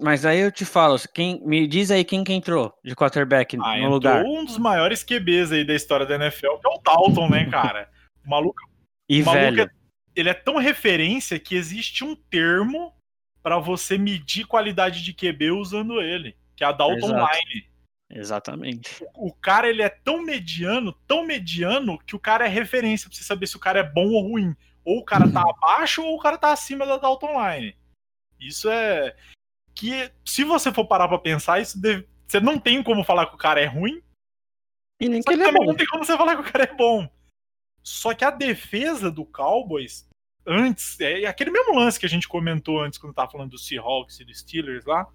Mas 0.01 0.25
aí 0.25 0.39
eu 0.39 0.51
te 0.51 0.63
falo, 0.65 0.97
quem, 1.13 1.41
me 1.45 1.67
diz 1.67 1.91
aí 1.91 2.05
quem 2.05 2.23
que 2.23 2.32
entrou 2.32 2.73
de 2.84 2.95
quarterback 2.95 3.55
Ah, 3.57 3.59
no 3.59 3.75
entrou 3.75 3.89
lugar. 3.91 4.23
um 4.23 4.45
dos 4.45 4.57
maiores 4.57 5.03
QBs 5.03 5.51
aí 5.51 5.65
da 5.65 5.73
história 5.73 6.05
da 6.05 6.15
NFL, 6.15 6.55
que 6.57 6.67
é 6.67 6.69
o 6.69 6.82
Dalton, 6.82 7.30
né, 7.30 7.45
cara? 7.49 7.89
O 8.25 8.30
maluco 8.30 8.61
E 9.09 9.21
O 9.21 9.25
maluco 9.25 9.41
velho. 9.55 9.61
é- 9.63 9.69
ele 10.15 10.30
é 10.30 10.34
tão 10.34 10.57
referência 10.57 11.39
que 11.39 11.55
existe 11.55 12.03
um 12.03 12.15
termo 12.15 12.93
pra 13.42 13.58
você 13.60 13.98
medir 13.98 14.46
qualidade 14.46 15.04
de 15.04 15.14
QB 15.14 15.52
usando 15.52 16.02
ele, 16.02 16.36
que 16.56 16.64
é 16.64 16.68
a 16.68 16.72
Dalton 16.72 17.08
Exato. 17.16 17.38
Line. 17.38 17.70
Exatamente. 18.12 19.06
O 19.16 19.32
cara 19.34 19.70
ele 19.70 19.82
é 19.84 19.90
tão 19.90 20.22
mediano, 20.24 20.94
tão 21.08 21.24
mediano 21.26 22.00
que 22.00 22.16
o 22.16 22.20
cara 22.20 22.46
é 22.46 22.50
referência 22.50 23.08
pra 23.08 23.16
você 23.18 23.24
saber 23.24 23.46
se 23.48 23.56
o 23.56 23.60
cara 23.60 23.80
é 23.80 23.84
bom 23.84 24.10
ou 24.10 24.22
ruim. 24.30 24.56
Ou 24.84 25.00
o 25.00 25.06
cara 25.06 25.32
tá 25.32 25.42
abaixo 25.48 26.02
ou 26.04 26.16
o 26.16 26.20
cara 26.20 26.38
tá 26.38 26.52
acima 26.52 26.86
da 26.86 26.98
Dalton 26.98 27.34
Line. 27.40 27.78
Isso 28.40 28.70
é 28.70 29.16
que 29.76 30.12
se 30.26 30.44
você 30.44 30.74
for 30.74 30.86
parar 30.86 31.08
pra 31.08 31.20
pensar, 31.20 31.62
isso 31.62 31.80
deve- 31.80 32.08
você 32.28 32.40
não 32.40 32.58
tem 32.60 32.82
como 32.82 33.04
falar 33.04 33.28
que 33.28 33.36
o 33.36 33.38
cara 33.38 33.62
é 33.62 33.66
ruim, 33.66 34.02
E 35.00 35.08
nem 35.08 35.22
que 35.22 35.28
que 35.28 35.34
ele 35.34 35.44
é 35.44 35.52
bom. 35.52 35.66
não 35.66 35.76
tem 35.76 35.86
como 35.88 36.04
você 36.04 36.18
falar 36.18 36.36
que 36.36 36.42
o 36.50 36.52
cara 36.52 36.64
é 36.66 36.74
bom. 36.76 37.08
Só 37.84 38.14
que 38.14 38.26
a 38.26 38.32
defesa 38.32 39.10
do 39.12 39.24
Cowboys, 39.26 40.09
antes, 40.46 41.00
é 41.00 41.26
aquele 41.26 41.52
mesmo 41.52 41.76
lance 41.76 42.00
que 42.00 42.06
a 42.06 42.10
gente 42.10 42.28
comentou 42.28 42.82
antes 42.82 42.98
quando 42.98 43.14
tava 43.14 43.32
falando 43.32 43.52
do 43.52 43.58
Seahawks 43.58 44.20
e 44.20 44.26
do 44.26 44.34
Steelers 44.34 44.86
lá, 44.86 45.08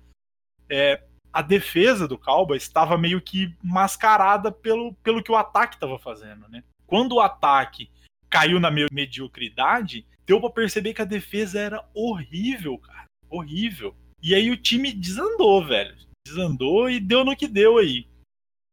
é, 0.68 1.02
a 1.32 1.42
defesa 1.42 2.06
do 2.06 2.18
Cowboys 2.18 2.62
estava 2.62 2.96
meio 2.96 3.20
que 3.20 3.54
mascarada 3.62 4.52
pelo, 4.52 4.94
pelo 5.02 5.22
que 5.22 5.32
o 5.32 5.36
ataque 5.36 5.76
estava 5.76 5.98
fazendo, 5.98 6.48
né? 6.48 6.62
Quando 6.86 7.16
o 7.16 7.20
ataque 7.20 7.90
caiu 8.30 8.60
na 8.60 8.70
me- 8.70 8.86
mediocridade, 8.92 10.06
deu 10.26 10.40
pra 10.40 10.50
perceber 10.50 10.94
que 10.94 11.02
a 11.02 11.06
defesa 11.06 11.58
era 11.58 11.88
horrível, 11.92 12.78
cara. 12.78 13.04
Horrível. 13.28 13.96
E 14.22 14.34
aí 14.34 14.50
o 14.50 14.56
time 14.56 14.92
desandou, 14.92 15.64
velho. 15.64 15.96
Desandou 16.26 16.88
e 16.88 17.00
deu 17.00 17.24
no 17.24 17.36
que 17.36 17.48
deu 17.48 17.78
aí. 17.78 18.08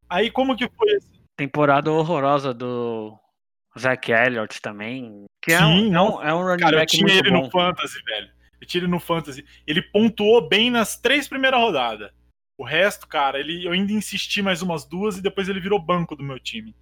Aí 0.10 0.30
como 0.30 0.56
que 0.56 0.70
foi 0.70 1.00
Temporada 1.38 1.92
horrorosa 1.92 2.54
do 2.54 3.18
Zach 3.80 4.12
Elliott 4.12 4.62
também. 4.62 5.26
Que 5.42 5.54
é, 5.54 5.58
Sim, 5.60 5.94
é, 5.94 6.02
um, 6.02 6.22
é 6.22 6.34
um 6.34 6.42
running 6.44 6.60
Cara, 6.62 6.76
eu 6.76 6.80
back 6.80 6.92
tinha 6.92 7.04
muito 7.06 7.18
ele 7.26 7.32
bom. 7.32 7.44
no 7.46 7.52
Fantasy, 7.52 8.04
velho. 8.04 8.30
Eu 8.60 8.68
tinha 8.68 8.84
ele 8.84 8.92
no 8.92 9.00
Fantasy. 9.00 9.46
Ele 9.66 9.82
pontuou 9.82 10.48
bem 10.48 10.70
nas 10.70 11.00
três 11.00 11.28
primeiras 11.28 11.60
rodadas. 11.60 12.12
O 12.60 12.64
resto, 12.64 13.08
cara, 13.08 13.40
ele, 13.40 13.66
eu 13.66 13.72
ainda 13.72 13.92
insisti 13.92 14.42
mais 14.42 14.62
umas 14.62 14.86
duas 14.86 15.18
e 15.18 15.22
depois 15.22 15.50
ele 15.50 15.60
virou 15.60 15.80
banco 15.80 16.16
do 16.16 16.24
meu 16.24 16.40
time. 16.40 16.76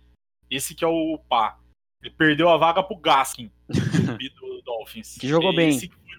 Esse 0.49 0.75
que 0.75 0.83
é 0.83 0.87
o 0.87 1.17
pá. 1.29 1.57
Ele 2.03 2.13
perdeu 2.13 2.49
a 2.49 2.57
vaga 2.57 2.81
pro 2.83 2.97
Gaskin, 2.97 3.51
do, 3.69 4.17
do 4.17 4.61
Dolphins. 4.63 5.17
Que 5.17 5.27
jogou 5.27 5.55
bem. 5.55 5.69
Esse 5.69 5.87
que 5.87 5.95
foi- 5.95 6.09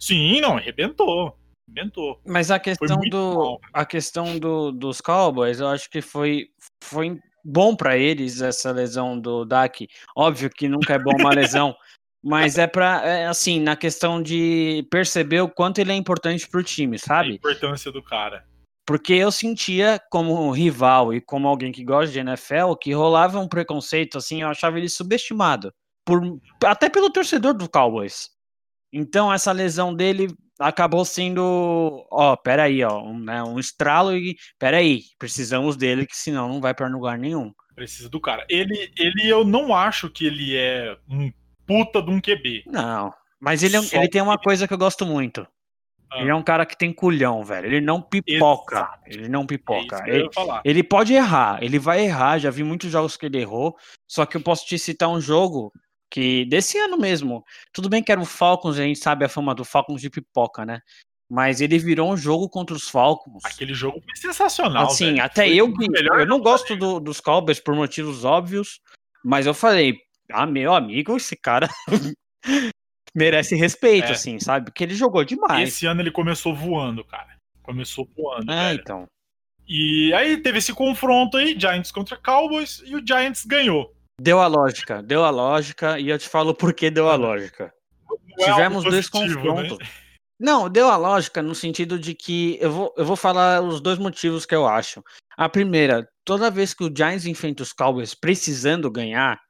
Sim, 0.00 0.40
não, 0.40 0.56
arrebentou. 0.56 1.36
Arrebentou. 1.68 2.20
Mas 2.26 2.50
a 2.50 2.58
questão 2.58 3.00
do 3.00 3.34
mal. 3.34 3.60
a 3.72 3.84
questão 3.84 4.38
do, 4.38 4.72
dos 4.72 5.00
Cowboys, 5.00 5.60
eu 5.60 5.68
acho 5.68 5.90
que 5.90 6.00
foi 6.00 6.48
foi 6.82 7.20
bom 7.44 7.74
pra 7.74 7.96
eles 7.96 8.40
essa 8.40 8.70
lesão 8.70 9.18
do 9.18 9.44
Dak. 9.44 9.88
Óbvio 10.16 10.50
que 10.50 10.68
nunca 10.68 10.94
é 10.94 10.98
bom 10.98 11.12
uma 11.18 11.34
lesão, 11.34 11.74
mas 12.22 12.58
é 12.58 12.66
para 12.66 13.28
assim, 13.28 13.60
na 13.60 13.76
questão 13.76 14.22
de 14.22 14.86
perceber 14.90 15.40
o 15.40 15.48
quanto 15.48 15.78
ele 15.78 15.92
é 15.92 15.96
importante 15.96 16.48
pro 16.48 16.62
time, 16.62 16.96
A 16.96 16.98
sabe? 16.98 17.34
importância 17.34 17.90
do 17.90 18.02
cara. 18.02 18.44
Porque 18.86 19.12
eu 19.12 19.30
sentia 19.30 20.00
como 20.10 20.50
rival 20.50 21.14
e 21.14 21.20
como 21.20 21.46
alguém 21.46 21.70
que 21.70 21.84
gosta 21.84 22.12
de 22.12 22.18
NFL 22.18 22.74
que 22.80 22.92
rolava 22.92 23.38
um 23.38 23.48
preconceito 23.48 24.18
assim, 24.18 24.42
eu 24.42 24.48
achava 24.48 24.78
ele 24.78 24.88
subestimado 24.88 25.72
por 26.04 26.20
até 26.64 26.90
pelo 26.90 27.10
torcedor 27.10 27.54
do 27.54 27.68
Cowboys. 27.68 28.30
Então 28.92 29.32
essa 29.32 29.52
lesão 29.52 29.94
dele 29.94 30.34
acabou 30.62 31.04
sendo, 31.04 32.06
ó, 32.10 32.36
peraí, 32.36 32.82
ó, 32.84 33.02
um, 33.02 33.18
né, 33.18 33.42
um 33.42 33.58
estralo 33.58 34.16
e 34.16 34.36
peraí, 34.58 35.02
precisamos 35.18 35.76
dele 35.76 36.06
que 36.06 36.16
senão 36.16 36.48
não 36.48 36.60
vai 36.60 36.74
para 36.74 36.88
lugar 36.88 37.18
nenhum. 37.18 37.52
Precisa 37.74 38.08
do 38.08 38.20
cara. 38.20 38.44
Ele, 38.48 38.92
ele, 38.98 39.28
eu 39.28 39.44
não 39.44 39.74
acho 39.74 40.10
que 40.10 40.26
ele 40.26 40.56
é 40.56 40.96
um 41.08 41.32
puta 41.66 42.02
de 42.02 42.10
um 42.10 42.20
QB. 42.20 42.64
Não, 42.66 43.12
mas 43.40 43.62
ele, 43.62 43.76
é 43.76 43.80
ele 43.92 44.08
tem 44.08 44.22
uma 44.22 44.38
coisa 44.38 44.68
que 44.68 44.74
eu 44.74 44.78
gosto 44.78 45.06
muito. 45.06 45.46
Ah. 46.10 46.20
Ele 46.20 46.30
é 46.30 46.34
um 46.34 46.42
cara 46.42 46.66
que 46.66 46.76
tem 46.76 46.92
culhão, 46.92 47.42
velho. 47.42 47.66
Ele 47.66 47.80
não 47.80 48.02
pipoca. 48.02 48.76
Exato. 48.76 49.02
Ele 49.06 49.28
não 49.28 49.42
É 49.42 49.46
pipoca. 49.46 50.04
eu 50.06 50.14
Ele. 50.14 50.28
Ele 50.64 50.82
pode 50.82 51.14
errar, 51.14 51.62
ele 51.62 51.78
vai 51.78 52.04
errar. 52.04 52.38
Já 52.38 52.50
vi 52.50 52.62
muitos 52.62 52.90
jogos 52.90 53.16
que 53.16 53.26
ele 53.26 53.40
errou. 53.40 53.74
Só 54.06 54.26
que 54.26 54.36
eu 54.36 54.42
posso 54.42 54.66
te 54.66 54.78
citar 54.78 55.08
um 55.08 55.20
jogo 55.20 55.72
que 56.12 56.44
desse 56.44 56.76
ano 56.78 56.98
mesmo. 56.98 57.42
Tudo 57.72 57.88
bem 57.88 58.02
que 58.02 58.12
era 58.12 58.20
o 58.20 58.24
Falcons, 58.26 58.78
a 58.78 58.82
gente 58.82 58.98
sabe 58.98 59.24
a 59.24 59.28
fama 59.30 59.54
do 59.54 59.64
Falcons 59.64 60.00
de 60.02 60.10
pipoca, 60.10 60.66
né? 60.66 60.80
Mas 61.30 61.62
ele 61.62 61.78
virou 61.78 62.12
um 62.12 62.16
jogo 62.16 62.50
contra 62.50 62.76
os 62.76 62.86
Falcons. 62.90 63.42
Aquele 63.46 63.72
jogo 63.72 63.98
foi 64.04 64.14
sensacional. 64.16 64.88
assim, 64.88 65.12
velho. 65.12 65.22
até 65.24 65.46
Foi 65.46 65.56
eu 65.56 65.68
melhor 65.68 66.20
eu 66.20 66.26
não 66.26 66.38
gosto 66.40 66.76
do- 66.76 67.00
dos 67.00 67.18
Cowboys 67.20 67.58
por 67.58 67.74
motivos 67.74 68.22
óbvios, 68.26 68.78
mas 69.24 69.46
eu 69.46 69.54
falei, 69.54 69.96
ah, 70.30 70.44
meu 70.44 70.74
amigo, 70.74 71.16
esse 71.16 71.34
cara 71.34 71.66
merece 73.14 73.54
respeito, 73.56 74.08
É. 74.08 74.12
assim, 74.12 74.38
sabe? 74.38 74.66
Porque 74.66 74.84
ele 74.84 74.94
jogou 74.94 75.24
demais. 75.24 75.68
Esse 75.68 75.86
ano 75.86 76.02
ele 76.02 76.10
começou 76.10 76.54
voando, 76.54 77.04
cara. 77.04 77.36
Começou 77.62 78.06
voando, 78.16 78.46
velho. 78.46 78.80
então. 78.80 79.06
E 79.66 80.12
aí 80.14 80.36
teve 80.36 80.58
esse 80.58 80.74
confronto 80.74 81.36
aí, 81.36 81.58
Giants 81.58 81.92
contra 81.92 82.16
Cowboys, 82.16 82.82
e 82.84 82.94
o 82.96 83.02
Giants 83.06 83.44
ganhou. 83.46 83.94
Deu 84.22 84.38
a 84.38 84.46
lógica, 84.46 85.02
deu 85.02 85.24
a 85.24 85.30
lógica, 85.30 85.98
e 85.98 86.08
eu 86.08 86.16
te 86.16 86.28
falo 86.28 86.54
por 86.54 86.72
que 86.72 86.92
deu 86.92 87.08
a 87.08 87.16
lógica. 87.16 87.74
Não 88.38 88.46
é 88.46 88.52
Tivemos 88.52 88.84
dois 88.84 89.10
positivo, 89.10 89.40
confrontos. 89.40 89.78
né? 89.78 89.86
Não, 90.38 90.68
deu 90.68 90.88
a 90.88 90.96
lógica 90.96 91.42
no 91.42 91.56
sentido 91.56 91.98
de 91.98 92.14
que 92.14 92.56
eu 92.60 92.70
vou, 92.70 92.94
eu 92.96 93.04
vou 93.04 93.16
falar 93.16 93.60
os 93.60 93.80
dois 93.80 93.98
motivos 93.98 94.46
que 94.46 94.54
eu 94.54 94.64
acho. 94.64 95.02
A 95.36 95.48
primeira, 95.48 96.08
toda 96.24 96.52
vez 96.52 96.72
que 96.72 96.84
o 96.84 96.92
Giants 96.94 97.26
enfrenta 97.26 97.64
os 97.64 97.72
Cowboys 97.72 98.14
precisando 98.14 98.88
ganhar, 98.88 99.40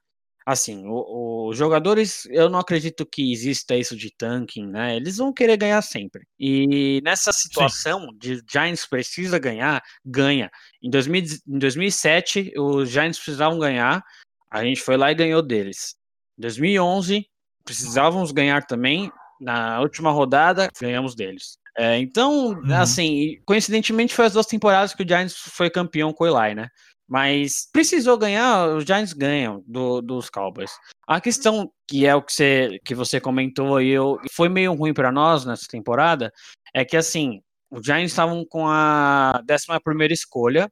assim, 0.47 0.85
os 0.87 1.55
jogadores, 1.55 2.25
eu 2.31 2.49
não 2.49 2.59
acredito 2.59 3.05
que 3.05 3.31
exista 3.31 3.77
isso 3.77 3.95
de 3.95 4.11
tanking, 4.17 4.67
né? 4.67 4.97
Eles 4.97 5.19
vão 5.19 5.35
querer 5.35 5.59
ganhar 5.59 5.83
sempre. 5.83 6.23
E 6.41 7.03
nessa 7.05 7.31
situação 7.31 8.09
de 8.19 8.43
Giants 8.51 8.87
precisa 8.87 9.39
ganhar, 9.39 9.83
ganha. 10.03 10.51
Em, 10.83 10.89
2000 10.89 11.25
em 11.47 11.59
2007, 11.59 12.55
os 12.57 12.89
Giants 12.89 13.19
precisavam 13.19 13.59
ganhar, 13.59 14.03
a 14.53 14.63
gente 14.65 14.81
foi 14.83 14.97
lá 14.97 15.11
e 15.11 15.15
ganhou 15.15 15.43
deles. 15.43 15.95
Em 16.39 16.43
2011, 16.43 17.27
precisávamos 17.65 18.33
ganhar 18.33 18.67
também, 18.67 19.11
na 19.41 19.81
última 19.81 20.11
rodada, 20.11 20.69
ganhamos 20.81 21.15
deles. 21.15 21.57
É, 21.77 21.97
então, 21.99 22.49
Uhum. 22.51 22.75
assim, 22.75 23.39
coincidentemente 23.47 24.15
foi 24.15 24.27
as 24.27 24.35
duas 24.35 24.47
temporadas 24.47 24.95
que 24.95 25.03
o 25.03 25.09
Giants 25.09 25.35
foi 25.35 25.71
campeão 25.71 26.13
com 26.13 26.25
o 26.25 26.27
Eli, 26.27 26.55
né? 26.55 26.69
Mas 27.09 27.69
precisou 27.73 28.17
ganhar, 28.17 28.69
os 28.77 28.85
Giants 28.85 29.13
ganham 29.13 29.63
do- 29.67 30.01
dos 30.03 30.29
Cowboys. 30.31 30.71
A 31.07 31.21
questão 31.21 31.71
que 31.89 32.07
é 32.07 32.15
o 32.15 32.23
que 32.23 32.33
você, 32.33 32.79
que 32.85 32.95
você 32.95 33.21
comentou 33.21 33.81
e 33.81 33.89
eu, 33.91 34.19
foi 34.33 34.49
meio 34.49 34.73
ruim 34.75 34.95
para 34.95 35.11
nós 35.11 35.45
nessa 35.45 35.67
temporada 35.69 36.33
é 36.75 36.85
que 36.85 36.97
assim 36.97 37.41
Os 37.71 37.83
Giants 37.87 38.13
estavam 38.13 38.45
com 38.45 38.69
a 38.69 39.41
11 39.49 40.13
escolha. 40.13 40.71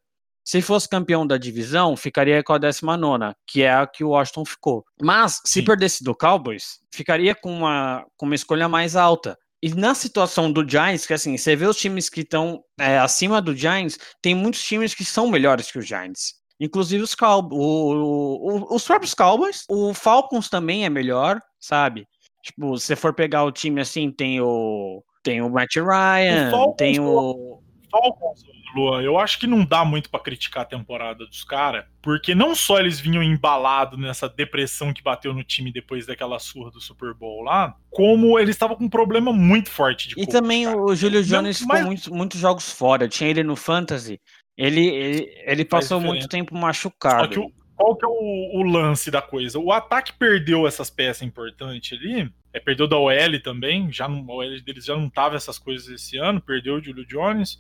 Se 0.51 0.61
fosse 0.61 0.89
campeão 0.89 1.25
da 1.25 1.39
divisão, 1.39 1.97
ficaria 1.97 2.43
com 2.43 2.53
a 2.53 2.59
19, 2.59 3.33
que 3.47 3.63
é 3.63 3.73
a 3.73 3.87
que 3.87 4.03
o 4.03 4.09
Washington 4.09 4.45
ficou. 4.45 4.85
Mas, 5.01 5.41
se 5.47 5.61
Sim. 5.61 5.65
perdesse 5.65 6.03
do 6.03 6.13
Cowboys, 6.13 6.81
ficaria 6.93 7.37
com 7.37 7.53
uma, 7.53 8.05
com 8.17 8.27
uma 8.27 8.35
escolha 8.35 8.69
mais 8.69 8.97
alta. 8.97 9.39
E 9.63 9.73
na 9.73 9.95
situação 9.95 10.51
do 10.51 10.69
Giants, 10.69 11.07
que 11.07 11.15
assim, 11.15 11.39
você 11.39 11.55
vê 11.55 11.67
os 11.67 11.77
times 11.77 12.09
que 12.09 12.23
estão 12.23 12.65
é, 12.81 12.99
acima 12.99 13.41
do 13.41 13.55
Giants, 13.55 13.97
tem 14.21 14.35
muitos 14.35 14.61
times 14.65 14.93
que 14.93 15.05
são 15.05 15.31
melhores 15.31 15.71
que 15.71 15.79
os 15.79 15.87
Giants. 15.87 16.35
Inclusive 16.59 17.05
os 17.05 17.15
Cowboys, 17.15 18.67
os 18.69 18.85
próprios 18.85 19.15
Cowboys, 19.15 19.63
o 19.69 19.95
Falcons 19.95 20.51
também 20.51 20.85
é 20.85 20.91
melhor, 20.91 21.41
sabe? 21.61 22.09
Tipo, 22.43 22.77
se 22.77 22.87
você 22.87 22.97
for 22.97 23.15
pegar 23.15 23.45
o 23.45 23.53
time 23.53 23.81
assim, 23.81 24.11
tem 24.11 24.41
o 24.41 25.01
tem 25.23 25.43
o 25.43 25.49
Matt 25.49 25.77
Ryan, 25.77 26.51
Falcons, 26.51 26.77
tem 26.77 26.99
o 26.99 27.63
Falcons, 27.91 28.45
Luan, 28.75 29.03
eu 29.03 29.19
acho 29.19 29.39
que 29.39 29.47
não 29.47 29.65
dá 29.65 29.85
muito 29.85 30.09
pra 30.11 30.21
criticar 30.21 30.63
a 30.63 30.67
temporada 30.67 31.27
dos 31.27 31.45
caras, 31.45 31.85
porque 32.01 32.35
não 32.35 32.55
só 32.55 32.79
eles 32.79 33.01
vinham 33.01 33.23
embalados 33.23 33.99
nessa 33.99 34.29
depressão 34.29 34.93
que 34.93 35.03
bateu 35.03 35.35
no 35.35 35.43
time 35.43 35.73
depois 35.73 36.07
daquela 36.07 36.39
surra 36.39 36.71
do 36.71 36.81
Super 36.81 37.15
Bowl 37.15 37.43
lá, 37.43 37.77
como 37.91 38.39
eles 38.39 38.55
estavam 38.55 38.77
com 38.77 38.85
um 38.85 38.89
problema 38.89 39.33
muito 39.33 39.71
forte 39.71 40.09
de 40.09 40.15
E 40.15 40.25
coach, 40.25 40.31
também 40.31 40.65
cara. 40.65 40.81
o 40.81 40.95
Júlio 40.95 41.25
Jones 41.25 41.59
ficou 41.59 41.83
muitos, 41.83 42.09
muitos 42.09 42.41
jogos 42.41 42.71
fora. 42.73 43.09
Tinha 43.09 43.29
ele 43.29 43.43
no 43.43 43.57
Fantasy. 43.57 44.21
Ele, 44.57 44.87
ele, 44.87 45.43
ele 45.47 45.65
passou 45.65 46.01
muito 46.01 46.29
tempo 46.29 46.55
Só 46.55 46.61
machucado. 46.61 47.29
que 47.31 47.39
o, 47.39 47.51
qual 47.75 47.97
que 47.97 48.05
é 48.05 48.09
o, 48.09 48.61
o 48.61 48.63
lance 48.63 49.11
da 49.11 49.23
coisa? 49.23 49.59
O 49.59 49.73
ataque 49.73 50.13
perdeu 50.13 50.67
essas 50.67 50.91
peças 50.91 51.23
importantes 51.23 51.99
ali, 51.99 52.31
é, 52.53 52.61
perdeu 52.61 52.87
da 52.87 52.99
OL 52.99 53.41
também, 53.43 53.91
já 53.91 54.07
não, 54.07 54.19
a 54.31 54.35
OL 54.35 54.61
deles 54.61 54.85
já 54.85 54.95
não 54.95 55.09
tava 55.09 55.37
essas 55.37 55.59
coisas 55.59 55.89
esse 55.89 56.19
ano, 56.19 56.41
perdeu 56.43 56.75
o 56.75 56.83
Julio 56.83 57.07
Jones. 57.07 57.59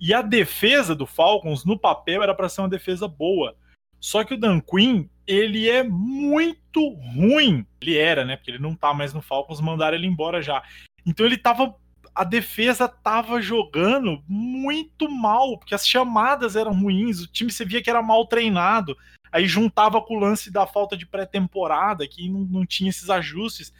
E 0.00 0.14
a 0.14 0.22
defesa 0.22 0.94
do 0.94 1.06
Falcons, 1.06 1.64
no 1.64 1.78
papel, 1.78 2.22
era 2.22 2.34
para 2.34 2.48
ser 2.48 2.60
uma 2.60 2.68
defesa 2.68 3.08
boa. 3.08 3.56
Só 4.00 4.22
que 4.22 4.34
o 4.34 4.38
Dan 4.38 4.60
Quinn, 4.60 5.08
ele 5.26 5.68
é 5.68 5.82
muito 5.82 6.88
ruim. 7.14 7.66
Ele 7.80 7.96
era, 7.96 8.24
né? 8.24 8.36
Porque 8.36 8.50
ele 8.50 8.58
não 8.58 8.74
tá 8.74 8.94
mais 8.94 9.12
no 9.12 9.20
Falcons, 9.20 9.60
mandaram 9.60 9.96
ele 9.96 10.06
embora 10.06 10.40
já. 10.40 10.62
Então 11.04 11.26
ele 11.26 11.36
tava. 11.36 11.74
A 12.14 12.24
defesa 12.24 12.88
tava 12.88 13.40
jogando 13.40 14.22
muito 14.26 15.08
mal, 15.08 15.56
porque 15.56 15.74
as 15.74 15.86
chamadas 15.86 16.56
eram 16.56 16.72
ruins, 16.72 17.20
o 17.20 17.28
time 17.28 17.50
você 17.52 17.64
via 17.64 17.80
que 17.80 17.88
era 17.88 18.02
mal 18.02 18.26
treinado. 18.26 18.96
Aí 19.30 19.46
juntava 19.46 20.00
com 20.00 20.16
o 20.16 20.18
lance 20.18 20.50
da 20.50 20.66
falta 20.66 20.96
de 20.96 21.06
pré-temporada, 21.06 22.08
que 22.08 22.28
não, 22.28 22.40
não 22.40 22.66
tinha 22.66 22.90
esses 22.90 23.08
ajustes. 23.08 23.72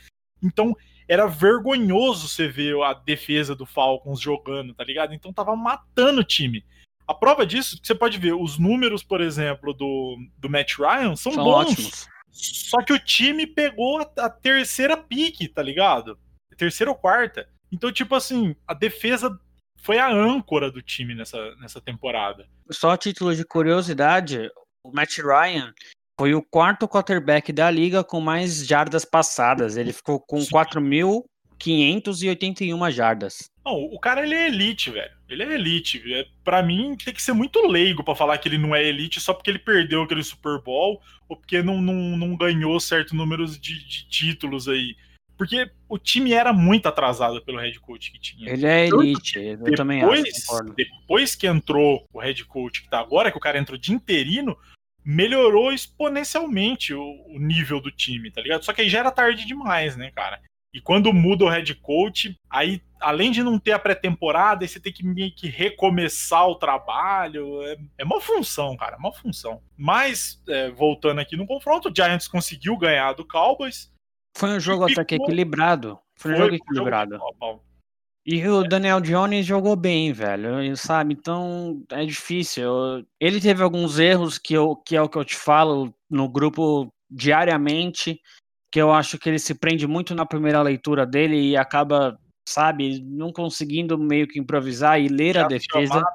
Então 0.42 0.76
era 1.08 1.26
vergonhoso 1.26 2.28
você 2.28 2.46
ver 2.46 2.80
a 2.82 2.92
defesa 2.92 3.54
do 3.54 3.64
Falcons 3.64 4.20
jogando, 4.20 4.74
tá 4.74 4.84
ligado? 4.84 5.14
Então 5.14 5.32
tava 5.32 5.56
matando 5.56 6.20
o 6.20 6.24
time. 6.24 6.64
A 7.06 7.14
prova 7.14 7.46
disso, 7.46 7.78
você 7.82 7.94
pode 7.94 8.18
ver, 8.18 8.34
os 8.34 8.58
números, 8.58 9.02
por 9.02 9.22
exemplo, 9.22 9.72
do, 9.72 10.18
do 10.36 10.50
Matt 10.50 10.74
Ryan 10.76 11.16
são, 11.16 11.32
São 11.32 11.42
bons. 11.44 11.70
ótimos. 11.72 12.06
Só 12.30 12.82
que 12.82 12.92
o 12.92 12.98
time 12.98 13.46
pegou 13.46 13.98
a, 13.98 14.26
a 14.26 14.30
terceira 14.30 14.96
pique, 14.96 15.48
tá 15.48 15.62
ligado? 15.62 16.18
Terceira 16.56 16.90
ou 16.90 16.96
quarta. 16.96 17.48
Então, 17.72 17.90
tipo 17.90 18.14
assim, 18.14 18.54
a 18.66 18.74
defesa 18.74 19.36
foi 19.80 19.98
a 19.98 20.10
âncora 20.12 20.70
do 20.70 20.82
time 20.82 21.14
nessa, 21.14 21.54
nessa 21.56 21.80
temporada. 21.80 22.46
Só 22.70 22.90
a 22.90 22.98
título 22.98 23.34
de 23.34 23.44
curiosidade, 23.44 24.50
o 24.84 24.92
Matt 24.92 25.18
Ryan 25.18 25.72
foi 26.18 26.34
o 26.34 26.42
quarto 26.42 26.88
quarterback 26.88 27.52
da 27.52 27.70
liga 27.70 28.02
com 28.02 28.20
mais 28.20 28.66
jardas 28.66 29.04
passadas. 29.04 29.76
Ele 29.76 29.92
ficou 29.92 30.18
com 30.18 30.40
Sim. 30.40 30.50
4.581 30.50 32.90
jardas. 32.90 33.48
Não, 33.64 33.74
o 33.74 34.00
cara 34.00 34.24
ele 34.24 34.34
é 34.34 34.48
elite, 34.48 34.90
velho. 34.90 35.12
Ele 35.28 35.44
é 35.44 35.54
elite. 35.54 36.02
É, 36.12 36.26
para 36.42 36.60
mim 36.60 36.96
tem 36.96 37.14
que 37.14 37.22
ser 37.22 37.34
muito 37.34 37.64
leigo 37.64 38.02
pra 38.02 38.16
falar 38.16 38.36
que 38.38 38.48
ele 38.48 38.58
não 38.58 38.74
é 38.74 38.84
elite 38.84 39.20
só 39.20 39.32
porque 39.32 39.48
ele 39.48 39.60
perdeu 39.60 40.02
aquele 40.02 40.24
Super 40.24 40.60
Bowl 40.60 41.00
ou 41.28 41.36
porque 41.36 41.62
não, 41.62 41.80
não, 41.80 42.16
não 42.16 42.36
ganhou 42.36 42.80
certo 42.80 43.14
número 43.14 43.46
de, 43.46 43.58
de 43.58 44.08
títulos 44.08 44.68
aí. 44.68 44.96
Porque 45.36 45.70
o 45.88 45.98
time 45.98 46.32
era 46.32 46.52
muito 46.52 46.88
atrasado 46.88 47.40
pelo 47.42 47.60
head 47.60 47.78
coach 47.78 48.10
que 48.10 48.18
tinha. 48.18 48.50
Ele 48.50 48.66
é 48.66 48.88
elite, 48.88 49.38
eu 49.38 49.72
também 49.76 50.02
acho. 50.02 50.10
depois, 50.10 50.44
concordo. 50.44 50.74
depois 50.74 51.36
que 51.36 51.46
entrou 51.46 52.04
o 52.12 52.18
head 52.18 52.44
coach 52.44 52.82
que 52.82 52.90
tá 52.90 52.98
agora, 52.98 53.30
que 53.30 53.36
o 53.36 53.40
cara 53.40 53.56
entrou 53.56 53.78
de 53.78 53.92
interino, 53.92 54.58
melhorou 55.08 55.72
exponencialmente 55.72 56.92
o, 56.92 57.02
o 57.28 57.38
nível 57.38 57.80
do 57.80 57.90
time, 57.90 58.30
tá 58.30 58.42
ligado? 58.42 58.62
Só 58.62 58.74
que 58.74 58.82
aí 58.82 58.90
já 58.90 58.98
era 58.98 59.10
tarde 59.10 59.46
demais, 59.46 59.96
né, 59.96 60.10
cara? 60.10 60.38
E 60.74 60.82
quando 60.82 61.14
muda 61.14 61.46
o 61.46 61.48
head 61.48 61.74
coach, 61.76 62.36
aí, 62.50 62.82
além 63.00 63.30
de 63.30 63.42
não 63.42 63.58
ter 63.58 63.72
a 63.72 63.78
pré-temporada, 63.78 64.62
aí 64.62 64.68
você 64.68 64.78
tem 64.78 64.92
que 64.92 65.02
meio 65.02 65.34
que 65.34 65.48
recomeçar 65.48 66.46
o 66.46 66.56
trabalho. 66.56 67.62
É, 67.62 67.78
é 67.96 68.04
uma 68.04 68.20
função, 68.20 68.76
cara, 68.76 68.96
é 68.96 68.98
uma 68.98 69.14
função. 69.14 69.62
Mas, 69.74 70.42
é, 70.46 70.70
voltando 70.72 71.22
aqui 71.22 71.38
no 71.38 71.46
confronto, 71.46 71.88
o 71.88 71.94
Giants 71.94 72.28
conseguiu 72.28 72.76
ganhar 72.76 73.14
do 73.14 73.24
Cowboys. 73.24 73.90
Foi 74.36 74.50
um 74.50 74.60
jogo 74.60 74.84
até 74.84 75.02
que 75.06 75.14
equilibrado. 75.14 75.98
Foi 76.16 76.34
um 76.34 76.36
jogo 76.36 76.54
equilibrado. 76.54 77.18
pau. 77.40 77.64
E 78.30 78.46
o 78.46 78.62
Daniel 78.62 79.00
Jones 79.00 79.46
jogou 79.46 79.74
bem, 79.74 80.12
velho, 80.12 80.76
sabe? 80.76 81.14
Então 81.14 81.82
é 81.90 82.04
difícil. 82.04 82.70
Ele 83.18 83.40
teve 83.40 83.62
alguns 83.62 83.98
erros 83.98 84.36
que, 84.36 84.52
eu, 84.52 84.76
que 84.76 84.94
é 84.94 85.00
o 85.00 85.08
que 85.08 85.16
eu 85.16 85.24
te 85.24 85.34
falo 85.34 85.94
no 86.10 86.28
grupo 86.28 86.92
diariamente, 87.10 88.20
que 88.70 88.78
eu 88.78 88.92
acho 88.92 89.16
que 89.18 89.30
ele 89.30 89.38
se 89.38 89.54
prende 89.54 89.86
muito 89.86 90.14
na 90.14 90.26
primeira 90.26 90.60
leitura 90.60 91.06
dele 91.06 91.40
e 91.40 91.56
acaba, 91.56 92.20
sabe, 92.46 93.00
não 93.02 93.32
conseguindo 93.32 93.96
meio 93.96 94.28
que 94.28 94.38
improvisar 94.38 95.00
e 95.00 95.08
ler 95.08 95.38
a 95.38 95.42
As 95.44 95.48
defesa. 95.48 95.86
chamada- 95.94 96.08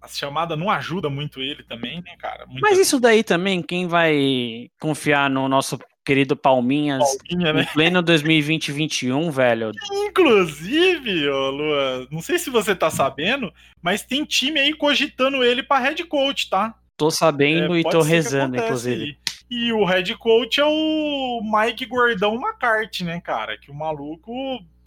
As 0.00 0.16
chamadas 0.16 0.56
não 0.56 0.70
ajudam 0.70 1.10
muito 1.10 1.40
ele 1.40 1.64
também, 1.64 2.00
né, 2.00 2.14
cara? 2.16 2.46
Muitas 2.46 2.62
Mas 2.62 2.78
isso 2.78 3.00
daí 3.00 3.24
também, 3.24 3.60
quem 3.60 3.88
vai 3.88 4.70
confiar 4.80 5.28
no 5.28 5.48
nosso 5.48 5.76
querido 6.06 6.36
Palminhas 6.36 7.02
Palminha, 7.28 7.52
né? 7.52 7.62
em 7.62 7.66
pleno 7.74 8.00
2020-21, 8.02 9.28
velho? 9.32 9.72
Inclusive, 9.92 11.28
ô 11.28 11.50
Luan, 11.50 12.06
não 12.10 12.22
sei 12.22 12.38
se 12.38 12.48
você 12.48 12.74
tá 12.74 12.88
sabendo, 12.88 13.52
mas 13.82 14.02
tem 14.02 14.24
time 14.24 14.60
aí 14.60 14.72
cogitando 14.72 15.42
ele 15.44 15.62
pra 15.64 15.80
head 15.80 16.02
coach, 16.04 16.48
tá? 16.48 16.74
Tô 16.96 17.10
sabendo 17.10 17.74
É, 17.76 17.80
e 17.80 17.82
tô 17.82 18.00
rezando, 18.00 18.56
inclusive. 18.56 19.02
aí. 19.04 19.16
E 19.50 19.72
o 19.72 19.84
head 19.84 20.16
coach 20.16 20.60
é 20.60 20.64
o 20.64 21.40
Mike 21.42 21.84
Gordão 21.86 22.34
McCarthy, 22.36 23.04
né, 23.04 23.20
cara? 23.20 23.58
Que 23.58 23.70
o 23.70 23.74
maluco, 23.74 24.32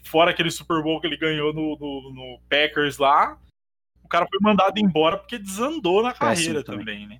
fora 0.03 0.31
aquele 0.31 0.49
Super 0.51 0.81
Bowl 0.81 0.99
que 0.99 1.07
ele 1.07 1.17
ganhou 1.17 1.53
no, 1.53 1.77
no- 1.77 2.13
no 2.13 2.39
Packers 2.49 2.97
lá, 2.97 3.37
o 4.03 4.07
cara 4.07 4.25
foi 4.29 4.39
mandado 4.41 4.79
embora 4.79 5.17
porque 5.17 5.37
desandou 5.37 6.01
na 6.01 6.13
carreira 6.13 6.63
também. 6.63 6.79
também, 6.85 7.07
né? 7.07 7.19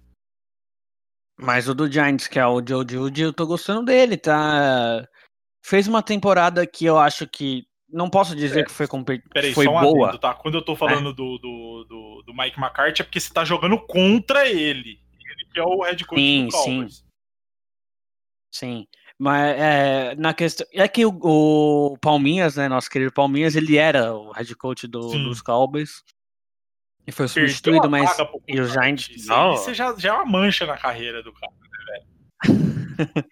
Mas 1.41 1.69
o 1.69 1.73
do 1.73 1.89
Giants, 1.89 2.27
que 2.27 2.37
é 2.37 2.45
o 2.45 2.61
Joe 2.65 2.85
Judy, 2.87 3.21
eu 3.21 3.33
tô 3.33 3.47
gostando 3.47 3.85
dele, 3.85 4.17
tá? 4.17 5.07
Fez 5.65 5.87
uma 5.87 6.03
temporada 6.03 6.67
que 6.67 6.83
eu 6.85 6.99
acho 6.99 7.25
que. 7.25 7.65
Não 7.91 8.09
posso 8.09 8.35
dizer 8.35 8.65
que 8.65 8.71
foi, 8.71 8.87
compet... 8.87 9.23
Peraí, 9.33 9.51
foi 9.51 9.65
só 9.65 9.71
um 9.71 9.81
boa. 9.81 10.09
adendo, 10.09 10.19
tá? 10.19 10.33
Quando 10.35 10.55
eu 10.55 10.61
tô 10.61 10.75
falando 10.75 11.11
do, 11.11 11.39
do, 11.39 11.85
do, 11.85 12.23
do 12.27 12.33
Mike 12.35 12.59
McCarthy 12.59 13.01
é 13.01 13.03
porque 13.05 13.19
você 13.19 13.33
tá 13.33 13.43
jogando 13.43 13.79
contra 13.79 14.47
ele. 14.47 14.99
Ele 15.19 15.45
que 15.51 15.59
é 15.59 15.63
o 15.63 15.81
head 15.81 16.05
coach 16.05 16.21
Sim, 16.21 16.45
do 16.45 16.51
Cowboys. 16.51 17.03
Sim. 18.53 18.85
Mas 19.17 19.59
é, 19.59 20.15
na 20.15 20.33
questão. 20.35 20.67
É 20.71 20.87
que 20.87 21.03
o, 21.03 21.17
o 21.23 21.97
Palminhas, 21.97 22.57
né? 22.57 22.67
Nosso 22.67 22.89
querido 22.91 23.11
Palminhas, 23.11 23.55
ele 23.55 23.77
era 23.77 24.13
o 24.13 24.31
head 24.33 24.53
coach 24.55 24.85
do- 24.85 25.09
Sim. 25.09 25.23
dos 25.23 25.41
Cowboys. 25.41 26.03
E 27.07 27.11
foi 27.11 27.27
substituído, 27.27 27.89
mas. 27.89 28.15
e 28.47 28.59
os 28.59 28.71
Giants. 28.71 29.09
Isso 29.09 29.29
Não. 29.29 29.51
você 29.51 29.73
já, 29.73 29.95
já 29.97 30.09
é 30.09 30.13
uma 30.13 30.25
mancha 30.25 30.65
na 30.65 30.77
carreira 30.77 31.23
do 31.23 31.33
cara. 31.33 31.53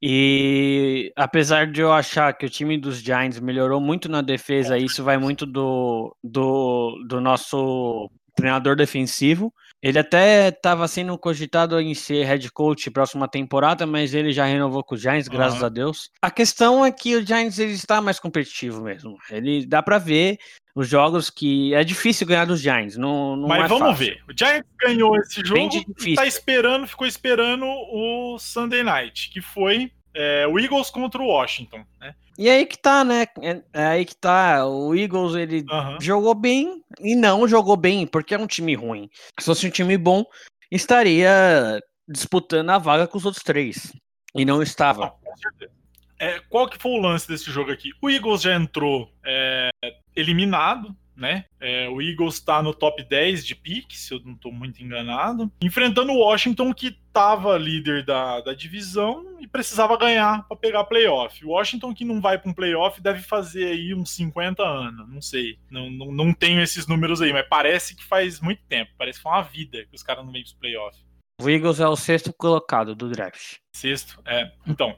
E 0.00 1.12
apesar 1.16 1.66
de 1.66 1.80
eu 1.80 1.92
achar 1.92 2.32
que 2.32 2.46
o 2.46 2.50
time 2.50 2.78
dos 2.78 2.98
Giants 2.98 3.40
melhorou 3.40 3.80
muito 3.80 4.08
na 4.08 4.22
defesa, 4.22 4.78
isso 4.78 5.02
vai 5.02 5.18
muito 5.18 5.44
do, 5.44 6.14
do, 6.22 7.04
do 7.08 7.20
nosso 7.20 8.08
treinador 8.36 8.76
defensivo. 8.76 9.52
Ele 9.82 9.98
até 9.98 10.48
estava 10.48 10.86
sendo 10.86 11.18
cogitado 11.18 11.80
em 11.80 11.94
ser 11.94 12.24
head 12.24 12.50
coach 12.52 12.90
próxima 12.90 13.28
temporada, 13.28 13.86
mas 13.86 14.14
ele 14.14 14.32
já 14.32 14.44
renovou 14.44 14.84
com 14.84 14.94
os 14.94 15.00
Giants, 15.00 15.26
graças 15.26 15.62
a 15.62 15.68
Deus. 15.68 16.10
A 16.22 16.30
questão 16.30 16.86
é 16.86 16.92
que 16.92 17.16
o 17.16 17.26
Giants 17.26 17.58
ele 17.58 17.72
está 17.72 18.00
mais 18.00 18.20
competitivo 18.20 18.80
mesmo. 18.80 19.16
Ele 19.30 19.66
dá 19.66 19.82
para 19.82 19.98
ver 19.98 20.38
os 20.78 20.86
jogos 20.86 21.28
que 21.28 21.74
é 21.74 21.82
difícil 21.82 22.24
ganhar 22.24 22.44
dos 22.44 22.60
Giants. 22.60 22.96
Não, 22.96 23.34
não 23.34 23.48
Mas 23.48 23.64
é 23.64 23.66
vamos 23.68 23.88
fácil. 23.88 24.06
ver. 24.06 24.22
O 24.28 24.32
Giants 24.38 24.68
ganhou 24.78 25.16
esse 25.16 25.44
jogo 25.44 25.68
e 26.06 26.14
tá 26.14 26.24
esperando, 26.24 26.86
ficou 26.86 27.04
esperando 27.04 27.66
o 27.66 28.38
Sunday 28.38 28.84
Night, 28.84 29.28
que 29.30 29.40
foi 29.40 29.90
é, 30.14 30.46
o 30.46 30.56
Eagles 30.56 30.88
contra 30.88 31.20
o 31.20 31.26
Washington. 31.26 31.84
Né? 32.00 32.14
E 32.38 32.48
aí 32.48 32.64
que 32.64 32.78
tá, 32.78 33.02
né? 33.02 33.26
É, 33.42 33.62
é 33.72 33.86
aí 33.86 34.04
que 34.04 34.14
tá. 34.14 34.64
O 34.68 34.94
Eagles 34.94 35.34
ele 35.34 35.66
Aham. 35.68 35.98
jogou 36.00 36.32
bem 36.32 36.80
e 37.00 37.16
não 37.16 37.48
jogou 37.48 37.76
bem, 37.76 38.06
porque 38.06 38.32
é 38.32 38.38
um 38.38 38.46
time 38.46 38.76
ruim. 38.76 39.10
Se 39.40 39.46
fosse 39.46 39.66
um 39.66 39.70
time 39.70 39.98
bom, 39.98 40.24
estaria 40.70 41.80
disputando 42.06 42.70
a 42.70 42.78
vaga 42.78 43.08
com 43.08 43.18
os 43.18 43.24
outros 43.24 43.42
três. 43.42 43.92
E 44.32 44.44
não 44.44 44.62
estava. 44.62 45.06
Não, 45.06 45.10
com 45.10 45.36
certeza. 45.38 45.72
É, 46.20 46.40
qual 46.48 46.68
que 46.68 46.78
foi 46.78 46.92
o 46.92 47.00
lance 47.00 47.26
desse 47.28 47.50
jogo 47.50 47.70
aqui? 47.70 47.90
O 48.02 48.10
Eagles 48.10 48.42
já 48.42 48.54
entrou 48.54 49.12
é, 49.24 49.70
eliminado 50.18 50.94
né? 51.18 51.44
É, 51.60 51.88
o 51.88 52.00
Eagles 52.00 52.38
tá 52.38 52.62
no 52.62 52.72
top 52.72 53.02
10 53.02 53.44
de 53.44 53.54
pique, 53.54 53.98
se 53.98 54.14
eu 54.14 54.20
não 54.24 54.36
tô 54.36 54.52
muito 54.52 54.82
enganado. 54.82 55.50
Enfrentando 55.60 56.12
o 56.12 56.18
Washington, 56.18 56.72
que 56.72 56.96
tava 57.12 57.58
líder 57.58 58.04
da, 58.04 58.40
da 58.40 58.54
divisão 58.54 59.36
e 59.40 59.46
precisava 59.48 59.98
ganhar 59.98 60.46
para 60.46 60.56
pegar 60.56 60.84
playoff. 60.84 61.44
O 61.44 61.50
Washington, 61.50 61.92
que 61.92 62.04
não 62.04 62.20
vai 62.20 62.38
para 62.38 62.48
um 62.48 62.54
playoff, 62.54 63.00
deve 63.00 63.20
fazer 63.20 63.66
aí 63.66 63.92
uns 63.92 64.12
50 64.12 64.62
anos, 64.62 65.08
não 65.08 65.20
sei. 65.20 65.58
Não, 65.68 65.90
não, 65.90 66.12
não 66.12 66.32
tenho 66.32 66.62
esses 66.62 66.86
números 66.86 67.20
aí, 67.20 67.32
mas 67.32 67.46
parece 67.48 67.96
que 67.96 68.04
faz 68.04 68.40
muito 68.40 68.62
tempo. 68.68 68.92
Parece 68.96 69.18
que 69.18 69.24
foi 69.24 69.32
uma 69.32 69.42
vida 69.42 69.84
que 69.86 69.96
os 69.96 70.04
caras 70.04 70.24
não 70.24 70.32
vêm 70.32 70.42
pros 70.42 70.54
playoff. 70.54 70.96
O 71.40 71.50
Eagles 71.50 71.80
é 71.80 71.88
o 71.88 71.96
sexto 71.96 72.32
colocado 72.32 72.94
do 72.94 73.10
draft. 73.10 73.56
Sexto, 73.74 74.20
é. 74.24 74.52
Então. 74.66 74.96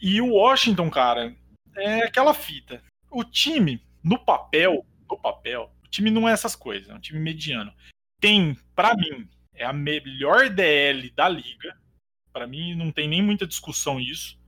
E 0.00 0.20
o 0.22 0.32
Washington, 0.32 0.88
cara, 0.90 1.34
é 1.76 2.04
aquela 2.04 2.32
fita. 2.32 2.82
O 3.10 3.22
time, 3.24 3.82
no 4.02 4.18
papel, 4.18 4.86
no 5.08 5.18
papel, 5.18 5.72
o 5.84 5.88
time 5.88 6.10
não 6.10 6.28
é 6.28 6.32
essas 6.32 6.54
coisas, 6.56 6.88
é 6.88 6.94
um 6.94 7.00
time 7.00 7.20
mediano. 7.20 7.72
Tem, 8.20 8.56
para 8.74 8.94
mim, 8.94 9.28
é 9.54 9.64
a 9.64 9.72
melhor 9.72 10.48
DL 10.48 11.10
da 11.10 11.28
liga. 11.28 11.76
Para 12.32 12.46
mim, 12.46 12.74
não 12.74 12.90
tem 12.92 13.08
nem 13.08 13.22
muita 13.22 13.46
discussão 13.46 13.98
isso. 13.98 14.38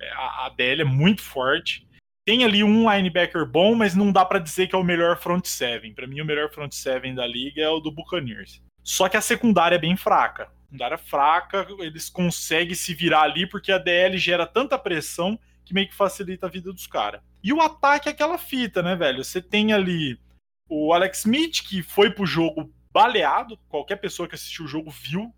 É, 0.00 0.10
a, 0.12 0.46
a 0.46 0.48
DL 0.50 0.82
é 0.82 0.84
muito 0.84 1.22
forte. 1.22 1.86
Tem 2.24 2.44
ali 2.44 2.62
um 2.62 2.90
linebacker 2.90 3.46
bom, 3.46 3.74
mas 3.74 3.94
não 3.94 4.12
dá 4.12 4.24
para 4.24 4.38
dizer 4.38 4.68
que 4.68 4.74
é 4.74 4.78
o 4.78 4.84
melhor 4.84 5.18
front 5.18 5.44
seven. 5.44 5.94
Para 5.94 6.06
mim, 6.06 6.20
o 6.20 6.24
melhor 6.24 6.50
front 6.52 6.72
seven 6.72 7.14
da 7.14 7.26
liga 7.26 7.62
é 7.62 7.68
o 7.68 7.80
do 7.80 7.90
Buccaneers. 7.90 8.62
Só 8.82 9.08
que 9.08 9.16
a 9.16 9.20
secundária 9.20 9.76
é 9.76 9.78
bem 9.78 9.96
fraca. 9.96 10.44
A 10.44 10.64
secundária 10.64 10.94
é 10.94 10.98
fraca, 10.98 11.66
eles 11.78 12.08
conseguem 12.08 12.74
se 12.74 12.94
virar 12.94 13.22
ali 13.22 13.46
porque 13.46 13.72
a 13.72 13.78
DL 13.78 14.18
gera 14.18 14.46
tanta 14.46 14.78
pressão 14.78 15.38
que 15.64 15.74
meio 15.74 15.88
que 15.88 15.94
facilita 15.94 16.46
a 16.46 16.50
vida 16.50 16.72
dos 16.72 16.86
caras. 16.86 17.20
E 17.42 17.52
o 17.52 17.60
ataque 17.60 18.08
é 18.08 18.12
aquela 18.12 18.38
fita, 18.38 18.82
né, 18.82 18.94
velho? 18.94 19.24
Você 19.24 19.40
tem 19.40 19.72
ali 19.72 20.18
o 20.68 20.92
Alex 20.92 21.20
Smith, 21.20 21.62
que 21.62 21.82
foi 21.82 22.10
pro 22.10 22.26
jogo 22.26 22.72
baleado. 22.92 23.58
Qualquer 23.68 23.96
pessoa 23.96 24.28
que 24.28 24.34
assistiu 24.34 24.64
o 24.64 24.68
jogo 24.68 24.90
viu 24.90 25.34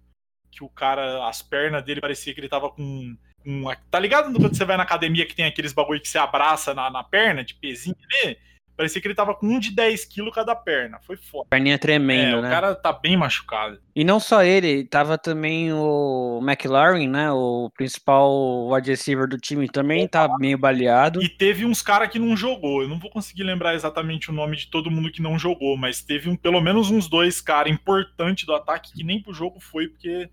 que 0.51 0.63
o 0.63 0.69
cara, 0.69 1.29
as 1.29 1.43
pernas 1.43 1.83
dele 1.83 2.01
parecia 2.01 2.33
que 2.33 2.41
ele 2.41 2.49
tava 2.49 2.71
com. 2.71 3.17
com 3.43 3.65
tá 3.91 3.99
ligado 3.99 4.33
quando 4.33 4.57
você 4.57 4.65
vai 4.65 4.77
na 4.77 4.85
academia 4.85 5.27
que 5.27 5.35
tem 5.35 5.45
aqueles 5.45 5.73
bagulho 5.73 6.01
que 6.01 6.09
você 6.09 6.19
abraça 6.19 6.73
na, 6.73 6.89
na 6.91 7.03
perna, 7.03 7.45
de 7.45 7.55
pezinho 7.55 7.97
ali? 8.25 8.39
Parecia 8.77 9.01
que 9.01 9.07
ele 9.07 9.15
tava 9.15 9.35
com 9.35 9.47
um 9.47 9.59
de 9.59 9.71
10 9.71 10.05
quilos 10.07 10.35
cada 10.35 10.55
perna. 10.55 10.99
Foi 11.01 11.17
foda. 11.17 11.47
Perninha 11.51 11.79
tremendo, 11.79 12.39
é, 12.39 12.43
né? 12.43 12.49
O 12.49 12.51
cara 12.51 12.75
tá 12.75 12.93
bem 12.93 13.17
machucado. 13.17 13.81
E 13.95 14.03
não 14.03 14.19
só 14.19 14.43
ele, 14.43 14.85
tava 14.85 15.17
também 15.17 15.73
o 15.73 16.41
McLaren, 16.43 17.07
né? 17.09 17.31
O 17.31 17.71
principal 17.77 18.69
wide 18.69 18.91
receiver 18.91 19.29
do 19.29 19.39
time 19.39 19.69
também 19.69 20.09
tá 20.09 20.29
meio 20.39 20.59
baleado. 20.59 21.23
E 21.23 21.29
teve 21.29 21.65
uns 21.65 21.81
caras 21.81 22.09
que 22.09 22.19
não 22.19 22.37
jogou. 22.37 22.83
Eu 22.83 22.89
não 22.89 22.99
vou 22.99 23.11
conseguir 23.11 23.45
lembrar 23.45 23.75
exatamente 23.75 24.31
o 24.31 24.35
nome 24.35 24.57
de 24.57 24.67
todo 24.67 24.91
mundo 24.91 25.13
que 25.13 25.23
não 25.23 25.39
jogou, 25.39 25.77
mas 25.77 26.03
teve 26.03 26.29
um, 26.29 26.37
pelo 26.37 26.61
menos 26.61 26.91
uns 26.91 27.09
dois 27.09 27.41
caras 27.41 27.73
importantes 27.73 28.45
do 28.45 28.55
ataque 28.55 28.93
que 28.93 29.05
nem 29.05 29.23
pro 29.23 29.33
jogo 29.33 29.61
foi, 29.61 29.89
porque 29.89 30.29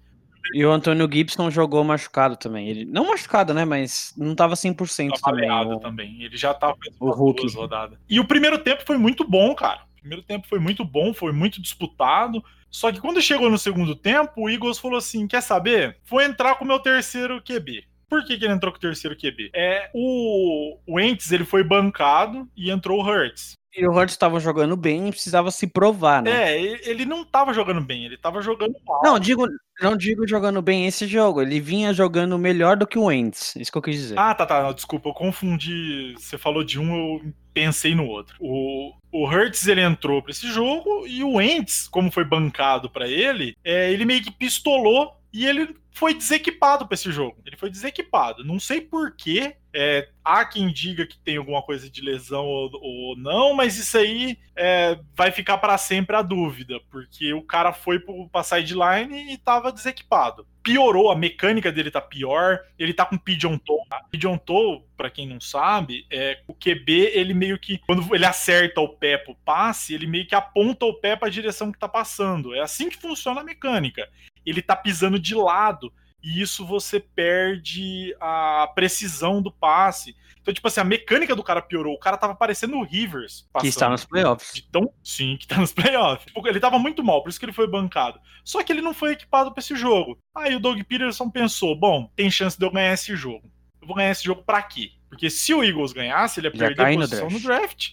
e 0.53 0.65
o 0.65 0.71
Antônio 0.71 1.09
Gibson 1.11 1.49
jogou 1.49 1.83
machucado 1.83 2.35
também. 2.35 2.67
Ele 2.67 2.85
não 2.85 3.07
machucado, 3.07 3.53
né, 3.53 3.65
mas 3.65 4.13
não 4.17 4.35
tava 4.35 4.55
100% 4.55 5.09
tava 5.19 5.37
também. 5.37 5.51
O... 5.51 5.79
também. 5.79 6.23
Ele 6.23 6.37
já 6.37 6.53
tava 6.53 6.77
o 6.99 7.11
Hulk. 7.11 7.41
duas 7.41 7.55
rodadas. 7.55 7.97
E 8.09 8.19
o 8.19 8.25
primeiro 8.25 8.57
tempo 8.57 8.83
foi 8.85 8.97
muito 8.97 9.27
bom, 9.27 9.53
cara. 9.55 9.81
O 9.97 9.99
primeiro 10.01 10.23
tempo 10.23 10.47
foi 10.47 10.59
muito 10.59 10.83
bom, 10.83 11.13
foi 11.13 11.31
muito 11.31 11.61
disputado. 11.61 12.43
Só 12.69 12.91
que 12.91 13.01
quando 13.01 13.21
chegou 13.21 13.49
no 13.49 13.57
segundo 13.57 13.95
tempo, 13.95 14.31
o 14.37 14.49
Eagles 14.49 14.79
falou 14.79 14.97
assim: 14.97 15.27
quer 15.27 15.41
saber? 15.41 15.97
Vou 16.05 16.21
entrar 16.21 16.55
com 16.55 16.65
o 16.65 16.67
meu 16.67 16.79
terceiro 16.79 17.41
QB. 17.41 17.83
Por 18.09 18.25
que, 18.25 18.37
que 18.37 18.43
ele 18.43 18.53
entrou 18.53 18.71
com 18.73 18.77
o 18.77 18.81
terceiro 18.81 19.15
QB? 19.15 19.51
É, 19.53 19.89
o, 19.93 20.77
o 20.85 20.99
Ents, 20.99 21.31
ele 21.31 21.45
foi 21.45 21.63
bancado 21.63 22.49
e 22.57 22.69
entrou 22.69 22.99
o 22.99 23.05
Hurts. 23.05 23.53
E 23.75 23.87
o 23.87 23.91
Hurts 23.91 24.13
estava 24.13 24.39
jogando 24.39 24.75
bem 24.75 25.07
e 25.07 25.11
precisava 25.11 25.49
se 25.49 25.65
provar, 25.65 26.21
né? 26.21 26.53
É, 26.53 26.89
ele 26.89 27.05
não 27.05 27.21
estava 27.21 27.53
jogando 27.53 27.81
bem, 27.81 28.05
ele 28.05 28.15
estava 28.15 28.41
jogando 28.41 28.75
mal. 28.85 29.01
Não, 29.03 29.17
digo, 29.17 29.47
não 29.81 29.95
digo 29.95 30.27
jogando 30.27 30.61
bem 30.61 30.87
esse 30.87 31.07
jogo, 31.07 31.41
ele 31.41 31.59
vinha 31.59 31.93
jogando 31.93 32.37
melhor 32.37 32.75
do 32.75 32.85
que 32.85 32.99
o 32.99 33.05
Wentz, 33.05 33.55
isso 33.55 33.71
que 33.71 33.77
eu 33.77 33.81
quis 33.81 33.95
dizer. 33.95 34.19
Ah, 34.19 34.35
tá, 34.35 34.45
tá, 34.45 34.71
desculpa, 34.73 35.09
eu 35.09 35.13
confundi, 35.13 36.13
você 36.17 36.37
falou 36.37 36.63
de 36.63 36.79
um, 36.79 36.93
eu 36.95 37.33
pensei 37.53 37.95
no 37.95 38.05
outro. 38.05 38.35
O, 38.39 38.93
o 39.11 39.25
Hurts, 39.25 39.65
ele 39.67 39.81
entrou 39.81 40.21
para 40.21 40.31
esse 40.31 40.47
jogo 40.47 41.07
e 41.07 41.23
o 41.23 41.35
Wentz, 41.35 41.87
como 41.87 42.11
foi 42.11 42.25
bancado 42.25 42.89
para 42.89 43.07
ele, 43.07 43.55
é, 43.63 43.91
ele 43.91 44.05
meio 44.05 44.21
que 44.21 44.31
pistolou 44.31 45.20
e 45.33 45.45
ele 45.45 45.75
foi 45.93 46.13
desequipado 46.13 46.87
para 46.87 46.95
esse 46.95 47.11
jogo. 47.11 47.37
Ele 47.45 47.57
foi 47.57 47.69
desequipado. 47.69 48.43
Não 48.43 48.59
sei 48.59 48.81
porquê. 48.81 49.55
É, 49.73 50.09
há 50.23 50.43
quem 50.43 50.71
diga 50.71 51.05
que 51.05 51.17
tem 51.17 51.37
alguma 51.37 51.61
coisa 51.61 51.89
de 51.89 52.01
lesão 52.01 52.45
ou, 52.45 52.69
ou 52.73 53.15
não, 53.15 53.53
mas 53.53 53.77
isso 53.77 53.97
aí 53.97 54.37
é, 54.53 54.99
vai 55.15 55.31
ficar 55.31 55.59
para 55.59 55.77
sempre 55.77 56.13
a 56.13 56.21
dúvida, 56.21 56.77
porque 56.89 57.33
o 57.33 57.41
cara 57.41 57.71
foi 57.71 57.97
para 58.29 58.43
sideline 58.43 59.31
e 59.31 59.35
estava 59.35 59.71
desequipado. 59.71 60.45
Piorou, 60.61 61.09
a 61.09 61.15
mecânica 61.15 61.71
dele 61.71 61.89
tá 61.89 62.01
pior, 62.01 62.59
ele 62.77 62.93
tá 62.93 63.05
com 63.05 63.17
pigeon 63.17 63.57
toe. 63.57 63.87
Tá? 63.89 64.03
Pigeon 64.11 64.37
toe, 64.37 64.83
para 64.97 65.09
quem 65.09 65.25
não 65.25 65.39
sabe, 65.39 66.05
é 66.11 66.41
o 66.47 66.53
QB, 66.53 67.11
ele 67.13 67.33
meio 67.33 67.57
que 67.57 67.77
quando 67.77 68.13
ele 68.13 68.25
acerta 68.25 68.81
o 68.81 68.89
pé 68.89 69.17
pro 69.17 69.35
passe, 69.45 69.93
ele 69.93 70.05
meio 70.05 70.27
que 70.27 70.35
aponta 70.35 70.85
o 70.85 70.93
pé 70.93 71.15
para 71.15 71.29
a 71.29 71.31
direção 71.31 71.71
que 71.71 71.79
tá 71.79 71.87
passando. 71.87 72.53
É 72.53 72.59
assim 72.59 72.89
que 72.89 72.97
funciona 72.97 73.39
a 73.39 73.45
mecânica 73.45 74.07
ele 74.45 74.61
tá 74.61 74.75
pisando 74.75 75.19
de 75.19 75.35
lado. 75.35 75.91
E 76.23 76.41
isso 76.41 76.65
você 76.65 76.99
perde 76.99 78.15
a 78.19 78.71
precisão 78.75 79.41
do 79.41 79.51
passe. 79.51 80.15
Então, 80.41 80.53
tipo 80.53 80.67
assim, 80.67 80.79
a 80.79 80.83
mecânica 80.83 81.35
do 81.35 81.43
cara 81.43 81.61
piorou. 81.61 81.93
O 81.93 81.99
cara 81.99 82.17
tava 82.17 82.35
parecendo 82.35 82.77
o 82.77 82.83
Rivers. 82.83 83.47
Que 83.59 83.67
está 83.67 83.89
nos 83.89 84.05
playoffs. 84.05 84.63
Então, 84.67 84.91
sim, 85.03 85.37
que 85.37 85.47
tá 85.47 85.57
nos 85.57 85.73
playoffs. 85.73 86.25
Tipo, 86.25 86.47
ele 86.47 86.59
tava 86.59 86.79
muito 86.79 87.03
mal, 87.03 87.21
por 87.21 87.29
isso 87.29 87.39
que 87.39 87.45
ele 87.45 87.53
foi 87.53 87.67
bancado. 87.67 88.19
Só 88.43 88.63
que 88.63 88.71
ele 88.71 88.81
não 88.81 88.93
foi 88.93 89.13
equipado 89.13 89.51
para 89.51 89.61
esse 89.61 89.75
jogo. 89.75 90.17
Aí 90.35 90.55
o 90.55 90.59
Doug 90.59 90.79
Peterson 90.83 91.29
pensou: 91.29 91.75
bom, 91.75 92.11
tem 92.15 92.29
chance 92.29 92.57
de 92.57 92.65
eu 92.65 92.71
ganhar 92.71 92.93
esse 92.93 93.15
jogo. 93.15 93.51
Eu 93.81 93.87
vou 93.87 93.95
ganhar 93.95 94.11
esse 94.11 94.23
jogo 94.23 94.43
para 94.43 94.61
quê? 94.61 94.91
Porque 95.09 95.29
se 95.29 95.53
o 95.53 95.63
Eagles 95.63 95.91
ganhasse, 95.91 96.39
ele 96.39 96.47
ia 96.47 96.51
perder 96.51 96.81
a 96.81 96.93
posição 96.93 97.29
no 97.29 97.39
draft. 97.39 97.41
no 97.41 97.47
draft, 97.59 97.89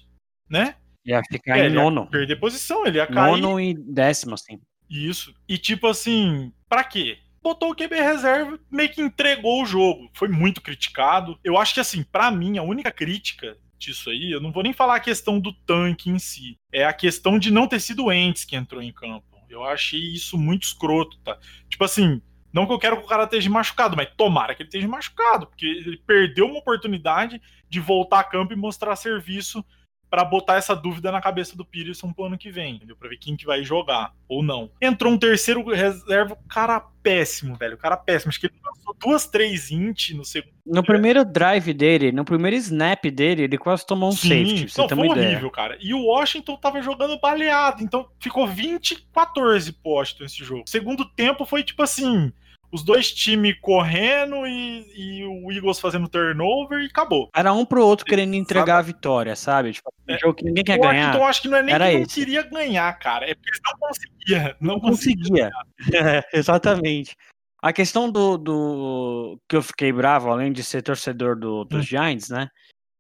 né? 0.49 0.75
Ia 1.05 1.23
ficar 1.31 1.59
é, 1.59 1.67
em 1.67 1.71
nono. 1.71 2.07
Perder 2.07 2.37
posição, 2.37 2.87
ele 2.87 2.99
ia 2.99 3.07
cair. 3.07 3.41
Nono 3.41 3.59
e 3.59 3.75
décimo, 3.75 4.35
assim. 4.35 4.61
Isso. 4.89 5.35
E 5.49 5.59
tipo 5.59 5.87
assim, 5.87 6.53
pra 6.69 6.85
quê? 6.85 7.19
Botou 7.43 7.71
o 7.71 7.75
QB 7.75 7.95
reserva, 7.95 8.59
meio 8.71 8.91
que 8.91 9.01
entregou 9.01 9.63
o 9.63 9.67
jogo. 9.67 10.11
Foi 10.15 10.29
muito 10.29 10.61
criticado. 10.61 11.39
Eu 11.43 11.57
acho 11.57 11.75
que 11.75 11.81
assim, 11.81 12.03
para 12.03 12.31
mim, 12.31 12.59
a 12.59 12.63
única 12.63 12.91
crítica 12.91 13.57
disso 13.79 14.11
aí, 14.11 14.31
eu 14.33 14.41
não 14.41 14.51
vou 14.51 14.63
nem 14.63 14.73
falar 14.73 14.97
a 14.97 15.01
questão 15.01 15.39
do 15.39 15.53
tanque 15.53 16.11
em 16.11 16.19
si. 16.19 16.59
É 16.73 16.85
a 16.85 16.93
questão 16.93 17.39
de 17.39 17.51
não 17.51 17.69
ter 17.69 17.81
sido 17.81 18.13
Ents 18.13 18.45
que 18.45 18.57
entrou 18.57 18.83
em 18.83 18.93
campo. 18.93 19.25
Eu 19.49 19.65
achei 19.65 20.01
isso 20.01 20.37
muito 20.37 20.65
escroto, 20.65 21.17
tá? 21.21 21.39
Tipo 21.71 21.85
assim, 21.85 22.21
não 22.53 22.67
que 22.67 22.73
eu 22.73 22.79
quero 22.79 22.97
que 22.99 23.05
o 23.05 23.07
cara 23.07 23.25
esteja 23.25 23.49
machucado, 23.49 23.97
mas 23.97 24.11
tomara 24.17 24.55
que 24.55 24.63
ele 24.63 24.69
esteja 24.69 24.89
machucado, 24.89 25.47
porque 25.47 25.67
ele 25.67 25.97
perdeu 26.07 26.47
uma 26.47 26.59
oportunidade 26.59 27.41
de 27.69 27.81
voltar 27.81 28.21
a 28.21 28.25
campo 28.25 28.53
e 28.53 28.57
mostrar 28.57 28.97
serviço 28.97 29.65
para 30.11 30.25
botar 30.25 30.57
essa 30.57 30.75
dúvida 30.75 31.13
na 31.13 31.21
cabeça 31.21 31.57
do 31.57 31.65
Peterson 31.65 32.13
pro 32.13 32.25
ano 32.25 32.39
que 32.39 32.51
vem, 32.51 32.77
entendeu? 32.77 32.97
Pra 32.97 33.09
ver 33.09 33.19
quem 33.19 33.37
que 33.37 33.47
vai 33.47 33.63
jogar 33.63 34.13
ou 34.29 34.43
não. 34.43 34.71
Entrou 34.81 35.13
um 35.13 35.19
terceiro 35.19 35.65
reserva, 35.65 36.37
cara 36.49 36.81
péssimo, 37.03 37.57
velho, 37.57 37.77
cara 37.77 37.97
péssimo. 37.97 38.31
Acho 38.31 38.41
que 38.41 38.47
ele 38.47 38.55
lançou 38.65 38.95
duas, 38.99 39.27
três 39.27 39.71
int 39.71 40.11
no 40.11 40.25
segundo. 40.25 40.53
No 40.67 40.83
primeiro 40.83 41.25
drive 41.25 41.73
dele, 41.73 42.13
no 42.13 42.25
primeiro 42.25 42.57
snap 42.57 43.05
dele, 43.07 43.43
ele 43.43 43.59
quase 43.59 43.87
tomou 43.87 44.11
um 44.11 44.13
Sim, 44.13 44.29
safety. 44.29 44.69
Você 44.69 44.81
não, 44.81 44.89
foi 44.89 45.09
horrível, 45.09 45.51
cara. 45.51 45.79
E 45.81 45.95
o 45.95 46.05
Washington 46.05 46.57
tava 46.57 46.83
jogando 46.83 47.19
baleado, 47.21 47.83
então 47.83 48.07
ficou 48.21 48.47
20-14 48.47 49.75
pro 49.83 49.93
Washington 49.93 50.25
esse 50.25 50.45
jogo. 50.45 50.65
Segundo 50.67 51.05
tempo 51.05 51.45
foi 51.45 51.63
tipo 51.63 51.83
assim, 51.83 52.33
os 52.71 52.83
dois 52.83 53.11
times 53.13 53.57
correndo 53.61 54.47
e, 54.47 54.87
e, 54.95 55.25
o 55.25 55.51
Eagles 55.51 55.81
fazendo 55.81 56.09
turnover 56.09 56.81
e 56.81 56.87
acabou. 56.87 57.31
Era 57.35 57.53
um 57.53 57.65
pro 57.65 57.85
outro 57.85 58.05
querendo 58.05 58.35
entregar 58.35 58.77
sabe? 58.77 58.79
a 58.79 58.93
vitória, 58.93 59.37
sabe? 59.37 59.73
Tipo, 59.73 59.93
um 60.09 60.15
é, 60.15 60.19
jogo 60.19 60.35
que 60.35 60.45
ninguém 60.45 60.65
quer 60.65 60.79
ganhar. 60.79 61.15
Então 61.15 61.27
acho 61.27 61.43
que 61.43 61.49
não 61.49 61.59
é 61.59 61.63
nem 61.63 61.75
Era 61.75 61.87
que 61.87 61.93
esse. 61.93 62.01
não 62.01 62.09
queria 62.09 62.43
ganhar, 62.43 62.99
cara. 62.99 63.31
É 63.31 63.35
porque 63.35 63.51
eles 63.51 63.61
não 63.65 63.79
conseguiam. 63.79 64.55
Não, 64.61 64.75
não 64.75 64.81
conseguia. 64.81 65.51
é, 65.95 66.39
exatamente. 66.39 67.17
A 67.61 67.73
questão 67.73 68.11
do, 68.11 68.37
do 68.37 69.41
que 69.49 69.57
eu 69.57 69.63
fiquei 69.63 69.93
bravo, 69.93 70.31
além 70.31 70.53
de 70.53 70.63
ser 70.63 70.83
torcedor 70.83 71.37
do, 71.37 71.65
dos 71.65 71.81
hum. 71.81 71.83
Giants, 71.83 72.29
né? 72.29 72.49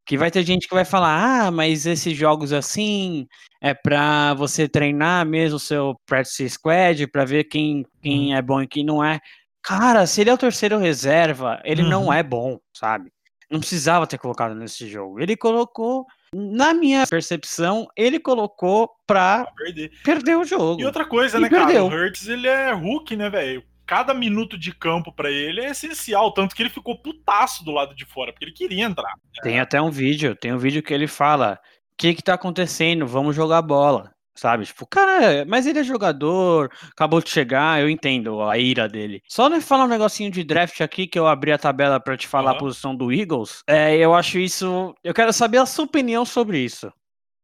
Que 0.04 0.16
vai 0.16 0.30
ter 0.30 0.42
gente 0.42 0.66
que 0.66 0.74
vai 0.74 0.86
falar, 0.86 1.46
ah, 1.46 1.50
mas 1.50 1.84
esses 1.84 2.16
jogos 2.16 2.52
assim 2.52 3.26
é 3.60 3.74
pra 3.74 4.32
você 4.32 4.66
treinar 4.66 5.26
mesmo 5.26 5.56
o 5.56 5.60
seu 5.60 5.94
practice 6.06 6.48
squad, 6.48 7.06
pra 7.08 7.26
ver 7.26 7.44
quem, 7.44 7.84
quem 8.00 8.32
hum. 8.32 8.36
é 8.36 8.40
bom 8.40 8.62
e 8.62 8.66
quem 8.66 8.84
não 8.84 9.04
é. 9.04 9.20
Cara, 9.68 10.06
se 10.06 10.22
ele 10.22 10.30
é 10.30 10.32
o 10.32 10.38
terceiro 10.38 10.78
reserva, 10.78 11.60
ele 11.62 11.82
uhum. 11.82 11.90
não 11.90 12.12
é 12.12 12.22
bom, 12.22 12.58
sabe? 12.72 13.12
Não 13.50 13.60
precisava 13.60 14.06
ter 14.06 14.16
colocado 14.16 14.54
nesse 14.54 14.88
jogo. 14.88 15.20
Ele 15.20 15.36
colocou, 15.36 16.06
na 16.32 16.72
minha 16.72 17.06
percepção, 17.06 17.86
ele 17.94 18.18
colocou 18.18 18.90
pra, 19.06 19.46
perder. 19.54 19.90
perder 20.02 20.36
o 20.38 20.44
jogo. 20.44 20.80
E 20.80 20.86
outra 20.86 21.04
coisa, 21.04 21.36
e 21.36 21.42
né, 21.42 21.50
perdeu. 21.50 21.86
cara? 21.90 22.02
O 22.02 22.06
Hurts, 22.06 22.28
ele 22.28 22.48
é 22.48 22.72
Hulk, 22.72 23.14
né, 23.14 23.28
velho? 23.28 23.62
Cada 23.84 24.14
minuto 24.14 24.56
de 24.56 24.74
campo 24.74 25.12
para 25.12 25.30
ele 25.30 25.60
é 25.60 25.70
essencial, 25.70 26.32
tanto 26.32 26.54
que 26.54 26.62
ele 26.62 26.70
ficou 26.70 27.02
putaço 27.02 27.62
do 27.62 27.70
lado 27.70 27.94
de 27.94 28.06
fora, 28.06 28.32
porque 28.32 28.46
ele 28.46 28.52
queria 28.52 28.86
entrar. 28.86 29.12
Tem 29.42 29.60
até 29.60 29.82
um 29.82 29.90
vídeo, 29.90 30.34
tem 30.34 30.50
um 30.50 30.58
vídeo 30.58 30.82
que 30.82 30.94
ele 30.94 31.06
fala 31.06 31.60
que 31.98 32.14
que 32.14 32.22
tá 32.22 32.34
acontecendo? 32.34 33.06
Vamos 33.06 33.36
jogar 33.36 33.60
bola. 33.60 34.14
Sabe? 34.38 34.64
Tipo, 34.66 34.86
cara, 34.86 35.44
mas 35.48 35.66
ele 35.66 35.80
é 35.80 35.82
jogador, 35.82 36.70
acabou 36.92 37.20
de 37.20 37.28
chegar, 37.28 37.80
eu 37.80 37.90
entendo 37.90 38.40
a 38.40 38.56
ira 38.56 38.88
dele. 38.88 39.20
Só 39.26 39.48
nem 39.48 39.60
falar 39.60 39.86
um 39.86 39.88
negocinho 39.88 40.30
de 40.30 40.44
draft 40.44 40.80
aqui, 40.80 41.08
que 41.08 41.18
eu 41.18 41.26
abri 41.26 41.50
a 41.50 41.58
tabela 41.58 41.98
para 41.98 42.16
te 42.16 42.28
falar 42.28 42.52
uhum. 42.52 42.56
a 42.56 42.60
posição 42.60 42.94
do 42.94 43.12
Eagles. 43.12 43.64
É, 43.66 43.96
eu 43.96 44.14
acho 44.14 44.38
isso. 44.38 44.94
Eu 45.02 45.12
quero 45.12 45.32
saber 45.32 45.58
a 45.58 45.66
sua 45.66 45.86
opinião 45.86 46.24
sobre 46.24 46.60
isso. 46.60 46.92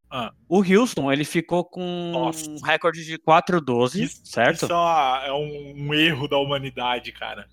Ah. 0.09 0.33
O 0.49 0.59
Houston, 0.59 1.11
ele 1.11 1.25
ficou 1.25 1.65
com 1.65 2.13
Nossa. 2.13 2.49
um 2.49 2.61
recorde 2.61 3.05
de 3.05 3.19
4-12, 3.19 4.09
certo? 4.23 4.67
Isso 4.67 4.73
é, 4.73 5.27
é 5.27 5.33
um, 5.33 5.75
um 5.77 5.95
erro 5.95 6.29
da 6.29 6.39
humanidade, 6.39 7.11
cara. 7.11 7.49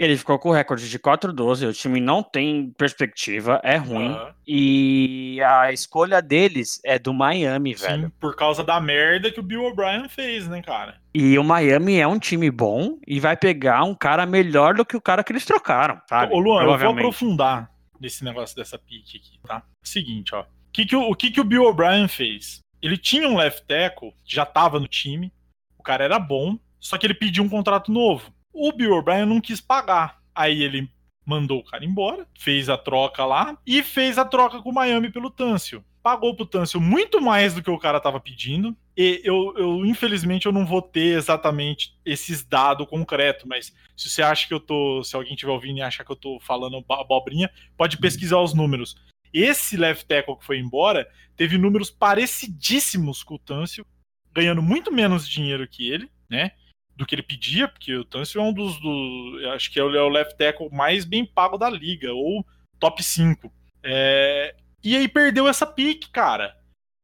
Ele 0.00 0.16
ficou 0.16 0.38
com 0.38 0.48
o 0.48 0.52
recorde 0.52 0.88
de 0.88 0.98
4-12, 0.98 1.68
o 1.68 1.72
time 1.74 2.00
não 2.00 2.22
tem 2.22 2.70
perspectiva, 2.70 3.60
é 3.62 3.76
ruim. 3.76 4.08
Uhum. 4.08 4.32
E 4.48 5.38
a 5.42 5.70
escolha 5.74 6.22
deles 6.22 6.80
é 6.82 6.98
do 6.98 7.12
Miami, 7.12 7.76
Sim, 7.76 7.86
velho. 7.86 8.12
por 8.18 8.34
causa 8.34 8.64
da 8.64 8.80
merda 8.80 9.30
que 9.30 9.38
o 9.38 9.42
Bill 9.42 9.62
O'Brien 9.62 10.08
fez, 10.08 10.48
né, 10.48 10.62
cara? 10.62 10.98
E 11.12 11.38
o 11.38 11.44
Miami 11.44 11.98
é 11.98 12.06
um 12.06 12.18
time 12.18 12.50
bom 12.50 12.96
e 13.06 13.20
vai 13.20 13.36
pegar 13.36 13.84
um 13.84 13.94
cara 13.94 14.24
melhor 14.24 14.72
do 14.72 14.86
que 14.86 14.96
o 14.96 15.02
cara 15.02 15.22
que 15.22 15.32
eles 15.32 15.44
trocaram, 15.44 16.00
sabe? 16.08 16.32
Ô, 16.32 16.38
Luan, 16.38 16.62
eu 16.62 16.78
vou 16.78 16.92
aprofundar 16.92 17.70
nesse 18.00 18.24
negócio 18.24 18.56
dessa 18.56 18.78
pique 18.78 19.18
aqui, 19.18 19.38
tá? 19.46 19.62
Seguinte, 19.82 20.34
ó. 20.34 20.40
O 20.40 20.46
que, 20.72 20.86
que, 20.86 20.96
o, 20.96 21.10
o 21.10 21.14
que, 21.14 21.30
que 21.30 21.42
o 21.42 21.44
Bill 21.44 21.64
O'Brien 21.64 22.08
fez? 22.08 22.60
Ele 22.80 22.96
tinha 22.96 23.28
um 23.28 23.36
left 23.36 23.66
tackle, 23.66 24.14
já 24.24 24.46
tava 24.46 24.80
no 24.80 24.88
time, 24.88 25.30
o 25.76 25.82
cara 25.82 26.04
era 26.04 26.18
bom, 26.18 26.58
só 26.78 26.96
que 26.96 27.06
ele 27.06 27.12
pediu 27.12 27.44
um 27.44 27.50
contrato 27.50 27.92
novo. 27.92 28.32
O 28.52 28.72
Bill 28.72 28.94
O'Brien 28.94 29.26
não 29.26 29.40
quis 29.40 29.60
pagar. 29.60 30.20
Aí 30.34 30.62
ele 30.62 30.90
mandou 31.24 31.60
o 31.60 31.64
cara 31.64 31.84
embora, 31.84 32.26
fez 32.38 32.68
a 32.68 32.76
troca 32.76 33.24
lá 33.24 33.56
e 33.66 33.82
fez 33.82 34.18
a 34.18 34.24
troca 34.24 34.60
com 34.60 34.70
o 34.70 34.74
Miami 34.74 35.10
pelo 35.10 35.30
Tâncio. 35.30 35.84
Pagou 36.02 36.34
pro 36.34 36.46
Tâncio 36.46 36.80
muito 36.80 37.20
mais 37.20 37.54
do 37.54 37.62
que 37.62 37.70
o 37.70 37.78
cara 37.78 38.00
tava 38.00 38.18
pedindo. 38.18 38.74
E 38.96 39.20
eu, 39.22 39.54
eu, 39.56 39.84
infelizmente, 39.84 40.46
eu 40.46 40.52
não 40.52 40.64
vou 40.64 40.80
ter 40.80 41.16
exatamente 41.16 41.94
esses 42.04 42.42
dados 42.42 42.88
concretos, 42.88 43.44
mas 43.44 43.72
se 43.96 44.08
você 44.08 44.22
acha 44.22 44.48
que 44.48 44.54
eu 44.54 44.60
tô. 44.60 45.04
Se 45.04 45.14
alguém 45.14 45.34
estiver 45.34 45.52
ouvindo 45.52 45.78
e 45.78 45.82
achar 45.82 46.04
que 46.04 46.10
eu 46.10 46.16
tô 46.16 46.40
falando 46.40 46.82
abobrinha, 46.88 47.50
pode 47.76 47.98
pesquisar 47.98 48.38
os 48.38 48.54
números. 48.54 48.96
Esse 49.32 49.76
left 49.76 50.06
tackle 50.06 50.36
que 50.36 50.44
foi 50.44 50.58
embora 50.58 51.06
teve 51.36 51.56
números 51.58 51.90
parecidíssimos 51.90 53.22
com 53.22 53.34
o 53.34 53.38
Tâncio, 53.38 53.86
ganhando 54.32 54.62
muito 54.62 54.90
menos 54.90 55.28
dinheiro 55.28 55.68
que 55.68 55.88
ele, 55.88 56.10
né? 56.28 56.52
Do 56.96 57.06
que 57.06 57.14
ele 57.14 57.22
pedia, 57.22 57.68
porque 57.68 57.94
o 57.94 58.04
Tunsil 58.04 58.40
é 58.40 58.44
um 58.44 58.52
dos. 58.52 58.78
Do, 58.80 59.40
acho 59.54 59.70
que 59.70 59.78
é, 59.78 59.82
é 59.82 59.84
o 59.84 60.08
left 60.08 60.36
tackle 60.36 60.68
mais 60.70 61.04
bem 61.04 61.24
pago 61.24 61.56
da 61.56 61.68
liga, 61.70 62.12
ou 62.12 62.44
top 62.78 63.02
5. 63.02 63.52
É, 63.82 64.54
e 64.82 64.96
aí 64.96 65.08
perdeu 65.08 65.48
essa 65.48 65.66
pique, 65.66 66.10
cara. 66.10 66.56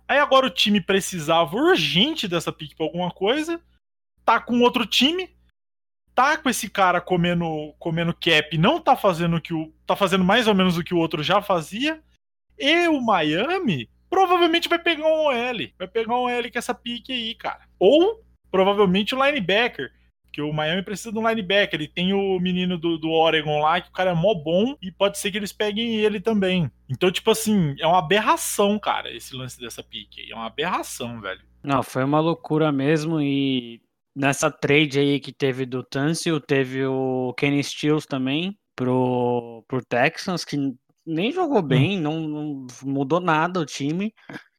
Aí 0.09 0.19
agora 0.19 0.47
o 0.47 0.51
time 0.51 0.81
precisava 0.81 1.57
urgente 1.57 2.29
dessa 2.29 2.53
pique 2.53 2.77
pra 2.77 2.87
alguma 2.87 3.11
coisa. 3.11 3.61
Tá 4.25 4.41
com 4.41 4.61
outro 4.61 4.87
time. 4.87 5.35
Tá 6.15 6.39
com 6.39 6.49
esse 6.49 6.71
cara 6.71 7.01
comendo, 7.01 7.75
comendo 7.79 8.15
cap, 8.15 8.57
não 8.57 8.81
tá 8.81 8.97
fazendo 8.97 9.41
que 9.41 9.53
o. 9.53 9.71
tá 9.87 9.95
fazendo 9.95 10.25
mais 10.25 10.47
ou 10.47 10.55
menos 10.55 10.79
o 10.79 10.83
que 10.83 10.95
o 10.95 10.99
outro 10.99 11.23
já 11.23 11.43
fazia. 11.43 12.03
E 12.59 12.89
o 12.89 13.03
Miami 13.03 13.91
provavelmente 14.09 14.69
vai 14.69 14.79
pegar 14.79 15.07
um 15.07 15.27
OL. 15.27 15.71
Vai 15.79 15.87
pegar 15.87 16.15
um 16.15 16.23
OL 16.23 16.51
com 16.51 16.59
essa 16.59 16.75
pique 16.75 17.13
aí, 17.13 17.35
cara. 17.35 17.69
Ou 17.79 18.25
provavelmente 18.57 19.15
o 19.15 19.23
linebacker. 19.23 19.93
Que 20.33 20.43
o 20.43 20.53
Miami 20.53 20.83
precisa 20.83 21.13
de 21.13 21.19
um 21.19 21.27
linebacker. 21.27 21.79
Ele 21.79 21.89
tem 21.89 22.13
o 22.13 22.39
menino 22.39 22.77
do, 22.79 22.99
do 22.99 23.11
Oregon 23.11 23.59
lá, 23.61 23.81
que 23.81 23.89
o 23.89 23.93
cara 23.93 24.11
é 24.11 24.15
mó 24.15 24.35
bom, 24.35 24.77
e 24.83 24.91
pode 24.91 25.19
ser 25.19 25.31
que 25.31 25.37
eles 25.37 25.53
peguem 25.53 25.97
ele 25.97 26.21
também. 26.21 26.71
Então, 26.91 27.11
tipo 27.11 27.31
assim, 27.31 27.75
é 27.79 27.87
uma 27.87 27.99
aberração, 27.99 28.79
cara, 28.79 29.15
esse 29.15 29.35
lance 29.35 29.59
dessa 29.61 29.83
pique. 29.83 30.31
É 30.31 30.35
uma 30.35 30.47
aberração, 30.47 31.21
velho. 31.21 31.41
Não, 31.63 31.83
foi 31.83 32.05
uma 32.05 32.21
loucura 32.21 32.71
mesmo. 32.71 33.21
E 33.21 33.81
nessa 34.15 34.51
trade 34.51 34.99
aí 34.99 35.21
que 35.21 35.33
teve 35.33 35.65
do 35.65 35.83
Tunsil, 35.83 36.41
teve 36.41 36.85
o 36.85 37.35
Kenny 37.37 37.63
Stills 37.63 38.07
também 38.07 38.59
pro, 38.75 39.65
pro 39.67 39.85
Texans, 39.85 40.45
que 40.45 40.57
nem 41.07 41.31
jogou 41.31 41.63
bem, 41.63 41.99
hum. 41.99 42.03
não, 42.03 42.21
não, 42.21 42.67
mudou 42.83 43.21
nada 43.21 43.61
o 43.61 43.67
time. 43.67 44.13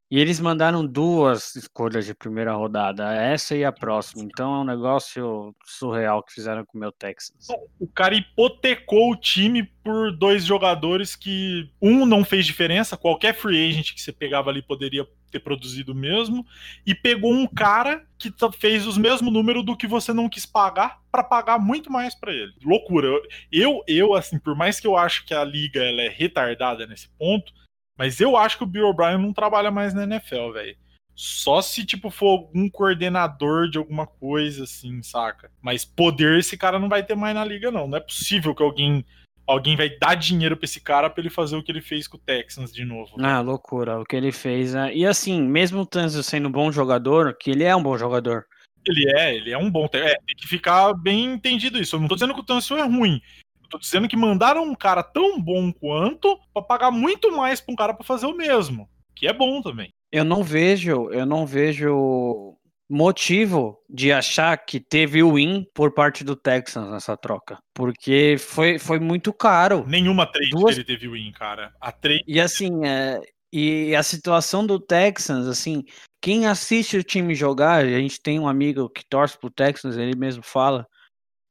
E 0.09 0.19
eles 0.19 0.39
mandaram 0.39 0.85
duas 0.85 1.53
escolhas 1.57 2.05
de 2.05 2.15
primeira 2.15 2.53
rodada, 2.53 3.13
essa 3.13 3.55
e 3.57 3.65
a 3.65 3.73
próxima. 3.73 4.23
Então 4.23 4.55
é 4.55 4.59
um 4.59 4.63
negócio 4.63 5.53
surreal 5.65 6.23
que 6.23 6.33
fizeram 6.33 6.65
com 6.65 6.77
o 6.77 6.79
meu 6.79 6.93
Texas. 6.93 7.47
O 7.77 7.87
cara 7.87 8.15
hipotecou 8.15 9.11
o 9.11 9.17
time 9.17 9.63
por 9.83 10.15
dois 10.15 10.45
jogadores 10.45 11.13
que 11.13 11.69
um 11.81 12.05
não 12.05 12.23
fez 12.23 12.45
diferença, 12.45 12.95
qualquer 12.95 13.35
free 13.35 13.69
agent 13.69 13.93
que 13.93 14.01
você 14.01 14.13
pegava 14.13 14.49
ali 14.49 14.61
poderia 14.61 15.05
ter 15.29 15.39
produzido 15.41 15.93
mesmo, 15.93 16.45
e 16.85 16.95
pegou 16.95 17.33
um 17.33 17.45
cara 17.45 18.07
que 18.17 18.33
fez 18.57 18.87
os 18.87 18.97
mesmos 18.97 19.31
números 19.31 19.65
do 19.65 19.75
que 19.75 19.85
você 19.85 20.13
não 20.13 20.29
quis 20.29 20.45
pagar 20.45 21.01
para 21.11 21.21
pagar 21.21 21.59
muito 21.59 21.91
mais 21.91 22.15
para 22.15 22.31
ele. 22.31 22.53
Loucura. 22.63 23.09
Eu, 23.51 23.83
eu 23.87 24.13
assim, 24.13 24.39
por 24.39 24.55
mais 24.55 24.79
que 24.79 24.87
eu 24.87 24.95
acho 24.95 25.25
que 25.25 25.33
a 25.33 25.43
liga 25.43 25.83
ela 25.83 26.01
é 26.01 26.07
retardada 26.07 26.87
nesse 26.87 27.09
ponto, 27.19 27.51
mas 27.97 28.19
eu 28.19 28.37
acho 28.37 28.57
que 28.57 28.63
o 28.63 28.67
Bill 28.67 28.87
O'Brien 28.87 29.17
não 29.17 29.33
trabalha 29.33 29.71
mais 29.71 29.93
na 29.93 30.03
NFL, 30.03 30.51
velho. 30.53 30.77
Só 31.15 31.61
se, 31.63 31.83
tipo, 31.83 32.11
for 32.11 32.27
algum 32.27 32.69
coordenador 32.69 33.67
de 33.67 33.79
alguma 33.79 34.05
coisa, 34.05 34.65
assim, 34.65 35.01
saca? 35.01 35.49
Mas 35.59 35.83
poder 35.83 36.37
esse 36.37 36.55
cara 36.55 36.77
não 36.77 36.87
vai 36.87 37.03
ter 37.03 37.15
mais 37.15 37.33
na 37.33 37.43
liga, 37.43 37.71
não. 37.71 37.87
Não 37.87 37.97
é 37.97 38.01
possível 38.01 38.53
que 38.53 38.61
alguém 38.61 39.03
alguém 39.47 39.77
vai 39.77 39.89
dar 39.89 40.13
dinheiro 40.15 40.57
pra 40.57 40.65
esse 40.65 40.81
cara 40.81 41.09
pra 41.09 41.21
ele 41.21 41.29
fazer 41.29 41.55
o 41.55 41.63
que 41.63 41.71
ele 41.71 41.81
fez 41.81 42.07
com 42.07 42.17
o 42.17 42.19
Texans 42.19 42.71
de 42.71 42.83
novo. 42.83 43.15
Ah, 43.19 43.39
loucura, 43.39 43.99
o 43.99 44.05
que 44.05 44.15
ele 44.15 44.31
fez. 44.31 44.73
Né? 44.73 44.93
E 44.93 45.05
assim, 45.05 45.41
mesmo 45.41 45.81
o 45.81 45.85
Tanzio 45.85 46.21
sendo 46.21 46.49
um 46.49 46.51
bom 46.51 46.71
jogador, 46.71 47.35
que 47.35 47.49
ele 47.49 47.63
é 47.63 47.75
um 47.75 47.81
bom 47.81 47.97
jogador. 47.97 48.45
Ele 48.85 49.09
é, 49.17 49.35
ele 49.35 49.51
é 49.51 49.57
um 49.57 49.71
bom. 49.71 49.85
É, 49.93 50.15
tem 50.15 50.35
que 50.35 50.47
ficar 50.47 50.93
bem 50.93 51.33
entendido 51.33 51.79
isso. 51.79 51.95
Eu 51.95 52.01
não 52.01 52.07
tô 52.07 52.15
dizendo 52.15 52.33
que 52.33 52.41
o 52.41 52.45
Tanzio 52.45 52.77
é 52.77 52.83
ruim. 52.83 53.21
Tô 53.69 53.77
dizendo 53.77 54.07
que 54.07 54.15
mandaram 54.15 54.63
um 54.63 54.75
cara 54.75 55.03
tão 55.03 55.41
bom 55.41 55.71
quanto 55.71 56.37
para 56.53 56.61
pagar 56.61 56.91
muito 56.91 57.35
mais 57.35 57.61
pra 57.61 57.73
um 57.73 57.75
cara 57.75 57.93
para 57.93 58.05
fazer 58.05 58.25
o 58.25 58.35
mesmo. 58.35 58.89
Que 59.15 59.27
é 59.27 59.33
bom 59.33 59.61
também. 59.61 59.91
Eu 60.11 60.23
não 60.23 60.43
vejo, 60.43 61.09
eu 61.11 61.25
não 61.25 61.45
vejo 61.45 62.55
motivo 62.89 63.77
de 63.89 64.11
achar 64.11 64.57
que 64.57 64.79
teve 64.79 65.21
o 65.21 65.33
win 65.33 65.65
por 65.73 65.93
parte 65.93 66.23
do 66.23 66.35
Texans 66.35 66.89
nessa 66.89 67.17
troca. 67.17 67.57
Porque 67.73 68.37
foi, 68.39 68.79
foi 68.79 68.99
muito 68.99 69.33
caro. 69.33 69.83
Nenhuma 69.85 70.25
trade 70.25 70.51
Duas... 70.51 70.75
ele 70.75 70.85
teve 70.85 71.09
win, 71.09 71.31
cara. 71.33 71.73
A 71.81 71.91
trade... 71.91 72.23
E 72.25 72.39
assim, 72.39 72.85
é... 72.85 73.19
e 73.51 73.93
a 73.95 74.03
situação 74.03 74.65
do 74.65 74.79
Texans, 74.79 75.47
assim, 75.47 75.83
quem 76.21 76.47
assiste 76.47 76.97
o 76.97 77.03
time 77.03 77.35
jogar, 77.35 77.83
a 77.83 77.99
gente 77.99 78.21
tem 78.21 78.39
um 78.39 78.47
amigo 78.47 78.89
que 78.89 79.03
torce 79.09 79.37
pro 79.37 79.51
Texans, 79.51 79.97
ele 79.97 80.15
mesmo 80.15 80.43
fala, 80.43 80.87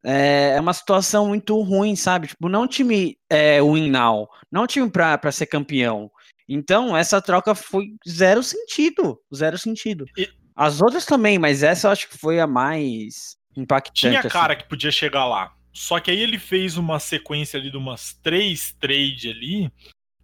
é, 0.09 0.53
é 0.57 0.61
uma 0.61 0.73
situação 0.73 1.27
muito 1.27 1.61
ruim, 1.63 1.97
sabe? 1.97 2.29
Tipo, 2.29 2.49
não 2.49 2.69
time 2.69 3.19
é, 3.29 3.61
win 3.61 3.91
now, 3.91 4.29
não 4.53 4.65
time 4.65 4.89
pra, 4.89 5.19
pra 5.19 5.33
ser 5.33 5.47
campeão. 5.47 6.09
Então, 6.49 6.97
essa 6.97 7.21
troca 7.21 7.57
foi 7.57 7.89
zero 8.09 8.41
sentido, 8.41 9.19
zero 9.35 9.59
sentido. 9.59 10.07
E... 10.17 10.31
As 10.55 10.81
outras 10.81 11.05
também, 11.05 11.39
mas 11.39 11.65
essa 11.65 11.89
eu 11.89 11.91
acho 11.91 12.09
que 12.09 12.17
foi 12.17 12.39
a 12.39 12.47
mais 12.47 13.37
impactante. 13.57 14.01
Tinha 14.01 14.21
assim. 14.21 14.29
cara 14.29 14.55
que 14.55 14.69
podia 14.69 14.93
chegar 14.93 15.27
lá. 15.27 15.53
Só 15.73 15.99
que 15.99 16.11
aí 16.11 16.21
ele 16.21 16.39
fez 16.39 16.77
uma 16.77 17.01
sequência 17.01 17.59
ali 17.59 17.71
de 17.71 17.77
umas 17.77 18.15
três 18.23 18.73
trades 18.73 19.31
ali 19.31 19.71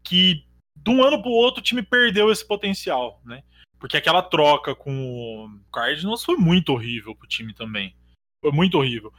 que 0.03 0.45
de 0.77 0.91
um 0.91 1.03
ano 1.03 1.21
pro 1.21 1.31
outro 1.31 1.61
o 1.61 1.63
time 1.63 1.83
perdeu 1.83 2.31
esse 2.31 2.47
potencial, 2.47 3.21
né? 3.25 3.43
Porque 3.79 3.97
aquela 3.97 4.23
troca 4.23 4.75
com 4.75 4.93
o 4.93 5.71
Cardinals 5.73 6.25
foi 6.25 6.37
muito 6.37 6.73
horrível 6.73 7.15
pro 7.15 7.29
time 7.29 7.53
também. 7.53 7.95
Foi 8.41 8.53
muito 8.53 8.79
horrível 8.79 9.13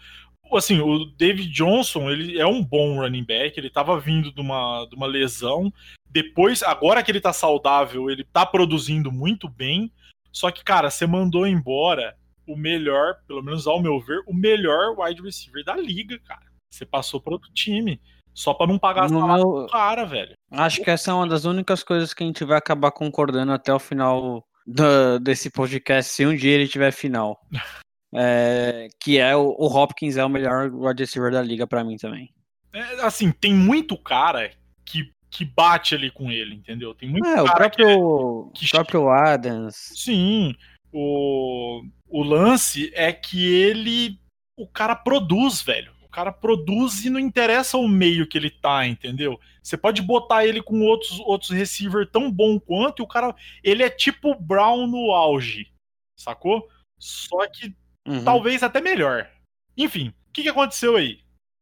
assim, 0.57 0.79
o 0.79 1.05
David 1.05 1.49
Johnson, 1.49 2.09
ele 2.09 2.39
é 2.39 2.45
um 2.45 2.63
bom 2.63 2.99
running 2.99 3.23
back, 3.23 3.59
ele 3.59 3.67
estava 3.67 3.99
vindo 3.99 4.31
de 4.31 4.41
uma, 4.41 4.85
de 4.89 4.95
uma 4.95 5.07
lesão. 5.07 5.71
Depois, 6.09 6.61
agora 6.61 7.01
que 7.01 7.11
ele 7.11 7.21
tá 7.21 7.33
saudável, 7.33 8.09
ele 8.09 8.23
tá 8.23 8.45
produzindo 8.45 9.11
muito 9.11 9.49
bem. 9.49 9.91
Só 10.31 10.51
que, 10.51 10.63
cara, 10.63 10.89
você 10.89 11.05
mandou 11.05 11.47
embora 11.47 12.15
o 12.47 12.55
melhor, 12.55 13.15
pelo 13.27 13.41
menos 13.41 13.67
ao 13.67 13.81
meu 13.81 13.99
ver, 13.99 14.21
o 14.27 14.33
melhor 14.33 14.95
wide 14.99 15.21
receiver 15.21 15.63
da 15.63 15.75
liga, 15.75 16.19
cara. 16.19 16.45
Você 16.71 16.85
passou 16.85 17.21
para 17.21 17.33
outro 17.33 17.51
time. 17.53 18.01
Só 18.33 18.53
para 18.53 18.67
não 18.67 18.79
pagar 18.79 19.09
salário 19.09 19.47
meu... 19.47 19.67
cara, 19.67 20.05
velho. 20.05 20.33
Acho 20.51 20.81
que 20.81 20.89
essa 20.89 21.11
é 21.11 21.13
uma 21.13 21.27
das 21.27 21.45
únicas 21.45 21.83
coisas 21.83 22.13
que 22.13 22.23
a 22.23 22.25
gente 22.25 22.43
vai 22.43 22.57
acabar 22.57 22.91
concordando 22.91 23.51
até 23.51 23.71
o 23.71 23.77
final 23.77 24.43
do, 24.65 25.19
desse 25.19 25.51
podcast, 25.51 26.11
se 26.11 26.25
um 26.25 26.35
dia 26.35 26.53
ele 26.53 26.67
tiver 26.67 26.91
final. 26.91 27.39
É, 28.15 28.89
que 28.99 29.17
é 29.17 29.35
o, 29.35 29.55
o, 29.57 29.65
Hopkins 29.65 30.17
é 30.17 30.25
o 30.25 30.29
melhor 30.29 30.71
wide 30.71 31.01
receiver 31.01 31.31
da 31.31 31.41
liga 31.41 31.65
para 31.65 31.83
mim 31.83 31.97
também. 31.97 32.31
É, 32.71 33.05
assim, 33.05 33.31
tem 33.31 33.53
muito 33.53 33.97
cara 33.97 34.51
que, 34.85 35.11
que 35.29 35.43
bate 35.43 35.95
ali 35.95 36.11
com 36.11 36.31
ele, 36.31 36.55
entendeu? 36.55 36.93
Tem 36.93 37.09
muito 37.09 37.27
é, 37.27 37.35
cara 37.35 37.43
o 37.43 37.55
próprio, 37.55 38.51
que, 38.53 38.65
que... 38.65 38.71
próprio 38.71 39.09
Adams. 39.09 39.75
Sim, 39.95 40.55
o, 40.91 41.83
o 42.07 42.23
lance 42.23 42.91
é 42.93 43.11
que 43.11 43.51
ele 43.51 44.19
o 44.55 44.67
cara 44.67 44.95
produz, 44.95 45.61
velho. 45.61 45.91
O 46.03 46.09
cara 46.09 46.31
produz 46.31 47.03
e 47.03 47.09
não 47.09 47.19
interessa 47.19 47.77
o 47.77 47.87
meio 47.87 48.27
que 48.27 48.37
ele 48.37 48.51
tá, 48.51 48.85
entendeu? 48.85 49.39
Você 49.63 49.75
pode 49.75 50.01
botar 50.01 50.45
ele 50.45 50.61
com 50.61 50.81
outros, 50.81 51.19
outros 51.21 51.49
receiver 51.49 52.07
tão 52.09 52.31
bom 52.31 52.59
quanto, 52.59 53.01
e 53.01 53.03
o 53.03 53.07
cara. 53.07 53.35
Ele 53.63 53.81
é 53.81 53.89
tipo 53.89 54.35
Brown 54.35 54.85
no 54.85 55.11
auge, 55.11 55.71
sacou? 56.15 56.67
Só 56.99 57.47
que 57.47 57.75
Uhum. 58.07 58.23
talvez 58.23 58.63
até 58.63 58.81
melhor. 58.81 59.29
Enfim, 59.77 60.09
o 60.09 60.33
que, 60.33 60.43
que 60.43 60.49
aconteceu 60.49 60.95
aí? 60.95 61.19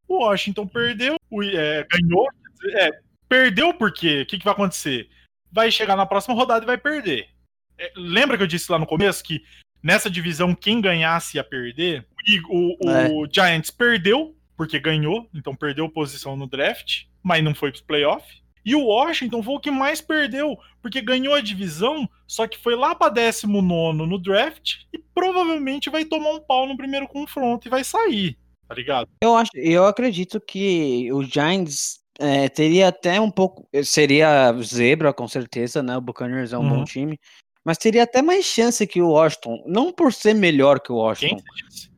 O 0.07 0.23
Washington 0.25 0.67
perdeu, 0.67 1.15
o, 1.29 1.43
é, 1.43 1.85
ganhou. 1.89 2.27
É, 2.73 2.89
perdeu 3.29 3.73
porque 3.73 4.21
o 4.21 4.25
que, 4.25 4.37
que 4.37 4.45
vai 4.45 4.53
acontecer? 4.53 5.09
Vai 5.51 5.71
chegar 5.71 5.95
na 5.95 6.05
próxima 6.05 6.35
rodada 6.35 6.63
e 6.63 6.67
vai 6.67 6.77
perder. 6.77 7.29
É, 7.77 7.91
lembra 7.95 8.37
que 8.37 8.43
eu 8.43 8.47
disse 8.47 8.71
lá 8.71 8.77
no 8.77 8.85
começo 8.85 9.23
que 9.23 9.43
nessa 9.81 10.09
divisão 10.09 10.53
quem 10.53 10.81
ganhasse 10.81 11.37
ia 11.37 11.43
perder? 11.43 12.05
O, 12.49 12.77
o, 12.87 13.23
o 13.23 13.27
Giants 13.31 13.71
perdeu, 13.71 14.35
porque 14.55 14.79
ganhou, 14.79 15.29
então 15.33 15.55
perdeu 15.55 15.89
posição 15.89 16.35
no 16.35 16.47
draft, 16.47 17.05
mas 17.23 17.43
não 17.43 17.55
foi 17.55 17.71
pros 17.71 17.81
playoffs. 17.81 18.40
E 18.65 18.75
o 18.75 18.85
Washington 18.85 19.41
foi 19.41 19.55
o 19.55 19.59
que 19.59 19.71
mais 19.71 20.01
perdeu, 20.01 20.57
porque 20.81 21.01
ganhou 21.01 21.33
a 21.33 21.41
divisão, 21.41 22.07
só 22.27 22.47
que 22.47 22.57
foi 22.57 22.75
lá 22.75 22.93
pra 22.93 23.09
19 23.09 24.05
no 24.05 24.19
draft 24.19 24.81
e 24.93 24.99
provavelmente 25.13 25.89
vai 25.89 26.05
tomar 26.05 26.31
um 26.31 26.39
pau 26.41 26.67
no 26.67 26.77
primeiro 26.77 27.07
confronto 27.07 27.67
e 27.67 27.71
vai 27.71 27.83
sair, 27.83 28.37
tá 28.67 28.75
ligado? 28.75 29.07
Eu 29.23 29.35
acho, 29.35 29.51
eu 29.55 29.85
acredito 29.85 30.39
que 30.39 31.11
o 31.11 31.23
Giants 31.23 31.99
é, 32.19 32.47
teria 32.49 32.87
até 32.89 33.19
um 33.19 33.31
pouco, 33.31 33.67
seria 33.83 34.53
zebra 34.61 35.11
com 35.13 35.27
certeza, 35.27 35.81
né? 35.81 35.97
O 35.97 36.01
Buccaneers 36.01 36.53
é 36.53 36.57
um 36.57 36.61
Uhum. 36.63 36.69
bom 36.79 36.83
time, 36.83 37.19
mas 37.65 37.77
teria 37.77 38.03
até 38.03 38.21
mais 38.21 38.45
chance 38.45 38.85
que 38.85 39.01
o 39.01 39.09
Washington, 39.09 39.63
não 39.65 39.91
por 39.91 40.13
ser 40.13 40.33
melhor 40.35 40.79
que 40.79 40.91
o 40.91 40.95
Washington, 40.97 41.41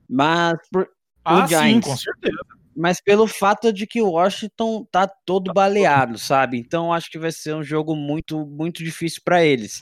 mas 0.09 0.53
por, 0.71 0.89
Ah, 1.25 1.47
sim, 1.47 1.55
Giants. 1.55 1.87
com 1.87 1.97
certeza. 1.97 2.37
Mas 2.75 3.01
pelo 3.01 3.27
fato 3.27 3.71
de 3.73 3.85
que 3.87 4.01
o 4.01 4.11
Washington 4.11 4.85
tá 4.91 5.07
todo 5.07 5.53
baleado, 5.53 6.17
sabe? 6.17 6.57
Então 6.57 6.91
acho 6.93 7.09
que 7.09 7.19
vai 7.19 7.31
ser 7.31 7.53
um 7.55 7.63
jogo 7.63 7.95
muito 7.95 8.45
muito 8.45 8.83
difícil 8.83 9.21
para 9.23 9.43
eles. 9.43 9.79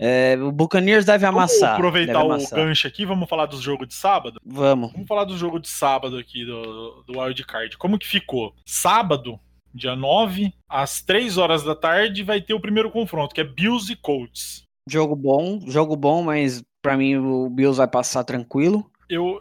É, 0.00 0.36
o 0.40 0.50
Buccaneers 0.50 1.04
deve 1.04 1.26
Vamos 1.26 1.38
amassar. 1.42 1.74
aproveitar 1.74 2.12
deve 2.14 2.24
o 2.24 2.32
amassar. 2.32 2.58
gancho 2.58 2.86
aqui, 2.86 3.04
vamos 3.04 3.28
falar 3.28 3.46
do 3.46 3.60
jogo 3.60 3.84
de 3.86 3.94
sábado? 3.94 4.40
Vamos. 4.44 4.92
Vamos 4.92 5.06
falar 5.06 5.24
do 5.24 5.36
jogo 5.36 5.58
de 5.60 5.68
sábado 5.68 6.16
aqui, 6.16 6.44
do, 6.44 7.02
do 7.06 7.20
Wild 7.20 7.44
Card. 7.44 7.76
Como 7.76 7.98
que 7.98 8.06
ficou? 8.06 8.54
Sábado, 8.66 9.38
dia 9.74 9.94
9, 9.94 10.52
às 10.68 11.02
3 11.02 11.36
horas 11.36 11.62
da 11.62 11.74
tarde, 11.74 12.22
vai 12.22 12.40
ter 12.40 12.54
o 12.54 12.60
primeiro 12.60 12.90
confronto, 12.90 13.34
que 13.34 13.42
é 13.42 13.44
Bills 13.44 13.92
e 13.92 13.96
Colts. 13.96 14.62
Jogo 14.88 15.14
bom, 15.14 15.60
jogo 15.66 15.94
bom, 15.94 16.22
mas 16.22 16.62
pra 16.80 16.96
mim 16.96 17.16
o 17.16 17.50
Bills 17.50 17.76
vai 17.76 17.86
passar 17.86 18.24
tranquilo. 18.24 18.90
Eu- 19.08 19.40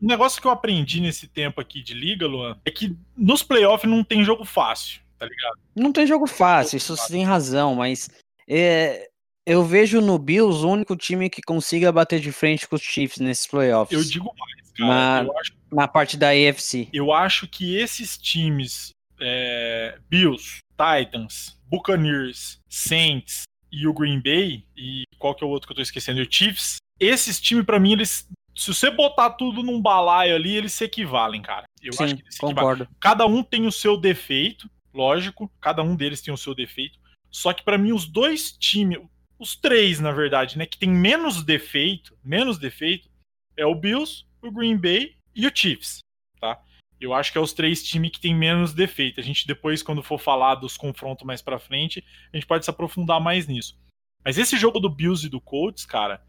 um 0.00 0.06
negócio 0.06 0.40
que 0.40 0.46
eu 0.46 0.50
aprendi 0.50 1.00
nesse 1.00 1.26
tempo 1.26 1.60
aqui 1.60 1.82
de 1.82 1.94
liga, 1.94 2.26
Luan, 2.26 2.56
é 2.64 2.70
que 2.70 2.96
nos 3.16 3.42
playoffs 3.42 3.90
não 3.90 4.04
tem 4.04 4.22
jogo 4.24 4.44
fácil, 4.44 5.00
tá 5.18 5.26
ligado? 5.26 5.58
Não 5.74 5.92
tem 5.92 6.06
jogo 6.06 6.26
fácil, 6.26 6.76
isso 6.76 6.96
você 6.96 7.12
tem 7.12 7.24
razão, 7.24 7.74
mas 7.74 8.08
é, 8.48 9.08
eu 9.46 9.64
vejo 9.64 10.00
no 10.00 10.18
Bills 10.18 10.64
o 10.64 10.70
único 10.70 10.96
time 10.96 11.30
que 11.30 11.42
consiga 11.42 11.90
bater 11.90 12.20
de 12.20 12.30
frente 12.30 12.68
com 12.68 12.76
os 12.76 12.82
Chiefs 12.82 13.18
nesses 13.18 13.46
playoffs. 13.46 13.96
Eu 13.96 14.04
digo 14.04 14.30
mais, 14.38 14.70
cara. 14.72 15.24
Eu, 15.24 15.38
acho, 15.38 15.52
Na 15.72 15.88
parte 15.88 16.16
da 16.16 16.28
AFC. 16.30 16.88
eu 16.92 17.12
acho 17.12 17.48
que 17.48 17.76
esses 17.76 18.16
times, 18.18 18.90
é, 19.20 19.98
Bills, 20.08 20.58
Titans, 20.76 21.58
Buccaneers, 21.66 22.60
Saints 22.68 23.42
e 23.72 23.86
o 23.86 23.92
Green 23.92 24.20
Bay, 24.20 24.64
e 24.76 25.02
qual 25.18 25.34
que 25.34 25.42
é 25.42 25.46
o 25.46 25.50
outro 25.50 25.66
que 25.66 25.72
eu 25.72 25.76
tô 25.76 25.82
esquecendo? 25.82 26.20
E 26.20 26.22
o 26.22 26.28
Chiefs, 26.30 26.76
esses 27.00 27.40
times, 27.40 27.64
pra 27.64 27.80
mim, 27.80 27.92
eles. 27.92 28.28
Se 28.58 28.74
você 28.74 28.90
botar 28.90 29.30
tudo 29.30 29.62
num 29.62 29.80
balaio 29.80 30.34
ali, 30.34 30.56
eles 30.56 30.72
se 30.72 30.82
equivalem, 30.82 31.40
cara. 31.40 31.64
Eu 31.80 31.90
acho 31.90 32.08
Sim, 32.08 32.16
que 32.16 32.22
eles 32.22 32.34
se 32.34 32.44
equivalem. 32.44 32.56
concordo. 32.56 32.96
Cada 33.00 33.24
um 33.24 33.40
tem 33.40 33.68
o 33.68 33.72
seu 33.72 33.96
defeito, 33.96 34.68
lógico. 34.92 35.48
Cada 35.60 35.80
um 35.80 35.94
deles 35.94 36.20
tem 36.20 36.34
o 36.34 36.36
seu 36.36 36.56
defeito. 36.56 36.98
Só 37.30 37.52
que 37.52 37.62
pra 37.62 37.78
mim 37.78 37.92
os 37.92 38.04
dois 38.04 38.50
times, 38.50 38.98
os 39.38 39.54
três 39.54 40.00
na 40.00 40.10
verdade, 40.10 40.58
né, 40.58 40.66
que 40.66 40.76
tem 40.76 40.90
menos 40.90 41.44
defeito, 41.44 42.18
menos 42.24 42.58
defeito, 42.58 43.08
é 43.56 43.64
o 43.64 43.76
Bills, 43.76 44.24
o 44.42 44.50
Green 44.50 44.76
Bay 44.76 45.14
e 45.36 45.46
o 45.46 45.52
Chiefs, 45.54 46.00
tá? 46.40 46.60
Eu 47.00 47.14
acho 47.14 47.30
que 47.30 47.38
é 47.38 47.40
os 47.40 47.52
três 47.52 47.80
times 47.84 48.10
que 48.10 48.20
tem 48.20 48.34
menos 48.34 48.74
defeito. 48.74 49.20
A 49.20 49.22
gente 49.22 49.46
depois, 49.46 49.84
quando 49.84 50.02
for 50.02 50.18
falar 50.18 50.56
dos 50.56 50.76
confrontos 50.76 51.24
mais 51.24 51.40
pra 51.40 51.60
frente, 51.60 52.04
a 52.32 52.36
gente 52.36 52.46
pode 52.46 52.64
se 52.64 52.70
aprofundar 52.70 53.20
mais 53.20 53.46
nisso. 53.46 53.78
Mas 54.24 54.36
esse 54.36 54.56
jogo 54.56 54.80
do 54.80 54.90
Bills 54.90 55.24
e 55.24 55.30
do 55.30 55.40
Colts, 55.40 55.86
cara, 55.86 56.20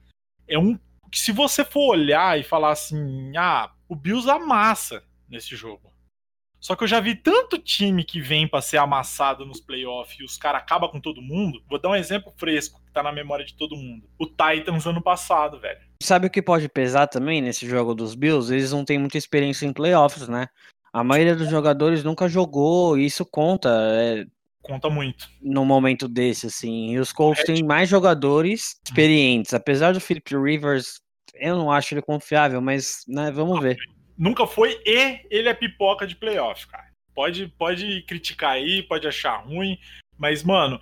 é 0.48 0.60
um 0.60 0.78
que 1.10 1.20
se 1.20 1.32
você 1.32 1.66
for 1.66 1.92
olhar 1.92 2.40
e 2.40 2.44
falar 2.44 2.72
assim, 2.72 3.36
ah, 3.38 3.72
o 3.88 3.96
Bills 3.96 4.30
amassa 4.30 5.04
nesse 5.28 5.56
jogo. 5.56 5.90
Só 6.60 6.76
que 6.76 6.84
eu 6.84 6.88
já 6.88 7.00
vi 7.00 7.16
tanto 7.16 7.58
time 7.58 8.04
que 8.04 8.20
vem 8.20 8.46
pra 8.46 8.62
ser 8.62 8.78
amassado 8.78 9.46
nos 9.46 9.62
playoffs 9.62 10.20
e 10.20 10.24
os 10.24 10.38
caras 10.38 10.62
acabam 10.62 10.90
com 10.92 11.00
todo 11.00 11.22
mundo. 11.22 11.64
Vou 11.70 11.80
dar 11.80 11.90
um 11.90 11.96
exemplo 11.96 12.34
fresco 12.38 12.82
que 12.86 12.92
tá 12.92 13.02
na 13.02 13.14
memória 13.14 13.46
de 13.46 13.56
todo 13.56 13.78
mundo. 13.78 14.10
O 14.20 14.26
Titans 14.26 14.86
ano 14.86 15.02
passado, 15.02 15.58
velho. 15.58 15.80
Sabe 16.04 16.28
o 16.28 16.30
que 16.30 16.42
pode 16.42 16.68
pesar 16.68 17.08
também 17.08 17.42
nesse 17.42 17.66
jogo 17.66 17.96
dos 17.96 18.14
Bills? 18.14 18.54
Eles 18.54 18.74
não 18.74 18.84
têm 18.84 19.00
muita 19.00 19.18
experiência 19.18 19.66
em 19.66 19.72
playoffs, 19.72 20.28
né? 20.28 20.48
A 20.92 21.04
maioria 21.04 21.36
dos 21.36 21.50
jogadores 21.50 22.04
nunca 22.04 22.28
jogou, 22.28 22.98
e 22.98 23.06
isso 23.06 23.26
conta 23.26 23.70
é, 23.70 24.26
Conta 24.62 24.90
muito. 24.90 25.30
no 25.42 25.64
momento 25.66 26.08
desse, 26.08 26.48
assim. 26.48 26.92
E 26.92 27.00
os 27.00 27.12
Colts 27.12 27.42
É, 27.42 27.46
têm 27.46 27.64
mais 27.64 27.90
jogadores 27.90 28.80
experientes. 28.86 29.54
Apesar 29.54 29.94
do 29.94 30.02
Philip 30.02 30.36
Rivers, 30.36 31.00
eu 31.36 31.58
não 31.58 31.72
acho 31.72 31.94
ele 31.94 32.02
confiável, 32.02 32.62
mas 32.62 33.04
né, 33.08 33.32
vamos 33.32 33.60
ver. 33.62 33.78
Nunca 34.18 34.46
foi 34.46 34.80
e 34.86 35.22
ele 35.30 35.48
é 35.48 35.54
pipoca 35.54 36.06
de 36.06 36.16
playoff, 36.16 36.68
cara. 36.68 36.90
Pode, 37.16 37.48
pode 37.58 38.04
criticar 38.04 38.52
aí, 38.52 38.84
pode 38.84 39.08
achar 39.08 39.38
ruim, 39.38 39.78
mas, 40.18 40.44
mano, 40.44 40.80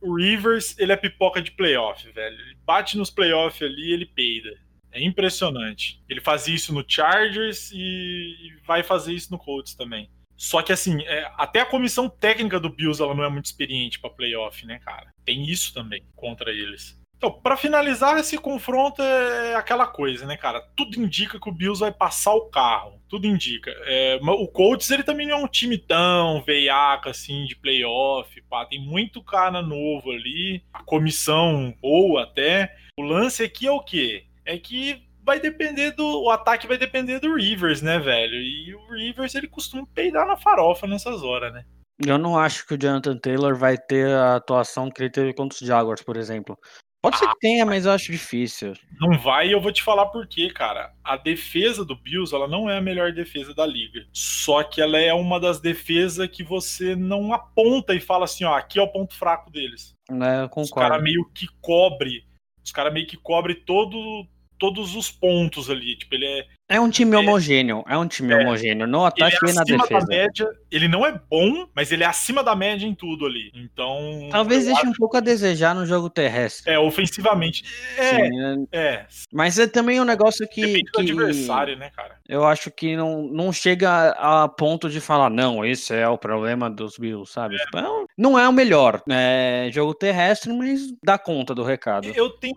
o 0.00 0.16
Rivers, 0.16 0.76
ele 0.78 0.92
é 0.92 0.96
pipoca 0.96 1.42
de 1.42 1.50
playoff, 1.50 2.10
velho. 2.10 2.34
Ele 2.34 2.56
bate 2.64 2.96
nos 2.96 3.10
playoffs 3.10 3.62
ali 3.62 3.92
ele 3.92 4.06
peida. 4.06 4.50
É 4.90 5.02
impressionante. 5.02 6.02
Ele 6.08 6.20
fazia 6.20 6.54
isso 6.54 6.72
no 6.72 6.84
Chargers 6.86 7.70
e 7.72 8.54
vai 8.66 8.82
fazer 8.82 9.12
isso 9.12 9.30
no 9.30 9.38
Colts 9.38 9.74
também. 9.74 10.10
Só 10.38 10.62
que, 10.62 10.72
assim, 10.72 11.02
é, 11.02 11.28
até 11.36 11.60
a 11.60 11.66
comissão 11.66 12.08
técnica 12.08 12.60
do 12.60 12.70
Bills 12.70 13.02
ela 13.02 13.14
não 13.14 13.24
é 13.24 13.28
muito 13.28 13.46
experiente 13.46 13.98
pra 13.98 14.08
playoff, 14.08 14.64
né, 14.64 14.78
cara? 14.78 15.12
Tem 15.24 15.44
isso 15.44 15.74
também 15.74 16.04
contra 16.14 16.52
eles. 16.52 16.96
Então, 17.16 17.32
pra 17.32 17.56
finalizar, 17.56 18.16
esse 18.16 18.38
confronto 18.38 19.02
é 19.02 19.56
aquela 19.56 19.88
coisa, 19.88 20.24
né, 20.24 20.36
cara? 20.36 20.60
Tudo 20.76 21.00
indica 21.00 21.40
que 21.40 21.48
o 21.48 21.52
Bills 21.52 21.80
vai 21.80 21.90
passar 21.90 22.32
o 22.34 22.48
carro. 22.48 23.02
Tudo 23.08 23.26
indica. 23.26 23.72
É, 23.86 24.20
o 24.22 24.46
Colts, 24.46 24.88
ele 24.92 25.02
também 25.02 25.26
não 25.26 25.38
é 25.38 25.42
um 25.42 25.48
time 25.48 25.76
tão 25.76 26.40
veiaca, 26.42 27.10
assim, 27.10 27.44
de 27.44 27.56
playoff, 27.56 28.40
pá. 28.42 28.64
Tem 28.66 28.80
muito 28.80 29.20
cara 29.20 29.60
novo 29.60 30.12
ali. 30.12 30.62
A 30.72 30.84
comissão 30.84 31.74
boa 31.82 32.22
até. 32.22 32.72
O 32.96 33.02
lance 33.02 33.42
aqui 33.42 33.66
é 33.66 33.72
o 33.72 33.82
quê? 33.82 34.26
É 34.44 34.56
que 34.56 35.02
vai 35.28 35.38
depender 35.38 35.90
do. 35.90 36.22
O 36.22 36.30
ataque 36.30 36.66
vai 36.66 36.78
depender 36.78 37.20
do 37.20 37.34
Rivers, 37.34 37.82
né, 37.82 37.98
velho? 37.98 38.34
E 38.34 38.74
o 38.74 38.94
Rivers, 38.94 39.34
ele 39.34 39.46
costuma 39.46 39.86
peidar 39.94 40.26
na 40.26 40.38
farofa 40.38 40.86
nessas 40.86 41.22
horas, 41.22 41.52
né? 41.52 41.66
Eu 42.02 42.16
não 42.16 42.38
acho 42.38 42.66
que 42.66 42.74
o 42.74 42.78
Jonathan 42.80 43.18
Taylor 43.18 43.54
vai 43.54 43.76
ter 43.76 44.08
a 44.08 44.36
atuação 44.36 44.90
que 44.90 45.02
ele 45.02 45.10
teve 45.10 45.34
contra 45.34 45.54
os 45.54 45.66
Jaguars, 45.66 46.02
por 46.02 46.16
exemplo. 46.16 46.56
Pode 47.02 47.18
ser 47.18 47.28
que 47.28 47.38
tenha, 47.40 47.66
mas 47.66 47.84
eu 47.84 47.92
acho 47.92 48.10
difícil. 48.10 48.72
Não 48.98 49.18
vai 49.18 49.48
e 49.48 49.52
eu 49.52 49.60
vou 49.60 49.70
te 49.70 49.82
falar 49.82 50.06
por 50.06 50.26
quê, 50.26 50.50
cara. 50.50 50.92
A 51.04 51.16
defesa 51.16 51.84
do 51.84 51.94
Bills, 51.94 52.34
ela 52.34 52.48
não 52.48 52.70
é 52.70 52.78
a 52.78 52.80
melhor 52.80 53.12
defesa 53.12 53.54
da 53.54 53.66
liga. 53.66 54.06
Só 54.12 54.62
que 54.62 54.80
ela 54.80 54.98
é 54.98 55.12
uma 55.12 55.38
das 55.38 55.60
defesas 55.60 56.26
que 56.28 56.42
você 56.42 56.96
não 56.96 57.32
aponta 57.32 57.94
e 57.94 58.00
fala 58.00 58.24
assim, 58.24 58.44
ó, 58.44 58.54
aqui 58.54 58.78
é 58.78 58.82
o 58.82 58.90
ponto 58.90 59.14
fraco 59.14 59.50
deles. 59.50 59.94
Né, 60.10 60.40
eu 60.40 60.44
Os 60.44 60.50
concordo. 60.50 60.88
caras 60.88 61.02
meio 61.02 61.24
que 61.34 61.46
cobre, 61.60 62.24
os 62.64 62.72
caras 62.72 62.92
meio 62.92 63.06
que 63.06 63.16
cobre 63.16 63.54
todo, 63.54 64.26
todos 64.58 64.94
os 64.96 65.10
pontos 65.10 65.70
ali. 65.70 65.96
Tipo, 65.96 66.14
ele 66.14 66.26
é, 66.26 66.46
É 66.70 66.78
um 66.80 66.90
time 66.90 67.16
homogêneo. 67.16 67.82
É 67.88 67.96
um 67.96 68.06
time 68.06 68.34
É. 68.34 68.36
homogêneo. 68.38 68.86
No 68.86 68.98
ele 68.98 69.06
ataque 69.06 69.46
é 69.46 69.50
e 69.50 69.54
na 69.54 69.62
acima 69.62 69.78
da 69.78 69.84
defesa. 69.84 70.06
média. 70.06 70.48
Ele 70.70 70.86
não 70.88 71.06
é 71.06 71.18
bom, 71.30 71.66
mas 71.74 71.90
ele 71.90 72.04
é 72.04 72.06
acima 72.06 72.42
da 72.44 72.54
média 72.54 72.86
em 72.86 72.94
tudo 72.94 73.24
ali. 73.24 73.50
Então. 73.54 74.28
Talvez 74.30 74.66
deixe 74.66 74.86
um 74.86 74.92
pouco 74.92 75.16
a 75.16 75.20
desejar 75.20 75.74
no 75.74 75.86
jogo 75.86 76.10
terrestre. 76.10 76.70
É, 76.70 76.78
ofensivamente. 76.78 77.64
É, 77.96 78.10
Sim, 78.16 78.28
né? 78.36 78.64
é. 78.72 79.06
Mas 79.32 79.58
é 79.58 79.66
também 79.66 79.98
um 80.00 80.04
negócio 80.04 80.46
que, 80.48 80.60
Depende 80.60 80.84
do 80.84 80.90
que 80.92 81.00
adversário, 81.00 81.76
né, 81.76 81.90
cara? 81.96 82.16
eu 82.28 82.44
acho 82.44 82.70
que 82.70 82.94
não, 82.96 83.22
não 83.22 83.50
chega 83.52 84.10
a 84.10 84.46
ponto 84.48 84.90
de 84.90 85.00
falar, 85.00 85.30
não, 85.30 85.64
esse 85.64 85.94
é 85.94 86.06
o 86.08 86.18
problema 86.18 86.68
dos 86.68 86.98
Bills, 86.98 87.32
sabe? 87.32 87.56
Tipo, 87.56 87.78
é 87.78 87.84
não 88.18 88.38
é 88.38 88.46
o 88.48 88.52
melhor 88.52 89.00
é, 89.08 89.70
jogo 89.72 89.94
terrestre, 89.94 90.52
mas 90.52 90.92
dá 91.02 91.16
conta 91.16 91.54
do 91.54 91.62
recado. 91.62 92.08
Eu 92.14 92.28
tenho, 92.30 92.54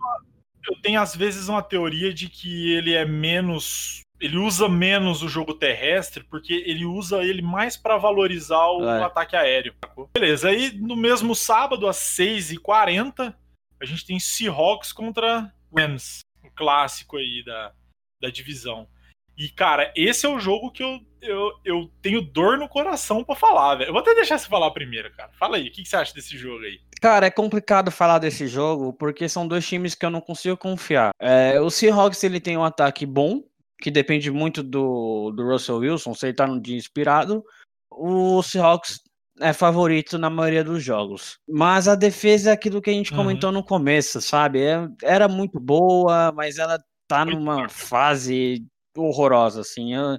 eu 0.68 0.76
tenho 0.80 1.00
às 1.00 1.14
vezes 1.16 1.48
uma 1.48 1.62
teoria 1.62 2.12
de 2.12 2.28
que 2.28 2.72
ele 2.72 2.94
é 2.94 3.04
menos. 3.04 4.00
Ele 4.20 4.36
usa 4.38 4.68
menos 4.68 5.20
o 5.22 5.28
jogo 5.28 5.52
terrestre 5.54 6.22
porque 6.22 6.52
ele 6.52 6.84
usa 6.84 7.24
ele 7.24 7.42
mais 7.42 7.76
pra 7.76 7.96
valorizar 7.96 8.66
o 8.68 8.88
É. 8.88 9.02
ataque 9.02 9.34
aéreo. 9.34 9.74
Beleza, 10.14 10.48
aí 10.48 10.70
no 10.78 10.94
mesmo 10.94 11.34
sábado, 11.34 11.88
às 11.88 11.96
6h40, 11.96 13.34
a 13.80 13.84
gente 13.84 14.06
tem 14.06 14.20
Seahawks 14.20 14.92
contra 14.92 15.52
Rams, 15.76 16.20
o 16.44 16.50
clássico 16.50 17.16
aí 17.16 17.42
da, 17.44 17.72
da 18.20 18.30
divisão. 18.30 18.86
E, 19.42 19.48
cara, 19.48 19.92
esse 19.96 20.24
é 20.24 20.28
o 20.28 20.38
jogo 20.38 20.70
que 20.70 20.84
eu, 20.84 21.00
eu, 21.20 21.50
eu 21.64 21.90
tenho 22.00 22.22
dor 22.22 22.56
no 22.56 22.68
coração 22.68 23.24
para 23.24 23.34
falar, 23.34 23.74
velho. 23.74 23.88
Eu 23.88 23.92
vou 23.92 24.00
até 24.00 24.14
deixar 24.14 24.38
você 24.38 24.46
falar 24.46 24.70
primeiro, 24.70 25.12
cara. 25.16 25.32
Fala 25.36 25.56
aí, 25.56 25.66
o 25.66 25.72
que, 25.72 25.82
que 25.82 25.88
você 25.88 25.96
acha 25.96 26.14
desse 26.14 26.38
jogo 26.38 26.62
aí? 26.64 26.78
Cara, 27.00 27.26
é 27.26 27.30
complicado 27.30 27.90
falar 27.90 28.20
desse 28.20 28.46
jogo 28.46 28.92
porque 28.92 29.28
são 29.28 29.48
dois 29.48 29.66
times 29.66 29.96
que 29.96 30.06
eu 30.06 30.10
não 30.10 30.20
consigo 30.20 30.56
confiar. 30.56 31.10
É, 31.20 31.60
o 31.60 31.70
Seahawks 31.70 32.22
ele 32.22 32.38
tem 32.38 32.56
um 32.56 32.62
ataque 32.62 33.04
bom, 33.04 33.42
que 33.80 33.90
depende 33.90 34.30
muito 34.30 34.62
do, 34.62 35.32
do 35.32 35.42
Russell 35.44 35.78
Wilson, 35.78 36.14
se 36.14 36.26
ele 36.26 36.34
tá 36.34 36.46
num 36.46 36.60
dia 36.60 36.76
inspirado. 36.76 37.42
O 37.90 38.44
Seahawks 38.44 39.00
é 39.40 39.52
favorito 39.52 40.18
na 40.18 40.30
maioria 40.30 40.62
dos 40.62 40.84
jogos. 40.84 41.40
Mas 41.48 41.88
a 41.88 41.96
defesa 41.96 42.50
é 42.50 42.52
aquilo 42.52 42.80
que 42.80 42.90
a 42.90 42.92
gente 42.92 43.10
uhum. 43.10 43.18
comentou 43.18 43.50
no 43.50 43.64
começo, 43.64 44.20
sabe? 44.20 44.62
É, 44.62 44.86
era 45.02 45.26
muito 45.26 45.58
boa, 45.58 46.30
mas 46.30 46.58
ela 46.58 46.78
tá 47.08 47.24
numa 47.24 47.68
fase 47.68 48.64
horrorosa, 48.96 49.60
assim. 49.60 49.94
Eu, 49.94 50.18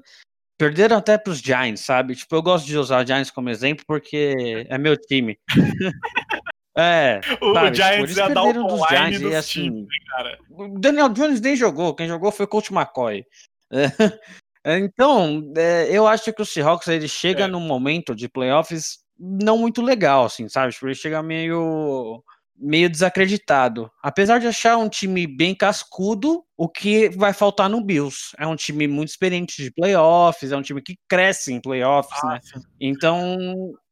perderam 0.57 0.97
até 0.97 1.17
pros 1.17 1.39
Giants, 1.39 1.81
sabe? 1.81 2.15
Tipo, 2.15 2.35
eu 2.35 2.41
gosto 2.41 2.65
de 2.65 2.77
usar 2.77 3.03
o 3.03 3.05
Giants 3.05 3.31
como 3.31 3.49
exemplo 3.49 3.83
porque 3.87 4.65
é 4.69 4.77
meu 4.77 4.97
time. 4.97 5.37
É, 6.75 7.19
o 7.39 7.53
sabe, 7.53 7.75
Giants 7.75 8.09
tipo, 8.09 8.19
ia 8.19 8.33
dar 8.33 8.43
o 8.45 8.67
dos 8.67 8.89
Giants 8.89 9.21
e 9.21 9.35
assim, 9.35 9.61
time, 9.61 9.87
cara. 10.09 10.39
O 10.49 10.79
Daniel 10.79 11.09
Jones 11.09 11.39
nem 11.39 11.55
jogou, 11.55 11.93
quem 11.93 12.07
jogou 12.07 12.31
foi 12.31 12.45
o 12.45 12.49
Coach 12.49 12.73
McCoy. 12.73 13.23
É, 14.65 14.77
então, 14.77 15.51
é, 15.57 15.89
eu 15.91 16.07
acho 16.07 16.31
que 16.31 16.41
o 16.41 16.45
Seahawks 16.45 16.87
ele 16.87 17.05
chega 17.05 17.43
é. 17.43 17.47
num 17.47 17.59
momento 17.59 18.15
de 18.15 18.29
playoffs 18.29 18.99
não 19.19 19.57
muito 19.57 19.81
legal, 19.81 20.23
assim, 20.23 20.47
sabe? 20.47 20.71
Tipo, 20.71 20.87
ele 20.87 20.95
chega 20.95 21.21
meio 21.21 22.23
meio 22.55 22.89
desacreditado. 22.89 23.91
Apesar 24.01 24.39
de 24.39 24.47
achar 24.47 24.77
um 24.77 24.89
time 24.89 25.27
bem 25.27 25.55
cascudo, 25.55 26.43
o 26.57 26.69
que 26.69 27.09
vai 27.09 27.33
faltar 27.33 27.69
no 27.69 27.83
Bills. 27.83 28.35
É 28.37 28.47
um 28.47 28.55
time 28.55 28.87
muito 28.87 29.09
experiente 29.09 29.61
de 29.61 29.71
playoffs, 29.71 30.51
é 30.51 30.57
um 30.57 30.61
time 30.61 30.81
que 30.81 30.95
cresce 31.09 31.51
em 31.51 31.61
playoffs, 31.61 32.23
ah, 32.23 32.27
né? 32.27 32.39
Sim. 32.41 32.59
Então, 32.79 33.37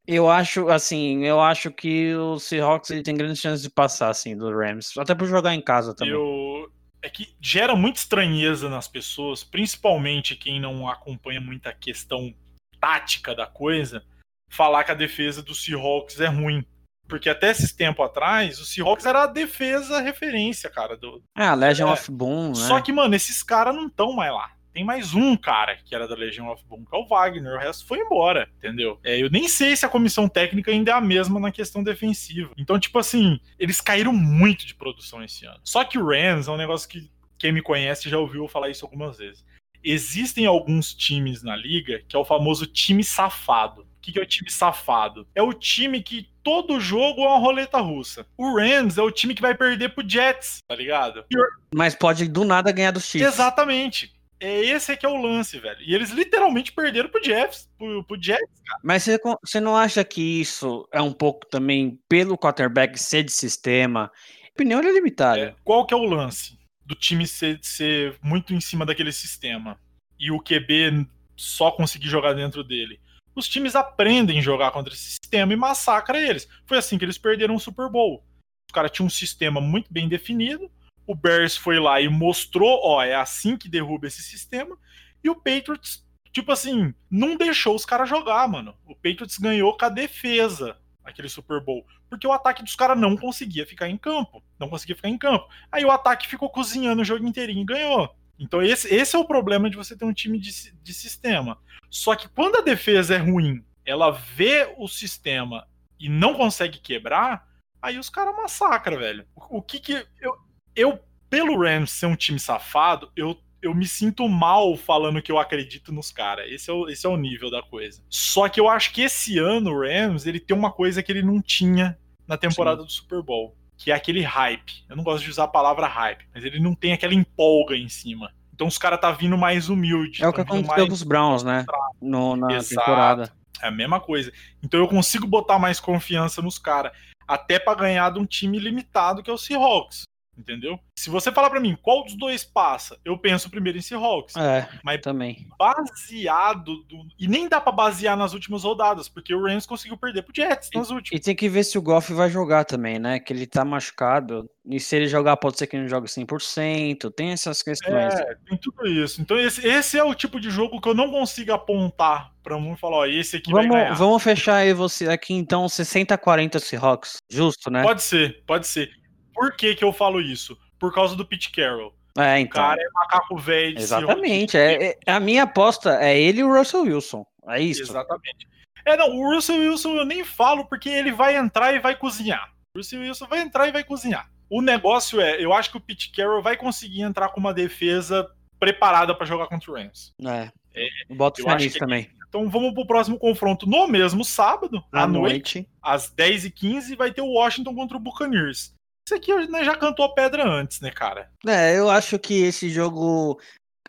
eu 0.08 0.30
acho, 0.30 0.70
assim, 0.70 1.26
eu 1.26 1.40
acho 1.40 1.72
que 1.72 2.16
o 2.16 2.40
Seahawks 2.40 2.90
ele 2.90 3.04
tem 3.04 3.16
grandes 3.16 3.40
chances 3.40 3.62
de 3.62 3.70
passar, 3.70 4.10
assim, 4.10 4.38
do 4.38 4.52
Rams. 4.52 4.98
Até 4.98 5.16
por 5.16 5.28
jogar 5.28 5.54
em 5.54 5.62
casa 5.62 5.96
também. 5.96 6.14
Eu... 6.14 6.72
É 7.04 7.10
que 7.10 7.36
gera 7.42 7.76
muita 7.76 8.00
estranheza 8.00 8.70
nas 8.70 8.88
pessoas, 8.88 9.44
principalmente 9.44 10.36
quem 10.36 10.60
não 10.62 10.88
acompanha 10.88 11.42
muita 11.42 11.74
questão 11.74 12.32
tática 12.80 13.34
da 13.34 13.48
coisa, 13.48 14.04
falar 14.48 14.84
que 14.84 14.92
a 14.92 14.96
defesa 14.96 15.42
do 15.42 15.56
Seahawks 15.56 16.20
é 16.20 16.28
ruim. 16.28 16.64
Porque 17.12 17.28
até 17.28 17.52
esses 17.52 17.74
tempo 17.74 18.02
atrás, 18.02 18.58
o 18.58 18.66
Seahawks 18.66 19.06
era 19.06 19.24
a 19.24 19.28
defesa 19.28 20.00
referência, 20.00 20.70
cara. 20.70 20.96
Do... 20.96 21.22
É, 21.38 21.44
a 21.44 21.54
Legion 21.54 21.90
é. 21.90 21.92
of 21.92 22.10
Boom, 22.10 22.48
né? 22.52 22.56
Só 22.56 22.80
que, 22.80 22.94
mano, 22.94 23.14
esses 23.14 23.44
caras 23.44 23.76
não 23.76 23.88
estão 23.88 24.14
mais 24.14 24.32
lá. 24.32 24.50
Tem 24.72 24.86
mais 24.86 25.14
um 25.14 25.36
cara 25.36 25.76
que 25.84 25.94
era 25.94 26.08
da 26.08 26.16
Legion 26.16 26.50
of 26.50 26.64
Boom, 26.70 26.86
que 26.86 26.96
é 26.96 26.98
o 26.98 27.06
Wagner. 27.06 27.56
O 27.56 27.60
resto 27.60 27.86
foi 27.86 28.00
embora, 28.00 28.50
entendeu? 28.58 28.98
É, 29.04 29.22
eu 29.22 29.30
nem 29.30 29.50
sei 29.50 29.76
se 29.76 29.86
a 29.86 29.90
comissão 29.90 30.30
técnica 30.30 30.72
ainda 30.72 30.92
é 30.92 30.94
a 30.94 31.02
mesma 31.02 31.38
na 31.38 31.52
questão 31.52 31.84
defensiva. 31.84 32.54
Então, 32.58 32.80
tipo 32.80 32.98
assim, 32.98 33.38
eles 33.60 33.82
caíram 33.82 34.14
muito 34.14 34.66
de 34.66 34.74
produção 34.74 35.22
esse 35.22 35.46
ano. 35.46 35.60
Só 35.66 35.84
que 35.84 35.98
o 35.98 36.08
Rams 36.08 36.48
é 36.48 36.52
um 36.52 36.56
negócio 36.56 36.88
que 36.88 37.12
quem 37.38 37.52
me 37.52 37.62
conhece 37.62 38.10
já 38.10 38.18
ouviu 38.18 38.48
falar 38.48 38.70
isso 38.70 38.86
algumas 38.86 39.18
vezes. 39.18 39.44
Existem 39.84 40.46
alguns 40.46 40.94
times 40.94 41.44
na 41.44 41.58
liga 41.58 42.02
que 42.08 42.16
é 42.16 42.20
o 42.20 42.24
famoso 42.24 42.66
time 42.66 43.04
safado. 43.04 43.86
O 44.02 44.04
que, 44.04 44.14
que 44.14 44.20
é 44.20 44.24
o 44.24 44.26
time 44.26 44.50
safado? 44.50 45.28
É 45.36 45.44
o 45.44 45.54
time 45.54 46.02
que 46.02 46.28
todo 46.42 46.80
jogo 46.80 47.22
é 47.22 47.28
uma 47.28 47.38
roleta 47.38 47.78
russa. 47.78 48.26
O 48.36 48.58
Rams 48.58 48.98
é 48.98 49.02
o 49.04 49.12
time 49.12 49.36
que 49.36 49.42
vai 49.44 49.54
perder 49.54 49.90
pro 49.94 50.08
Jets, 50.08 50.58
tá 50.68 50.74
ligado? 50.74 51.24
Mas 51.72 51.94
pode 51.94 52.28
do 52.28 52.44
nada 52.44 52.72
ganhar 52.72 52.90
dos 52.90 53.06
Chiefs. 53.06 53.36
Exatamente. 53.36 54.12
É 54.40 54.60
esse 54.66 54.98
que 54.98 55.06
é 55.06 55.10
o 55.10 55.22
lance, 55.22 55.60
velho. 55.60 55.78
E 55.82 55.94
eles 55.94 56.10
literalmente 56.10 56.72
perderam 56.72 57.10
pro 57.10 57.24
Jets, 57.24 57.70
pro, 57.78 58.04
pro 58.04 58.20
Jets, 58.20 58.60
cara. 58.66 58.80
Mas 58.84 59.04
você, 59.04 59.20
você 59.46 59.60
não 59.60 59.78
acha 59.78 60.04
que 60.04 60.42
isso 60.42 60.90
é 60.92 61.00
um 61.00 61.14
pouco 61.14 61.46
também 61.46 62.00
pelo 62.10 62.36
quarterback 62.36 63.00
ser 63.00 63.22
de 63.22 63.32
sistema? 63.32 64.12
A 64.46 64.50
opinião 64.50 64.80
é 64.80 64.92
limitada. 64.92 65.40
É, 65.40 65.56
qual 65.64 65.86
que 65.86 65.94
é 65.94 65.98
o 65.98 66.06
lance 66.06 66.58
do 66.84 66.96
time 66.96 67.28
ser, 67.28 67.60
ser 67.62 68.18
muito 68.20 68.52
em 68.52 68.60
cima 68.60 68.84
daquele 68.84 69.12
sistema? 69.12 69.78
E 70.20 70.32
o 70.32 70.40
QB 70.40 71.06
só 71.36 71.72
conseguir 71.72 72.08
jogar 72.08 72.34
dentro 72.34 72.64
dele? 72.64 73.00
Os 73.36 73.48
times 73.48 73.76
aprendem 73.76 74.40
a 74.40 74.42
jogar 74.42 74.72
contra 74.72 74.94
esse 74.94 75.12
sistema 75.12 75.54
e 75.54 75.56
massacra 75.56 76.20
eles. 76.20 76.48
Foi 76.66 76.78
assim 76.78 76.98
que 76.98 77.06
eles 77.06 77.18
perderam 77.18 77.56
o 77.56 77.60
Super 77.60 77.90
Bowl. 77.90 78.24
Os 78.70 78.74
caras 78.74 78.92
tinham 78.92 79.08
um 79.08 79.10
sistema 79.10 79.60
muito 79.60 79.92
bem 79.92 80.08
definido, 80.08 80.72
o 81.06 81.16
Bears 81.16 81.58
foi 81.58 81.80
lá 81.80 82.00
e 82.00 82.08
mostrou, 82.08 82.80
ó, 82.84 83.04
é 83.04 83.16
assim 83.16 83.58
que 83.58 83.68
derruba 83.68 84.08
esse 84.08 84.22
sistema. 84.22 84.78
E 85.24 85.30
o 85.30 85.36
Patriots, 85.36 86.06
tipo 86.32 86.52
assim, 86.52 86.94
não 87.10 87.36
deixou 87.36 87.76
os 87.76 87.86
caras 87.86 88.08
jogar, 88.08 88.48
mano. 88.48 88.76
O 88.86 88.96
Patriots 88.96 89.38
ganhou 89.38 89.76
com 89.78 89.86
a 89.86 89.90
defesa 89.90 90.78
aquele 91.04 91.28
Super 91.28 91.60
Bowl, 91.60 91.86
porque 92.10 92.28
o 92.28 92.32
ataque 92.32 92.64
dos 92.64 92.76
caras 92.76 92.98
não 92.98 93.18
conseguia 93.18 93.66
ficar 93.66 93.90
em 93.90 93.98
campo, 93.98 94.44
não 94.60 94.70
conseguia 94.70 94.96
ficar 94.96 95.10
em 95.10 95.18
campo. 95.18 95.48
Aí 95.72 95.84
o 95.84 95.92
ataque 95.92 96.28
ficou 96.28 96.50
cozinhando 96.50 97.02
o 97.02 97.06
jogo 97.06 97.26
inteirinho 97.26 97.62
e 97.62 97.66
ganhou. 97.66 98.16
Então 98.42 98.60
esse, 98.60 98.94
esse 98.94 99.16
é 99.16 99.20
o 99.20 99.26
problema 99.26 99.70
de 99.70 99.78
você 99.78 99.96
ter 99.96 100.04
um 100.04 100.12
time 100.12 100.40
de, 100.40 100.74
de 100.74 100.94
sistema. 100.94 101.60
Só 101.92 102.16
que 102.16 102.28
quando 102.28 102.58
a 102.58 102.62
defesa 102.62 103.14
é 103.14 103.18
ruim, 103.20 103.64
ela 103.86 104.10
vê 104.10 104.74
o 104.78 104.88
sistema 104.88 105.68
e 106.00 106.10
não 106.10 106.34
consegue 106.34 106.80
quebrar, 106.80 107.48
aí 107.80 108.00
os 108.00 108.10
caras 108.10 108.36
massacram, 108.36 108.98
velho. 108.98 109.28
O, 109.36 109.58
o 109.58 109.62
que 109.62 109.80
que 109.80 110.08
eu, 110.20 110.36
eu, 110.76 111.00
pelo 111.30 111.62
Rams 111.62 111.92
ser 111.92 112.08
um 112.08 112.16
time 112.16 112.40
safado, 112.40 113.12
eu, 113.16 113.38
eu 113.62 113.76
me 113.76 113.88
sinto 113.88 114.28
mal 114.28 114.76
falando 114.76 115.22
que 115.22 115.32
eu 115.32 115.38
acredito 115.38 115.92
nos 115.92 116.12
caras. 116.12 116.50
Esse, 116.50 116.72
é 116.72 116.74
o, 116.74 116.90
esse 116.90 117.06
é 117.06 117.10
o 117.10 117.18
nível 117.18 117.52
da 117.52 117.62
coisa. 117.62 118.02
Só 118.10 118.50
que 118.50 118.60
eu 118.60 118.68
acho 118.68 118.92
que 118.92 119.04
esse 119.04 119.38
ano 119.38 119.72
o 119.72 119.82
Rams 119.82 120.26
ele 120.26 120.40
tem 120.40 120.58
uma 120.58 120.72
coisa 120.72 121.04
que 121.04 121.12
ele 121.12 121.22
não 121.22 121.40
tinha 121.40 121.96
na 122.28 122.38
temporada 122.38 122.82
Sim. 122.82 122.88
do 122.88 122.92
Super 122.92 123.22
Bowl. 123.22 123.56
Que 123.82 123.92
é 123.92 123.96
aquele 123.96 124.22
hype. 124.22 124.84
Eu 124.88 124.96
não 124.96 125.04
gosto 125.04 125.24
de 125.24 125.30
usar 125.32 125.46
a 125.46 125.48
palavra 125.48 125.88
hype, 125.88 126.26
mas 126.34 126.44
ele 126.44 126.60
não 126.60 126.76
tem 126.76 126.94
aquela 126.94 127.14
empolga 127.14 127.76
em 127.76 127.90
cima. 127.90 128.32
Então 128.54 128.68
os 128.68 128.78
caras 128.78 129.00
tá 129.00 129.12
vindo 129.12 129.38
mais 129.38 129.70
humilde. 129.70 130.24
É 130.24 130.28
o 130.28 130.34
que 130.34 130.42
aconteceu 130.42 130.78
mais... 130.78 130.90
dos 130.90 131.04
Browns, 131.04 131.44
né? 131.44 131.66
No, 132.00 132.36
na 132.36 132.54
Exato. 132.54 132.76
temporada. 132.76 133.34
É 133.62 133.68
a 133.68 133.72
mesma 133.72 134.00
coisa. 134.00 134.32
Então 134.62 134.80
eu 134.80 134.88
consigo 134.88 135.26
botar 135.26 135.58
mais 135.58 135.80
confiança 135.80 136.42
nos 136.42 136.60
caras. 136.60 136.92
Até 137.28 137.58
para 137.58 137.78
ganhar 137.78 138.12
de 138.12 138.20
um 138.20 138.26
time 138.26 138.60
limitado 138.60 139.24
que 139.24 139.30
é 139.30 139.34
o 139.34 139.38
Seahawks 139.38 140.04
entendeu? 140.38 140.80
Se 140.96 141.10
você 141.10 141.32
falar 141.32 141.50
para 141.50 141.60
mim 141.60 141.78
qual 141.82 142.04
dos 142.04 142.16
dois 142.16 142.44
passa, 142.44 142.98
eu 143.04 143.18
penso 143.18 143.50
primeiro 143.50 143.78
em 143.78 143.82
Seahawks. 143.82 144.36
É, 144.36 144.68
mas 144.84 145.02
também. 145.02 145.48
Baseado 145.58 146.84
do... 146.84 147.08
e 147.20 147.28
nem 147.28 147.48
dá 147.48 147.60
para 147.60 147.72
basear 147.72 148.18
nas 148.18 148.34
últimas 148.34 148.64
rodadas, 148.64 149.10
porque 149.10 149.34
o 149.34 149.44
Rams 149.44 149.66
conseguiu 149.66 149.98
perder 149.98 150.24
pro 150.24 150.34
Jets 150.36 150.70
nas 150.74 150.90
e, 150.90 150.94
últimas. 150.94 151.20
E 151.20 151.24
tem 151.24 151.36
que 151.36 151.50
ver 151.50 151.64
se 151.64 151.78
o 151.78 151.82
Goff 151.82 152.14
vai 152.14 152.30
jogar 152.30 152.66
também, 152.66 153.00
né? 153.00 153.20
Que 153.20 153.34
ele 153.34 153.48
tá 153.48 153.64
machucado. 153.66 154.50
E 154.66 154.80
se 154.80 154.96
ele 154.96 155.08
jogar, 155.08 155.38
pode 155.38 155.58
ser 155.58 155.68
que 155.68 155.76
ele 155.76 155.84
não 155.84 155.90
jogue 155.90 156.08
100%. 156.08 157.12
Tem 157.16 157.32
essas 157.32 157.64
questões. 157.64 158.14
É, 158.14 158.36
tem 158.48 158.58
tudo 158.58 158.88
isso. 158.88 159.22
Então 159.22 159.38
esse, 159.38 159.66
esse 159.68 159.98
é 159.98 160.04
o 160.04 160.14
tipo 160.14 160.40
de 160.40 160.50
jogo 160.50 160.80
que 160.80 160.88
eu 160.88 160.94
não 160.94 161.10
consigo 161.10 161.52
apontar 161.52 162.32
para 162.44 162.58
um 162.58 162.76
falar, 162.76 162.98
ó, 162.98 163.06
esse 163.06 163.38
aqui 163.38 163.52
vamos, 163.52 163.68
vai 163.68 163.82
ganhar. 163.82 163.94
Vamos 163.96 164.24
fechar 164.24 164.56
aí 164.56 164.74
você 164.74 165.08
aqui 165.08 165.34
então 165.34 165.70
60 165.70 166.18
40 166.18 166.60
Seahawks. 166.60 167.18
Justo, 167.30 167.70
né? 167.70 167.84
Pode 167.84 168.02
ser, 168.02 168.44
pode 168.46 168.68
ser. 168.68 169.01
Por 169.42 169.56
que, 169.56 169.74
que 169.74 169.84
eu 169.84 169.92
falo 169.92 170.22
isso? 170.22 170.56
Por 170.78 170.94
causa 170.94 171.16
do 171.16 171.26
Pete 171.26 171.50
Carroll. 171.50 171.92
É, 172.16 172.40
então. 172.40 172.62
O 172.62 172.68
cara 172.68 172.80
é 172.80 172.90
macaco 172.94 173.36
velho. 173.40 173.76
Exatamente. 173.76 174.56
É, 174.56 175.00
é, 175.04 175.12
a 175.12 175.20
minha 175.20 175.44
aposta 175.44 175.98
é 176.00 176.20
ele 176.20 176.42
e 176.42 176.44
o 176.44 176.56
Russell 176.56 176.84
Wilson. 176.84 177.26
É 177.48 177.60
isso. 177.60 177.82
Exatamente. 177.82 178.48
É, 178.86 178.96
não, 178.96 179.10
o 179.16 179.34
Russell 179.34 179.58
Wilson 179.58 179.96
eu 179.96 180.06
nem 180.06 180.24
falo 180.24 180.66
porque 180.66 180.90
ele 180.90 181.12
vai 181.12 181.36
entrar 181.36 181.74
e 181.74 181.80
vai 181.80 181.96
cozinhar. 181.96 182.54
O 182.76 182.78
Russell 182.78 183.02
Wilson 183.02 183.26
vai 183.26 183.40
entrar 183.40 183.68
e 183.68 183.72
vai 183.72 183.84
cozinhar. 183.84 184.30
O 184.48 184.62
negócio 184.62 185.20
é, 185.20 185.44
eu 185.44 185.52
acho 185.54 185.72
que 185.72 185.78
o 185.78 185.82
Pete 185.82 186.12
Carroll 186.12 186.44
vai 186.44 186.56
conseguir 186.56 187.02
entrar 187.02 187.30
com 187.30 187.40
uma 187.40 187.56
defesa 187.56 188.30
preparada 188.60 189.16
para 189.16 189.26
jogar 189.26 189.48
contra 189.48 189.72
o 189.72 189.74
Rams. 189.74 190.14
É. 190.24 190.52
é 190.76 191.16
Bota 191.16 191.42
o 191.42 191.56
nisso 191.56 191.80
também. 191.80 192.12
Então 192.30 192.48
vamos 192.48 192.76
pro 192.76 192.86
próximo 192.86 193.18
confronto 193.18 193.68
no 193.68 193.88
mesmo 193.88 194.24
sábado, 194.24 194.84
à, 194.92 195.02
à 195.02 195.08
noite, 195.08 195.58
noite, 195.58 195.70
às 195.82 196.14
10h15, 196.14 196.96
vai 196.96 197.12
ter 197.12 197.22
o 197.22 197.34
Washington 197.34 197.74
contra 197.74 197.98
o 197.98 198.00
Buccaneers. 198.00 198.74
Isso 199.12 199.16
aqui 199.16 199.34
né, 199.50 199.66
já 199.66 199.76
cantou 199.76 200.14
pedra 200.14 200.48
antes, 200.48 200.80
né, 200.80 200.90
cara? 200.90 201.30
É, 201.46 201.78
eu 201.78 201.90
acho 201.90 202.18
que 202.18 202.44
esse 202.44 202.70
jogo 202.70 203.38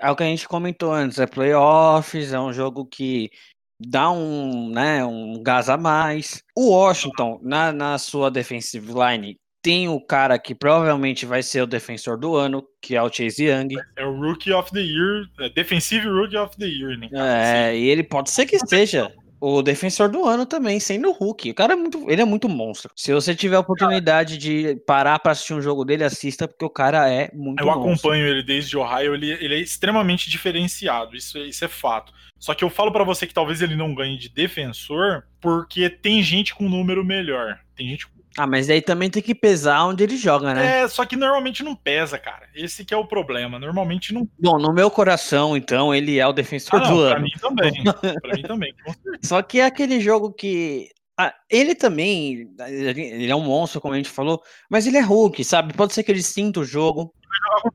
é 0.01 0.11
o 0.11 0.17
que 0.17 0.25
a 0.25 0.27
gente 0.27 0.49
comentou 0.49 0.93
antes, 0.93 1.21
é 1.21 1.27
playoffs, 1.27 2.33
é 2.33 2.41
um 2.41 2.53
jogo 2.53 2.85
que 2.85 3.31
dá 3.79 4.11
um, 4.11 4.69
né, 4.71 5.05
um 5.05 5.41
gás 5.41 5.69
a 5.69 5.77
mais. 5.77 6.43
O 6.57 6.71
Washington, 6.71 7.39
na, 7.41 7.71
na 7.71 7.99
sua 7.99 8.33
defensive 8.33 8.93
line, 8.93 9.37
tem 9.63 9.89
o 9.89 10.01
cara 10.01 10.37
que 10.41 10.57
provavelmente 10.57 11.25
vai 11.25 11.41
ser 11.41 11.63
o 11.63 11.69
defensor 11.69 12.19
do 12.19 12.35
ano, 12.35 12.67
que 12.83 12.97
é 12.97 13.03
o 13.03 13.13
Chase 13.13 13.45
Young. 13.45 13.77
É 13.95 14.05
o 14.05 14.21
Rookie 14.21 14.53
of 14.53 14.73
the 14.73 14.81
Year, 14.81 15.29
é 15.39 15.49
Defensive 15.51 16.09
Rookie 16.09 16.37
of 16.37 16.57
the 16.57 16.67
Year, 16.67 16.99
né? 16.99 17.09
Cara? 17.09 17.69
É, 17.69 17.79
e 17.79 17.89
ele 17.89 18.03
pode 18.03 18.29
ser 18.29 18.45
que 18.45 18.57
esteja. 18.57 19.15
O 19.45 19.61
defensor 19.61 20.09
do 20.09 20.25
ano 20.25 20.47
também, 20.47 20.79
sendo 20.79 21.09
o 21.09 21.13
Hulk. 21.13 21.51
O 21.51 21.55
cara 21.55 21.73
é 21.73 21.77
muito, 21.77 22.09
ele 22.09 22.23
é 22.23 22.25
muito 22.25 22.49
monstro. 22.49 22.93
Se 22.95 23.13
você 23.13 23.35
tiver 23.35 23.57
a 23.57 23.61
oportunidade 23.61 24.39
de 24.39 24.77
parar 24.87 25.19
para 25.19 25.33
assistir 25.33 25.53
um 25.53 25.61
jogo 25.61 25.85
dele, 25.85 26.05
assista, 26.05 26.47
porque 26.47 26.65
o 26.65 26.71
cara 26.71 27.11
é 27.11 27.29
muito 27.35 27.61
Eu 27.61 27.67
monstro. 27.67 27.91
acompanho 27.91 28.25
ele 28.27 28.43
desde 28.45 28.77
Ohio, 28.77 29.15
ele, 29.15 29.31
ele 29.33 29.55
é 29.57 29.59
extremamente 29.59 30.31
diferenciado, 30.31 31.17
isso, 31.17 31.37
é- 31.39 31.47
isso 31.47 31.65
é 31.65 31.69
fato. 31.69 32.13
Só 32.39 32.55
que 32.55 32.63
eu 32.63 32.71
falo 32.71 32.93
pra 32.93 33.03
você 33.05 33.27
que 33.27 33.35
talvez 33.35 33.61
ele 33.63 33.75
não 33.75 33.95
ganhe 33.95 34.17
de 34.17 34.29
defensor, 34.29 35.25
porque 35.41 35.91
tem 35.91 36.23
gente 36.23 36.55
com 36.55 36.69
número 36.69 37.05
melhor. 37.05 37.59
Tem 37.77 37.89
gente 37.89 38.07
com 38.07 38.22
Ah, 38.39 38.47
mas 38.47 38.71
aí 38.71 38.81
também 38.81 39.11
tem 39.11 39.23
que 39.23 39.35
pesar 39.35 39.85
onde 39.85 40.03
ele 40.03 40.17
joga, 40.17 40.55
né? 40.55 40.81
É, 40.83 40.89
só 40.89 41.05
que 41.05 41.17
normalmente 41.17 41.63
não 41.63 41.75
pesa, 41.77 42.19
cara. 42.19 42.49
Esse 42.55 42.85
que 42.85 42.95
é 42.95 42.97
o 42.97 43.07
problema. 43.07 43.59
Normalmente 43.59 44.15
não. 44.15 44.27
Bom, 44.39 44.59
no 44.59 44.73
meu 44.73 44.91
coração, 44.91 45.57
então, 45.57 45.95
ele 45.95 46.19
é 46.19 46.27
o 46.27 46.33
defensor 46.33 46.81
Ah, 46.81 46.89
não, 46.89 46.97
do 46.97 47.03
pra 47.09 47.17
ano. 47.17 47.25
mim 47.25 47.31
também. 47.41 47.73
pra 48.23 48.35
mim 48.35 48.43
também. 48.43 48.75
Só 49.23 49.43
que 49.43 49.61
é 49.61 49.67
aquele 49.67 50.01
jogo 50.01 50.33
que. 50.33 50.89
ah, 51.19 51.35
ele 51.51 51.75
também. 51.75 52.49
Ele 52.69 53.31
é 53.31 53.37
um 53.37 53.45
monstro, 53.45 53.81
como 53.83 53.93
a 53.95 53.97
gente 53.99 54.09
falou, 54.09 54.43
mas 54.71 54.87
ele 54.87 54.97
é 54.97 55.03
Hulk, 55.03 55.45
sabe? 55.45 55.75
Pode 55.75 55.93
ser 55.93 56.03
que 56.03 56.11
ele 56.11 56.23
sinta 56.23 56.61
o 56.61 56.65
jogo 56.65 57.13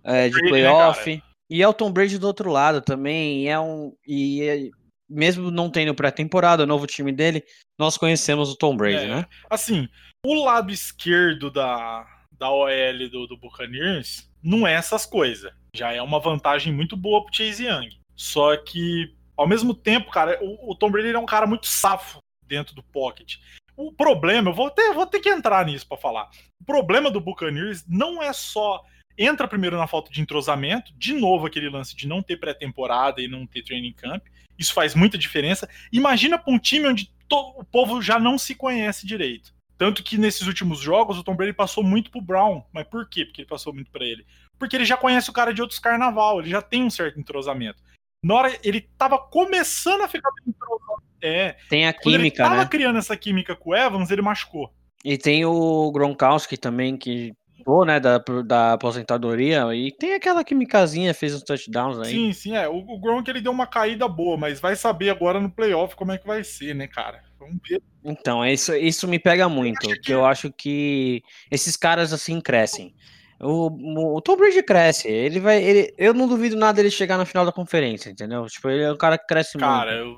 é, 0.03 0.27
de 0.29 0.41
né, 0.41 0.49
playoff. 0.49 1.21
e 1.49 1.61
é 1.61 1.67
o 1.67 1.73
Tom 1.73 1.91
Brady 1.91 2.17
do 2.17 2.25
outro 2.25 2.49
lado 2.51 2.81
também. 2.81 3.43
E 3.43 3.47
é 3.47 3.59
um. 3.59 3.93
E 4.07 4.41
é- 4.41 4.69
mesmo 5.09 5.49
não 5.49 5.69
tendo 5.69 5.95
pré-temporada, 5.95 6.63
o 6.63 6.67
novo 6.67 6.85
time 6.85 7.13
dele, 7.13 7.41
nós 7.79 7.95
conhecemos 7.95 8.51
o 8.51 8.57
Tom 8.57 8.75
Brady, 8.75 9.05
É. 9.05 9.07
né? 9.07 9.25
Assim, 9.49 9.87
o 10.27 10.43
lado 10.43 10.73
esquerdo 10.73 11.49
da, 11.49 12.05
da 12.37 12.51
OL 12.51 13.09
do, 13.09 13.27
do 13.27 13.37
Buccaneers 13.37 14.29
não 14.43 14.67
é 14.67 14.73
essas 14.73 15.05
coisas. 15.05 15.53
Já 15.73 15.93
é 15.93 16.01
uma 16.01 16.19
vantagem 16.19 16.73
muito 16.73 16.97
boa 16.97 17.23
pro 17.23 17.33
Chase 17.33 17.65
Young. 17.65 17.97
Só 18.13 18.57
que, 18.57 19.15
ao 19.37 19.47
mesmo 19.47 19.73
tempo, 19.73 20.11
cara, 20.11 20.37
o, 20.41 20.71
o 20.71 20.75
Tom 20.75 20.91
Brady 20.91 21.13
é 21.13 21.19
um 21.19 21.25
cara 21.25 21.47
muito 21.47 21.65
safo 21.65 22.19
dentro 22.45 22.75
do 22.75 22.83
pocket. 22.83 23.37
O 23.77 23.93
problema, 23.93 24.49
eu 24.49 24.53
vou 24.53 24.69
ter, 24.69 24.93
vou 24.93 25.05
ter 25.05 25.21
que 25.21 25.29
entrar 25.29 25.65
nisso 25.65 25.87
pra 25.87 25.97
falar. 25.97 26.29
O 26.59 26.65
problema 26.65 27.09
do 27.09 27.21
Buccaneers 27.21 27.85
não 27.87 28.21
é 28.21 28.33
só 28.33 28.83
entra 29.17 29.47
primeiro 29.47 29.77
na 29.77 29.87
falta 29.87 30.11
de 30.11 30.19
entrosamento, 30.19 30.91
de 30.97 31.13
novo 31.13 31.45
aquele 31.45 31.69
lance 31.69 31.95
de 31.95 32.05
não 32.05 32.21
ter 32.21 32.37
pré-temporada 32.37 33.21
e 33.21 33.29
não 33.29 33.47
ter 33.47 33.63
training 33.63 33.93
camp. 33.93 34.25
Isso 34.59 34.73
faz 34.73 34.93
muita 34.93 35.17
diferença. 35.17 35.69
Imagina 35.91 36.37
pra 36.37 36.53
um 36.53 36.59
time 36.59 36.87
onde 36.87 37.09
o 37.31 37.63
povo 37.63 38.01
já 38.01 38.19
não 38.19 38.37
se 38.37 38.55
conhece 38.55 39.07
direito. 39.07 39.56
Tanto 39.77 40.01
que 40.03 40.17
nesses 40.17 40.47
últimos 40.47 40.79
jogos 40.79 41.17
o 41.17 41.23
Tom 41.23 41.35
Brady 41.35 41.53
passou 41.53 41.83
muito 41.83 42.09
pro 42.09 42.21
Brown. 42.21 42.63
Mas 42.73 42.87
por 42.87 43.07
quê? 43.07 43.25
Porque 43.25 43.41
ele 43.41 43.49
passou 43.49 43.73
muito 43.73 43.91
pra 43.91 44.03
ele. 44.03 44.25
Porque 44.57 44.75
ele 44.75 44.85
já 44.85 44.97
conhece 44.97 45.29
o 45.29 45.33
cara 45.33 45.53
de 45.53 45.61
outros 45.61 45.79
carnaval, 45.79 46.39
ele 46.39 46.49
já 46.49 46.61
tem 46.61 46.83
um 46.83 46.89
certo 46.89 47.19
entrosamento. 47.19 47.81
Na 48.23 48.33
hora 48.35 48.59
ele 48.63 48.81
tava 48.97 49.19
começando 49.19 50.01
a 50.01 50.07
ficar 50.07 50.29
bem 50.31 50.45
entrosado. 50.47 51.03
É, 51.21 51.55
Tem 51.69 51.87
a 51.87 51.93
quando 51.93 52.15
ele 52.15 52.23
química, 52.25 52.43
tava 52.43 52.57
né? 52.57 52.67
criando 52.67 52.99
essa 52.99 53.17
química 53.17 53.55
com 53.55 53.71
o 53.71 53.75
Evans, 53.75 54.11
ele 54.11 54.21
machucou. 54.21 54.71
E 55.03 55.17
tem 55.17 55.45
o 55.45 55.91
Gronkowski 55.91 56.57
também, 56.57 56.97
que 56.97 57.33
pô, 57.67 57.83
né, 57.83 57.99
da, 57.99 58.17
da 58.45 58.71
aposentadoria, 58.71 59.75
e 59.75 59.91
tem 59.91 60.13
aquela 60.13 60.41
químicazinha, 60.41 61.13
fez 61.13 61.35
uns 61.35 61.43
touchdowns 61.43 61.99
aí. 61.99 62.11
Sim, 62.13 62.31
sim, 62.31 62.55
é. 62.55 62.65
O, 62.69 62.77
o 62.77 62.97
Gronk 62.97 63.29
ele 63.29 63.41
deu 63.41 63.51
uma 63.51 63.67
caída 63.67 64.07
boa, 64.07 64.37
mas 64.37 64.61
vai 64.61 64.73
saber 64.73 65.09
agora 65.09 65.37
no 65.37 65.51
playoff 65.51 65.93
como 65.93 66.13
é 66.13 66.17
que 66.17 66.25
vai 66.25 66.45
ser, 66.45 66.73
né, 66.73 66.87
cara? 66.87 67.21
Vamos 67.37 67.57
ver. 67.69 67.83
Então, 68.05 68.41
é 68.41 68.53
isso, 68.53 68.73
isso 68.73 69.05
me 69.05 69.19
pega 69.19 69.49
muito, 69.49 69.85
que- 70.01 70.13
eu 70.13 70.25
acho 70.25 70.49
que 70.49 71.21
esses 71.51 71.75
caras 71.75 72.13
assim 72.13 72.39
crescem. 72.39 72.93
O, 73.41 74.15
o, 74.15 74.21
Tom 74.21 74.37
Brady 74.37 74.63
cresce, 74.63 75.09
ele 75.09 75.41
vai. 75.41 75.61
Ele, 75.61 75.93
eu 75.97 76.13
não 76.13 76.25
duvido 76.25 76.55
nada 76.55 76.77
dele 76.77 76.89
chegar 76.89 77.17
na 77.17 77.25
final 77.25 77.45
da 77.45 77.51
conferência, 77.51 78.09
entendeu? 78.09 78.45
Tipo, 78.45 78.69
ele 78.69 78.83
é 78.83 78.93
um 78.93 78.97
cara 78.97 79.17
que 79.17 79.27
cresce 79.27 79.57
Cara, 79.57 79.91
muito. 79.91 80.05
eu... 80.05 80.17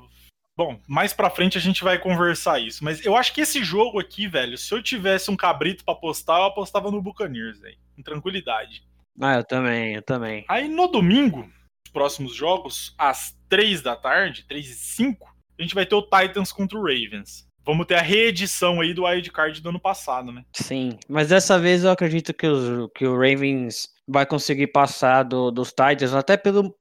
Bom, 0.60 0.78
mais 0.86 1.14
pra 1.14 1.30
frente 1.30 1.56
a 1.56 1.60
gente 1.60 1.82
vai 1.82 1.98
conversar 1.98 2.60
isso. 2.60 2.84
Mas 2.84 3.02
eu 3.02 3.16
acho 3.16 3.32
que 3.32 3.40
esse 3.40 3.64
jogo 3.64 3.98
aqui, 3.98 4.28
velho, 4.28 4.58
se 4.58 4.74
eu 4.74 4.82
tivesse 4.82 5.30
um 5.30 5.36
cabrito 5.36 5.82
pra 5.82 5.94
apostar, 5.94 6.38
eu 6.38 6.44
apostava 6.44 6.90
no 6.90 7.00
Buccaneers, 7.00 7.58
velho. 7.58 7.78
Com 7.96 8.02
tranquilidade. 8.02 8.82
Ah, 9.18 9.36
eu 9.36 9.44
também, 9.44 9.94
eu 9.94 10.02
também. 10.02 10.44
Aí 10.46 10.68
no 10.68 10.86
domingo, 10.86 11.50
os 11.86 11.90
próximos 11.90 12.34
jogos, 12.34 12.94
às 12.98 13.34
3 13.48 13.80
da 13.80 13.96
tarde, 13.96 14.44
3 14.46 14.68
e 14.68 14.74
5, 14.74 15.34
a 15.58 15.62
gente 15.62 15.74
vai 15.74 15.86
ter 15.86 15.94
o 15.94 16.02
Titans 16.02 16.52
contra 16.52 16.76
o 16.76 16.82
Ravens. 16.82 17.48
Vamos 17.64 17.86
ter 17.86 17.94
a 17.94 18.02
reedição 18.02 18.82
aí 18.82 18.92
do 18.92 19.04
Wild 19.04 19.30
Card 19.32 19.62
do 19.62 19.70
ano 19.70 19.80
passado, 19.80 20.30
né? 20.30 20.44
Sim, 20.52 20.98
mas 21.08 21.30
dessa 21.30 21.58
vez 21.58 21.84
eu 21.84 21.90
acredito 21.90 22.34
que, 22.34 22.46
os, 22.46 22.90
que 22.94 23.06
o 23.06 23.14
Ravens 23.14 23.88
vai 24.10 24.26
conseguir 24.26 24.68
passar 24.68 25.22
do- 25.22 25.50
dos 25.50 25.68
Titans, 25.68 26.12
até 26.14 26.36
pelo, 26.36 26.76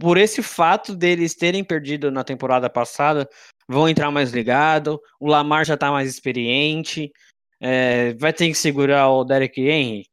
por 0.00 0.18
esse 0.18 0.42
fato 0.42 0.94
deles 0.96 1.34
terem 1.34 1.62
perdido 1.62 2.10
na 2.10 2.24
temporada 2.24 2.68
passada, 2.68 3.28
vão 3.68 3.88
entrar 3.88 4.10
mais 4.10 4.32
ligado, 4.32 5.00
o 5.20 5.28
Lamar 5.28 5.64
já 5.64 5.76
tá 5.76 5.90
mais 5.90 6.08
experiente, 6.10 7.10
é, 7.60 8.14
vai 8.14 8.32
ter 8.32 8.48
que 8.48 8.54
segurar 8.54 9.08
o 9.10 9.24
Derek 9.24 9.60
Henry? 9.60 10.04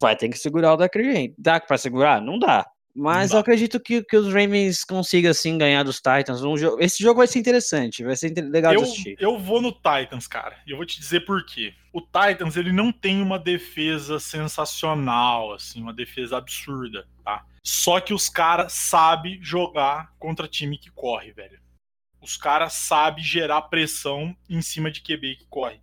Vai 0.00 0.14
ter 0.16 0.28
que 0.28 0.38
segurar 0.38 0.74
o 0.74 0.76
Derek 0.76 0.98
Henry. 0.98 1.34
Dá 1.38 1.58
pra 1.58 1.78
segurar? 1.78 2.20
Não 2.20 2.38
dá. 2.38 2.66
Mas 2.94 3.30
eu 3.30 3.38
acredito 3.38 3.78
que, 3.78 4.02
que 4.02 4.16
os 4.16 4.26
Ravens 4.26 4.82
consigam 4.82 5.32
sim 5.32 5.56
ganhar 5.56 5.84
dos 5.84 5.96
Titans. 5.96 6.42
Um 6.42 6.56
jo- 6.56 6.78
esse 6.80 7.00
jogo 7.02 7.18
vai 7.18 7.26
ser 7.28 7.38
interessante, 7.38 8.02
vai 8.02 8.16
ser 8.16 8.32
legal 8.50 8.72
Eu, 8.72 8.82
de 8.82 8.88
assistir. 8.90 9.16
eu 9.20 9.38
vou 9.38 9.62
no 9.62 9.70
Titans, 9.72 10.26
cara. 10.26 10.60
E 10.66 10.72
eu 10.72 10.76
vou 10.76 10.84
te 10.84 10.98
dizer 10.98 11.20
por 11.20 11.44
quê. 11.46 11.74
O 11.92 12.00
Titans, 12.00 12.56
ele 12.56 12.72
não 12.72 12.90
tem 12.90 13.22
uma 13.22 13.38
defesa 13.38 14.18
sensacional, 14.18 15.52
assim, 15.52 15.80
uma 15.80 15.92
defesa 15.92 16.36
absurda, 16.36 17.06
tá? 17.24 17.44
Só 17.64 18.00
que 18.00 18.14
os 18.14 18.28
caras 18.28 18.72
sabem 18.72 19.38
jogar 19.42 20.12
contra 20.18 20.48
time 20.48 20.76
que 20.78 20.90
corre, 20.90 21.32
velho. 21.32 21.60
Os 22.20 22.36
caras 22.36 22.72
sabem 22.72 23.22
gerar 23.22 23.62
pressão 23.62 24.36
em 24.48 24.60
cima 24.60 24.90
de 24.90 25.02
QB 25.02 25.36
que 25.36 25.46
corre. 25.48 25.80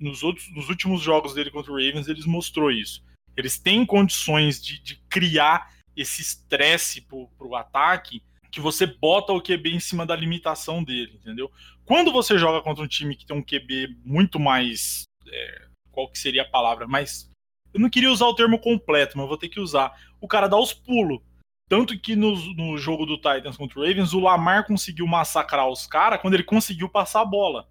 Nos, 0.00 0.22
outros, 0.22 0.48
nos 0.54 0.68
últimos 0.68 1.00
jogos 1.00 1.34
dele 1.34 1.50
contra 1.50 1.72
o 1.72 1.76
Ravens, 1.76 2.06
eles 2.08 2.24
mostrou 2.24 2.70
isso. 2.70 3.02
Eles 3.36 3.58
têm 3.58 3.84
condições 3.86 4.62
de, 4.62 4.80
de 4.80 4.96
criar 5.08 5.70
esse 5.96 6.22
estresse 6.22 7.00
pro, 7.00 7.28
pro 7.38 7.54
ataque 7.54 8.22
que 8.50 8.60
você 8.60 8.86
bota 8.86 9.32
o 9.32 9.40
QB 9.40 9.74
em 9.74 9.80
cima 9.80 10.04
da 10.04 10.14
limitação 10.14 10.84
dele, 10.84 11.14
entendeu? 11.14 11.50
Quando 11.86 12.12
você 12.12 12.36
joga 12.36 12.62
contra 12.62 12.84
um 12.84 12.88
time 12.88 13.16
que 13.16 13.24
tem 13.24 13.36
um 13.36 13.42
QB 13.42 13.96
muito 14.04 14.38
mais. 14.38 15.04
é, 15.26 15.66
qual 15.90 16.08
que 16.08 16.18
seria 16.18 16.42
a 16.42 16.48
palavra? 16.48 16.86
Mais. 16.86 17.30
Eu 17.72 17.80
não 17.80 17.88
queria 17.88 18.10
usar 18.10 18.26
o 18.26 18.34
termo 18.34 18.58
completo, 18.58 19.16
mas 19.16 19.26
vou 19.26 19.38
ter 19.38 19.48
que 19.48 19.58
usar. 19.58 19.98
O 20.20 20.28
cara 20.28 20.48
dá 20.48 20.58
os 20.58 20.74
pulos. 20.74 21.20
Tanto 21.68 21.98
que 21.98 22.14
no, 22.14 22.34
no 22.54 22.76
jogo 22.76 23.06
do 23.06 23.16
Titans 23.16 23.56
contra 23.56 23.80
o 23.80 23.82
Ravens, 23.82 24.12
o 24.12 24.20
Lamar 24.20 24.66
conseguiu 24.66 25.06
massacrar 25.06 25.66
os 25.68 25.86
caras 25.86 26.20
quando 26.20 26.34
ele 26.34 26.44
conseguiu 26.44 26.88
passar 26.88 27.22
a 27.22 27.24
bola. 27.24 27.66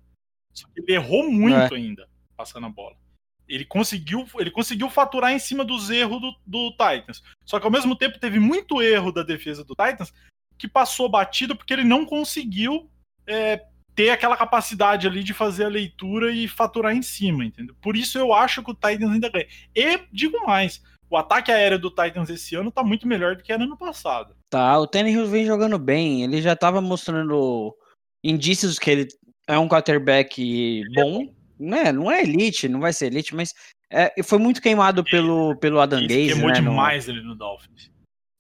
Só 0.52 0.68
que 0.68 0.81
ele 0.81 0.93
errou 0.93 1.30
muito 1.30 1.76
ainda 1.76 2.10
passando 2.35 2.65
a 2.65 2.69
bola. 2.69 2.95
Ele 3.52 3.65
conseguiu, 3.65 4.26
ele 4.40 4.49
conseguiu 4.49 4.90
faturar 4.90 5.32
em 5.32 5.40
cima 5.40 5.65
dos 5.65 5.90
erros 5.90 6.22
do, 6.22 6.36
do 6.45 6.72
Titans. 6.72 7.22
Só 7.45 7.60
que 7.60 7.65
ao 7.65 7.72
mesmo 7.72 7.95
tempo 7.95 8.18
teve 8.18 8.40
muito 8.40 8.82
erro 8.82 9.11
da 9.11 9.23
defesa 9.23 9.64
do 9.64 9.76
Titans 9.76 10.14
que 10.57 10.68
passou 10.68 11.10
batido 11.10 11.56
porque 11.56 11.73
ele 11.73 11.84
não 11.84 12.06
conseguiu 12.06 12.90
é, 13.28 13.61
ter 13.94 14.10
aquela 14.10 14.38
capacidade 14.38 15.06
ali 15.06 15.23
de 15.23 15.34
fazer 15.34 15.65
a 15.65 15.69
leitura 15.69 16.32
e 16.32 16.48
faturar 16.48 16.95
em 16.95 17.02
cima, 17.02 17.44
entendeu? 17.44 17.76
Por 17.82 17.98
isso 17.98 18.18
eu 18.18 18.34
acho 18.34 18.64
que 18.64 18.72
o 18.72 18.76
Titans 18.76 19.11
ainda 19.11 19.30
ganha. 19.30 19.48
E 19.76 19.99
digo 20.14 20.45
mais, 20.45 20.82
o 21.10 21.18
ataque 21.18 21.52
aéreo 21.52 21.78
do 21.78 21.90
Titans 21.90 22.30
esse 22.30 22.56
ano 22.56 22.72
tá 22.72 22.84
muito 22.84 23.06
melhor 23.06 23.36
do 23.36 23.44
que 23.44 23.52
era 23.52 23.65
no 23.65 23.78
passado. 23.78 24.34
Tá, 24.49 24.80
o 24.80 24.88
Tannehill 24.88 25.28
vem 25.28 25.45
jogando 25.45 25.78
bem. 25.78 26.23
Ele 26.23 26.41
já 26.41 26.56
tava 26.56 26.80
mostrando 26.80 27.76
indícios 28.23 28.80
que 28.80 28.90
ele 28.90 29.07
é 29.48 29.57
um 29.57 29.68
quarterback 29.68 30.84
bom. 30.95 31.34
Né? 31.62 31.92
Não 31.92 32.12
é 32.12 32.22
elite, 32.24 32.68
não 32.68 32.80
vai 32.80 32.92
ser 32.92 33.06
elite, 33.08 33.36
mas 33.36 33.54
é, 33.92 34.12
foi 34.24 34.40
muito 34.40 34.62
queimado 34.62 35.04
pelo, 35.04 35.56
pelo 35.58 35.80
Adam 35.80 36.00
Ele 36.00 36.08
Gaze, 36.08 36.34
queimou 36.34 36.50
né, 36.50 36.60
no- 36.60 36.70
demais 36.72 37.08
ele 37.08 37.22
no 37.22 37.36
Dolphins. 37.36 37.92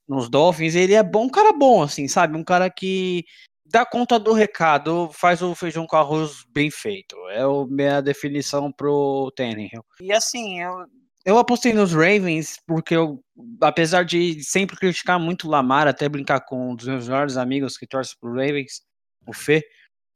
nos 0.07 0.29
Dolphins. 0.29 0.75
Ele 0.75 0.93
é 0.93 1.03
bom, 1.03 1.25
um 1.25 1.29
cara 1.29 1.53
bom, 1.53 1.83
assim, 1.83 2.07
sabe? 2.07 2.35
Um 2.37 2.43
cara 2.43 2.69
que 2.69 3.23
dá 3.65 3.85
conta 3.85 4.19
do 4.19 4.33
recado, 4.33 5.09
faz 5.13 5.41
o 5.41 5.53
feijão 5.55 5.85
com 5.85 5.95
arroz 5.95 6.43
bem 6.53 6.69
feito. 6.71 7.15
É 7.29 7.41
a 7.43 7.65
minha 7.69 8.01
definição 8.01 8.71
pro 8.71 9.31
Tannehill. 9.35 9.83
E 10.01 10.11
assim, 10.11 10.61
eu, 10.61 10.85
eu 11.23 11.37
apostei 11.37 11.71
nos 11.73 11.93
Ravens 11.93 12.57
porque 12.67 12.95
eu, 12.95 13.21
apesar 13.61 14.03
de 14.03 14.43
sempre 14.43 14.75
criticar 14.75 15.19
muito 15.19 15.47
o 15.47 15.49
Lamar, 15.51 15.87
até 15.87 16.09
brincar 16.09 16.41
com 16.41 16.71
um 16.71 16.75
dos 16.75 16.87
meus 16.87 17.07
melhores 17.07 17.37
amigos 17.37 17.77
que 17.77 17.85
torce 17.87 18.13
pro 18.19 18.31
Ravens, 18.33 18.81
o 19.27 19.33
Fê, 19.33 19.63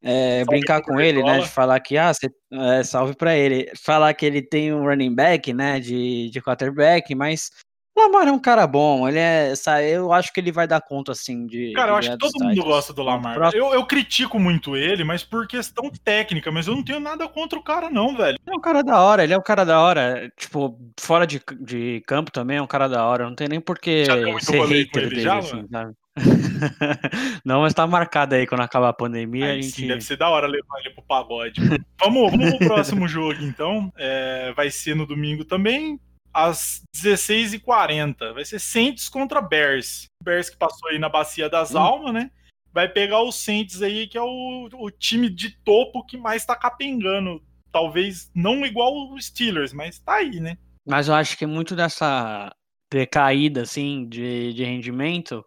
é, 0.06 0.46
brincar 0.46 0.82
com 0.84 1.00
ele, 1.00 1.18
né, 1.18 1.24
Cartola. 1.24 1.44
de 1.44 1.50
falar 1.50 1.80
que, 1.80 1.98
ah, 1.98 2.12
é, 2.52 2.84
salve 2.84 3.16
pra 3.16 3.36
ele, 3.36 3.72
falar 3.76 4.14
que 4.14 4.24
ele 4.24 4.42
tem 4.42 4.72
um 4.72 4.84
running 4.84 5.14
back, 5.14 5.52
né, 5.52 5.80
de, 5.80 6.30
de 6.30 6.42
quarterback, 6.42 7.16
mas 7.16 7.50
o 7.98 8.02
Lamar 8.02 8.28
é 8.28 8.32
um 8.32 8.40
cara 8.40 8.68
bom, 8.68 9.08
ele 9.08 9.18
é, 9.18 9.56
sabe, 9.56 9.90
eu 9.90 10.14
acho 10.14 10.32
que 10.32 10.40
ele 10.40 10.52
vai 10.52 10.68
dar 10.68 10.80
conta, 10.80 11.14
assim, 11.14 11.48
de 11.48 11.74
Cara, 11.74 11.94
eu 11.94 12.00
de 12.00 12.08
acho 12.08 12.12
que 12.12 12.18
todo 12.20 12.44
mundo 12.44 12.54
Titans. 12.54 12.68
gosta 12.68 12.94
do 12.94 13.02
Lamar. 13.02 13.56
Eu, 13.56 13.74
eu 13.74 13.84
critico 13.86 14.38
muito 14.38 14.76
ele, 14.76 15.04
mas 15.04 15.24
por 15.24 15.48
questão 15.48 15.90
técnica, 16.04 16.52
mas 16.52 16.68
eu 16.68 16.76
não 16.76 16.84
tenho 16.84 17.00
nada 17.00 17.28
contra 17.28 17.58
o 17.58 17.64
cara, 17.64 17.90
não, 17.90 18.16
velho. 18.16 18.38
Ele 18.46 18.54
é 18.54 18.58
um 18.58 18.62
cara 18.62 18.84
da 18.84 19.02
hora, 19.02 19.24
ele 19.24 19.34
é 19.34 19.38
um 19.38 19.42
cara 19.42 19.66
da 19.66 19.80
hora. 19.82 20.32
Tipo, 20.38 20.78
fora 21.00 21.26
de, 21.26 21.42
de 21.62 22.04
campo 22.06 22.32
também 22.32 22.58
é 22.58 22.62
um 22.62 22.68
cara 22.68 22.88
da 22.88 23.04
hora. 23.06 23.26
Não 23.26 23.34
tem 23.34 23.48
nem 23.48 23.62
por 23.62 23.80
que 23.80 24.06
muito 24.10 24.46
ser 24.46 24.60
hater 24.60 25.04
ele 25.04 25.10
dele, 25.10 25.22
já, 25.22 25.38
assim, 25.38 25.66
sabe? 25.72 25.94
Não, 27.44 27.62
mas 27.62 27.74
tá 27.74 27.86
marcado 27.86 28.36
aí 28.36 28.48
quando 28.48 28.62
acabar 28.62 28.90
a 28.90 28.94
pandemia. 28.94 29.52
Aí 29.52 29.60
a 29.60 29.64
sim, 29.64 29.70
gente... 29.70 29.88
deve 29.88 30.02
ser 30.02 30.18
da 30.18 30.30
hora 30.30 30.48
levar 30.48 30.80
ele 30.80 30.92
pro 30.92 31.04
pagode. 31.04 31.60
vamos, 32.00 32.32
vamos 32.32 32.58
pro 32.58 32.68
próximo 32.68 33.08
jogo, 33.08 33.44
então. 33.44 33.92
É, 33.98 34.54
vai 34.54 34.70
ser 34.70 34.96
no 34.96 35.06
domingo 35.06 35.44
também, 35.44 36.00
às 36.34 36.82
16h40. 36.96 38.34
Vai 38.34 38.46
ser 38.46 38.60
Saints 38.60 39.10
contra 39.10 39.42
Bears. 39.42 40.06
Bears 40.24 40.50
que 40.50 40.58
passou 40.58 40.90
aí 40.90 41.00
na 41.00 41.10
Bacia 41.10 41.50
das 41.50 41.76
Hum. 41.76 41.80
Almas, 41.80 42.14
né? 42.14 42.32
Vai 42.72 42.90
pegar 42.90 43.22
o 43.22 43.32
Saints 43.32 43.82
aí, 43.82 44.08
que 44.08 44.18
é 44.18 44.22
o, 44.22 44.70
o 44.74 44.92
time 44.92 45.30
de 45.30 45.52
topo 45.64 46.06
que 46.06 46.18
mais 46.18 46.46
tá 46.46 46.56
capengando. 46.56 47.42
Talvez 47.72 48.32
não 48.34 48.66
igual 48.66 48.94
o 48.94 49.22
Steelers, 49.22 49.74
mas 49.74 50.00
tá 50.00 50.16
aí, 50.16 50.40
né? 50.40 50.58
Mas 50.88 51.08
eu 51.08 51.14
acho 51.14 51.38
que 51.38 51.46
muito 51.46 51.76
dessa 51.76 52.54
decaída, 52.92 53.64
assim, 53.64 54.08
de, 54.08 54.54
de 54.54 54.64
rendimento 54.64 55.44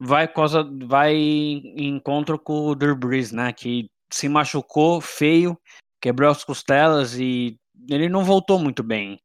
vai, 0.00 0.26
causa, 0.26 0.66
vai 0.86 1.14
em 1.14 1.88
encontro 1.88 2.38
com 2.38 2.68
o 2.68 2.74
Drew 2.74 2.96
Brees, 2.96 3.30
né? 3.32 3.52
Que 3.52 3.88
se 4.12 4.28
machucou 4.28 5.00
feio, 5.00 5.56
quebrou 6.00 6.30
as 6.30 6.42
costelas 6.42 7.14
e 7.18 7.56
ele 7.88 8.08
não 8.08 8.24
voltou 8.24 8.58
muito 8.58 8.82
bem. 8.82 9.20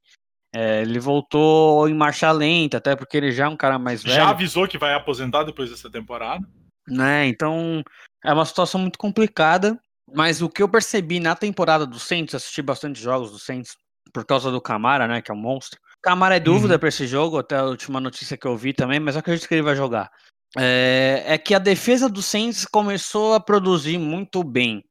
É, 0.54 0.82
ele 0.84 1.00
voltou 1.00 1.88
em 1.90 1.94
marcha 1.94 2.32
lenta, 2.32 2.78
até 2.78 2.96
porque 2.96 3.18
ele 3.18 3.32
já 3.32 3.46
é 3.46 3.48
um 3.50 3.58
cara 3.58 3.78
mais 3.80 4.04
velho. 4.04 4.16
Já 4.16 4.30
avisou 4.30 4.68
que 4.68 4.78
vai 4.78 4.94
aposentar 4.94 5.44
depois 5.44 5.70
dessa 5.70 5.90
temporada. 5.90 6.48
né? 6.88 7.26
Então 7.28 7.84
é 8.24 8.32
uma 8.32 8.46
situação 8.46 8.80
muito 8.80 9.00
complicada. 9.00 9.80
Mas 10.14 10.40
o 10.40 10.48
que 10.48 10.62
eu 10.62 10.70
percebi 10.70 11.20
na 11.20 11.36
temporada 11.36 11.84
do 11.86 11.98
Saints, 11.98 12.36
assisti 12.36 12.62
bastante 12.62 13.02
jogos 13.02 13.32
do 13.32 13.40
Saints 13.40 13.76
por 14.14 14.24
causa 14.24 14.52
do 14.52 14.62
Camara, 14.62 15.08
né? 15.08 15.20
Que 15.20 15.32
é 15.32 15.34
um 15.34 15.38
monstro. 15.38 15.80
Camara 16.02 16.36
é 16.36 16.40
dúvida 16.40 16.76
Uhum. 16.76 16.80
pra 16.80 16.90
esse 16.90 17.08
jogo, 17.08 17.40
até 17.40 17.56
a 17.58 17.64
última 17.66 18.00
notícia 18.00 18.38
que 18.38 18.46
eu 18.46 18.56
vi 18.56 18.72
também, 18.72 19.00
mas 19.00 19.16
eu 19.16 19.20
acredito 19.20 19.48
que 19.48 19.56
ele 19.56 19.64
vai 19.64 19.76
jogar. 19.76 20.12
É, 20.58 21.24
é 21.26 21.38
que 21.38 21.54
a 21.54 21.60
defesa 21.60 22.10
do 22.10 22.22
Saints 22.22 22.66
começou 22.66 23.34
a 23.34 23.40
produzir 23.40 23.98
muito 23.98 24.44
bem. 24.44 24.84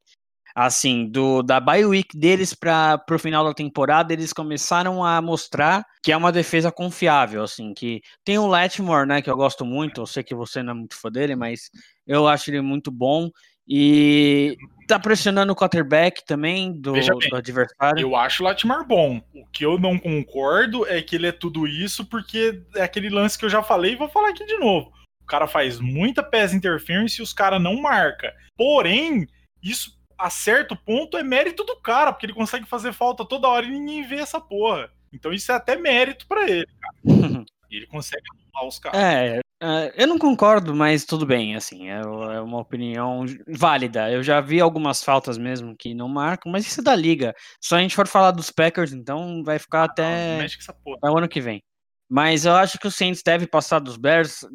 Assim, 0.55 1.09
do 1.09 1.43
da 1.43 1.59
bye 1.59 1.85
week 1.85 2.17
deles 2.17 2.53
para 2.53 3.03
o 3.11 3.19
final 3.19 3.43
da 3.43 3.53
temporada, 3.53 4.13
eles 4.13 4.31
começaram 4.31 5.03
a 5.03 5.21
mostrar 5.21 5.85
que 6.01 6.13
é 6.13 6.17
uma 6.17 6.31
defesa 6.31 6.71
confiável, 6.71 7.43
assim, 7.43 7.73
que 7.73 8.01
tem 8.23 8.37
o 8.37 8.47
Letmore, 8.47 9.05
né, 9.05 9.21
que 9.21 9.29
eu 9.29 9.35
gosto 9.35 9.65
muito, 9.65 9.99
eu 9.99 10.05
sei 10.05 10.23
que 10.23 10.33
você 10.33 10.63
não 10.63 10.71
é 10.71 10.75
muito 10.75 10.95
fã 10.95 11.11
dele, 11.11 11.35
mas 11.35 11.69
eu 12.07 12.25
acho 12.25 12.49
ele 12.49 12.61
muito 12.61 12.89
bom 12.89 13.29
e 13.67 14.55
tá 14.87 14.99
pressionando 14.99 15.51
o 15.51 15.55
quarterback 15.55 16.23
também 16.25 16.71
do, 16.79 16.93
bem, 16.93 17.29
do 17.29 17.35
adversário. 17.35 17.99
Eu 17.99 18.15
acho 18.15 18.43
o 18.43 18.45
Latimer 18.45 18.85
bom. 18.85 19.19
O 19.33 19.45
que 19.47 19.65
eu 19.65 19.79
não 19.79 19.97
concordo 19.97 20.85
é 20.87 21.01
que 21.01 21.15
ele 21.15 21.27
é 21.27 21.31
tudo 21.31 21.67
isso, 21.67 22.05
porque 22.05 22.61
é 22.75 22.83
aquele 22.83 23.09
lance 23.09 23.37
que 23.37 23.45
eu 23.45 23.49
já 23.49 23.63
falei 23.63 23.93
e 23.93 23.97
vou 23.97 24.07
falar 24.07 24.29
aqui 24.29 24.45
de 24.45 24.57
novo. 24.57 24.93
O 25.25 25.27
cara 25.27 25.47
faz 25.47 25.79
muita 25.79 26.21
pass 26.21 26.53
interference 26.53 27.19
e 27.19 27.23
os 27.23 27.33
caras 27.33 27.59
não 27.59 27.81
marca. 27.81 28.31
Porém, 28.55 29.27
isso 29.61 29.91
a 30.15 30.29
certo 30.29 30.75
ponto 30.75 31.17
é 31.17 31.23
mérito 31.23 31.63
do 31.63 31.75
cara, 31.81 32.13
porque 32.13 32.27
ele 32.27 32.33
consegue 32.33 32.67
fazer 32.67 32.93
falta 32.93 33.25
toda 33.25 33.47
hora 33.47 33.65
e 33.65 33.71
ninguém 33.71 34.07
vê 34.07 34.17
essa 34.17 34.39
porra. 34.39 34.91
Então 35.11 35.33
isso 35.33 35.51
é 35.51 35.55
até 35.55 35.75
mérito 35.75 36.27
pra 36.27 36.47
ele, 36.47 36.67
cara. 36.79 36.95
ele 37.71 37.87
consegue 37.87 38.21
anular 38.31 38.67
os 38.67 38.77
caras. 38.77 38.99
É, 38.99 39.39
é, 39.63 39.93
eu 39.97 40.05
não 40.05 40.19
concordo, 40.19 40.75
mas 40.75 41.05
tudo 41.05 41.25
bem, 41.25 41.55
assim, 41.55 41.89
é, 41.89 42.01
é 42.01 42.39
uma 42.39 42.59
opinião 42.59 43.25
válida. 43.47 44.11
Eu 44.11 44.21
já 44.21 44.39
vi 44.39 44.61
algumas 44.61 45.03
faltas 45.03 45.39
mesmo 45.39 45.75
que 45.75 45.95
não 45.95 46.07
marcam, 46.07 46.51
mas 46.51 46.67
isso 46.67 46.81
é 46.81 46.83
da 46.83 46.95
liga. 46.95 47.33
Se 47.59 47.73
a 47.73 47.79
gente 47.79 47.95
for 47.95 48.07
falar 48.07 48.29
dos 48.29 48.51
Packers, 48.51 48.93
então 48.93 49.43
vai 49.43 49.57
ficar 49.57 49.79
Não, 49.79 49.85
até 49.85 50.31
não 50.33 50.37
mexe 50.37 50.57
com 50.57 50.61
essa 50.61 50.73
porra. 50.73 50.99
é 51.03 51.09
o 51.09 51.17
ano 51.17 51.27
que 51.27 51.41
vem. 51.41 51.63
Mas 52.07 52.45
eu 52.45 52.53
acho 52.53 52.77
que 52.77 52.87
o 52.87 52.91
Saints 52.91 53.23
deve 53.23 53.47
passar 53.47 53.79
dos 53.79 53.97
Bears 53.97 54.45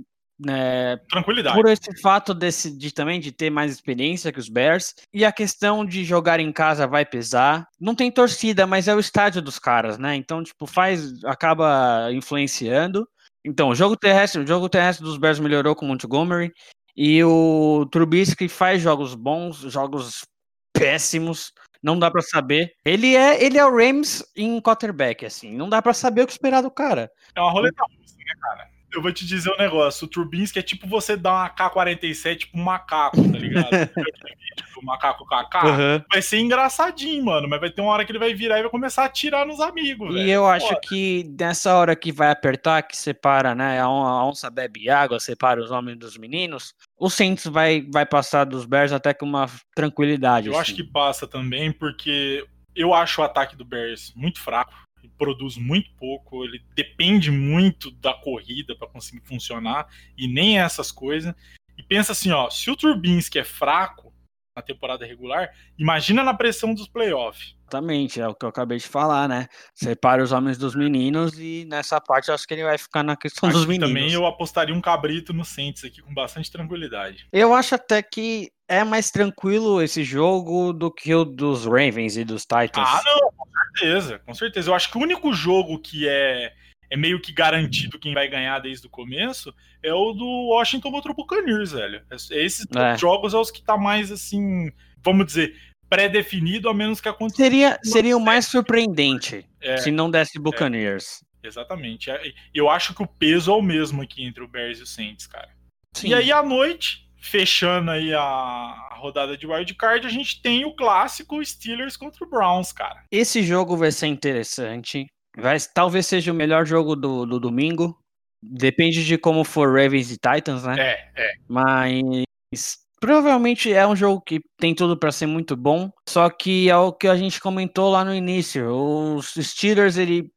né, 0.44 0.96
Tranquilidade. 1.08 1.54
por 1.54 1.68
esse 1.68 2.00
fato 2.00 2.32
desse, 2.32 2.76
de 2.76 2.92
também 2.92 3.20
de 3.20 3.30
ter 3.30 3.50
mais 3.50 3.72
experiência 3.72 4.32
que 4.32 4.38
os 4.38 4.48
Bears. 4.48 4.94
E 5.12 5.24
a 5.24 5.32
questão 5.32 5.84
de 5.84 6.04
jogar 6.04 6.40
em 6.40 6.50
casa 6.50 6.86
vai 6.86 7.04
pesar. 7.04 7.68
Não 7.78 7.94
tem 7.94 8.10
torcida, 8.10 8.66
mas 8.66 8.88
é 8.88 8.94
o 8.94 9.00
estádio 9.00 9.42
dos 9.42 9.58
caras, 9.58 9.98
né? 9.98 10.14
Então, 10.14 10.42
tipo, 10.42 10.66
faz. 10.66 11.22
acaba 11.24 12.10
influenciando. 12.12 13.06
Então, 13.44 13.68
o 13.68 13.74
jogo 13.74 13.96
terrestre, 13.96 14.42
o 14.42 14.46
jogo 14.46 14.68
terrestre 14.68 15.04
dos 15.04 15.18
Bears 15.18 15.38
melhorou 15.38 15.74
com 15.74 15.84
o 15.84 15.88
Montgomery. 15.88 16.52
E 16.96 17.22
o 17.22 17.86
Trubisky 17.90 18.48
faz 18.48 18.82
jogos 18.82 19.14
bons, 19.14 19.58
jogos 19.58 20.24
péssimos. 20.72 21.52
Não 21.82 21.98
dá 21.98 22.10
pra 22.10 22.20
saber. 22.20 22.72
Ele 22.84 23.14
é, 23.14 23.42
ele 23.42 23.56
é 23.56 23.64
o 23.64 23.74
Rams 23.74 24.22
em 24.36 24.60
quarterback, 24.60 25.24
assim. 25.24 25.56
Não 25.56 25.68
dá 25.68 25.80
pra 25.80 25.94
saber 25.94 26.22
o 26.22 26.26
que 26.26 26.32
esperar 26.32 26.62
do 26.62 26.70
cara. 26.70 27.10
É 27.34 27.40
uma 27.40 27.50
roleta 27.50 27.82
russa, 27.84 28.16
né, 28.18 28.34
cara? 28.40 28.79
Eu 28.92 29.00
vou 29.02 29.12
te 29.12 29.24
dizer 29.26 29.50
um 29.52 29.56
negócio. 29.56 30.04
O 30.04 30.08
Trubinsky 30.08 30.58
é 30.58 30.62
tipo 30.62 30.86
você 30.86 31.16
dar 31.16 31.32
uma 31.32 31.48
K-47 31.48 32.36
tipo 32.38 32.58
um 32.58 32.62
macaco, 32.62 33.16
tá 33.30 33.38
ligado? 33.38 33.68
Do 34.74 34.84
macaco 34.86 35.24
KK. 35.26 36.04
Vai 36.10 36.22
ser 36.22 36.38
engraçadinho, 36.40 37.24
mano. 37.24 37.46
Mas 37.48 37.60
vai 37.60 37.70
ter 37.70 37.80
uma 37.82 37.92
hora 37.92 38.04
que 38.04 38.10
ele 38.12 38.18
vai 38.18 38.32
virar 38.34 38.58
e 38.58 38.62
vai 38.62 38.70
começar 38.70 39.02
a 39.02 39.06
atirar 39.06 39.46
nos 39.46 39.60
amigos, 39.60 40.10
E 40.10 40.14
velho. 40.14 40.30
eu 40.30 40.46
acho 40.46 40.74
que 40.80 41.24
nessa 41.38 41.74
hora 41.76 41.94
que 41.94 42.10
vai 42.10 42.30
apertar, 42.30 42.82
que 42.82 42.96
separa, 42.96 43.54
né? 43.54 43.80
A 43.80 43.88
on- 43.88 44.06
a 44.06 44.26
onça 44.26 44.50
bebe 44.50 44.88
água, 44.90 45.20
separa 45.20 45.62
os 45.62 45.70
homens 45.70 45.98
dos 45.98 46.16
meninos. 46.16 46.74
O 46.98 47.08
Saints 47.10 47.44
vai, 47.46 47.86
vai 47.92 48.06
passar 48.06 48.44
dos 48.44 48.64
Bears 48.64 48.92
até 48.92 49.12
com 49.14 49.26
uma 49.26 49.46
tranquilidade. 49.74 50.48
Eu 50.48 50.54
acho 50.58 50.72
assim. 50.72 50.82
que 50.82 50.90
passa 50.90 51.26
também, 51.26 51.70
porque 51.72 52.44
eu 52.74 52.92
acho 52.94 53.20
o 53.20 53.24
ataque 53.24 53.54
do 53.56 53.64
Bears 53.64 54.12
muito 54.16 54.40
fraco. 54.40 54.72
Ele 55.02 55.12
produz 55.16 55.56
muito 55.56 55.90
pouco, 55.92 56.44
ele 56.44 56.62
depende 56.74 57.30
muito 57.30 57.90
da 57.90 58.14
corrida 58.14 58.74
para 58.76 58.88
conseguir 58.88 59.22
funcionar, 59.26 59.88
e 60.16 60.28
nem 60.28 60.58
essas 60.58 60.92
coisas. 60.92 61.34
E 61.76 61.82
pensa 61.82 62.12
assim, 62.12 62.30
ó, 62.30 62.50
se 62.50 62.70
o 62.70 62.76
Trubinsky 62.76 63.38
é 63.38 63.44
fraco 63.44 64.12
na 64.54 64.62
temporada 64.62 65.06
regular, 65.06 65.50
imagina 65.78 66.22
na 66.22 66.34
pressão 66.34 66.74
dos 66.74 66.88
playoffs. 66.88 67.56
Exatamente, 67.74 68.20
é 68.20 68.26
o 68.26 68.34
que 68.34 68.44
eu 68.44 68.48
acabei 68.48 68.78
de 68.78 68.86
falar, 68.88 69.28
né? 69.28 69.46
Separa 69.74 70.22
os 70.22 70.32
homens 70.32 70.58
dos 70.58 70.74
meninos 70.74 71.38
e 71.38 71.64
nessa 71.68 72.00
parte 72.00 72.28
eu 72.28 72.34
acho 72.34 72.46
que 72.46 72.54
ele 72.54 72.64
vai 72.64 72.76
ficar 72.76 73.04
na 73.04 73.16
questão 73.16 73.48
dos 73.48 73.64
meninos. 73.64 73.88
também 73.88 74.12
eu 74.12 74.26
apostaria 74.26 74.74
um 74.74 74.80
cabrito 74.80 75.32
no 75.32 75.44
Saints 75.44 75.84
aqui 75.84 76.02
com 76.02 76.12
bastante 76.12 76.50
tranquilidade. 76.50 77.26
Eu 77.32 77.54
acho 77.54 77.76
até 77.76 78.02
que 78.02 78.50
é 78.68 78.82
mais 78.82 79.10
tranquilo 79.12 79.80
esse 79.80 80.02
jogo 80.02 80.72
do 80.72 80.90
que 80.90 81.14
o 81.14 81.24
dos 81.24 81.64
Ravens 81.64 82.16
e 82.16 82.24
dos 82.24 82.42
Titans. 82.42 82.88
Ah, 82.88 83.02
não, 83.04 83.30
com 83.36 83.46
certeza, 83.76 84.18
com 84.26 84.34
certeza. 84.34 84.70
Eu 84.70 84.74
acho 84.74 84.90
que 84.90 84.98
o 84.98 85.02
único 85.02 85.32
jogo 85.32 85.78
que 85.78 86.08
é, 86.08 86.52
é 86.90 86.96
meio 86.96 87.20
que 87.20 87.32
garantido 87.32 88.00
quem 88.00 88.14
vai 88.14 88.26
ganhar 88.28 88.58
desde 88.58 88.86
o 88.86 88.90
começo 88.90 89.54
é 89.82 89.94
o 89.94 90.12
do 90.12 90.48
Washington 90.50 90.90
contra 90.90 91.12
o 91.12 91.14
Buccaneers, 91.14 91.70
velho. 91.70 92.02
Esses 92.32 92.66
É. 92.74 92.98
jogos 92.98 93.32
é 93.32 93.36
os 93.38 93.50
que 93.50 93.62
tá 93.62 93.76
mais 93.76 94.10
assim, 94.10 94.70
vamos 95.04 95.26
dizer, 95.26 95.56
pré-definido, 95.90 96.68
a 96.68 96.74
menos 96.74 97.00
que 97.00 97.08
aconteça. 97.08 97.42
Seria, 97.42 97.78
seria 97.82 98.16
o 98.16 98.20
mais 98.20 98.46
surpreendente 98.46 99.44
É. 99.60 99.76
se 99.78 99.90
não 99.90 100.08
desse 100.10 100.38
Buccaneers. 100.38 101.22
Exatamente. 101.42 102.10
É, 102.10 102.32
Eu 102.54 102.70
acho 102.70 102.94
que 102.94 103.02
o 103.02 103.06
peso 103.06 103.50
é 103.50 103.54
o 103.54 103.60
mesmo 103.62 104.00
aqui 104.00 104.24
entre 104.24 104.42
o 104.42 104.48
Bears 104.48 104.78
e 104.78 104.82
o 104.82 104.86
Saints, 104.86 105.26
cara. 105.26 105.48
Sim. 105.94 106.08
E 106.08 106.14
aí 106.14 106.30
à 106.30 106.42
noite, 106.42 107.08
fechando 107.20 107.90
aí 107.90 108.14
a, 108.14 108.88
rodada 109.00 109.36
de 109.36 109.46
wild 109.46 109.74
card, 109.74 110.06
a 110.06 110.10
gente 110.10 110.40
tem 110.40 110.64
o 110.64 110.74
clássico 110.74 111.44
Steelers 111.44 111.96
contra 111.96 112.24
o 112.24 112.28
Browns, 112.28 112.70
cara. 112.72 113.02
Esse 113.10 113.42
jogo 113.42 113.76
vai 113.76 113.90
ser 113.90 114.06
interessante. 114.06 115.06
Vai, 115.36 115.56
talvez 115.74 116.06
seja 116.06 116.30
o 116.30 116.34
melhor 116.34 116.66
jogo 116.66 116.94
do, 116.94 117.24
do 117.24 117.40
domingo. 117.40 117.98
Depende 118.42 119.04
de 119.04 119.18
como 119.18 119.44
for 119.44 119.68
Ravens 119.68 120.10
e 120.10 120.16
Titans, 120.16 120.64
né? 120.64 120.76
É, 120.78 121.10
é. 121.16 121.32
Mas 121.48 122.78
provavelmente 123.00 123.72
é 123.72 123.86
um 123.86 123.96
jogo 123.96 124.20
que 124.20 124.40
tem 124.58 124.74
tudo 124.74 124.96
pra 124.96 125.10
ser 125.10 125.26
muito 125.26 125.56
bom. 125.56 125.90
Só 126.08 126.28
que 126.30 126.68
é 126.70 126.76
o 126.76 126.92
que 126.92 127.08
a 127.08 127.16
gente 127.16 127.40
comentou 127.40 127.90
lá 127.90 128.04
no 128.04 128.14
início. 128.14 128.70
Os 128.70 129.34
Steelers 129.34 129.96
ele 129.96 130.30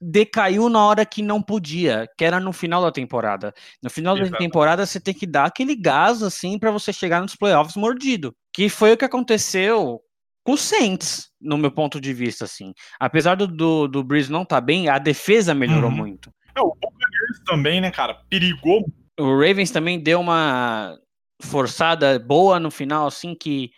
decaiu 0.00 0.68
na 0.68 0.84
hora 0.84 1.06
que 1.06 1.22
não 1.22 1.40
podia, 1.40 2.08
que 2.18 2.24
era 2.24 2.38
no 2.40 2.52
final 2.52 2.82
da 2.82 2.90
temporada. 2.90 3.54
No 3.82 3.88
final 3.88 4.14
da 4.16 4.22
Exatamente. 4.22 4.46
temporada 4.48 4.84
você 4.84 5.00
tem 5.00 5.14
que 5.14 5.26
dar 5.26 5.44
aquele 5.46 5.76
gás 5.76 6.22
assim 6.22 6.58
pra 6.58 6.70
você 6.72 6.92
chegar 6.92 7.20
nos 7.22 7.36
playoffs 7.36 7.76
mordido, 7.76 8.34
que 8.52 8.68
foi 8.68 8.92
o 8.92 8.96
que 8.96 9.04
aconteceu 9.04 10.00
com 10.44 10.52
o 10.54 10.58
Saints, 10.58 11.30
no 11.40 11.56
meu 11.56 11.70
ponto 11.70 12.00
de 12.00 12.12
vista 12.12 12.44
assim. 12.46 12.72
Apesar 12.98 13.36
do 13.36 13.46
do, 13.46 13.86
do 13.86 14.02
Breeze 14.02 14.30
não 14.30 14.42
estar 14.42 14.60
bem, 14.60 14.88
a 14.88 14.98
defesa 14.98 15.54
melhorou 15.54 15.88
Uhum. 15.88 15.96
muito. 15.96 16.30
É, 16.56 16.60
o 16.60 16.74
Buccaneers 16.74 17.40
também, 17.46 17.80
né, 17.80 17.90
cara? 17.92 18.18
Perigou 18.28 18.84
O 19.20 19.38
Ravens 19.38 19.70
também 19.70 20.02
deu 20.02 20.18
uma 20.20 20.98
forçada 21.42 22.18
boa 22.18 22.58
no 22.58 22.70
final, 22.70 23.06
assim, 23.06 23.34
que 23.34 23.70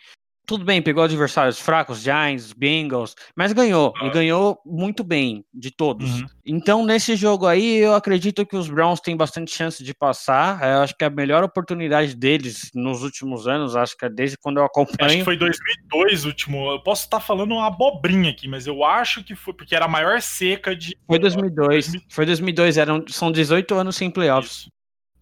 tudo 0.45 0.63
bem, 0.63 0.81
pegou 0.81 1.03
adversários 1.03 1.59
fracos, 1.59 2.01
Giants, 2.01 2.53
Bengals, 2.53 3.15
mas 3.35 3.51
ganhou, 3.51 3.93
e 4.01 4.09
ganhou 4.11 4.59
muito 4.65 5.03
bem 5.03 5.43
de 5.53 5.71
todos. 5.71 6.21
Uhum. 6.21 6.27
Então, 6.45 6.85
nesse 6.85 7.15
jogo 7.15 7.47
aí, 7.47 7.77
eu 7.77 7.95
acredito 7.95 8.45
que 8.45 8.55
os 8.55 8.69
Browns 8.69 8.99
têm 8.99 9.17
bastante 9.17 9.51
chance 9.51 9.83
de 9.83 9.93
passar. 9.93 10.61
Eu 10.61 10.81
acho 10.81 10.95
que 10.95 11.03
é 11.03 11.07
a 11.07 11.09
melhor 11.09 11.43
oportunidade 11.43 12.15
deles 12.15 12.69
nos 12.73 13.01
últimos 13.01 13.47
anos, 13.47 13.75
acho 13.75 13.97
que 13.97 14.05
é 14.05 14.09
desde 14.09 14.37
quando 14.37 14.57
eu 14.57 14.65
Acho 14.65 14.73
que 14.73 14.79
acompanho. 14.81 15.25
foi 15.25 15.37
2002 15.37 16.25
o 16.25 16.27
último. 16.27 16.71
Eu 16.71 16.79
posso 16.81 17.05
estar 17.05 17.19
falando 17.19 17.53
uma 17.53 17.67
abobrinha 17.67 18.29
aqui, 18.29 18.47
mas 18.47 18.67
eu 18.67 18.83
acho 18.83 19.23
que 19.23 19.35
foi 19.35 19.53
porque 19.53 19.75
era 19.75 19.85
a 19.85 19.89
maior 19.89 20.21
seca 20.21 20.75
de. 20.75 20.95
Foi 21.07 21.17
2002. 21.17 21.91
Foi 22.09 22.25
2002, 22.25 22.77
eram, 22.77 23.03
são 23.07 23.31
18 23.31 23.73
anos 23.73 23.95
sem 23.95 24.11
playoffs. 24.11 24.51
Isso. 24.51 24.69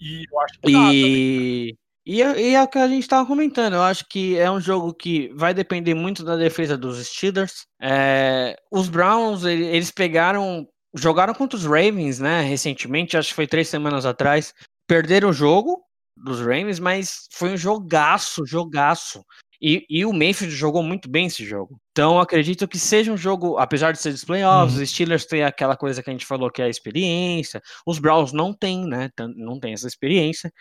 E 0.02 0.26
eu 0.30 0.40
acho 0.42 0.60
que. 0.62 0.72
E 0.72 1.83
E, 2.06 2.22
é, 2.22 2.42
e 2.42 2.56
é 2.56 2.62
o 2.62 2.68
que 2.68 2.78
a 2.78 2.88
gente 2.88 3.04
estava 3.04 3.26
comentando. 3.26 3.74
Eu 3.74 3.84
acho 3.84 4.06
que 4.10 4.38
é 4.38 4.52
um 4.52 4.60
jogo 4.60 4.94
que 4.94 5.32
vai 5.36 5.54
depender 5.54 5.94
muito 5.94 6.24
da 6.24 6.36
defesa 6.36 6.78
dos 6.78 7.06
Steelers. 7.06 7.66
É, 7.82 8.58
os 8.72 8.90
Browns, 8.90 9.44
eles 9.46 9.92
pegaram. 9.92 10.68
Jogaram 10.96 11.34
contra 11.34 11.58
os 11.58 11.66
Ravens, 11.66 12.20
né? 12.20 12.42
Recentemente, 12.42 13.18
acho 13.18 13.30
que 13.30 13.36
foi 13.36 13.48
três 13.48 13.68
semanas 13.68 14.06
atrás. 14.06 14.54
Perderam 14.88 15.30
o 15.30 15.34
jogo 15.34 15.82
dos 16.16 16.40
Ravens, 16.40 16.80
mas 16.80 17.28
foi 17.32 17.52
um 17.52 17.58
jogaço, 17.58 18.46
jogaço. 18.46 19.24
E, 19.60 19.86
e, 19.90 20.06
o 20.06 20.12
Mayfield 20.12 20.54
jogou 20.54 20.84
muito 20.84 21.10
bem 21.10 21.28
esse 21.28 21.46
jogo. 21.46 21.80
Então, 21.94 22.20
acredito 22.20 22.68
que 22.68 22.78
seja 22.78 23.14
um 23.14 23.18
jogo, 23.18 23.58
apesar 23.58 23.94
de 23.94 24.00
ser 24.00 24.12
dos 24.12 24.26
playoffs, 24.26 24.76
uhum. 24.76 24.84
os 24.84 24.90
Steelers 24.90 25.26
têm 25.26 25.42
aquela 25.42 25.78
coisa 25.78 26.04
que 26.04 26.10
a 26.10 26.14
gente 26.14 26.26
falou 26.26 26.52
que 26.52 26.62
é 26.62 26.66
a 26.66 26.70
experiência. 26.70 27.62
Os 27.88 27.98
Browns 27.98 28.34
não 28.34 28.54
têm, 28.54 28.86
né? 28.86 29.10
Não 29.38 29.60
tem 29.62 29.72
essa 29.72 29.88
experiência. 29.88 30.52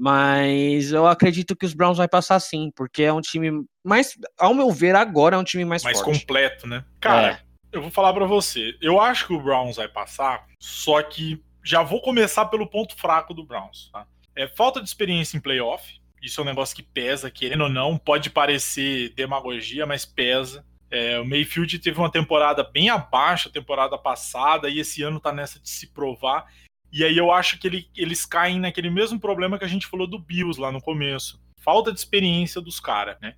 Mas 0.00 0.92
eu 0.92 1.08
acredito 1.08 1.56
que 1.56 1.66
os 1.66 1.74
Browns 1.74 1.98
vai 1.98 2.06
passar 2.06 2.38
sim, 2.38 2.70
porque 2.76 3.02
é 3.02 3.12
um 3.12 3.20
time 3.20 3.64
mais, 3.84 4.16
ao 4.38 4.54
meu 4.54 4.70
ver, 4.70 4.94
agora 4.94 5.34
é 5.34 5.38
um 5.38 5.42
time 5.44 5.64
mais, 5.64 5.82
mais 5.82 6.00
forte. 6.00 6.20
completo, 6.20 6.68
né? 6.68 6.84
Cara, 7.00 7.32
é. 7.32 7.40
eu 7.72 7.82
vou 7.82 7.90
falar 7.90 8.12
para 8.12 8.24
você. 8.24 8.76
Eu 8.80 9.00
acho 9.00 9.26
que 9.26 9.32
o 9.32 9.42
Browns 9.42 9.74
vai 9.74 9.88
passar, 9.88 10.46
só 10.60 11.02
que 11.02 11.42
já 11.64 11.82
vou 11.82 12.00
começar 12.00 12.46
pelo 12.46 12.68
ponto 12.68 12.96
fraco 12.96 13.34
do 13.34 13.44
Browns, 13.44 13.90
tá? 13.92 14.06
É 14.36 14.46
falta 14.46 14.80
de 14.80 14.86
experiência 14.86 15.36
em 15.36 15.40
playoff. 15.40 15.98
Isso 16.22 16.40
é 16.40 16.44
um 16.44 16.46
negócio 16.46 16.76
que 16.76 16.82
pesa, 16.82 17.28
querendo 17.28 17.64
ou 17.64 17.68
não. 17.68 17.98
Pode 17.98 18.30
parecer 18.30 19.12
demagogia, 19.16 19.84
mas 19.84 20.06
pesa. 20.06 20.64
É, 20.88 21.18
o 21.18 21.24
Mayfield 21.24 21.76
teve 21.80 21.98
uma 21.98 22.10
temporada 22.10 22.62
bem 22.62 22.88
abaixo 22.88 23.48
a 23.48 23.52
temporada 23.52 23.98
passada 23.98 24.70
e 24.70 24.78
esse 24.78 25.02
ano 25.02 25.18
tá 25.18 25.32
nessa 25.32 25.58
de 25.58 25.68
se 25.68 25.88
provar. 25.88 26.46
E 26.92 27.04
aí 27.04 27.16
eu 27.16 27.30
acho 27.30 27.58
que 27.58 27.66
ele, 27.66 27.88
eles 27.96 28.24
caem 28.24 28.60
naquele 28.60 28.90
mesmo 28.90 29.20
problema 29.20 29.58
que 29.58 29.64
a 29.64 29.68
gente 29.68 29.86
falou 29.86 30.06
do 30.06 30.18
Bills 30.18 30.60
lá 30.60 30.72
no 30.72 30.80
começo. 30.80 31.40
Falta 31.60 31.92
de 31.92 31.98
experiência 31.98 32.60
dos 32.60 32.80
caras, 32.80 33.16
né? 33.20 33.34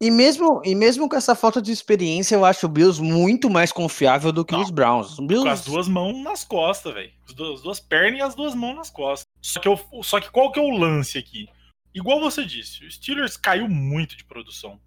E 0.00 0.10
mesmo, 0.10 0.60
e 0.64 0.74
mesmo 0.74 1.08
com 1.08 1.16
essa 1.16 1.34
falta 1.34 1.62
de 1.62 1.70
experiência, 1.70 2.34
eu 2.34 2.44
acho 2.44 2.66
o 2.66 2.68
Bills 2.68 3.00
muito 3.00 3.48
mais 3.48 3.70
confiável 3.70 4.32
do 4.32 4.44
que 4.44 4.52
Não, 4.52 4.62
os 4.62 4.70
Browns. 4.70 5.16
Bills... 5.20 5.44
Com 5.44 5.50
as 5.50 5.64
duas 5.64 5.88
mãos 5.88 6.22
nas 6.22 6.44
costas, 6.44 6.92
velho. 6.92 7.12
As 7.28 7.34
duas 7.34 7.80
pernas 7.80 8.18
e 8.18 8.22
as 8.22 8.34
duas 8.34 8.54
mãos 8.54 8.74
nas 8.74 8.90
costas. 8.90 9.26
Só 9.40 9.60
que, 9.60 9.68
eu, 9.68 9.78
só 10.02 10.20
que 10.20 10.30
qual 10.30 10.50
que 10.50 10.58
é 10.58 10.62
o 10.62 10.70
lance 10.70 11.18
aqui? 11.18 11.48
igual 11.94 12.20
você 12.20 12.44
disse, 12.44 12.84
o 12.84 12.90
Steelers 12.90 13.36
caiu 13.36 13.68
muito 13.68 14.16
de 14.16 14.24
produção. 14.24 14.80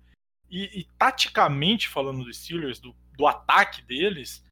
E, 0.49 0.81
e 0.81 0.87
taticamente, 0.97 1.87
falando 1.87 2.23
dos 2.23 2.37
Steelers, 2.37 2.79
do, 2.79 2.95
do 3.17 3.27
ataque 3.27 3.81
deles, 3.81 4.43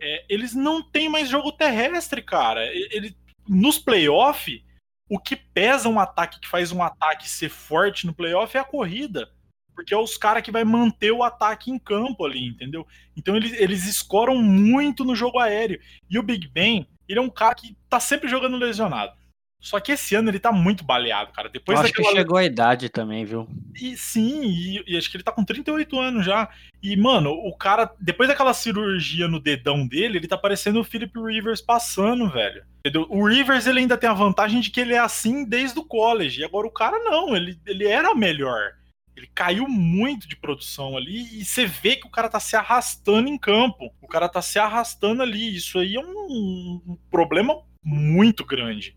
é, 0.00 0.24
eles 0.28 0.54
não 0.54 0.82
têm 0.82 1.08
mais 1.08 1.28
jogo 1.28 1.52
terrestre, 1.52 2.22
cara. 2.22 2.64
Ele, 2.66 3.16
nos 3.48 3.78
playoffs, 3.78 4.62
o 5.08 5.18
que 5.18 5.36
pesa 5.36 5.88
um 5.88 6.00
ataque 6.00 6.40
que 6.40 6.48
faz 6.48 6.72
um 6.72 6.82
ataque 6.82 7.28
ser 7.28 7.48
forte 7.48 8.06
no 8.06 8.14
playoff 8.14 8.56
é 8.56 8.60
a 8.60 8.64
corrida. 8.64 9.30
Porque 9.74 9.92
é 9.92 9.98
os 9.98 10.16
caras 10.16 10.42
que 10.42 10.50
vai 10.50 10.64
manter 10.64 11.12
o 11.12 11.22
ataque 11.22 11.70
em 11.70 11.78
campo 11.78 12.24
ali, 12.24 12.46
entendeu? 12.46 12.86
Então 13.14 13.36
eles, 13.36 13.52
eles 13.52 13.84
escoram 13.84 14.36
muito 14.36 15.04
no 15.04 15.14
jogo 15.14 15.38
aéreo. 15.38 15.78
E 16.08 16.18
o 16.18 16.22
Big 16.22 16.48
Ben, 16.48 16.88
ele 17.06 17.18
é 17.18 17.22
um 17.22 17.28
cara 17.28 17.54
que 17.54 17.76
tá 17.88 18.00
sempre 18.00 18.28
jogando 18.28 18.56
lesionado. 18.56 19.12
Só 19.60 19.80
que 19.80 19.92
esse 19.92 20.14
ano 20.14 20.30
ele 20.30 20.38
tá 20.38 20.52
muito 20.52 20.84
baleado, 20.84 21.32
cara. 21.32 21.48
Depois 21.48 21.78
acho 21.78 21.88
daquela... 21.88 22.08
que 22.08 22.16
chegou 22.16 22.36
a 22.36 22.44
idade 22.44 22.88
também, 22.88 23.24
viu? 23.24 23.48
E 23.74 23.96
sim, 23.96 24.42
e, 24.44 24.84
e, 24.86 24.96
acho 24.96 25.10
que 25.10 25.16
ele 25.16 25.24
tá 25.24 25.32
com 25.32 25.44
38 25.44 25.98
anos 25.98 26.24
já. 26.24 26.48
E, 26.82 26.96
mano, 26.96 27.30
o 27.30 27.56
cara, 27.56 27.90
depois 27.98 28.28
daquela 28.28 28.54
cirurgia 28.54 29.26
no 29.26 29.40
dedão 29.40 29.86
dele, 29.86 30.18
ele 30.18 30.28
tá 30.28 30.38
parecendo 30.38 30.80
o 30.80 30.84
Philip 30.84 31.12
Rivers 31.18 31.60
passando, 31.60 32.30
velho. 32.30 32.64
Entendeu? 32.80 33.06
O 33.10 33.26
Rivers 33.26 33.66
ele 33.66 33.80
ainda 33.80 33.96
tem 33.96 34.08
a 34.08 34.14
vantagem 34.14 34.60
de 34.60 34.70
que 34.70 34.80
ele 34.80 34.94
é 34.94 34.98
assim 34.98 35.44
desde 35.44 35.78
o 35.78 35.84
college. 35.84 36.40
E 36.40 36.44
agora 36.44 36.66
o 36.66 36.72
cara 36.72 36.98
não, 37.00 37.34
ele, 37.34 37.58
ele 37.66 37.86
era 37.86 38.14
melhor. 38.14 38.74
Ele 39.16 39.28
caiu 39.34 39.66
muito 39.66 40.28
de 40.28 40.36
produção 40.36 40.96
ali 40.96 41.40
e 41.40 41.44
você 41.44 41.64
vê 41.64 41.96
que 41.96 42.06
o 42.06 42.10
cara 42.10 42.28
tá 42.28 42.38
se 42.38 42.54
arrastando 42.54 43.28
em 43.28 43.38
campo. 43.38 43.90
O 44.00 44.06
cara 44.06 44.28
tá 44.28 44.42
se 44.42 44.58
arrastando 44.58 45.22
ali. 45.22 45.56
Isso 45.56 45.78
aí 45.78 45.96
é 45.96 46.00
um, 46.00 46.82
um 46.86 46.98
problema 47.10 47.54
muito 47.82 48.44
grande. 48.44 48.95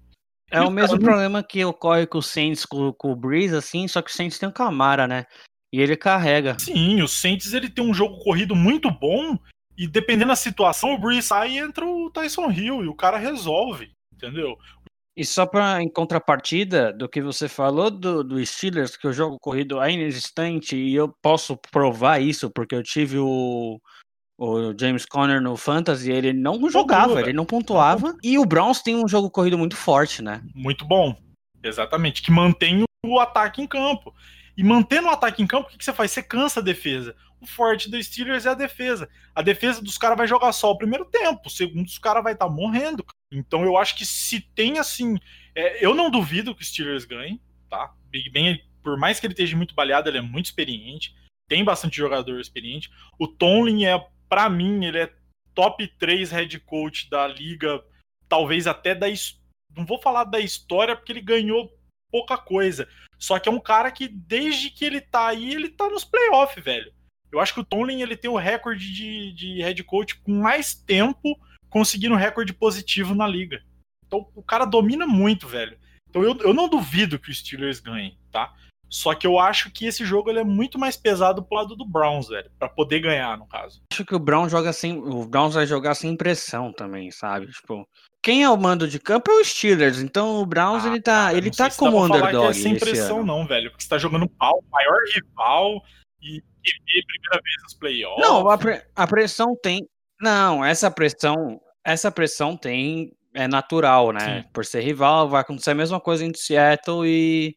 É 0.51 0.61
o 0.61 0.71
mesmo 0.71 0.99
problema 0.99 1.43
que 1.43 1.63
ocorre 1.63 2.07
com 2.07 2.17
o 2.17 2.23
Saints, 2.23 2.65
com, 2.65 2.91
com 2.93 3.11
o 3.11 3.15
Breeze, 3.15 3.55
assim, 3.55 3.87
só 3.87 4.01
que 4.01 4.09
o 4.09 4.13
Saints 4.13 4.39
tem 4.39 4.49
o 4.49 4.53
Camara, 4.53 5.07
né? 5.07 5.25
E 5.71 5.79
ele 5.79 5.95
carrega. 5.95 6.57
Sim, 6.57 7.01
o 7.01 7.07
Saints 7.07 7.53
ele 7.53 7.69
tem 7.69 7.85
um 7.85 7.93
jogo 7.93 8.17
corrido 8.19 8.55
muito 8.55 8.89
bom 8.89 9.37
e 9.77 9.87
dependendo 9.87 10.29
da 10.29 10.35
situação, 10.35 10.93
o 10.93 10.97
Breeze 10.97 11.27
sai 11.27 11.51
e 11.51 11.57
entra 11.57 11.85
o 11.85 12.09
Tyson 12.09 12.51
Hill 12.51 12.83
e 12.83 12.87
o 12.87 12.95
cara 12.95 13.17
resolve, 13.17 13.91
entendeu? 14.13 14.57
E 15.15 15.23
só 15.23 15.45
para 15.45 15.81
em 15.81 15.89
contrapartida 15.89 16.91
do 16.91 17.07
que 17.07 17.21
você 17.21 17.47
falou 17.47 17.91
do, 17.91 18.23
do 18.23 18.45
Steelers, 18.45 18.97
que 18.97 19.07
o 19.07 19.13
jogo 19.13 19.37
corrido 19.39 19.81
é 19.81 19.91
inexistente 19.91 20.75
e 20.75 20.95
eu 20.95 21.13
posso 21.21 21.57
provar 21.71 22.21
isso 22.21 22.49
porque 22.49 22.75
eu 22.75 22.83
tive 22.83 23.17
o, 23.19 23.79
o 24.39 24.73
James 24.79 25.05
Conner 25.05 25.41
no 25.41 25.57
Fantasy, 25.57 26.09
ele 26.09 26.31
não 26.31 26.69
jogava, 26.69 27.19
ele 27.19 27.33
não 27.33 27.45
pontuava. 27.45 28.15
E 28.23 28.39
o 28.39 28.45
Browns 28.45 28.81
tem 28.81 28.95
um 28.95 29.07
jogo 29.07 29.29
corrido 29.29 29.57
muito 29.57 29.75
forte, 29.75 30.21
né? 30.21 30.41
Muito 30.55 30.85
bom. 30.85 31.13
Exatamente. 31.61 32.21
Que 32.21 32.31
mantém 32.31 32.85
o 33.05 33.19
ataque 33.19 33.61
em 33.61 33.67
campo. 33.67 34.15
E 34.57 34.63
mantendo 34.63 35.09
o 35.09 35.11
ataque 35.11 35.43
em 35.43 35.47
campo, 35.47 35.67
o 35.67 35.71
que, 35.71 35.77
que 35.77 35.83
você 35.83 35.91
faz? 35.91 36.11
Você 36.11 36.23
cansa 36.23 36.61
a 36.61 36.63
defesa. 36.63 37.13
O 37.41 37.45
forte 37.45 37.89
dos 37.89 38.05
Steelers 38.05 38.45
é 38.45 38.49
a 38.49 38.53
defesa. 38.53 39.09
A 39.35 39.41
defesa 39.41 39.81
dos 39.81 39.97
caras 39.97 40.17
vai 40.17 40.27
jogar 40.27 40.53
só 40.53 40.71
o 40.71 40.77
primeiro 40.77 41.03
tempo. 41.03 41.41
O 41.45 41.49
segundo, 41.49 41.85
os 41.85 41.97
caras 41.97 42.23
vai 42.23 42.31
estar 42.31 42.47
tá 42.47 42.51
morrendo. 42.51 43.05
Então 43.33 43.65
eu 43.65 43.75
acho 43.75 43.97
que 43.97 44.05
se 44.05 44.39
tem 44.39 44.79
assim. 44.79 45.17
É, 45.53 45.85
eu 45.85 45.93
não 45.93 46.09
duvido 46.09 46.55
que 46.55 46.61
o 46.61 46.65
Steelers 46.65 47.03
ganhe, 47.03 47.41
tá? 47.69 47.93
Big 48.09 48.29
Ben, 48.29 48.63
por 48.81 48.97
mais 48.97 49.19
que 49.19 49.27
ele 49.27 49.33
esteja 49.33 49.57
muito 49.57 49.75
baleado, 49.75 50.09
ele 50.09 50.19
é 50.19 50.21
muito 50.21 50.45
experiente. 50.45 51.13
Tem 51.49 51.61
bastante 51.63 51.97
jogador 51.97 52.39
experiente. 52.39 52.89
O 53.17 53.27
Tomlin 53.27 53.83
é 53.83 54.01
para 54.29 54.49
mim, 54.49 54.85
ele 54.85 54.99
é 54.99 55.13
top 55.53 55.87
3 55.97 56.31
head 56.31 56.59
coach 56.61 57.09
da 57.09 57.27
liga, 57.27 57.83
talvez 58.27 58.67
até 58.67 58.93
da. 58.95 59.07
Não 59.75 59.85
vou 59.85 59.99
falar 59.99 60.23
da 60.23 60.39
história, 60.39 60.95
porque 60.95 61.11
ele 61.11 61.21
ganhou 61.21 61.71
pouca 62.11 62.37
coisa. 62.37 62.87
Só 63.17 63.37
que 63.37 63.49
é 63.49 63.51
um 63.51 63.59
cara 63.59 63.91
que, 63.91 64.07
desde 64.07 64.69
que 64.69 64.85
ele 64.85 65.01
tá 65.01 65.27
aí, 65.27 65.53
ele 65.53 65.69
tá 65.69 65.89
nos 65.89 66.05
playoffs, 66.05 66.63
velho. 66.63 66.93
Eu 67.31 67.39
acho 67.39 67.53
que 67.53 67.59
o 67.59 67.65
Tomlin 67.65 68.01
ele 68.01 68.17
tem 68.17 68.29
o 68.29 68.37
recorde 68.37 68.91
de, 68.91 69.33
de 69.33 69.61
head 69.61 69.83
coach 69.83 70.19
com 70.21 70.31
mais 70.31 70.73
tempo 70.73 71.37
conseguindo 71.69 72.15
recorde 72.15 72.53
positivo 72.53 73.13
na 73.13 73.27
liga. 73.27 73.61
Então 74.07 74.27
o 74.33 74.41
cara 74.41 74.65
domina 74.65 75.05
muito, 75.05 75.47
velho. 75.47 75.77
Então 76.09 76.23
eu, 76.23 76.35
eu 76.37 76.53
não 76.53 76.67
duvido 76.67 77.19
que 77.19 77.29
o 77.29 77.33
Steelers 77.33 77.79
ganhe, 77.79 78.17
tá? 78.31 78.55
Só 78.89 79.13
que 79.13 79.27
eu 79.27 79.37
acho 79.37 79.69
que 79.71 79.85
esse 79.85 80.03
jogo 80.03 80.29
ele 80.29 80.39
é 80.39 80.43
muito 80.43 80.79
mais 80.79 80.97
pesado 80.97 81.43
pro 81.43 81.57
lado 81.57 81.75
do 81.75 81.85
Browns, 81.85 82.27
velho, 82.27 82.49
para 82.57 82.67
poder 82.67 82.99
ganhar, 82.99 83.37
no 83.37 83.45
caso. 83.45 83.81
Acho 83.91 84.03
que 84.03 84.15
o 84.15 84.19
Browns 84.19 84.51
joga 84.51 84.73
sem, 84.73 84.97
o 84.97 85.25
Browns 85.25 85.53
vai 85.53 85.67
jogar 85.67 85.93
sem 85.93 86.15
pressão 86.17 86.73
também, 86.73 87.11
sabe? 87.11 87.47
Tipo, 87.47 87.87
quem 88.21 88.43
é 88.43 88.49
o 88.49 88.57
mando 88.57 88.87
de 88.87 88.99
campo 88.99 89.31
é 89.31 89.35
o 89.35 89.45
Steelers, 89.45 89.99
então 89.99 90.41
o 90.41 90.45
Browns 90.45 90.85
ah, 90.85 90.87
ele 90.87 91.01
tá, 91.01 91.25
cara, 91.25 91.37
ele 91.37 91.51
tá 91.51 91.69
como 91.71 92.03
underdog. 92.03 92.49
é 92.49 92.53
sem 92.53 92.77
pressão 92.77 93.23
não, 93.23 93.45
velho, 93.45 93.69
porque 93.69 93.83
você 93.83 93.89
tá 93.89 93.97
jogando 93.97 94.27
pau, 94.27 94.63
maior 94.71 94.97
rival 95.13 95.83
e 96.21 96.41
QB 96.41 97.05
primeira 97.07 97.41
vez 97.43 97.63
nos 97.63 97.73
playoffs. 97.75 98.27
Não, 98.27 98.49
a, 98.49 98.57
pre 98.57 98.81
a 98.95 99.07
pressão 99.07 99.55
tem. 99.55 99.87
Não, 100.19 100.65
essa 100.65 100.91
pressão, 100.91 101.61
essa 101.83 102.11
pressão 102.11 102.57
tem 102.57 103.13
é 103.33 103.47
natural, 103.47 104.11
né? 104.11 104.41
Sim. 104.41 104.49
Por 104.51 104.65
ser 104.65 104.81
rival, 104.81 105.29
vai 105.29 105.41
acontecer 105.41 105.71
a 105.71 105.75
mesma 105.75 105.99
coisa 105.99 106.25
entre 106.25 106.41
Seattle 106.41 107.07
e 107.07 107.55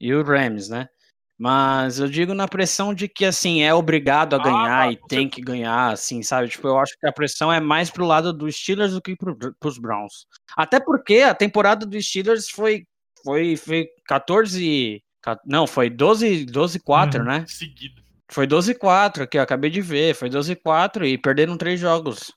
e 0.00 0.12
o 0.14 0.22
Rams, 0.22 0.68
né? 0.68 0.88
Mas 1.36 1.98
eu 1.98 2.08
digo 2.08 2.32
na 2.32 2.46
pressão 2.46 2.94
de 2.94 3.08
que, 3.08 3.24
assim, 3.24 3.62
é 3.62 3.74
obrigado 3.74 4.34
a 4.34 4.36
ah, 4.36 4.42
ganhar 4.42 4.88
ah, 4.88 4.92
e 4.92 4.96
tem 5.08 5.28
que 5.28 5.40
ganhar, 5.40 5.92
assim, 5.92 6.22
sabe? 6.22 6.48
Tipo, 6.48 6.68
eu 6.68 6.78
acho 6.78 6.96
que 6.98 7.06
a 7.06 7.12
pressão 7.12 7.52
é 7.52 7.60
mais 7.60 7.90
pro 7.90 8.06
lado 8.06 8.32
dos 8.32 8.56
Steelers 8.56 8.92
do 8.92 9.02
que 9.02 9.16
pro, 9.16 9.36
pros 9.58 9.78
Browns. 9.78 10.26
Até 10.56 10.78
porque 10.78 11.18
a 11.18 11.34
temporada 11.34 11.84
dos 11.84 12.06
Steelers 12.06 12.48
foi, 12.48 12.86
foi, 13.24 13.56
foi 13.56 13.88
14. 14.06 15.02
Não, 15.44 15.66
foi 15.66 15.90
12, 15.90 16.44
12 16.46 16.78
4, 16.80 17.20
uhum, 17.20 17.26
né? 17.26 17.44
Seguido. 17.48 18.00
Foi 18.30 18.46
12 18.46 18.74
4, 18.74 19.26
que 19.28 19.36
eu 19.36 19.42
acabei 19.42 19.70
de 19.70 19.80
ver. 19.80 20.14
Foi 20.14 20.30
12 20.30 20.54
4 20.56 21.04
e 21.04 21.18
perderam 21.18 21.56
três 21.56 21.80
jogos. 21.80 22.32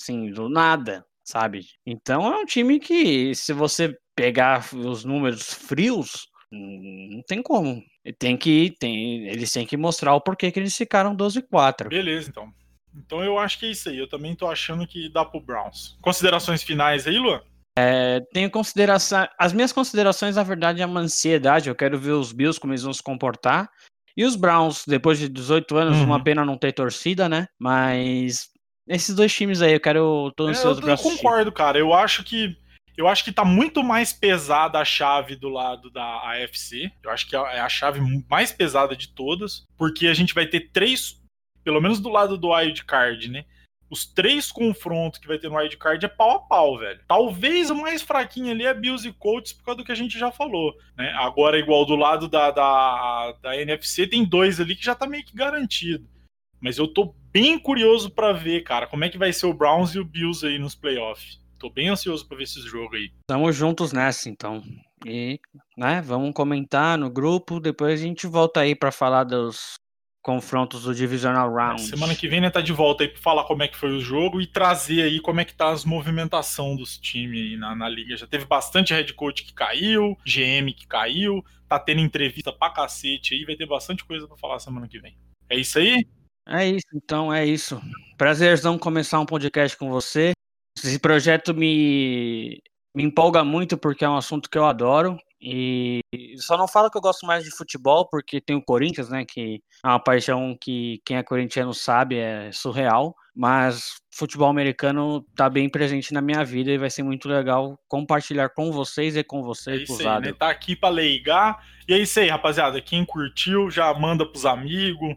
Assim, 0.00 0.30
do 0.30 0.50
nada, 0.50 1.04
sabe? 1.24 1.66
Então 1.86 2.26
é 2.26 2.38
um 2.40 2.44
time 2.44 2.78
que, 2.78 3.34
se 3.34 3.52
você 3.52 3.96
pegar 4.14 4.66
os 4.74 5.04
números 5.04 5.52
frios, 5.52 6.28
não 6.54 7.22
tem 7.22 7.42
como. 7.42 7.82
Tem 8.18 8.36
que, 8.36 8.74
tem, 8.78 9.26
eles 9.28 9.50
têm 9.50 9.66
que 9.66 9.76
mostrar 9.76 10.14
o 10.14 10.20
porquê 10.20 10.50
que 10.50 10.60
eles 10.60 10.76
ficaram 10.76 11.16
12-4. 11.16 11.88
Beleza, 11.88 12.28
então. 12.30 12.52
Então 12.96 13.24
eu 13.24 13.38
acho 13.38 13.58
que 13.58 13.66
é 13.66 13.70
isso 13.70 13.88
aí. 13.88 13.98
Eu 13.98 14.08
também 14.08 14.34
tô 14.34 14.46
achando 14.46 14.86
que 14.86 15.08
dá 15.08 15.24
pro 15.24 15.40
Browns. 15.40 15.96
Considerações 16.00 16.62
finais 16.62 17.06
aí, 17.06 17.18
Luan? 17.18 17.40
É, 17.76 18.20
tenho 18.32 18.50
consideração. 18.50 19.26
As 19.38 19.52
minhas 19.52 19.72
considerações, 19.72 20.36
na 20.36 20.42
verdade, 20.42 20.80
é 20.80 20.86
uma 20.86 21.00
ansiedade. 21.00 21.68
Eu 21.68 21.74
quero 21.74 21.98
ver 21.98 22.12
os 22.12 22.32
Bills 22.32 22.60
como 22.60 22.72
eles 22.72 22.82
vão 22.82 22.92
se 22.92 23.02
comportar. 23.02 23.68
E 24.16 24.24
os 24.24 24.36
Browns, 24.36 24.84
depois 24.86 25.18
de 25.18 25.28
18 25.28 25.76
anos, 25.76 25.98
uhum. 25.98 26.04
uma 26.04 26.22
pena 26.22 26.44
não 26.44 26.56
ter 26.56 26.72
torcida, 26.72 27.28
né? 27.28 27.48
Mas 27.58 28.48
esses 28.88 29.14
dois 29.16 29.34
times 29.34 29.60
aí, 29.60 29.72
eu 29.72 29.80
quero. 29.80 30.32
tô 30.36 30.46
ansioso 30.46 30.80
é, 30.82 30.84
eu, 30.84 30.88
eu 30.90 30.98
concordo, 30.98 31.50
cara. 31.50 31.78
Eu 31.78 31.92
acho 31.92 32.22
que 32.22 32.56
Eu 32.96 33.08
acho 33.08 33.24
que 33.24 33.32
tá 33.32 33.44
muito 33.44 33.82
mais 33.82 34.12
pesada 34.12 34.78
a 34.78 34.84
chave 34.84 35.34
do 35.34 35.48
lado 35.48 35.90
da 35.90 36.30
AFC. 36.30 36.92
Eu 37.02 37.10
acho 37.10 37.28
que 37.28 37.34
é 37.34 37.60
a 37.60 37.68
chave 37.68 38.00
mais 38.28 38.52
pesada 38.52 38.94
de 38.94 39.08
todas, 39.08 39.64
porque 39.76 40.06
a 40.06 40.14
gente 40.14 40.32
vai 40.32 40.46
ter 40.46 40.70
três, 40.70 41.20
pelo 41.64 41.80
menos 41.80 41.98
do 41.98 42.08
lado 42.08 42.38
do 42.38 42.52
wild 42.52 42.84
card, 42.84 43.28
né? 43.28 43.44
Os 43.90 44.06
três 44.06 44.50
confrontos 44.50 45.18
que 45.18 45.26
vai 45.28 45.38
ter 45.38 45.48
no 45.48 45.56
wild 45.56 45.76
card 45.76 46.04
é 46.04 46.08
pau 46.08 46.30
a 46.36 46.38
pau, 46.40 46.78
velho. 46.78 47.00
Talvez 47.06 47.68
o 47.70 47.74
mais 47.74 48.00
fraquinho 48.00 48.50
ali 48.50 48.64
é 48.64 48.72
Bills 48.72 49.06
e 49.06 49.12
Colts 49.12 49.52
por 49.52 49.64
causa 49.64 49.78
do 49.78 49.84
que 49.84 49.92
a 49.92 49.96
gente 49.96 50.18
já 50.18 50.30
falou, 50.30 50.74
né? 50.96 51.12
Agora, 51.16 51.58
igual 51.58 51.84
do 51.84 51.96
lado 51.96 52.28
da, 52.28 52.50
da, 52.50 53.32
da 53.42 53.60
NFC, 53.60 54.06
tem 54.06 54.24
dois 54.24 54.60
ali 54.60 54.74
que 54.74 54.84
já 54.84 54.94
tá 54.94 55.06
meio 55.06 55.24
que 55.24 55.36
garantido. 55.36 56.08
Mas 56.60 56.78
eu 56.78 56.88
tô 56.88 57.14
bem 57.30 57.58
curioso 57.58 58.10
para 58.10 58.32
ver, 58.32 58.62
cara, 58.62 58.86
como 58.86 59.04
é 59.04 59.08
que 59.08 59.18
vai 59.18 59.32
ser 59.32 59.46
o 59.46 59.54
Browns 59.54 59.94
e 59.94 59.98
o 59.98 60.04
Bills 60.04 60.46
aí 60.46 60.58
nos 60.58 60.74
playoffs. 60.74 61.43
Tô 61.64 61.70
bem 61.70 61.88
ansioso 61.88 62.28
para 62.28 62.36
ver 62.36 62.42
esses 62.42 62.62
jogos 62.64 62.94
aí. 62.94 63.10
Estamos 63.22 63.56
juntos 63.56 63.90
nessa, 63.90 64.28
então. 64.28 64.62
E, 65.06 65.40
né, 65.78 66.02
vamos 66.02 66.34
comentar 66.34 66.98
no 66.98 67.08
grupo, 67.08 67.58
depois 67.58 67.98
a 67.98 68.02
gente 68.02 68.26
volta 68.26 68.60
aí 68.60 68.74
para 68.74 68.92
falar 68.92 69.24
dos 69.24 69.72
confrontos 70.22 70.82
do 70.82 70.94
Divisional 70.94 71.50
Round. 71.50 71.80
Semana 71.80 72.14
que 72.14 72.28
vem, 72.28 72.42
né, 72.42 72.50
tá 72.50 72.60
de 72.60 72.70
volta 72.70 73.02
aí 73.02 73.08
pra 73.08 73.22
falar 73.22 73.44
como 73.44 73.62
é 73.62 73.68
que 73.68 73.78
foi 73.78 73.96
o 73.96 73.98
jogo 73.98 74.42
e 74.42 74.46
trazer 74.46 75.04
aí 75.04 75.20
como 75.20 75.40
é 75.40 75.44
que 75.46 75.54
tá 75.54 75.70
as 75.70 75.86
movimentação 75.86 76.76
dos 76.76 76.98
times 76.98 77.40
aí 77.40 77.56
na, 77.56 77.74
na 77.74 77.88
liga. 77.88 78.14
Já 78.14 78.26
teve 78.26 78.44
bastante 78.44 78.92
head 78.92 79.10
coach 79.14 79.42
que 79.42 79.54
caiu, 79.54 80.18
GM 80.26 80.70
que 80.70 80.86
caiu, 80.86 81.42
tá 81.66 81.78
tendo 81.78 82.02
entrevista 82.02 82.52
pra 82.52 82.68
cacete 82.68 83.32
aí, 83.32 83.46
vai 83.46 83.56
ter 83.56 83.64
bastante 83.64 84.04
coisa 84.04 84.28
para 84.28 84.36
falar 84.36 84.58
semana 84.58 84.86
que 84.86 85.00
vem. 85.00 85.16
É 85.48 85.56
isso 85.56 85.78
aí? 85.78 86.06
É 86.46 86.68
isso, 86.68 86.88
então, 86.92 87.32
é 87.32 87.46
isso. 87.46 87.80
Prazerzão 88.18 88.76
começar 88.78 89.18
um 89.18 89.24
podcast 89.24 89.78
com 89.78 89.88
você. 89.88 90.34
Esse 90.76 90.98
projeto 90.98 91.54
me, 91.54 92.62
me 92.94 93.02
empolga 93.02 93.44
muito 93.44 93.76
porque 93.76 94.04
é 94.04 94.08
um 94.08 94.16
assunto 94.16 94.50
que 94.50 94.58
eu 94.58 94.64
adoro. 94.64 95.18
E 95.46 96.00
só 96.38 96.56
não 96.56 96.66
falo 96.66 96.90
que 96.90 96.96
eu 96.96 97.02
gosto 97.02 97.26
mais 97.26 97.44
de 97.44 97.50
futebol, 97.50 98.08
porque 98.08 98.40
tem 98.40 98.56
o 98.56 98.64
Corinthians, 98.64 99.10
né? 99.10 99.26
Que 99.26 99.60
é 99.84 99.88
uma 99.88 100.00
paixão 100.00 100.56
que 100.58 101.02
quem 101.04 101.18
é 101.18 101.22
corintiano 101.22 101.74
sabe, 101.74 102.16
é 102.16 102.50
surreal. 102.50 103.14
Mas 103.36 103.96
futebol 104.14 104.48
americano 104.48 105.22
tá 105.36 105.50
bem 105.50 105.68
presente 105.68 106.14
na 106.14 106.22
minha 106.22 106.42
vida 106.44 106.70
e 106.70 106.78
vai 106.78 106.88
ser 106.88 107.02
muito 107.02 107.28
legal 107.28 107.78
compartilhar 107.88 108.48
com 108.48 108.72
vocês 108.72 109.16
e 109.16 109.24
com 109.24 109.42
vocês. 109.42 109.88
É 110.00 110.08
aí, 110.08 110.20
né? 110.22 110.32
Tá 110.32 110.48
aqui 110.48 110.74
pra 110.74 110.88
leigar. 110.88 111.62
E 111.86 111.92
é 111.92 111.98
isso 111.98 112.18
aí, 112.20 112.28
rapaziada. 112.28 112.80
Quem 112.80 113.04
curtiu, 113.04 113.70
já 113.70 113.92
manda 113.92 114.24
pros 114.24 114.46
amigos 114.46 115.14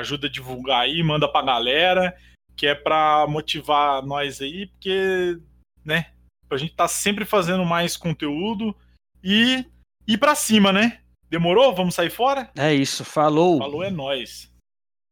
ajuda 0.00 0.26
a 0.26 0.30
divulgar 0.30 0.82
aí, 0.82 1.02
manda 1.02 1.30
pra 1.30 1.42
galera, 1.42 2.14
que 2.60 2.66
é 2.66 2.74
pra 2.74 3.26
motivar 3.26 4.04
nós 4.04 4.42
aí, 4.42 4.66
porque, 4.66 5.38
né, 5.82 6.10
pra 6.46 6.58
gente 6.58 6.74
tá 6.74 6.86
sempre 6.86 7.24
fazendo 7.24 7.64
mais 7.64 7.96
conteúdo 7.96 8.76
e 9.24 9.64
ir 10.06 10.18
pra 10.18 10.34
cima, 10.34 10.70
né? 10.70 11.00
Demorou? 11.30 11.74
Vamos 11.74 11.94
sair 11.94 12.10
fora? 12.10 12.50
É 12.54 12.74
isso, 12.74 13.02
falou. 13.02 13.56
Falou, 13.56 13.82
é 13.82 13.90
nós. 13.90 14.49